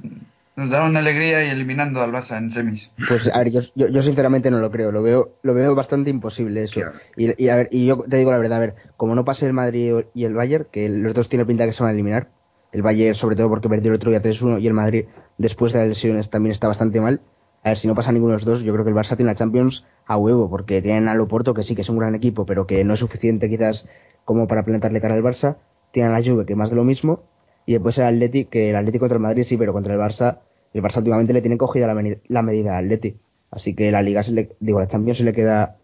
nos 0.56 0.70
dará 0.70 0.86
una 0.86 1.00
alegría 1.00 1.46
y 1.46 1.50
eliminando 1.50 2.02
al 2.02 2.12
Barça 2.12 2.38
en 2.38 2.52
semis. 2.54 2.90
Pues, 3.08 3.34
a 3.34 3.38
ver, 3.40 3.52
yo, 3.52 3.62
yo, 3.76 3.88
yo 3.88 4.02
sinceramente 4.02 4.52
no 4.52 4.60
lo 4.60 4.72
creo, 4.72 4.92
lo 4.92 5.02
veo, 5.04 5.38
lo 5.44 5.54
veo 5.54 5.76
bastante 5.76 6.10
imposible 6.10 6.64
eso. 6.64 6.82
Claro. 6.82 6.98
Y, 7.16 7.44
y, 7.44 7.50
a 7.50 7.56
ver, 7.56 7.70
y 7.72 7.86
yo 7.86 7.98
te 8.10 8.18
digo 8.18 8.32
la 8.32 8.38
verdad, 8.40 8.58
a 8.58 8.62
ver, 8.62 8.76
como 8.98 9.16
no 9.16 9.24
pase 9.24 9.46
el 9.46 9.54
Madrid 9.54 9.94
y 10.14 10.26
el 10.26 10.34
Bayern, 10.34 10.68
que 10.72 10.90
los 10.90 11.14
dos 11.14 11.30
tienen 11.30 11.48
pinta 11.48 11.66
que 11.66 11.74
se 11.74 11.84
van 11.84 11.92
a 11.92 11.94
eliminar, 11.94 12.28
el 12.74 12.82
Bayern 12.82 13.16
sobre 13.16 13.36
todo 13.38 13.48
porque 13.50 13.70
perdió 13.70 13.92
el 13.92 13.96
otro 13.96 14.12
día 14.12 14.22
3-1 14.22 14.60
y 14.62 14.68
el 14.68 14.74
Madrid 14.74 15.06
después 15.38 15.74
de 15.74 15.80
las 15.80 15.88
lesiones 15.90 16.30
también 16.30 16.52
está 16.52 16.68
bastante 16.68 17.00
mal. 17.00 17.22
A 17.64 17.70
ver, 17.70 17.78
si 17.78 17.88
no 17.88 17.96
pasa 17.96 18.12
ninguno 18.12 18.34
de 18.34 18.38
los 18.40 18.46
dos, 18.46 18.62
yo 18.62 18.72
creo 18.74 18.86
que 18.86 18.92
el 18.92 18.96
Barça 18.96 19.16
tiene 19.16 19.32
la 19.32 19.38
Champions 19.38 19.86
a 20.06 20.18
huevo, 20.18 20.50
porque 20.50 20.82
tienen 20.82 21.08
al 21.08 21.20
Oporto, 21.20 21.54
que 21.54 21.64
sí, 21.64 21.76
que 21.76 21.82
es 21.82 21.90
un 21.90 21.98
gran 21.98 22.16
equipo, 22.16 22.46
pero 22.46 22.66
que 22.66 22.84
no 22.84 22.94
es 22.94 23.00
suficiente 23.00 23.50
quizás 23.50 23.86
como 24.26 24.48
para 24.48 24.64
plantarle 24.64 25.02
cara 25.02 25.16
al 25.16 25.24
Barça. 25.24 25.58
Tienen 25.92 26.14
a 26.14 26.20
la 26.20 26.26
Juve, 26.26 26.46
que 26.46 26.56
más 26.56 26.70
de 26.70 26.76
lo 26.76 26.84
mismo, 26.84 27.24
y 27.66 27.74
después 27.74 27.98
el 27.98 28.06
Atleti, 28.06 28.46
que 28.46 28.70
el 28.70 28.76
Atleti 28.76 29.00
contra 29.00 29.18
el 29.18 29.22
Madrid 29.22 29.44
sí, 29.44 29.58
pero 29.58 29.74
contra 29.74 29.94
el 29.94 30.00
Barça, 30.00 30.40
el 30.74 30.82
Barça 30.82 30.98
últimamente 30.98 31.34
le 31.34 31.42
tiene 31.42 31.58
cogida 31.58 31.88
la, 31.88 32.18
la 32.28 32.42
medida 32.42 32.78
al 32.78 32.86
Atleti. 32.86 33.18
Así 33.52 33.74
que 33.76 33.92
la 33.92 34.02
Liga, 34.02 34.24
se 34.24 34.32
le, 34.32 34.56
digo, 34.60 34.80
la 34.80 34.88
Champions 34.88 35.18
se 35.18 35.24
le 35.24 35.34
queda 35.34 35.78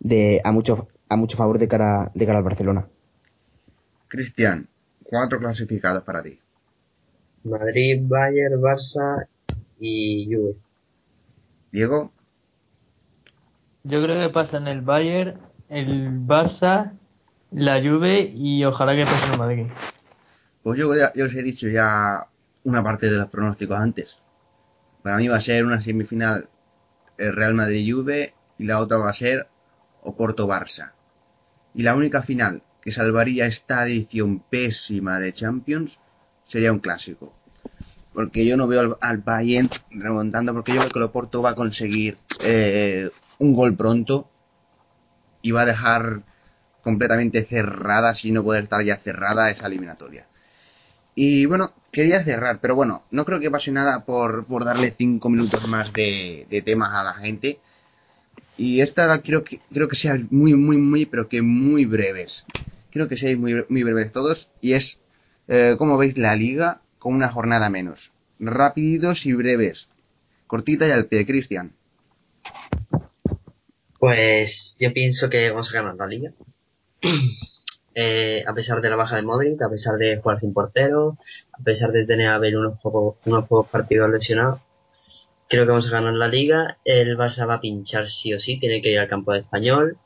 de 0.00 0.40
a 0.44 0.52
mucho 0.52 0.88
a 1.08 1.16
mucho 1.16 1.36
favor 1.36 1.58
de 1.58 1.68
cara 1.68 2.10
de 2.14 2.26
cara 2.26 2.38
al 2.38 2.44
Barcelona. 2.44 2.88
Cristian, 4.08 4.68
cuatro 5.02 5.38
clasificados 5.38 6.02
para 6.04 6.22
ti. 6.22 6.38
Madrid, 7.44 8.02
Bayern, 8.06 8.60
Barça 8.60 9.26
y 9.78 10.26
Juve. 10.26 10.56
Diego, 11.72 12.12
Yo 13.82 14.02
creo 14.02 14.26
que 14.26 14.32
pasan 14.32 14.68
el 14.68 14.80
Bayern, 14.80 15.40
el 15.68 16.26
Barça, 16.26 16.92
la 17.50 17.82
Juve 17.82 18.32
y 18.34 18.64
ojalá 18.64 18.94
que 18.94 19.04
pase 19.04 19.32
el 19.32 19.38
Madrid. 19.38 19.66
Pues 20.62 20.78
yo, 20.78 20.94
ya, 20.94 21.12
yo 21.14 21.26
os 21.26 21.34
he 21.34 21.42
dicho 21.42 21.68
ya 21.68 22.26
una 22.64 22.82
parte 22.82 23.06
de 23.10 23.18
los 23.18 23.28
pronósticos 23.28 23.78
antes. 23.78 24.18
Para 25.02 25.18
mí 25.18 25.28
va 25.28 25.36
a 25.36 25.42
ser 25.42 25.64
una 25.64 25.82
semifinal 25.82 26.48
el 27.18 27.34
Real 27.34 27.54
Madrid-Juve 27.54 28.34
y 28.58 28.64
la 28.64 28.80
otra 28.80 28.98
va 28.98 29.10
a 29.10 29.14
ser 29.14 29.46
Oporto-Barça. 30.02 30.92
Y 31.74 31.82
la 31.82 31.94
única 31.94 32.22
final 32.22 32.62
que 32.80 32.92
salvaría 32.92 33.46
esta 33.46 33.84
edición 33.84 34.40
pésima 34.40 35.18
de 35.18 35.32
Champions 35.32 35.98
sería 36.46 36.72
un 36.72 36.78
clásico. 36.78 37.34
Porque 38.12 38.46
yo 38.46 38.56
no 38.56 38.66
veo 38.66 38.80
al, 38.80 38.96
al 39.00 39.18
Bayern 39.18 39.70
remontando, 39.90 40.52
porque 40.52 40.72
yo 40.72 40.78
creo 40.78 40.90
que 40.90 40.98
el 40.98 41.04
Oporto 41.06 41.42
va 41.42 41.50
a 41.50 41.54
conseguir 41.54 42.16
eh, 42.40 43.10
un 43.38 43.54
gol 43.54 43.76
pronto 43.76 44.30
y 45.42 45.50
va 45.50 45.62
a 45.62 45.66
dejar 45.66 46.22
completamente 46.82 47.44
cerrada, 47.44 48.14
si 48.14 48.30
no 48.30 48.44
puede 48.44 48.62
estar 48.62 48.84
ya 48.84 48.98
cerrada, 48.98 49.50
esa 49.50 49.66
eliminatoria. 49.66 50.26
Y 51.14 51.46
bueno, 51.46 51.72
quería 51.92 52.24
cerrar, 52.24 52.60
pero 52.60 52.74
bueno, 52.74 53.04
no 53.10 53.24
creo 53.24 53.40
que 53.40 53.50
pase 53.50 53.70
nada 53.70 54.04
por, 54.04 54.46
darle 54.64 54.94
cinco 54.96 55.28
minutos 55.28 55.66
más 55.68 55.92
de, 55.92 56.46
de 56.50 56.62
temas 56.62 56.90
a 56.92 57.04
la 57.04 57.14
gente. 57.14 57.58
Y 58.56 58.80
esta 58.80 59.18
quiero 59.18 59.44
que, 59.44 59.60
quiero 59.70 59.88
que 59.88 59.96
sean 59.96 60.28
muy, 60.30 60.54
muy, 60.54 60.76
muy, 60.76 61.06
pero 61.06 61.28
que 61.28 61.42
muy 61.42 61.84
breves. 61.84 62.44
Quiero 62.90 63.08
que 63.08 63.16
seáis 63.16 63.38
muy, 63.38 63.64
muy 63.68 63.82
breves 63.82 64.12
todos. 64.12 64.50
Y 64.60 64.74
es, 64.74 64.98
eh, 65.48 65.76
como 65.78 65.98
veis, 65.98 66.16
la 66.16 66.36
liga 66.36 66.80
con 66.98 67.14
una 67.14 67.30
jornada 67.30 67.68
menos. 67.70 68.12
Rapiditos 68.38 69.26
y 69.26 69.32
breves. 69.32 69.88
Cortita 70.46 70.86
y 70.86 70.90
al 70.90 71.06
pie, 71.06 71.26
Cristian. 71.26 71.72
Pues 73.98 74.76
yo 74.78 74.92
pienso 74.92 75.30
que 75.30 75.50
vamos 75.50 75.70
a 75.70 75.74
ganar 75.74 75.96
la 75.96 76.06
liga. 76.06 76.32
Eh, 77.96 78.42
a 78.44 78.52
pesar 78.52 78.80
de 78.80 78.90
la 78.90 78.96
baja 78.96 79.14
de 79.14 79.22
Modric, 79.22 79.62
a 79.62 79.70
pesar 79.70 79.94
de 79.98 80.16
jugar 80.16 80.40
sin 80.40 80.52
portero, 80.52 81.16
a 81.52 81.62
pesar 81.62 81.92
de 81.92 82.04
tener 82.04 82.26
a 82.26 82.38
ver 82.38 82.58
unos 82.58 82.80
unos 82.82 83.46
pocos 83.46 83.70
partidos 83.70 84.10
lesionados, 84.10 84.60
creo 85.48 85.64
que 85.64 85.70
vamos 85.70 85.86
a 85.86 85.92
ganar 85.92 86.14
la 86.14 86.26
liga. 86.26 86.78
El 86.84 87.16
Barça 87.16 87.46
va 87.48 87.54
a 87.54 87.60
pinchar 87.60 88.06
sí 88.06 88.34
o 88.34 88.40
sí, 88.40 88.58
tiene 88.58 88.82
que 88.82 88.90
ir 88.90 88.98
al 88.98 89.06
campo 89.06 89.32
de 89.32 89.38
español, 89.40 89.96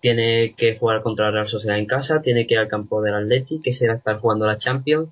tiene 0.00 0.54
que 0.56 0.78
jugar 0.78 1.02
contra 1.02 1.26
la 1.26 1.32
Real 1.32 1.48
Sociedad 1.48 1.78
en 1.78 1.86
casa, 1.86 2.22
tiene 2.22 2.46
que 2.46 2.54
ir 2.54 2.60
al 2.60 2.68
campo 2.68 3.02
del 3.02 3.14
Atleti, 3.14 3.60
que 3.60 3.72
se 3.72 3.86
va 3.86 3.92
a 3.92 3.96
estar 3.96 4.18
jugando 4.18 4.46
la 4.46 4.56
Champions, 4.56 5.08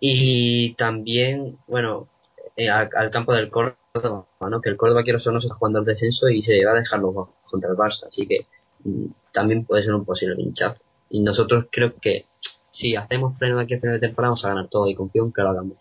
y 0.00 0.74
también, 0.74 1.58
bueno, 1.66 2.08
eh, 2.56 2.68
al, 2.68 3.10
campo 3.10 3.34
del 3.34 3.50
Córdoba, 3.50 4.26
¿no? 4.40 4.60
que 4.60 4.70
el 4.70 4.76
Córdoba 4.76 5.02
quiero 5.02 5.18
o 5.24 5.30
no 5.30 5.40
se 5.40 5.46
está 5.46 5.56
jugando 5.56 5.78
el 5.80 5.84
descenso 5.84 6.28
y 6.28 6.42
se 6.42 6.64
va 6.64 6.72
a 6.72 6.74
dejar 6.74 7.00
los 7.00 7.14
contra 7.50 7.70
el 7.70 7.76
Barça, 7.76 8.08
así 8.08 8.26
que 8.26 8.46
mm, 8.84 9.06
también 9.32 9.64
puede 9.64 9.84
ser 9.84 9.94
un 9.94 10.04
posible 10.04 10.36
pinchazo. 10.36 10.80
Y 11.08 11.22
nosotros 11.22 11.66
creo 11.70 11.94
que 12.00 12.26
si 12.70 12.96
hacemos 12.96 13.38
pleno 13.38 13.56
de 13.56 13.62
aquí 13.62 13.74
a 13.74 13.80
final 13.80 14.00
de 14.00 14.06
temporada 14.06 14.30
vamos 14.30 14.44
a 14.44 14.48
ganar 14.48 14.68
todo 14.68 14.88
y 14.88 14.94
confío 14.94 15.24
en 15.24 15.32
que 15.32 15.42
lo 15.42 15.50
hagamos. 15.50 15.78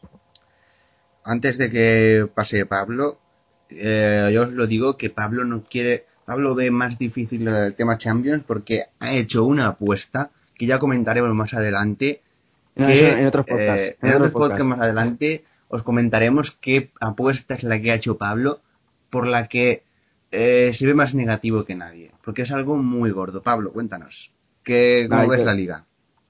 Antes 1.24 1.58
de 1.58 1.72
que 1.72 2.28
pase 2.34 2.66
Pablo, 2.66 3.18
eh, 3.70 4.30
yo 4.34 4.44
os 4.44 4.52
lo 4.52 4.68
digo 4.68 4.98
que 4.98 5.10
Pablo 5.10 5.44
no 5.44 5.64
quiere. 5.64 6.06
Pablo 6.26 6.56
ve 6.56 6.72
más 6.72 6.98
difícil 6.98 7.48
el 7.48 7.76
tema 7.76 7.98
Champions 7.98 8.44
porque 8.46 8.84
ha 9.00 9.14
hecho 9.14 9.44
una 9.44 9.68
apuesta 9.68 10.32
que 10.56 10.66
ya 10.66 10.80
comentaremos 10.80 11.34
más 11.34 11.54
adelante. 11.54 12.22
No, 12.76 12.88
que, 12.88 13.10
eso 13.10 13.18
en 13.18 13.28
otros 13.28 13.46
podcasts, 13.46 13.82
eh, 13.82 13.98
en 14.02 14.10
en 14.10 14.16
otros 14.16 14.30
otros 14.30 14.42
podcasts 14.42 14.66
más 14.66 14.80
adelante 14.80 15.44
os 15.70 15.84
comentaremos 15.84 16.52
qué 16.62 16.92
apuesta 17.02 17.56
es 17.56 17.64
la 17.64 17.80
que 17.80 17.92
ha 17.92 17.96
hecho 17.96 18.18
Pablo 18.18 18.60
por 19.10 19.28
la 19.28 19.48
que 19.48 19.84
eh, 20.32 20.72
se 20.74 20.86
ve 20.88 20.94
más 20.94 21.14
negativo 21.14 21.66
que 21.66 21.76
nadie, 21.76 22.12
porque 22.24 22.44
es 22.44 22.52
algo 22.52 22.76
muy 22.76 23.12
gordo. 23.12 23.44
Pablo, 23.44 23.72
cuéntanos, 23.72 24.32
¿qué, 24.64 25.06
¿cómo 25.08 25.22
Ay, 25.22 25.30
ves 25.30 25.40
que- 25.40 25.46
la 25.46 25.54
liga? 25.54 25.86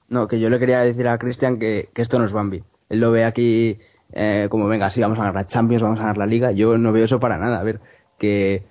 No, 0.08 0.28
que 0.28 0.38
yo 0.38 0.50
le 0.50 0.58
quería 0.58 0.80
decir 0.80 1.08
a 1.08 1.16
Cristian 1.16 1.58
que, 1.58 1.88
que 1.94 2.02
esto 2.02 2.18
no 2.18 2.26
es 2.26 2.32
Bambi. 2.32 2.62
Él 2.90 3.00
lo 3.00 3.10
ve 3.10 3.24
aquí 3.24 3.78
eh, 4.12 4.48
como, 4.50 4.68
venga, 4.68 4.90
sí, 4.90 5.00
vamos 5.00 5.18
a 5.18 5.22
ganar 5.22 5.34
la 5.34 5.46
Champions, 5.46 5.82
vamos 5.82 5.98
a 5.98 6.02
ganar 6.02 6.18
la 6.18 6.26
Liga. 6.26 6.52
Yo 6.52 6.76
no 6.76 6.92
veo 6.92 7.06
eso 7.06 7.18
para 7.18 7.38
nada. 7.38 7.58
A 7.58 7.62
ver, 7.62 7.80
que 8.18 8.62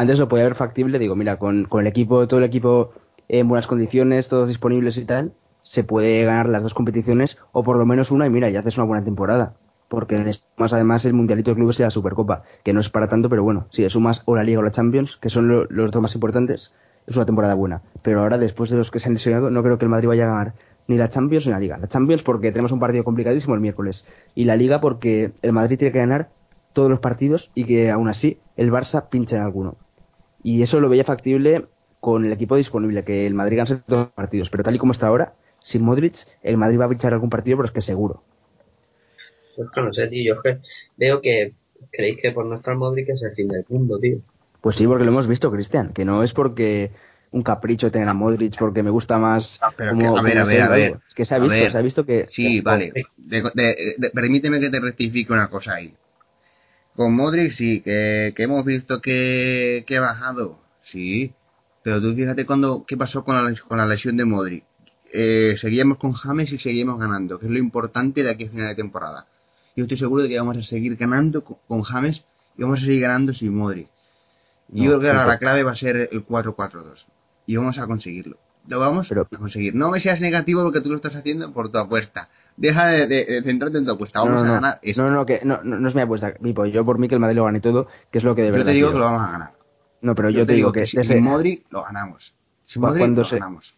antes 0.00 0.18
lo 0.18 0.28
podía 0.28 0.44
ver 0.44 0.54
factible. 0.54 0.98
Digo, 0.98 1.14
mira, 1.16 1.38
con, 1.38 1.64
con 1.64 1.80
el 1.82 1.86
equipo, 1.86 2.26
todo 2.28 2.38
el 2.40 2.46
equipo 2.46 2.92
en 3.28 3.48
buenas 3.48 3.66
condiciones, 3.66 4.28
todos 4.28 4.48
disponibles 4.48 4.96
y 4.98 5.04
tal, 5.04 5.32
se 5.62 5.84
puede 5.84 6.24
ganar 6.24 6.48
las 6.48 6.62
dos 6.62 6.74
competiciones 6.74 7.38
o 7.52 7.64
por 7.64 7.76
lo 7.76 7.86
menos 7.86 8.10
una 8.10 8.26
y 8.26 8.30
mira, 8.30 8.48
ya 8.50 8.60
haces 8.60 8.76
una 8.76 8.86
buena 8.86 9.04
temporada. 9.04 9.54
Porque 9.88 10.16
sumas 10.56 10.72
además 10.72 11.04
el 11.04 11.12
Mundialito 11.14 11.50
de 11.50 11.56
Clubes 11.56 11.78
y 11.78 11.82
la 11.82 11.90
Supercopa, 11.90 12.42
que 12.64 12.72
no 12.72 12.80
es 12.80 12.88
para 12.90 13.08
tanto, 13.08 13.28
pero 13.28 13.44
bueno, 13.44 13.66
si 13.70 13.82
le 13.82 13.90
sumas 13.90 14.22
o 14.24 14.34
la 14.34 14.42
Liga 14.42 14.58
o 14.58 14.62
la 14.62 14.72
Champions, 14.72 15.16
que 15.20 15.28
son 15.28 15.46
lo- 15.48 15.64
los 15.66 15.92
dos 15.92 16.02
más 16.02 16.14
importantes, 16.14 16.72
es 17.06 17.16
una 17.16 17.24
temporada 17.24 17.54
buena. 17.54 17.82
Pero 18.02 18.20
ahora, 18.20 18.36
después 18.36 18.68
de 18.70 18.76
los 18.76 18.90
que 18.90 18.98
se 18.98 19.08
han 19.08 19.14
lesionado, 19.14 19.48
no 19.50 19.62
creo 19.62 19.78
que 19.78 19.84
el 19.84 19.90
Madrid 19.90 20.08
vaya 20.08 20.24
a 20.24 20.28
ganar 20.30 20.54
ni 20.88 20.96
la 20.96 21.08
Champions 21.08 21.46
ni 21.46 21.52
la 21.52 21.60
Liga. 21.60 21.78
La 21.78 21.86
Champions 21.88 22.22
porque 22.24 22.50
tenemos 22.50 22.72
un 22.72 22.80
partido 22.80 23.04
complicadísimo 23.04 23.54
el 23.54 23.60
miércoles. 23.60 24.04
Y 24.34 24.44
la 24.44 24.56
Liga 24.56 24.80
porque 24.80 25.32
el 25.42 25.52
Madrid 25.52 25.78
tiene 25.78 25.92
que 25.92 25.98
ganar 25.98 26.30
todos 26.72 26.90
los 26.90 27.00
partidos 27.00 27.50
y 27.54 27.64
que 27.64 27.90
aún 27.90 28.08
así 28.08 28.38
el 28.56 28.72
Barça 28.72 29.08
pinche 29.08 29.36
en 29.36 29.42
alguno. 29.42 29.76
Y 30.42 30.62
eso 30.62 30.80
lo 30.80 30.88
veía 30.88 31.04
factible 31.04 31.66
con 32.00 32.24
el 32.24 32.32
equipo 32.32 32.56
disponible, 32.56 33.04
que 33.04 33.26
el 33.26 33.34
Madrid 33.34 33.56
gane 33.58 33.82
todos 33.86 34.04
los 34.06 34.12
partidos. 34.12 34.48
Pero 34.50 34.62
tal 34.62 34.74
y 34.74 34.78
como 34.78 34.92
está 34.92 35.08
ahora, 35.08 35.34
sin 35.60 35.82
Modric, 35.82 36.14
el 36.42 36.56
Madrid 36.56 36.78
va 36.78 36.84
a 36.84 36.88
pinchar 36.88 37.12
algún 37.12 37.30
partido, 37.30 37.56
pero 37.56 37.66
es 37.66 37.72
que 37.72 37.80
seguro. 37.80 38.22
Pues 39.56 39.70
que 39.70 39.80
no 39.80 39.92
sé, 39.92 40.06
tío. 40.08 40.34
Yo 40.34 40.40
es 40.40 40.42
que 40.42 40.68
veo 40.96 41.20
que 41.20 41.54
creéis 41.90 42.18
que 42.20 42.30
por 42.32 42.46
no 42.46 42.54
estar 42.56 42.76
Modric 42.76 43.08
es 43.08 43.22
el 43.22 43.32
fin 43.34 43.48
del 43.48 43.64
mundo, 43.68 43.98
tío. 43.98 44.18
Pues 44.60 44.76
sí, 44.76 44.86
porque 44.86 45.04
lo 45.04 45.10
hemos 45.10 45.26
visto, 45.26 45.50
Cristian, 45.50 45.92
que 45.92 46.04
no 46.04 46.22
es 46.22 46.32
porque 46.32 46.90
un 47.32 47.42
capricho 47.42 47.90
tener 47.90 48.08
a 48.08 48.14
Modric, 48.14 48.56
porque 48.58 48.82
me 48.82 48.90
gusta 48.90 49.18
más. 49.18 49.58
Ah, 49.62 49.72
pero 49.76 49.92
como- 49.92 50.14
que, 50.14 50.20
a 50.20 50.22
ver, 50.22 50.38
a 50.38 50.44
ver, 50.44 50.62
a 50.62 50.68
ver. 50.68 50.96
Es 51.08 51.14
que 51.14 51.24
se 51.24 51.34
ha 51.34 51.38
visto, 51.38 51.70
se 51.70 51.78
ha 51.78 51.82
visto 51.82 52.04
que. 52.06 52.26
Sí, 52.28 52.56
que- 52.58 52.62
vale. 52.62 52.92
De- 53.16 53.42
de- 53.54 53.76
de- 53.98 54.10
permíteme 54.10 54.60
que 54.60 54.70
te 54.70 54.80
rectifique 54.80 55.32
una 55.32 55.48
cosa 55.48 55.74
ahí. 55.74 55.94
Con 56.96 57.14
Modric 57.14 57.52
sí, 57.52 57.80
que, 57.82 58.32
que 58.34 58.42
hemos 58.44 58.64
visto 58.64 59.00
que, 59.00 59.84
que 59.86 59.96
ha 59.98 60.00
bajado. 60.00 60.58
Sí. 60.82 61.32
Pero 61.82 62.00
tú 62.00 62.14
fíjate 62.14 62.46
cuando, 62.46 62.84
qué 62.86 62.96
pasó 62.96 63.24
con 63.24 63.36
la, 63.36 63.54
con 63.60 63.78
la 63.78 63.86
lesión 63.86 64.16
de 64.16 64.24
Modric. 64.24 64.64
Eh, 65.12 65.54
seguíamos 65.58 65.98
con 65.98 66.12
James 66.12 66.50
y 66.52 66.58
seguíamos 66.58 66.98
ganando, 66.98 67.38
que 67.38 67.46
es 67.46 67.52
lo 67.52 67.58
importante 67.58 68.22
de 68.22 68.30
aquí 68.30 68.44
a 68.46 68.50
final 68.50 68.68
de 68.68 68.74
temporada. 68.74 69.26
Yo 69.76 69.84
estoy 69.84 69.98
seguro 69.98 70.22
de 70.22 70.28
que 70.30 70.38
vamos 70.38 70.56
a 70.56 70.62
seguir 70.62 70.96
ganando 70.96 71.44
con, 71.44 71.58
con 71.68 71.82
James 71.82 72.24
y 72.56 72.62
vamos 72.62 72.80
a 72.80 72.84
seguir 72.84 73.02
ganando 73.02 73.32
sin 73.34 73.54
Modric. 73.54 73.88
Y 74.72 74.78
No, 74.80 74.84
yo 74.84 74.90
creo 74.98 75.00
que 75.00 75.08
ahora 75.10 75.26
la 75.26 75.38
clave 75.38 75.62
va 75.62 75.72
a 75.72 75.76
ser 75.76 76.08
el 76.10 76.26
4-4-2. 76.26 77.04
Y 77.46 77.56
vamos 77.56 77.78
a 77.78 77.86
conseguirlo. 77.86 78.38
Lo 78.66 78.80
vamos 78.80 79.06
Pero- 79.08 79.28
a 79.30 79.38
conseguir. 79.38 79.74
No 79.76 79.90
me 79.90 80.00
seas 80.00 80.20
negativo 80.20 80.62
porque 80.64 80.80
tú 80.80 80.88
lo 80.90 80.96
estás 80.96 81.14
haciendo 81.14 81.52
por 81.52 81.70
tu 81.70 81.78
apuesta. 81.78 82.28
Deja 82.56 82.86
de, 82.88 83.06
de- 83.06 83.24
de 83.26 83.42
centrarte 83.42 83.78
en 83.78 83.84
tu 83.84 83.92
apuesta. 83.92 84.20
Vamos 84.20 84.36
no, 84.36 84.44
no, 84.44 84.50
a 84.50 84.54
ganar 84.54 84.78
esto. 84.82 85.02
No, 85.02 85.10
no, 85.10 85.26
que 85.26 85.40
no, 85.44 85.60
no, 85.62 85.78
no 85.78 85.88
es 85.88 85.94
mi 85.94 86.00
apuesta, 86.00 86.32
Pipo. 86.40 86.64
Yo 86.66 86.84
por 86.84 86.98
mí 86.98 87.06
que 87.08 87.14
el 87.14 87.20
Madrid 87.20 87.36
lo 87.36 87.44
gane 87.44 87.60
todo, 87.60 87.86
que 88.10 88.18
es 88.18 88.24
lo 88.24 88.34
que 88.34 88.42
de 88.42 88.48
yo 88.48 88.52
verdad. 88.52 88.66
te 88.66 88.72
digo 88.72 88.88
quiero. 88.88 88.92
que 88.92 88.98
lo 88.98 89.04
vamos 89.12 89.28
a 89.28 89.32
ganar. 89.32 89.50
No, 90.00 90.14
pero 90.14 90.30
yo, 90.30 90.46
te 90.46 90.52
digo 90.54 90.72
que, 90.72 90.86
si- 90.86 90.96
desde- 90.96 91.14
sin 91.14 91.24
Modric 91.24 91.66
lo 91.70 91.82
ganamos. 91.82 92.34
Cu- 92.72 92.80
Modric 92.80 92.98
cuando 93.00 93.22
lo 93.22 93.28
se- 93.28 93.34
ganamos. 93.38 93.74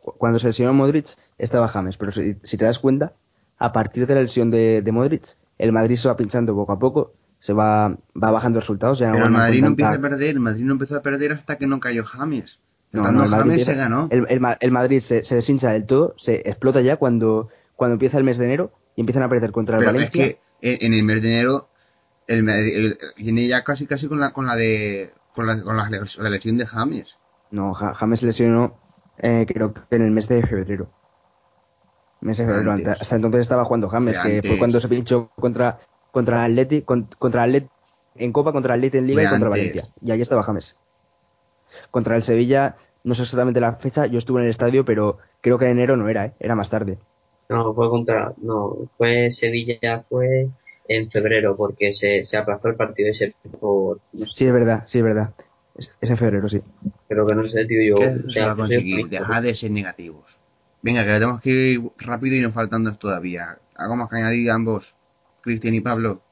cu- 0.00 0.14
cuando 0.18 0.38
se 0.38 0.46
lesionó 0.48 0.72
Modric 0.74 1.06
estaba 1.38 1.68
James, 1.68 1.96
pero 1.96 2.12
si, 2.12 2.36
si 2.42 2.56
te 2.56 2.64
das 2.64 2.78
cuenta, 2.78 3.12
a 3.58 3.72
partir 3.72 4.06
de 4.06 4.14
la 4.14 4.22
lesión 4.22 4.50
de, 4.50 4.82
de 4.82 4.92
Modric, 4.92 5.22
el 5.58 5.72
Madrid 5.72 5.96
se 5.96 6.08
va 6.08 6.16
pinchando 6.16 6.54
poco 6.54 6.72
a 6.72 6.78
poco, 6.78 7.12
se 7.38 7.52
va, 7.52 7.88
va 7.90 8.30
bajando 8.30 8.60
resultados. 8.60 8.98
Ya 8.98 9.12
Pero 9.12 9.26
el 9.26 9.30
Madrid 9.30 9.60
no 9.60 9.68
empieza 9.68 9.92
a 9.94 10.00
perder. 10.00 10.30
El 10.30 10.40
Madrid 10.40 10.64
no 10.64 10.72
empezó 10.72 10.96
a 10.96 11.02
perder 11.02 11.32
hasta 11.32 11.56
que 11.58 11.66
no 11.66 11.78
cayó 11.80 12.04
James. 12.04 12.58
No, 12.92 13.02
Cuando 13.02 13.20
no, 13.20 13.26
el 13.36 13.42
James 13.42 13.64
se 13.64 13.74
ganó. 13.74 14.08
El, 14.10 14.26
el 14.28 14.40
el 14.60 14.70
Madrid 14.72 15.00
se, 15.00 15.22
se 15.22 15.36
deshincha 15.36 15.70
del 15.70 15.86
todo, 15.86 16.14
se 16.18 16.36
explota 16.48 16.80
ya 16.80 16.96
cuando, 16.96 17.48
cuando 17.80 17.94
empieza 17.94 18.18
el 18.18 18.24
mes 18.24 18.36
de 18.36 18.44
enero 18.44 18.72
y 18.94 19.00
empiezan 19.00 19.22
a 19.22 19.28
perder 19.30 19.52
contra 19.52 19.78
el 19.78 19.84
Pero 19.86 19.90
es 19.92 20.10
Valencia. 20.10 20.38
que 20.60 20.76
en, 20.86 20.92
el 20.92 21.02
mes 21.02 21.22
de 21.22 21.32
enero 21.32 21.68
el, 22.26 22.46
el- 22.46 22.98
viene 23.16 23.48
ya 23.48 23.64
casi 23.64 23.86
casi 23.86 24.06
con 24.06 24.20
la 24.20 24.34
con 24.34 24.46
la 24.46 24.54
de 24.54 25.14
con 25.34 25.46
la, 25.46 25.62
con 25.62 25.78
la, 25.78 25.88
la 25.88 26.28
lesión 26.28 26.58
de 26.58 26.66
James. 26.66 27.08
No, 27.50 27.72
Ja- 27.72 27.94
James 27.94 28.22
lesionó 28.22 28.76
eh, 29.16 29.46
creo 29.48 29.72
que 29.72 29.96
en 29.96 30.02
el 30.02 30.10
mes 30.10 30.28
de 30.28 30.42
febrero. 30.46 30.88
Mes 32.20 32.36
de 32.36 32.44
febrero. 32.44 32.72
Antes. 32.72 33.00
Hasta 33.00 33.16
entonces 33.16 33.40
estaba 33.40 33.64
jugando 33.64 33.88
James, 33.88 34.18
que 34.18 34.28
antes. 34.36 34.50
fue 34.50 34.58
cuando 34.58 34.78
se 34.78 34.88
pinchó 34.88 35.30
contra 35.36 35.78
contra 36.12 36.44
Atleti, 36.44 36.82
con- 36.82 37.08
contra 37.18 37.44
Atleti 37.44 37.68
en 38.16 38.30
Copa, 38.30 38.52
contra 38.52 38.74
Atleti 38.74 38.98
en 38.98 39.06
Liga 39.06 39.22
y 39.22 39.28
contra 39.30 39.48
antes. 39.48 39.58
Valencia. 39.72 39.88
Y 40.02 40.10
ahí 40.10 40.20
estaba 40.20 40.42
James. 40.42 40.76
Contra 41.90 42.16
el 42.16 42.24
Sevilla, 42.24 42.76
no 43.04 43.14
sé 43.14 43.22
exactamente 43.22 43.58
la 43.58 43.76
fecha, 43.76 44.04
yo 44.04 44.18
estuve 44.18 44.40
en 44.40 44.44
el 44.46 44.50
estadio, 44.50 44.84
pero 44.84 45.16
creo 45.40 45.56
que 45.58 45.64
en 45.64 45.70
enero 45.72 45.96
no 45.96 46.08
era, 46.10 46.26
¿eh? 46.26 46.34
era 46.40 46.54
más 46.54 46.68
tarde. 46.68 46.98
No, 47.50 47.74
fue 47.74 47.90
contra. 47.90 48.32
No, 48.38 48.88
fue 48.96 49.30
Sevilla, 49.30 50.04
fue 50.08 50.48
en 50.88 51.10
febrero, 51.10 51.56
porque 51.56 51.92
se, 51.92 52.24
se 52.24 52.36
aplazó 52.36 52.68
el 52.68 52.76
partido 52.76 53.10
ese 53.10 53.34
por. 53.60 54.00
No 54.12 54.26
sé, 54.26 54.36
Sí, 54.38 54.46
es 54.46 54.52
verdad, 54.52 54.84
sí, 54.86 54.98
es 54.98 55.04
verdad. 55.04 55.34
Es, 55.76 55.90
es 56.00 56.10
en 56.10 56.16
febrero, 56.16 56.48
sí. 56.48 56.62
pero 57.08 57.26
que 57.26 57.34
no 57.34 57.46
sé, 57.48 57.64
tío. 57.66 57.82
Yo. 57.82 57.98
que 57.98 58.06
o 58.08 58.22
se 58.30 58.30
sea, 58.30 58.54
conseguir. 58.54 59.08
Dejad 59.08 59.42
de 59.42 59.54
ser 59.54 59.70
negativos. 59.72 60.38
Venga, 60.82 61.04
que 61.04 61.12
tenemos 61.12 61.40
que 61.42 61.50
ir 61.50 61.82
rápido 61.98 62.36
y 62.36 62.40
nos 62.40 62.54
faltan 62.54 62.84
dos 62.84 62.98
todavía. 62.98 63.58
Algo 63.76 63.96
más 63.96 64.08
que 64.08 64.16
añadir 64.16 64.50
ambos, 64.50 64.94
Cristian 65.42 65.74
y 65.74 65.80
Pablo. 65.80 66.22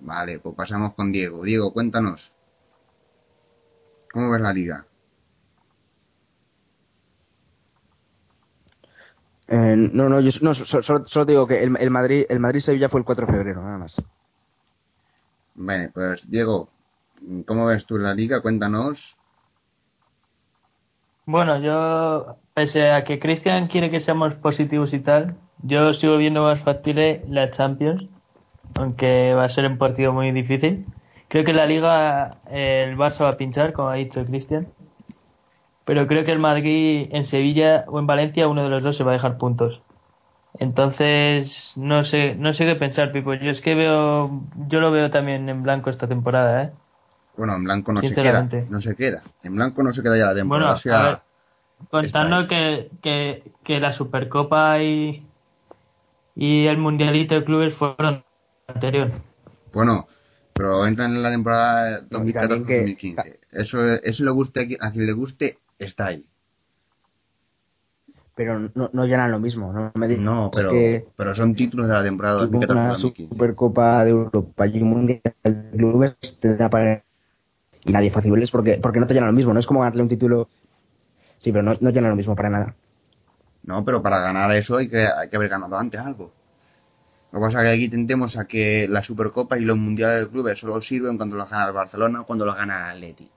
Vale, 0.00 0.38
pues 0.38 0.54
pasamos 0.54 0.94
con 0.94 1.10
Diego. 1.10 1.42
Diego, 1.42 1.72
cuéntanos. 1.72 2.32
¿Cómo 4.12 4.30
ves 4.30 4.40
la 4.40 4.52
liga? 4.52 4.86
Eh, 9.48 9.76
no, 9.76 10.08
no, 10.08 10.20
yo 10.20 10.30
no, 10.42 10.54
so- 10.54 10.82
solo, 10.82 11.06
solo 11.06 11.24
digo 11.24 11.46
que 11.46 11.62
el, 11.62 11.76
el 11.78 11.90
Madrid 11.90 12.26
el 12.28 12.40
Madrid 12.40 12.60
Sevilla 12.60 12.88
fue 12.88 13.00
el 13.00 13.06
4 13.06 13.26
de 13.26 13.32
febrero, 13.32 13.62
nada 13.62 13.78
más. 13.78 13.96
Bueno, 15.56 15.90
pues 15.92 16.30
Diego, 16.30 16.68
¿cómo 17.46 17.66
ves 17.66 17.84
tú 17.86 17.98
la 17.98 18.14
liga? 18.14 18.40
Cuéntanos. 18.42 19.16
Bueno, 21.26 21.58
yo, 21.60 22.36
pese 22.54 22.90
a 22.90 23.04
que 23.04 23.18
Cristian 23.18 23.66
quiere 23.68 23.90
que 23.90 24.00
seamos 24.00 24.34
positivos 24.34 24.92
y 24.94 25.00
tal, 25.00 25.36
yo 25.62 25.92
sigo 25.94 26.16
viendo 26.18 26.42
más 26.44 26.60
factible 26.62 27.22
la 27.28 27.50
Champions, 27.50 28.06
aunque 28.76 29.34
va 29.34 29.44
a 29.44 29.48
ser 29.50 29.66
un 29.66 29.78
partido 29.78 30.12
muy 30.12 30.32
difícil. 30.32 30.86
Creo 31.28 31.44
que 31.44 31.52
la 31.54 31.66
Liga 31.66 32.38
eh, 32.50 32.86
el 32.88 32.96
Barça 32.98 33.22
va 33.22 33.30
a 33.30 33.36
pinchar, 33.38 33.72
como 33.72 33.88
ha 33.90 33.94
dicho 33.96 34.24
Cristian, 34.24 34.68
pero 35.86 36.06
creo 36.08 36.24
que 36.24 36.32
el 36.32 36.40
Madrid 36.40 37.08
en 37.12 37.24
Sevilla 37.24 37.84
o 37.86 37.98
en 38.00 38.06
Valencia, 38.06 38.48
uno 38.48 38.64
de 38.64 38.68
los 38.68 38.82
dos 38.82 38.96
se 38.96 39.04
va 39.04 39.12
a 39.12 39.14
dejar 39.14 39.38
puntos. 39.38 39.80
Entonces, 40.58 41.72
no 41.76 42.04
sé, 42.04 42.34
no 42.34 42.54
sé 42.54 42.64
qué 42.66 42.74
pensar, 42.74 43.12
Pipo. 43.12 43.34
Yo 43.34 43.52
es 43.52 43.60
que 43.60 43.74
veo, 43.74 44.42
yo 44.68 44.80
lo 44.80 44.90
veo 44.90 45.10
también 45.10 45.48
en 45.48 45.62
blanco 45.62 45.88
esta 45.90 46.08
temporada, 46.08 46.64
¿eh? 46.64 46.72
Bueno, 47.36 47.54
en 47.54 47.64
blanco 47.64 47.92
no 47.92 48.02
se 48.02 48.14
queda. 48.14 48.48
No 48.68 48.80
se 48.80 48.96
queda. 48.96 49.22
En 49.44 49.54
blanco 49.54 49.82
no 49.82 49.92
se 49.92 50.02
queda 50.02 50.18
ya 50.18 50.26
la 50.26 50.34
temporada. 50.34 50.72
Bueno, 50.72 50.78
o 50.78 50.80
sea, 50.80 51.00
a 51.00 51.10
ver, 51.10 51.20
contando 51.90 52.48
que, 52.48 52.90
que, 53.00 53.44
que 53.62 53.78
la 53.78 53.92
Supercopa 53.92 54.82
y, 54.82 55.24
y 56.34 56.66
el 56.66 56.78
Mundialito 56.78 57.36
de 57.36 57.44
Clubes 57.44 57.74
fueron 57.74 58.24
anterior. 58.66 59.12
Bueno, 59.72 60.08
pero 60.52 60.86
entran 60.86 61.14
en 61.14 61.22
la 61.22 61.30
temporada 61.30 62.00
No, 62.10 62.26
y 62.26 62.32
también 62.32 62.64
2014-2015. 62.64 63.38
Eso, 63.52 63.84
eso 64.02 64.24
le 64.24 64.30
guste 64.30 64.78
a 64.80 64.90
quien 64.90 65.06
le 65.06 65.12
guste, 65.12 65.58
está 65.78 66.06
ahí. 66.06 66.24
Pero 68.34 68.70
no, 68.74 68.90
no 68.92 69.06
llenan 69.06 69.30
lo 69.30 69.40
mismo, 69.40 69.72
no 69.72 69.92
me 69.94 70.08
digas 70.08 70.22
No, 70.22 70.50
pero, 70.54 70.70
que 70.70 71.06
pero 71.16 71.34
son 71.34 71.54
títulos 71.54 71.88
de 71.88 71.94
la 71.94 72.02
temporada 72.02 72.46
tuvo 72.46 72.58
una 72.58 72.96
2014-2015. 72.98 73.28
Supercopa 73.30 74.04
de 74.04 74.10
Europa 74.10 74.66
y 74.66 74.82
un 74.82 74.90
Mundial 74.90 75.22
de 75.42 75.76
Clubes 75.76 76.16
te 76.38 76.54
da 76.54 76.68
para... 76.68 77.02
y 77.82 77.92
nadie 77.92 78.10
Cibeles 78.10 78.50
porque, 78.50 78.78
porque 78.82 79.00
no 79.00 79.06
te 79.06 79.14
llenan 79.14 79.30
lo 79.30 79.32
mismo, 79.32 79.54
no 79.54 79.60
es 79.60 79.66
como 79.66 79.80
ganarle 79.80 80.02
un 80.02 80.08
título... 80.10 80.48
Sí, 81.38 81.50
pero 81.50 81.62
no, 81.62 81.74
no 81.80 81.90
llenan 81.90 82.10
lo 82.10 82.16
mismo 82.16 82.36
para 82.36 82.50
nada. 82.50 82.74
No, 83.62 83.84
pero 83.84 84.02
para 84.02 84.20
ganar 84.20 84.52
eso 84.52 84.76
hay 84.76 84.88
que, 84.88 85.06
hay 85.06 85.28
que 85.30 85.36
haber 85.36 85.48
ganado 85.48 85.76
antes 85.78 86.00
algo. 86.00 86.30
Lo 87.32 87.40
que 87.40 87.46
pasa 87.46 87.58
es 87.58 87.64
que 87.64 87.74
aquí 87.74 87.88
tendemos 87.88 88.36
a 88.36 88.46
que 88.46 88.86
la 88.88 89.02
Supercopa 89.02 89.58
y 89.58 89.64
los 89.64 89.76
Mundiales 89.76 90.20
de 90.20 90.28
Clubes 90.30 90.58
solo 90.58 90.80
sirven 90.80 91.16
cuando 91.16 91.36
los 91.36 91.50
gana 91.50 91.66
el 91.66 91.72
Barcelona 91.72 92.20
o 92.20 92.26
cuando 92.26 92.44
los 92.44 92.54
gana 92.54 92.92
el 92.92 92.96
Atleti. 92.98 93.30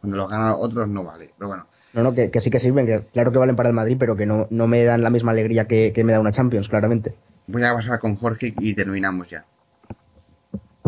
Cuando 0.00 0.16
los 0.18 0.28
gana 0.28 0.54
otros 0.54 0.88
no 0.88 1.04
vale. 1.04 1.32
Pero 1.36 1.48
bueno, 1.48 1.66
No, 1.92 2.02
no, 2.02 2.14
que, 2.14 2.30
que 2.32 2.40
sí 2.40 2.50
que 2.50 2.58
sirven, 2.60 2.86
que 2.86 3.06
claro 3.12 3.30
que 3.32 3.38
valen 3.38 3.56
para 3.56 3.68
el 3.68 3.74
Madrid, 3.74 3.96
pero 3.98 4.16
que 4.16 4.26
no, 4.26 4.46
no 4.50 4.66
me 4.66 4.84
dan 4.84 5.02
la 5.02 5.10
misma 5.10 5.32
alegría 5.32 5.66
que, 5.68 5.92
que 5.94 6.04
me 6.04 6.12
da 6.12 6.20
una 6.20 6.32
Champions, 6.32 6.68
claramente. 6.68 7.16
voy 7.46 7.62
a 7.64 7.74
pasar 7.74 7.98
con 8.00 8.16
Jorge 8.16 8.54
y 8.58 8.74
terminamos 8.74 9.28
ya. 9.28 9.44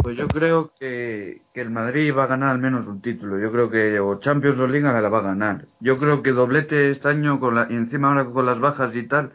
Pues 0.00 0.16
yo 0.16 0.30
creo 0.32 0.72
que, 0.80 1.42
que 1.54 1.60
el 1.60 1.70
Madrid 1.70 2.12
va 2.16 2.24
a 2.24 2.26
ganar 2.26 2.50
al 2.50 2.58
menos 2.58 2.86
un 2.88 3.00
título. 3.02 3.38
Yo 3.38 3.52
creo 3.52 3.70
que 3.70 4.00
o 4.00 4.18
Champions 4.18 4.58
o 4.58 4.66
Liga 4.66 5.00
la 5.00 5.08
va 5.08 5.18
a 5.18 5.22
ganar. 5.22 5.66
Yo 5.80 5.98
creo 5.98 6.22
que 6.22 6.32
doblete 6.32 6.90
este 6.90 7.08
año 7.08 7.38
con 7.38 7.54
la, 7.54 7.66
y 7.70 7.74
encima 7.76 8.08
ahora 8.08 8.24
con 8.26 8.46
las 8.46 8.58
bajas 8.58 8.94
y 8.96 9.06
tal, 9.06 9.32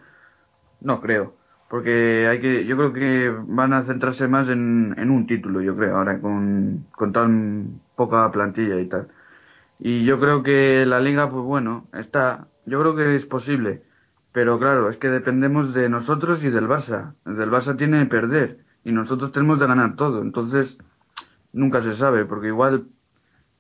no 0.82 1.02
creo. 1.02 1.36
porque 1.70 2.28
hay 2.30 2.42
que, 2.42 2.66
yo 2.66 2.78
creo 2.78 2.94
que 2.94 3.30
van 3.48 3.74
a 3.74 3.84
centrarse 3.86 4.28
más 4.28 4.50
en, 4.50 4.96
en 4.98 5.12
un 5.12 5.28
título, 5.28 5.62
yo 5.62 5.76
creo, 5.78 5.98
ahora 5.98 6.22
con, 6.22 6.88
con 6.92 7.14
tan 7.14 7.82
poca 7.96 8.32
plantilla 8.32 8.80
y 8.82 8.88
tal. 8.90 9.10
Y 9.80 10.06
yo 10.06 10.20
creo 10.20 10.44
que 10.44 10.86
la 10.86 11.00
liga, 11.00 11.30
pues 11.30 11.44
bueno, 11.44 11.88
está, 11.94 12.48
yo 12.66 12.80
creo 12.80 12.96
que 12.96 13.16
es 13.16 13.26
posible, 13.26 13.84
pero 14.32 14.58
claro, 14.60 14.90
es 14.90 14.98
que 14.98 15.08
dependemos 15.10 15.74
de 15.74 15.90
nosotros 15.90 16.44
y 16.44 16.50
del 16.50 16.68
Barça. 16.68 17.14
Del 17.26 17.52
Barça 17.52 17.78
tiene 17.78 18.00
que 18.00 18.10
perder 18.10 18.60
y 18.84 18.92
nosotros 18.92 19.32
tenemos 19.32 19.60
de 19.60 19.68
ganar 19.68 19.96
todo, 19.96 20.22
entonces 20.22 20.78
nunca 21.54 21.84
se 21.84 21.96
sabe, 21.96 22.26
porque 22.26 22.48
igual 22.48 22.88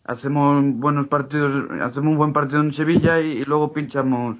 hacemos 0.06 0.64
buenos 0.76 1.07
partidos, 1.07 1.69
hacemos 1.81 2.11
un 2.11 2.18
buen 2.18 2.34
partido 2.34 2.61
en 2.61 2.73
Sevilla 2.73 3.19
y, 3.19 3.44
luego 3.44 3.73
pinchamos, 3.73 4.38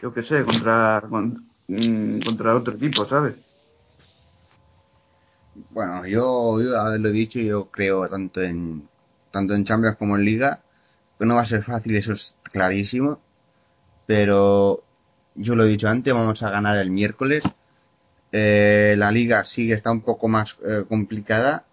yo 0.00 0.14
que 0.14 0.22
sé, 0.22 0.44
contra, 0.44 1.02
con- 1.10 1.44
mm, 1.68 2.20
contra 2.24 2.54
otro 2.54 2.74
equipo, 2.74 3.04
¿sabes? 3.06 3.36
Bueno, 5.70 6.06
yo, 6.06 6.60
yo 6.62 6.98
lo 6.98 7.08
he 7.08 7.12
dicho, 7.12 7.40
yo 7.40 7.66
creo 7.70 8.08
tanto 8.08 8.40
en 8.40 8.88
tanto 9.32 9.54
en 9.54 9.64
Champions 9.64 9.96
como 9.98 10.16
en 10.16 10.24
Liga 10.24 10.60
no 11.26 11.34
va 11.34 11.42
a 11.42 11.46
ser 11.46 11.62
fácil, 11.64 11.96
eso 11.96 12.12
es 12.12 12.34
clarísimo. 12.44 13.20
Pero 14.06 14.84
yo 15.34 15.54
lo 15.54 15.64
he 15.64 15.68
dicho 15.68 15.88
antes, 15.88 16.12
vamos 16.14 16.42
a 16.42 16.50
ganar 16.50 16.78
el 16.78 16.90
miércoles. 16.90 17.42
Eh, 18.32 18.94
la 18.98 19.10
Liga 19.10 19.44
sigue 19.44 19.74
está 19.74 19.90
un 19.90 20.02
poco 20.02 20.28
más 20.28 20.56
eh, 20.66 20.84
complicada, 20.88 21.64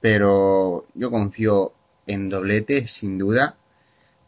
pero 0.00 0.86
yo 0.94 1.10
confío 1.10 1.72
en 2.06 2.28
doblete, 2.28 2.88
sin 2.88 3.18
duda. 3.18 3.56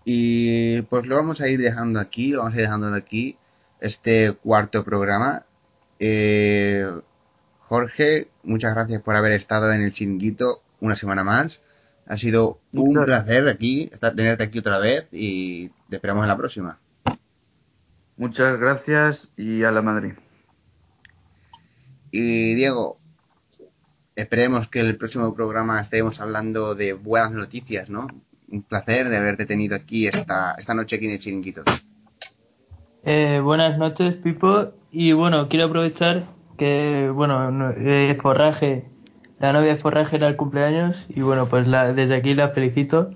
Y 0.05 0.83
pues 0.83 1.07
lo 1.07 1.17
vamos 1.17 1.41
a 1.41 1.49
ir 1.49 1.61
dejando 1.61 2.01
aquí, 2.01 2.33
vamos 2.33 2.53
a 2.53 2.57
ir 2.57 2.63
dejando 2.63 2.95
aquí, 2.95 3.37
este 3.81 4.33
cuarto 4.33 4.85
programa. 4.85 5.45
Eh, 5.99 6.85
Jorge, 7.61 8.29
muchas 8.43 8.75
gracias 8.75 9.03
por 9.03 9.17
haber 9.17 9.33
estado 9.33 9.73
en 9.73 9.83
el 9.83 9.93
chinguito 9.93 10.63
una 10.81 10.97
semana 10.97 11.25
más. 11.25 11.61
Ha 12.13 12.19
sido 12.19 12.59
un 12.75 12.93
placer 13.07 13.49
aquí, 13.49 13.89
estar, 13.91 14.15
tenerte 14.15 14.45
aquí 14.45 14.59
otra 14.59 14.79
vez 14.79 15.09
y 15.13 15.69
te 15.89 15.97
esperamos 15.97 16.25
en 16.25 16.29
la 16.29 16.37
próxima. 16.37 16.79
Muchas 18.19 18.61
gracias 18.61 19.31
y 19.39 19.63
a 19.65 19.71
la 19.71 19.81
Madrid. 19.81 20.13
Y 22.11 22.53
Diego, 22.55 22.99
esperemos 24.15 24.69
que 24.69 24.81
el 24.81 24.99
próximo 24.99 25.35
programa 25.35 25.81
estemos 25.81 26.21
hablando 26.21 26.75
de 26.75 26.93
buenas 26.93 27.33
noticias, 27.33 27.89
¿no? 27.89 28.09
Un 28.51 28.63
placer 28.63 29.09
de 29.09 29.17
haberte 29.17 29.47
tenido 29.47 29.75
aquí 29.75 30.07
esta, 30.07 30.55
esta 30.59 30.75
noche 30.75 30.97
aquí 30.97 31.07
en 31.07 31.13
el 31.13 31.19
chiringuito. 31.19 31.63
Eh, 33.05 33.41
buenas 33.43 33.79
noches, 33.79 34.17
Pipo. 34.17 34.73
Y 34.91 35.13
bueno, 35.13 35.49
quiero 35.49 35.65
aprovechar 35.69 36.27
que, 36.59 37.11
bueno, 37.11 37.51
no- 37.51 37.71
eh, 37.71 38.19
Forraje, 38.21 38.85
la 39.43 39.53
novia 39.53 39.75
de 39.75 39.79
Forraje 39.81 40.17
era 40.17 40.29
el 40.29 40.37
cumpleaños 40.37 41.05
y 41.11 41.21
bueno, 41.23 41.49
pues 41.49 41.67
la, 41.69 41.93
desde 41.93 42.17
aquí 42.17 42.35
la 42.35 42.51
felicito. 42.51 43.11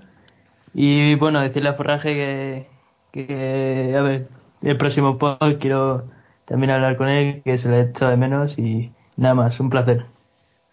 Y 0.73 1.15
bueno, 1.15 1.41
decirle 1.41 1.69
a 1.69 1.73
Forraje 1.75 2.67
que, 3.11 3.95
a 3.97 4.01
ver, 4.01 4.27
el 4.61 4.77
próximo 4.77 5.17
pod 5.17 5.59
quiero 5.59 6.09
también 6.45 6.71
hablar 6.71 6.97
con 6.97 7.09
él, 7.09 7.41
que 7.43 7.57
se 7.57 7.69
le 7.69 7.81
echo 7.81 8.07
de 8.07 8.17
menos 8.17 8.57
y 8.59 8.91
nada 9.17 9.35
más, 9.35 9.59
un 9.59 9.69
placer. 9.69 10.05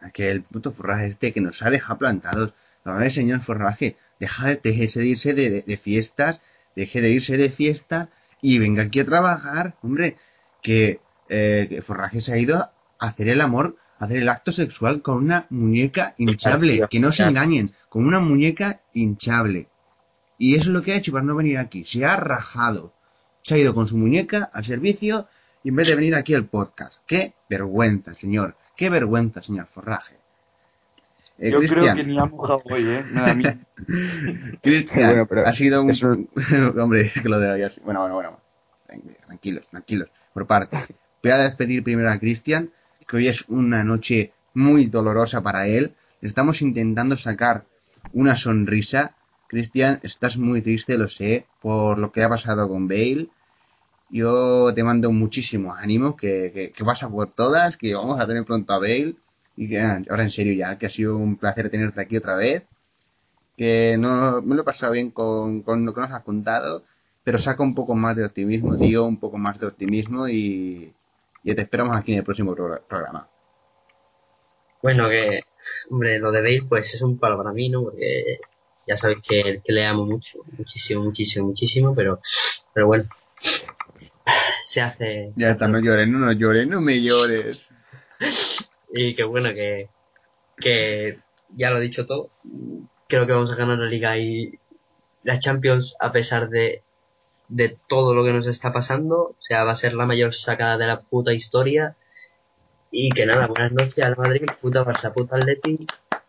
Aquel 0.01 0.43
puto 0.43 0.73
forraje 0.73 1.07
este 1.09 1.33
que 1.33 1.41
nos 1.41 1.63
ha 1.63 1.71
dejado 1.71 1.99
plantados. 1.99 2.53
A 2.85 2.95
ver, 2.97 3.11
señor 3.11 3.43
forraje, 3.43 3.97
deja 4.21 4.49
de, 4.49 4.61
déjese 4.63 5.01
de 5.01 5.07
irse 5.07 5.35
de, 5.35 5.63
de- 5.63 5.77
fiestas, 5.79 6.41
deje 6.77 7.01
de 7.01 7.11
irse 7.11 7.37
de 7.39 7.51
fiesta 7.51 8.11
y 8.43 8.59
venga 8.59 8.83
aquí 8.85 9.01
a 9.01 9.07
trabajar. 9.07 9.75
Hombre, 9.83 10.17
que, 10.63 11.01
eh, 11.31 11.67
que 11.71 11.83
forraje 11.83 12.21
se 12.21 12.33
ha 12.35 12.39
ido 12.39 12.59
a 12.59 12.73
hacer 12.99 13.29
el 13.29 13.41
amor, 13.41 13.77
hacer 14.05 14.19
el 14.19 14.29
acto 14.29 14.53
sexual 14.53 15.03
con 15.03 15.17
una 15.17 15.47
muñeca 15.51 16.15
hinchable. 16.19 16.87
Que 16.91 17.01
no 17.01 17.13
se 17.13 17.23
engañen, 17.25 17.73
con 17.89 18.07
una 18.07 18.21
muñeca 18.21 18.81
hinchable. 18.93 19.69
Y 20.39 20.55
eso 20.55 20.63
es 20.65 20.69
lo 20.75 20.83
que 20.83 20.93
ha 20.93 20.97
hecho 20.97 21.13
para 21.13 21.25
no 21.25 21.35
venir 21.37 21.59
aquí. 21.59 21.85
Se 21.85 22.05
ha 22.05 22.17
rajado. 22.17 22.93
Se 23.43 23.55
ha 23.55 23.59
ido 23.59 23.75
con 23.75 23.87
su 23.87 23.97
muñeca 23.97 24.51
al 24.53 24.65
servicio 24.65 25.29
y 25.63 25.69
en 25.69 25.77
vez 25.77 25.87
de 25.89 25.95
venir 25.95 26.15
aquí 26.15 26.35
al 26.35 26.47
podcast. 26.47 26.95
Qué 27.07 27.35
vergüenza, 27.49 28.15
señor. 28.15 28.57
Qué 28.77 28.91
vergüenza, 28.91 29.43
señor 29.43 29.67
Forraje. 29.73 30.17
Eh, 31.39 31.51
Yo 31.51 31.59
creo 31.61 31.95
que 31.95 32.05
ni 32.05 32.19
ha 32.19 32.25
mojado 32.27 32.63
hoy, 32.71 32.85
¿eh? 32.89 33.05
Me 33.11 33.21
da 33.21 33.35
miedo. 33.35 33.55
Cristian, 34.63 35.27
Bueno, 35.29 35.43
ha 35.47 35.53
sido 35.55 35.83
un... 35.83 35.91
eso- 35.91 36.17
Hombre, 36.81 37.07
es 37.15 37.23
que 37.23 37.29
lo 37.29 37.39
de 37.39 37.51
hoy 37.51 37.63
así. 37.63 37.81
Bueno, 37.85 38.01
bueno, 38.01 38.15
bueno. 38.15 38.41
Tranquilos, 39.27 39.67
tranquilos. 39.69 40.09
Por 40.33 40.47
parte. 40.47 40.77
Voy 41.23 41.33
a 41.33 41.39
despedir 41.39 41.83
primero 41.83 42.11
a 42.11 42.19
Cristian, 42.19 42.71
que 43.07 43.17
hoy 43.17 43.29
es 43.29 43.45
una 43.49 43.85
noche 43.85 44.33
muy 44.55 44.87
dolorosa 44.87 45.43
para 45.43 45.67
él. 45.67 45.95
Estamos 46.23 46.63
intentando 46.63 47.17
sacar 47.17 47.65
una 48.13 48.37
sonrisa. 48.37 49.17
Cristian, 49.49 50.01
estás 50.03 50.37
muy 50.37 50.63
triste, 50.63 50.97
lo 50.97 51.09
sé, 51.09 51.47
por 51.61 51.99
lo 51.99 52.11
que 52.13 52.23
ha 52.23 52.29
pasado 52.29 52.69
con 52.69 52.89
Bale. 52.89 53.29
Yo 54.11 54.73
te 54.75 54.85
mando 54.85 55.11
muchísimo 55.13 55.75
ánimo, 55.75 56.17
que, 56.17 56.73
que, 56.75 56.85
vas 56.85 57.03
a 57.03 57.09
por 57.09 57.31
todas, 57.33 57.77
que 57.77 57.95
vamos 57.95 58.21
a 58.21 58.27
tener 58.27 58.45
pronto 58.45 58.73
a 58.73 58.79
Bale. 58.79 59.17
Y 59.57 59.69
que 59.69 59.81
ah, 59.81 60.03
ahora 60.11 60.25
en 60.25 60.31
serio 60.31 60.55
ya, 60.55 60.79
que 60.79 60.87
ha 60.87 60.91
sido 60.91 61.17
un 61.17 61.37
placer 61.37 61.71
tenerte 61.71 62.01
aquí 62.01 62.17
otra 62.17 62.35
vez. 62.37 62.65
Que 63.57 63.97
no 63.99 64.43
me 64.43 64.57
lo 64.57 64.63
he 64.63 64.65
pasado 64.65 64.93
bien 64.93 65.11
con, 65.11 65.63
con 65.63 65.85
lo 65.85 65.95
que 65.95 66.01
nos 66.01 66.11
has 66.11 66.25
contado, 66.25 66.83
pero 67.23 67.39
saca 67.39 67.63
un 67.63 67.75
poco 67.75 67.95
más 67.95 68.17
de 68.17 68.25
optimismo, 68.25 68.77
tío, 68.77 69.05
un 69.05 69.19
poco 69.19 69.39
más 69.39 69.61
de 69.61 69.67
optimismo 69.67 70.29
y, 70.29 70.93
y 71.45 71.55
te 71.55 71.63
esperamos 71.63 71.97
aquí 71.97 72.13
en 72.13 72.19
el 72.19 72.25
próximo 72.25 72.55
pro- 72.55 72.83
programa. 72.89 73.29
Bueno, 74.83 75.09
que, 75.09 75.41
hombre, 75.91 76.19
lo 76.19 76.31
de 76.33 76.43
Bale, 76.43 76.63
pues 76.69 76.93
es 76.95 77.03
un 77.03 77.19
palo 77.19 77.37
para 77.39 77.53
mí, 77.53 77.69
¿no? 77.69 77.83
Porque 77.85 78.39
ya 78.87 78.97
sabéis 78.97 79.21
que, 79.27 79.63
que 79.65 79.73
le 79.73 79.87
amo 79.87 80.05
mucho, 80.05 80.41
muchísimo, 80.59 81.03
muchísimo, 81.05 81.47
muchísimo, 81.47 81.95
pero, 81.95 82.19
pero 82.75 82.87
bueno, 82.87 83.05
se 84.67 84.81
hace. 84.81 85.33
Ya 85.37 85.51
está, 85.51 85.69
no 85.69 85.81
llores, 85.81 86.09
no, 86.09 86.19
no 86.19 86.33
llores, 86.33 86.67
no 86.69 86.81
me 86.81 87.01
llores. 87.03 87.67
Y 88.97 89.17
que 89.17 89.25
bueno, 89.25 89.49
que, 89.53 89.89
que 90.57 91.19
ya 91.57 91.71
lo 91.71 91.79
he 91.79 91.81
dicho 91.81 92.07
todo. 92.07 92.31
Creo 93.09 93.27
que 93.27 93.33
vamos 93.33 93.53
a 93.53 93.57
ganar 93.57 93.77
la 93.77 93.87
liga 93.87 94.17
y 94.19 94.57
la 95.25 95.41
Champions 95.41 95.97
a 95.99 96.13
pesar 96.13 96.49
de, 96.49 96.84
de 97.49 97.77
todo 97.89 98.15
lo 98.15 98.25
que 98.25 98.33
nos 98.33 98.47
está 98.47 98.73
pasando. 98.73 99.17
O 99.17 99.37
sea, 99.41 99.65
va 99.65 99.73
a 99.73 99.77
ser 99.77 99.95
la 99.95 100.07
mayor 100.07 100.35
sacada 100.35 100.79
de 100.79 100.87
la 100.87 101.01
puta 101.01 101.33
historia. 101.33 101.97
Y 102.91 103.11
que 103.11 103.27
nada, 103.27 103.47
buenas 103.47 103.73
noches 103.73 104.05
al 104.05 104.17
Madrid, 104.17 104.47
puta 104.61 104.85
Barça, 104.85 105.13
puta 105.13 105.37
Atleti 105.37 105.87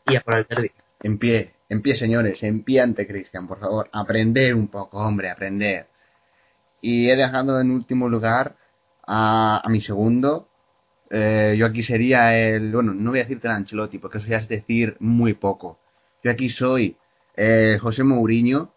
y 0.07 0.15
a 0.15 0.21
por 0.21 0.37
el 0.37 0.45
derbi. 0.49 0.71
En 1.03 1.19
pie, 1.19 1.53
en 1.69 1.81
pie, 1.81 1.95
señores, 1.95 2.41
en 2.43 2.63
pie 2.63 2.81
ante 2.81 3.05
Cristian, 3.05 3.47
por 3.47 3.59
favor. 3.59 3.89
Aprender 3.91 4.55
un 4.55 4.67
poco, 4.67 4.97
hombre, 4.97 5.29
aprender. 5.29 5.87
Y 6.81 7.09
he 7.09 7.15
dejado 7.15 7.59
en 7.59 7.71
último 7.71 8.09
lugar 8.09 8.55
a, 9.07 9.63
mi 9.69 9.81
segundo. 9.81 10.49
Eh, 11.09 11.55
yo 11.57 11.65
aquí 11.65 11.83
sería 11.83 12.37
el. 12.37 12.71
Bueno, 12.71 12.93
no 12.93 13.11
voy 13.11 13.19
a 13.19 13.23
decirte 13.23 13.47
el 13.47 13.53
Ancelotti, 13.53 13.99
porque 13.99 14.17
eso 14.17 14.27
ya 14.27 14.37
es 14.37 14.47
decir 14.47 14.97
muy 14.99 15.33
poco. 15.33 15.79
Yo 16.23 16.31
aquí 16.31 16.49
soy 16.49 16.97
eh, 17.35 17.77
José 17.81 18.03
Mourinho. 18.03 18.74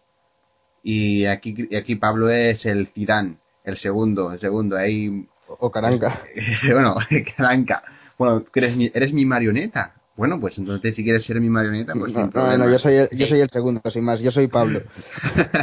Y 0.83 1.25
aquí, 1.25 1.69
aquí 1.75 1.95
Pablo 1.95 2.29
es 2.29 2.65
el 2.65 2.87
Zidane, 2.87 3.37
el 3.63 3.77
segundo, 3.77 4.31
el 4.31 4.39
segundo. 4.39 4.77
Ahí 4.77 5.27
O 5.47 5.71
Caranca. 5.71 6.23
bueno, 6.71 6.95
Caranca. 7.37 7.83
Bueno, 8.17 8.41
¿tú 8.41 8.51
eres 8.55 8.75
mi, 8.75 8.91
eres 8.93 9.13
mi 9.13 9.25
marioneta. 9.25 9.95
Bueno, 10.15 10.37
pues 10.37 10.57
entonces 10.57 10.93
si 10.95 11.03
quieres 11.03 11.23
ser 11.23 11.39
mi 11.39 11.49
marioneta, 11.49 11.93
pues 11.93 12.11
No, 12.11 12.27
no, 12.27 12.57
no, 12.57 12.69
yo 12.69 12.77
soy, 12.77 12.95
el, 12.95 13.09
yo 13.11 13.25
soy 13.25 13.39
el 13.39 13.49
segundo, 13.49 13.81
sin 13.89 14.03
más. 14.03 14.19
Yo 14.19 14.31
soy 14.31 14.47
Pablo. 14.47 14.81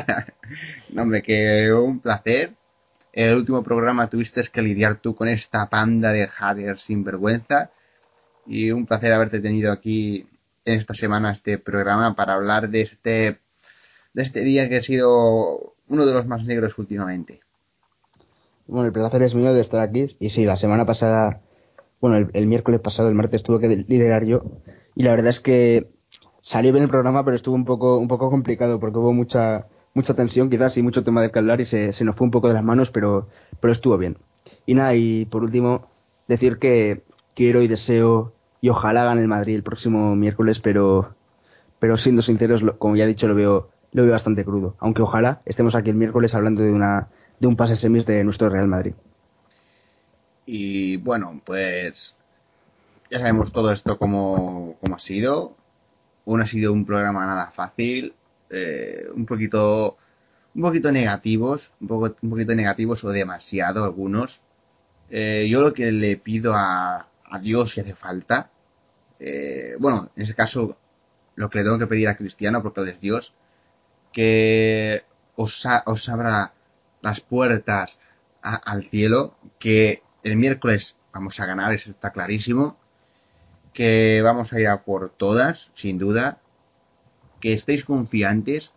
no, 0.90 1.02
hombre, 1.02 1.22
que 1.22 1.70
un 1.72 2.01
placer. 2.01 2.55
El 3.12 3.34
último 3.34 3.62
programa 3.62 4.09
tuviste 4.09 4.43
que 4.51 4.62
lidiar 4.62 4.97
tú 4.97 5.14
con 5.14 5.28
esta 5.28 5.68
panda 5.68 6.10
de 6.10 6.26
haters 6.28 6.82
sin 6.82 7.05
vergüenza. 7.05 7.70
Y 8.47 8.70
un 8.70 8.86
placer 8.86 9.12
haberte 9.12 9.40
tenido 9.40 9.72
aquí 9.72 10.24
en 10.64 10.80
esta 10.80 10.94
semana 10.94 11.32
este 11.32 11.59
programa 11.59 12.14
para 12.14 12.34
hablar 12.34 12.70
de 12.70 12.82
este 12.82 13.38
de 14.16 14.22
este 14.22 14.40
día 14.40 14.66
que 14.70 14.78
ha 14.78 14.82
sido 14.82 15.74
uno 15.88 16.06
de 16.06 16.14
los 16.14 16.26
más 16.26 16.43
negros 16.47 16.78
últimamente. 16.78 17.40
Bueno, 18.66 18.86
el 18.86 18.93
placer 18.93 19.22
es 19.22 19.34
mío 19.34 19.52
de 19.52 19.60
estar 19.60 19.80
aquí. 19.80 20.16
Y 20.18 20.30
sí, 20.30 20.47
la 20.47 20.56
semana 20.56 20.86
pasada, 20.86 21.43
bueno, 22.01 22.26
el, 22.32 22.47
miércoles 22.47 22.80
pasado, 22.80 23.10
el 23.10 23.14
martes, 23.14 23.43
tuve 23.43 23.60
que 23.60 23.84
liderar 23.86 24.24
yo. 24.24 24.43
Y 24.94 25.02
la 25.02 25.10
verdad 25.10 25.28
es 25.28 25.40
que 25.40 25.88
salió 26.40 26.72
bien 26.72 26.84
el 26.84 26.88
programa, 26.88 27.26
pero 27.26 27.36
estuvo 27.36 27.55
un 27.55 27.66
poco, 27.66 27.98
un 27.98 28.09
poco 28.09 28.30
complicado 28.30 28.80
porque 28.80 28.97
hubo 28.97 29.12
mucha, 29.12 29.66
mucha 29.93 30.14
tensión 30.14 30.48
quizás 30.48 30.78
y 30.78 30.82
mucho 30.82 31.05
tema 31.05 31.20
de 31.20 31.30
que 31.30 31.38
hablar 31.38 31.60
y 31.60 31.66
se, 31.66 31.93
se 31.93 32.05
nos 32.05 32.16
fue 32.16 32.24
un 32.24 32.30
poco 32.30 32.48
de 32.48 32.55
las 32.55 32.64
manos, 32.64 32.90
pero, 32.90 33.28
pero 33.60 33.70
estuvo 33.70 33.98
bien. 33.98 34.16
Y 34.64 34.72
nada, 34.72 34.94
y 34.94 35.26
por 35.26 35.44
último, 35.44 35.88
decir 36.26 36.56
que 36.56 37.02
quiero 37.34 37.60
y 37.60 37.68
deseo 37.68 38.32
y 38.62 38.70
ojalá 38.70 39.05
gane 39.05 39.20
el 39.20 39.28
Madrid 39.28 39.56
el 39.56 39.62
próximo 39.62 40.16
miércoles, 40.16 40.59
pero, 40.60 41.14
pero 41.78 41.98
siendo 41.98 42.22
sinceros, 42.22 42.62
como 42.78 42.97
ya 42.97 43.05
he 43.05 43.09
dicho, 43.09 43.28
lo 43.28 43.34
veo, 43.34 43.76
lo 43.92 44.02
veo 44.02 44.12
bastante 44.12 44.44
crudo. 44.44 44.76
Aunque 44.78 45.02
ojalá 45.02 45.40
estemos 45.44 45.74
aquí 45.74 45.90
el 45.90 45.96
miércoles 45.96 46.34
hablando 46.34 46.62
de 46.62 46.70
una 46.70 47.08
de 47.38 47.46
un 47.46 47.56
pase 47.56 47.76
semis 47.76 48.06
de 48.06 48.24
nuestro 48.24 48.48
Real 48.48 48.68
Madrid. 48.68 48.94
Y 50.46 50.96
bueno, 50.98 51.40
pues 51.44 52.14
ya 53.10 53.18
sabemos 53.18 53.52
todo 53.52 53.72
esto 53.72 53.98
como, 53.98 54.76
como 54.80 54.96
ha 54.96 55.00
sido. 55.00 55.56
No 56.24 56.42
ha 56.42 56.46
sido 56.46 56.72
un 56.72 56.84
programa 56.84 57.24
nada 57.24 57.52
fácil, 57.52 58.14
eh, 58.50 59.06
un 59.14 59.26
poquito 59.26 59.96
un 60.56 60.62
poquito 60.62 60.90
negativos, 60.90 61.70
un, 61.80 61.88
poco, 61.88 62.16
un 62.22 62.30
poquito 62.30 62.54
negativos 62.54 63.04
o 63.04 63.10
demasiado 63.10 63.84
algunos. 63.84 64.42
Eh, 65.10 65.46
yo 65.48 65.60
lo 65.60 65.72
que 65.72 65.92
le 65.92 66.16
pido 66.16 66.54
a, 66.54 67.08
a 67.24 67.38
Dios 67.38 67.72
si 67.72 67.80
hace 67.80 67.94
falta, 67.94 68.50
eh, 69.18 69.76
bueno, 69.78 70.10
en 70.16 70.22
ese 70.22 70.34
caso 70.34 70.76
lo 71.36 71.50
que 71.50 71.58
le 71.58 71.64
tengo 71.64 71.78
que 71.78 71.86
pedir 71.86 72.08
a 72.08 72.16
Cristiano, 72.16 72.62
porque 72.62 72.80
él 72.80 72.88
es 72.88 73.00
Dios, 73.00 73.34
que 74.16 75.05
os, 75.34 75.62
os 75.84 76.09
abra 76.09 76.55
las 77.02 77.20
puertas 77.20 78.01
al 78.40 78.88
cielo, 78.88 79.36
que 79.59 80.02
el 80.22 80.36
miércoles 80.36 80.97
vamos 81.12 81.38
a 81.38 81.44
ganar, 81.44 81.74
eso 81.74 81.90
está 81.90 82.12
clarísimo, 82.12 82.78
que 83.74 84.22
vamos 84.24 84.55
a 84.55 84.59
ir 84.59 84.68
a 84.68 84.84
por 84.84 85.10
todas, 85.10 85.70
sin 85.74 85.98
duda, 85.98 86.40
que 87.43 87.52
estéis 87.52 87.84
confiantes, 87.84 88.70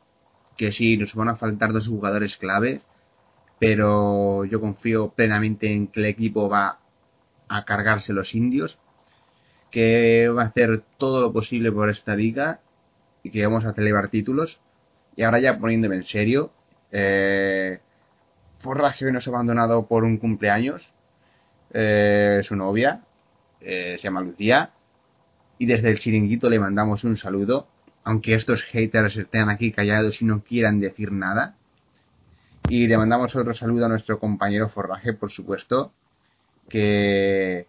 que 0.57 0.73
sí, 0.73 0.97
nos 0.97 1.15
van 1.15 1.29
a 1.29 1.37
faltar 1.37 1.71
dos 1.71 1.87
jugadores 1.87 2.35
clave, 2.35 2.81
pero 3.59 4.43
yo 4.43 4.59
confío 4.59 5.13
plenamente 5.13 5.71
en 5.71 5.87
que 5.87 6.01
el 6.01 6.07
equipo 6.07 6.49
va 6.49 6.79
a 7.47 7.63
cargarse 7.63 8.11
los 8.11 8.35
indios, 8.35 8.77
que 9.71 10.27
va 10.27 10.41
a 10.41 10.47
hacer 10.47 10.83
todo 10.97 11.21
lo 11.21 11.31
posible 11.31 11.71
por 11.71 11.89
esta 11.89 12.17
liga 12.17 12.59
y 13.23 13.31
que 13.31 13.45
vamos 13.45 13.63
a 13.63 13.73
celebrar 13.73 14.09
títulos. 14.09 14.59
Y 15.15 15.23
ahora 15.23 15.39
ya 15.39 15.59
poniéndome 15.59 15.95
en 15.95 16.05
serio, 16.05 16.51
eh, 16.91 17.79
Forraje 18.59 19.11
nos 19.11 19.27
ha 19.27 19.29
abandonado 19.29 19.87
por 19.87 20.03
un 20.03 20.17
cumpleaños, 20.17 20.91
eh, 21.73 22.41
su 22.43 22.55
novia, 22.55 23.01
eh, 23.61 23.97
se 23.97 24.03
llama 24.03 24.21
Lucía, 24.21 24.71
y 25.57 25.65
desde 25.65 25.89
el 25.89 25.99
chiringuito 25.99 26.49
le 26.49 26.59
mandamos 26.59 27.03
un 27.03 27.17
saludo, 27.17 27.67
aunque 28.03 28.33
estos 28.33 28.63
haters 28.63 29.17
estén 29.17 29.49
aquí 29.49 29.71
callados 29.71 30.21
y 30.21 30.25
no 30.25 30.43
quieran 30.43 30.79
decir 30.79 31.11
nada. 31.11 31.55
Y 32.69 32.87
le 32.87 32.97
mandamos 32.97 33.35
otro 33.35 33.53
saludo 33.53 33.85
a 33.85 33.89
nuestro 33.89 34.19
compañero 34.19 34.69
Forraje, 34.69 35.13
por 35.13 35.31
supuesto, 35.31 35.91
que 36.69 37.67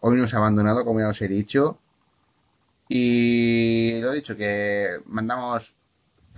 hoy 0.00 0.18
nos 0.18 0.34
ha 0.34 0.38
abandonado, 0.38 0.84
como 0.84 1.00
ya 1.00 1.08
os 1.08 1.20
he 1.22 1.28
dicho. 1.28 1.78
Y 2.88 4.00
lo 4.00 4.12
he 4.12 4.16
dicho, 4.16 4.36
que 4.36 4.98
mandamos 5.06 5.72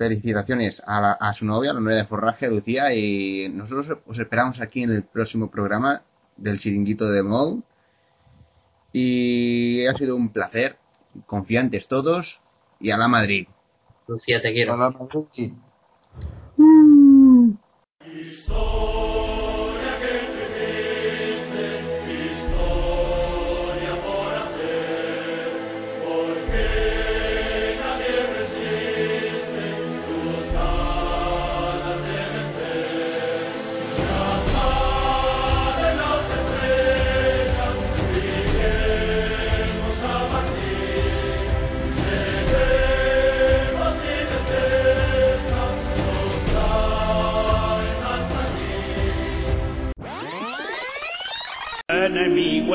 felicitaciones 0.02 0.82
a, 0.84 1.12
a 1.12 1.32
su 1.34 1.44
novia, 1.44 1.72
la 1.72 1.80
novia 1.80 1.98
de 1.98 2.06
Forraje, 2.06 2.48
Lucía, 2.48 2.92
y 2.92 3.48
nosotros 3.48 3.98
os 4.04 4.18
esperamos 4.18 4.60
aquí 4.60 4.82
en 4.82 4.90
el 4.90 5.04
próximo 5.04 5.48
programa 5.48 6.02
del 6.36 6.58
chiringuito 6.58 7.08
de 7.08 7.22
Mou. 7.22 7.62
Y 8.92 9.86
ha 9.86 9.94
sido 9.94 10.16
un 10.16 10.30
placer, 10.30 10.76
confiantes 11.26 11.86
todos, 11.86 12.40
y 12.80 12.90
a 12.90 12.96
la 12.96 13.06
Madrid. 13.06 13.46
Lucía, 14.08 14.42
te 14.42 14.52
quiero. 14.52 14.74
A 14.74 14.76
la 14.76 14.90
Madrid, 14.90 15.24
sí. 15.30 15.54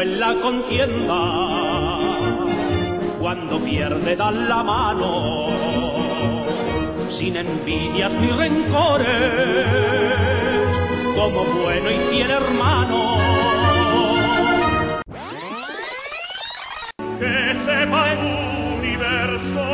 En 0.02 0.20
la 0.20 0.34
contienda, 0.42 1.20
cuando 3.20 3.60
pierde 3.64 4.16
dan 4.16 4.48
la 4.48 4.64
mano, 4.64 5.48
sin 7.10 7.36
envidias 7.36 8.12
ni 8.12 8.28
rencores, 8.28 9.66
como 11.16 11.44
bueno 11.46 11.92
y 11.92 11.98
fiel 12.12 12.30
hermano. 12.30 13.18
Que 17.20 17.56
sepa 17.66 18.12
el 18.12 18.20
universo 18.78 19.66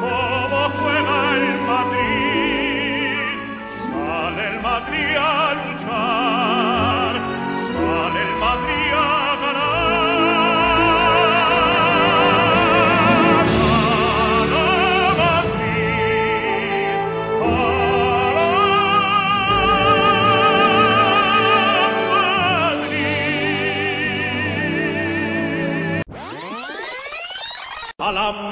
cómo 0.00 0.70
juega 0.80 1.36
el 1.36 1.46
Madrid, 1.60 3.18
sale 3.92 4.48
el 4.48 4.60
Madrid 4.62 5.16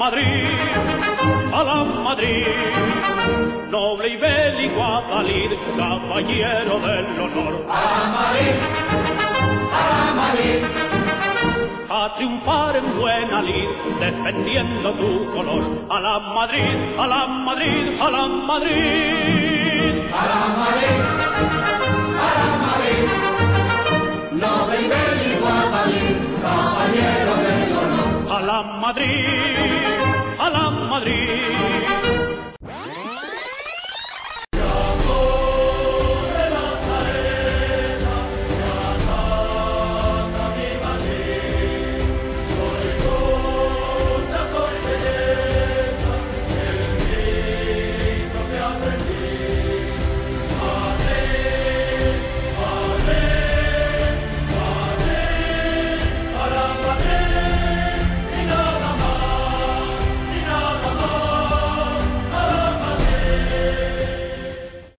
Madrid, 0.05 0.45
a 1.51 1.63
la 1.63 1.83
Madrid, 1.83 2.45
noble 3.71 4.07
y 4.09 4.17
bélico 4.17 4.83
a 4.83 5.01
salir, 5.09 5.49
caballero 5.75 6.79
del 6.79 7.19
honor. 7.21 7.65
A 7.67 7.81
la 7.81 8.03
Madrid, 8.15 8.55
a 9.73 9.83
la 9.89 10.13
Madrid, 10.13 10.63
a 11.89 12.13
triunfar 12.17 12.75
en 12.75 12.99
buena 12.99 13.41
lid, 13.41 13.69
defendiendo 13.99 14.91
tu 14.91 15.25
color. 15.33 15.63
A 15.89 15.99
la 15.99 16.19
Madrid, 16.19 16.77
a 16.99 17.07
la 17.07 17.25
Madrid, 17.25 17.99
a 17.99 18.11
la 18.11 18.27
Madrid. 18.27 20.03
A 20.13 20.25
la 20.27 20.47
Madrid, 20.59 21.84
la 28.55 28.63
Madrid, 28.63 30.37
a 30.39 30.49
la 30.49 30.69
Madrid, 30.69 32.24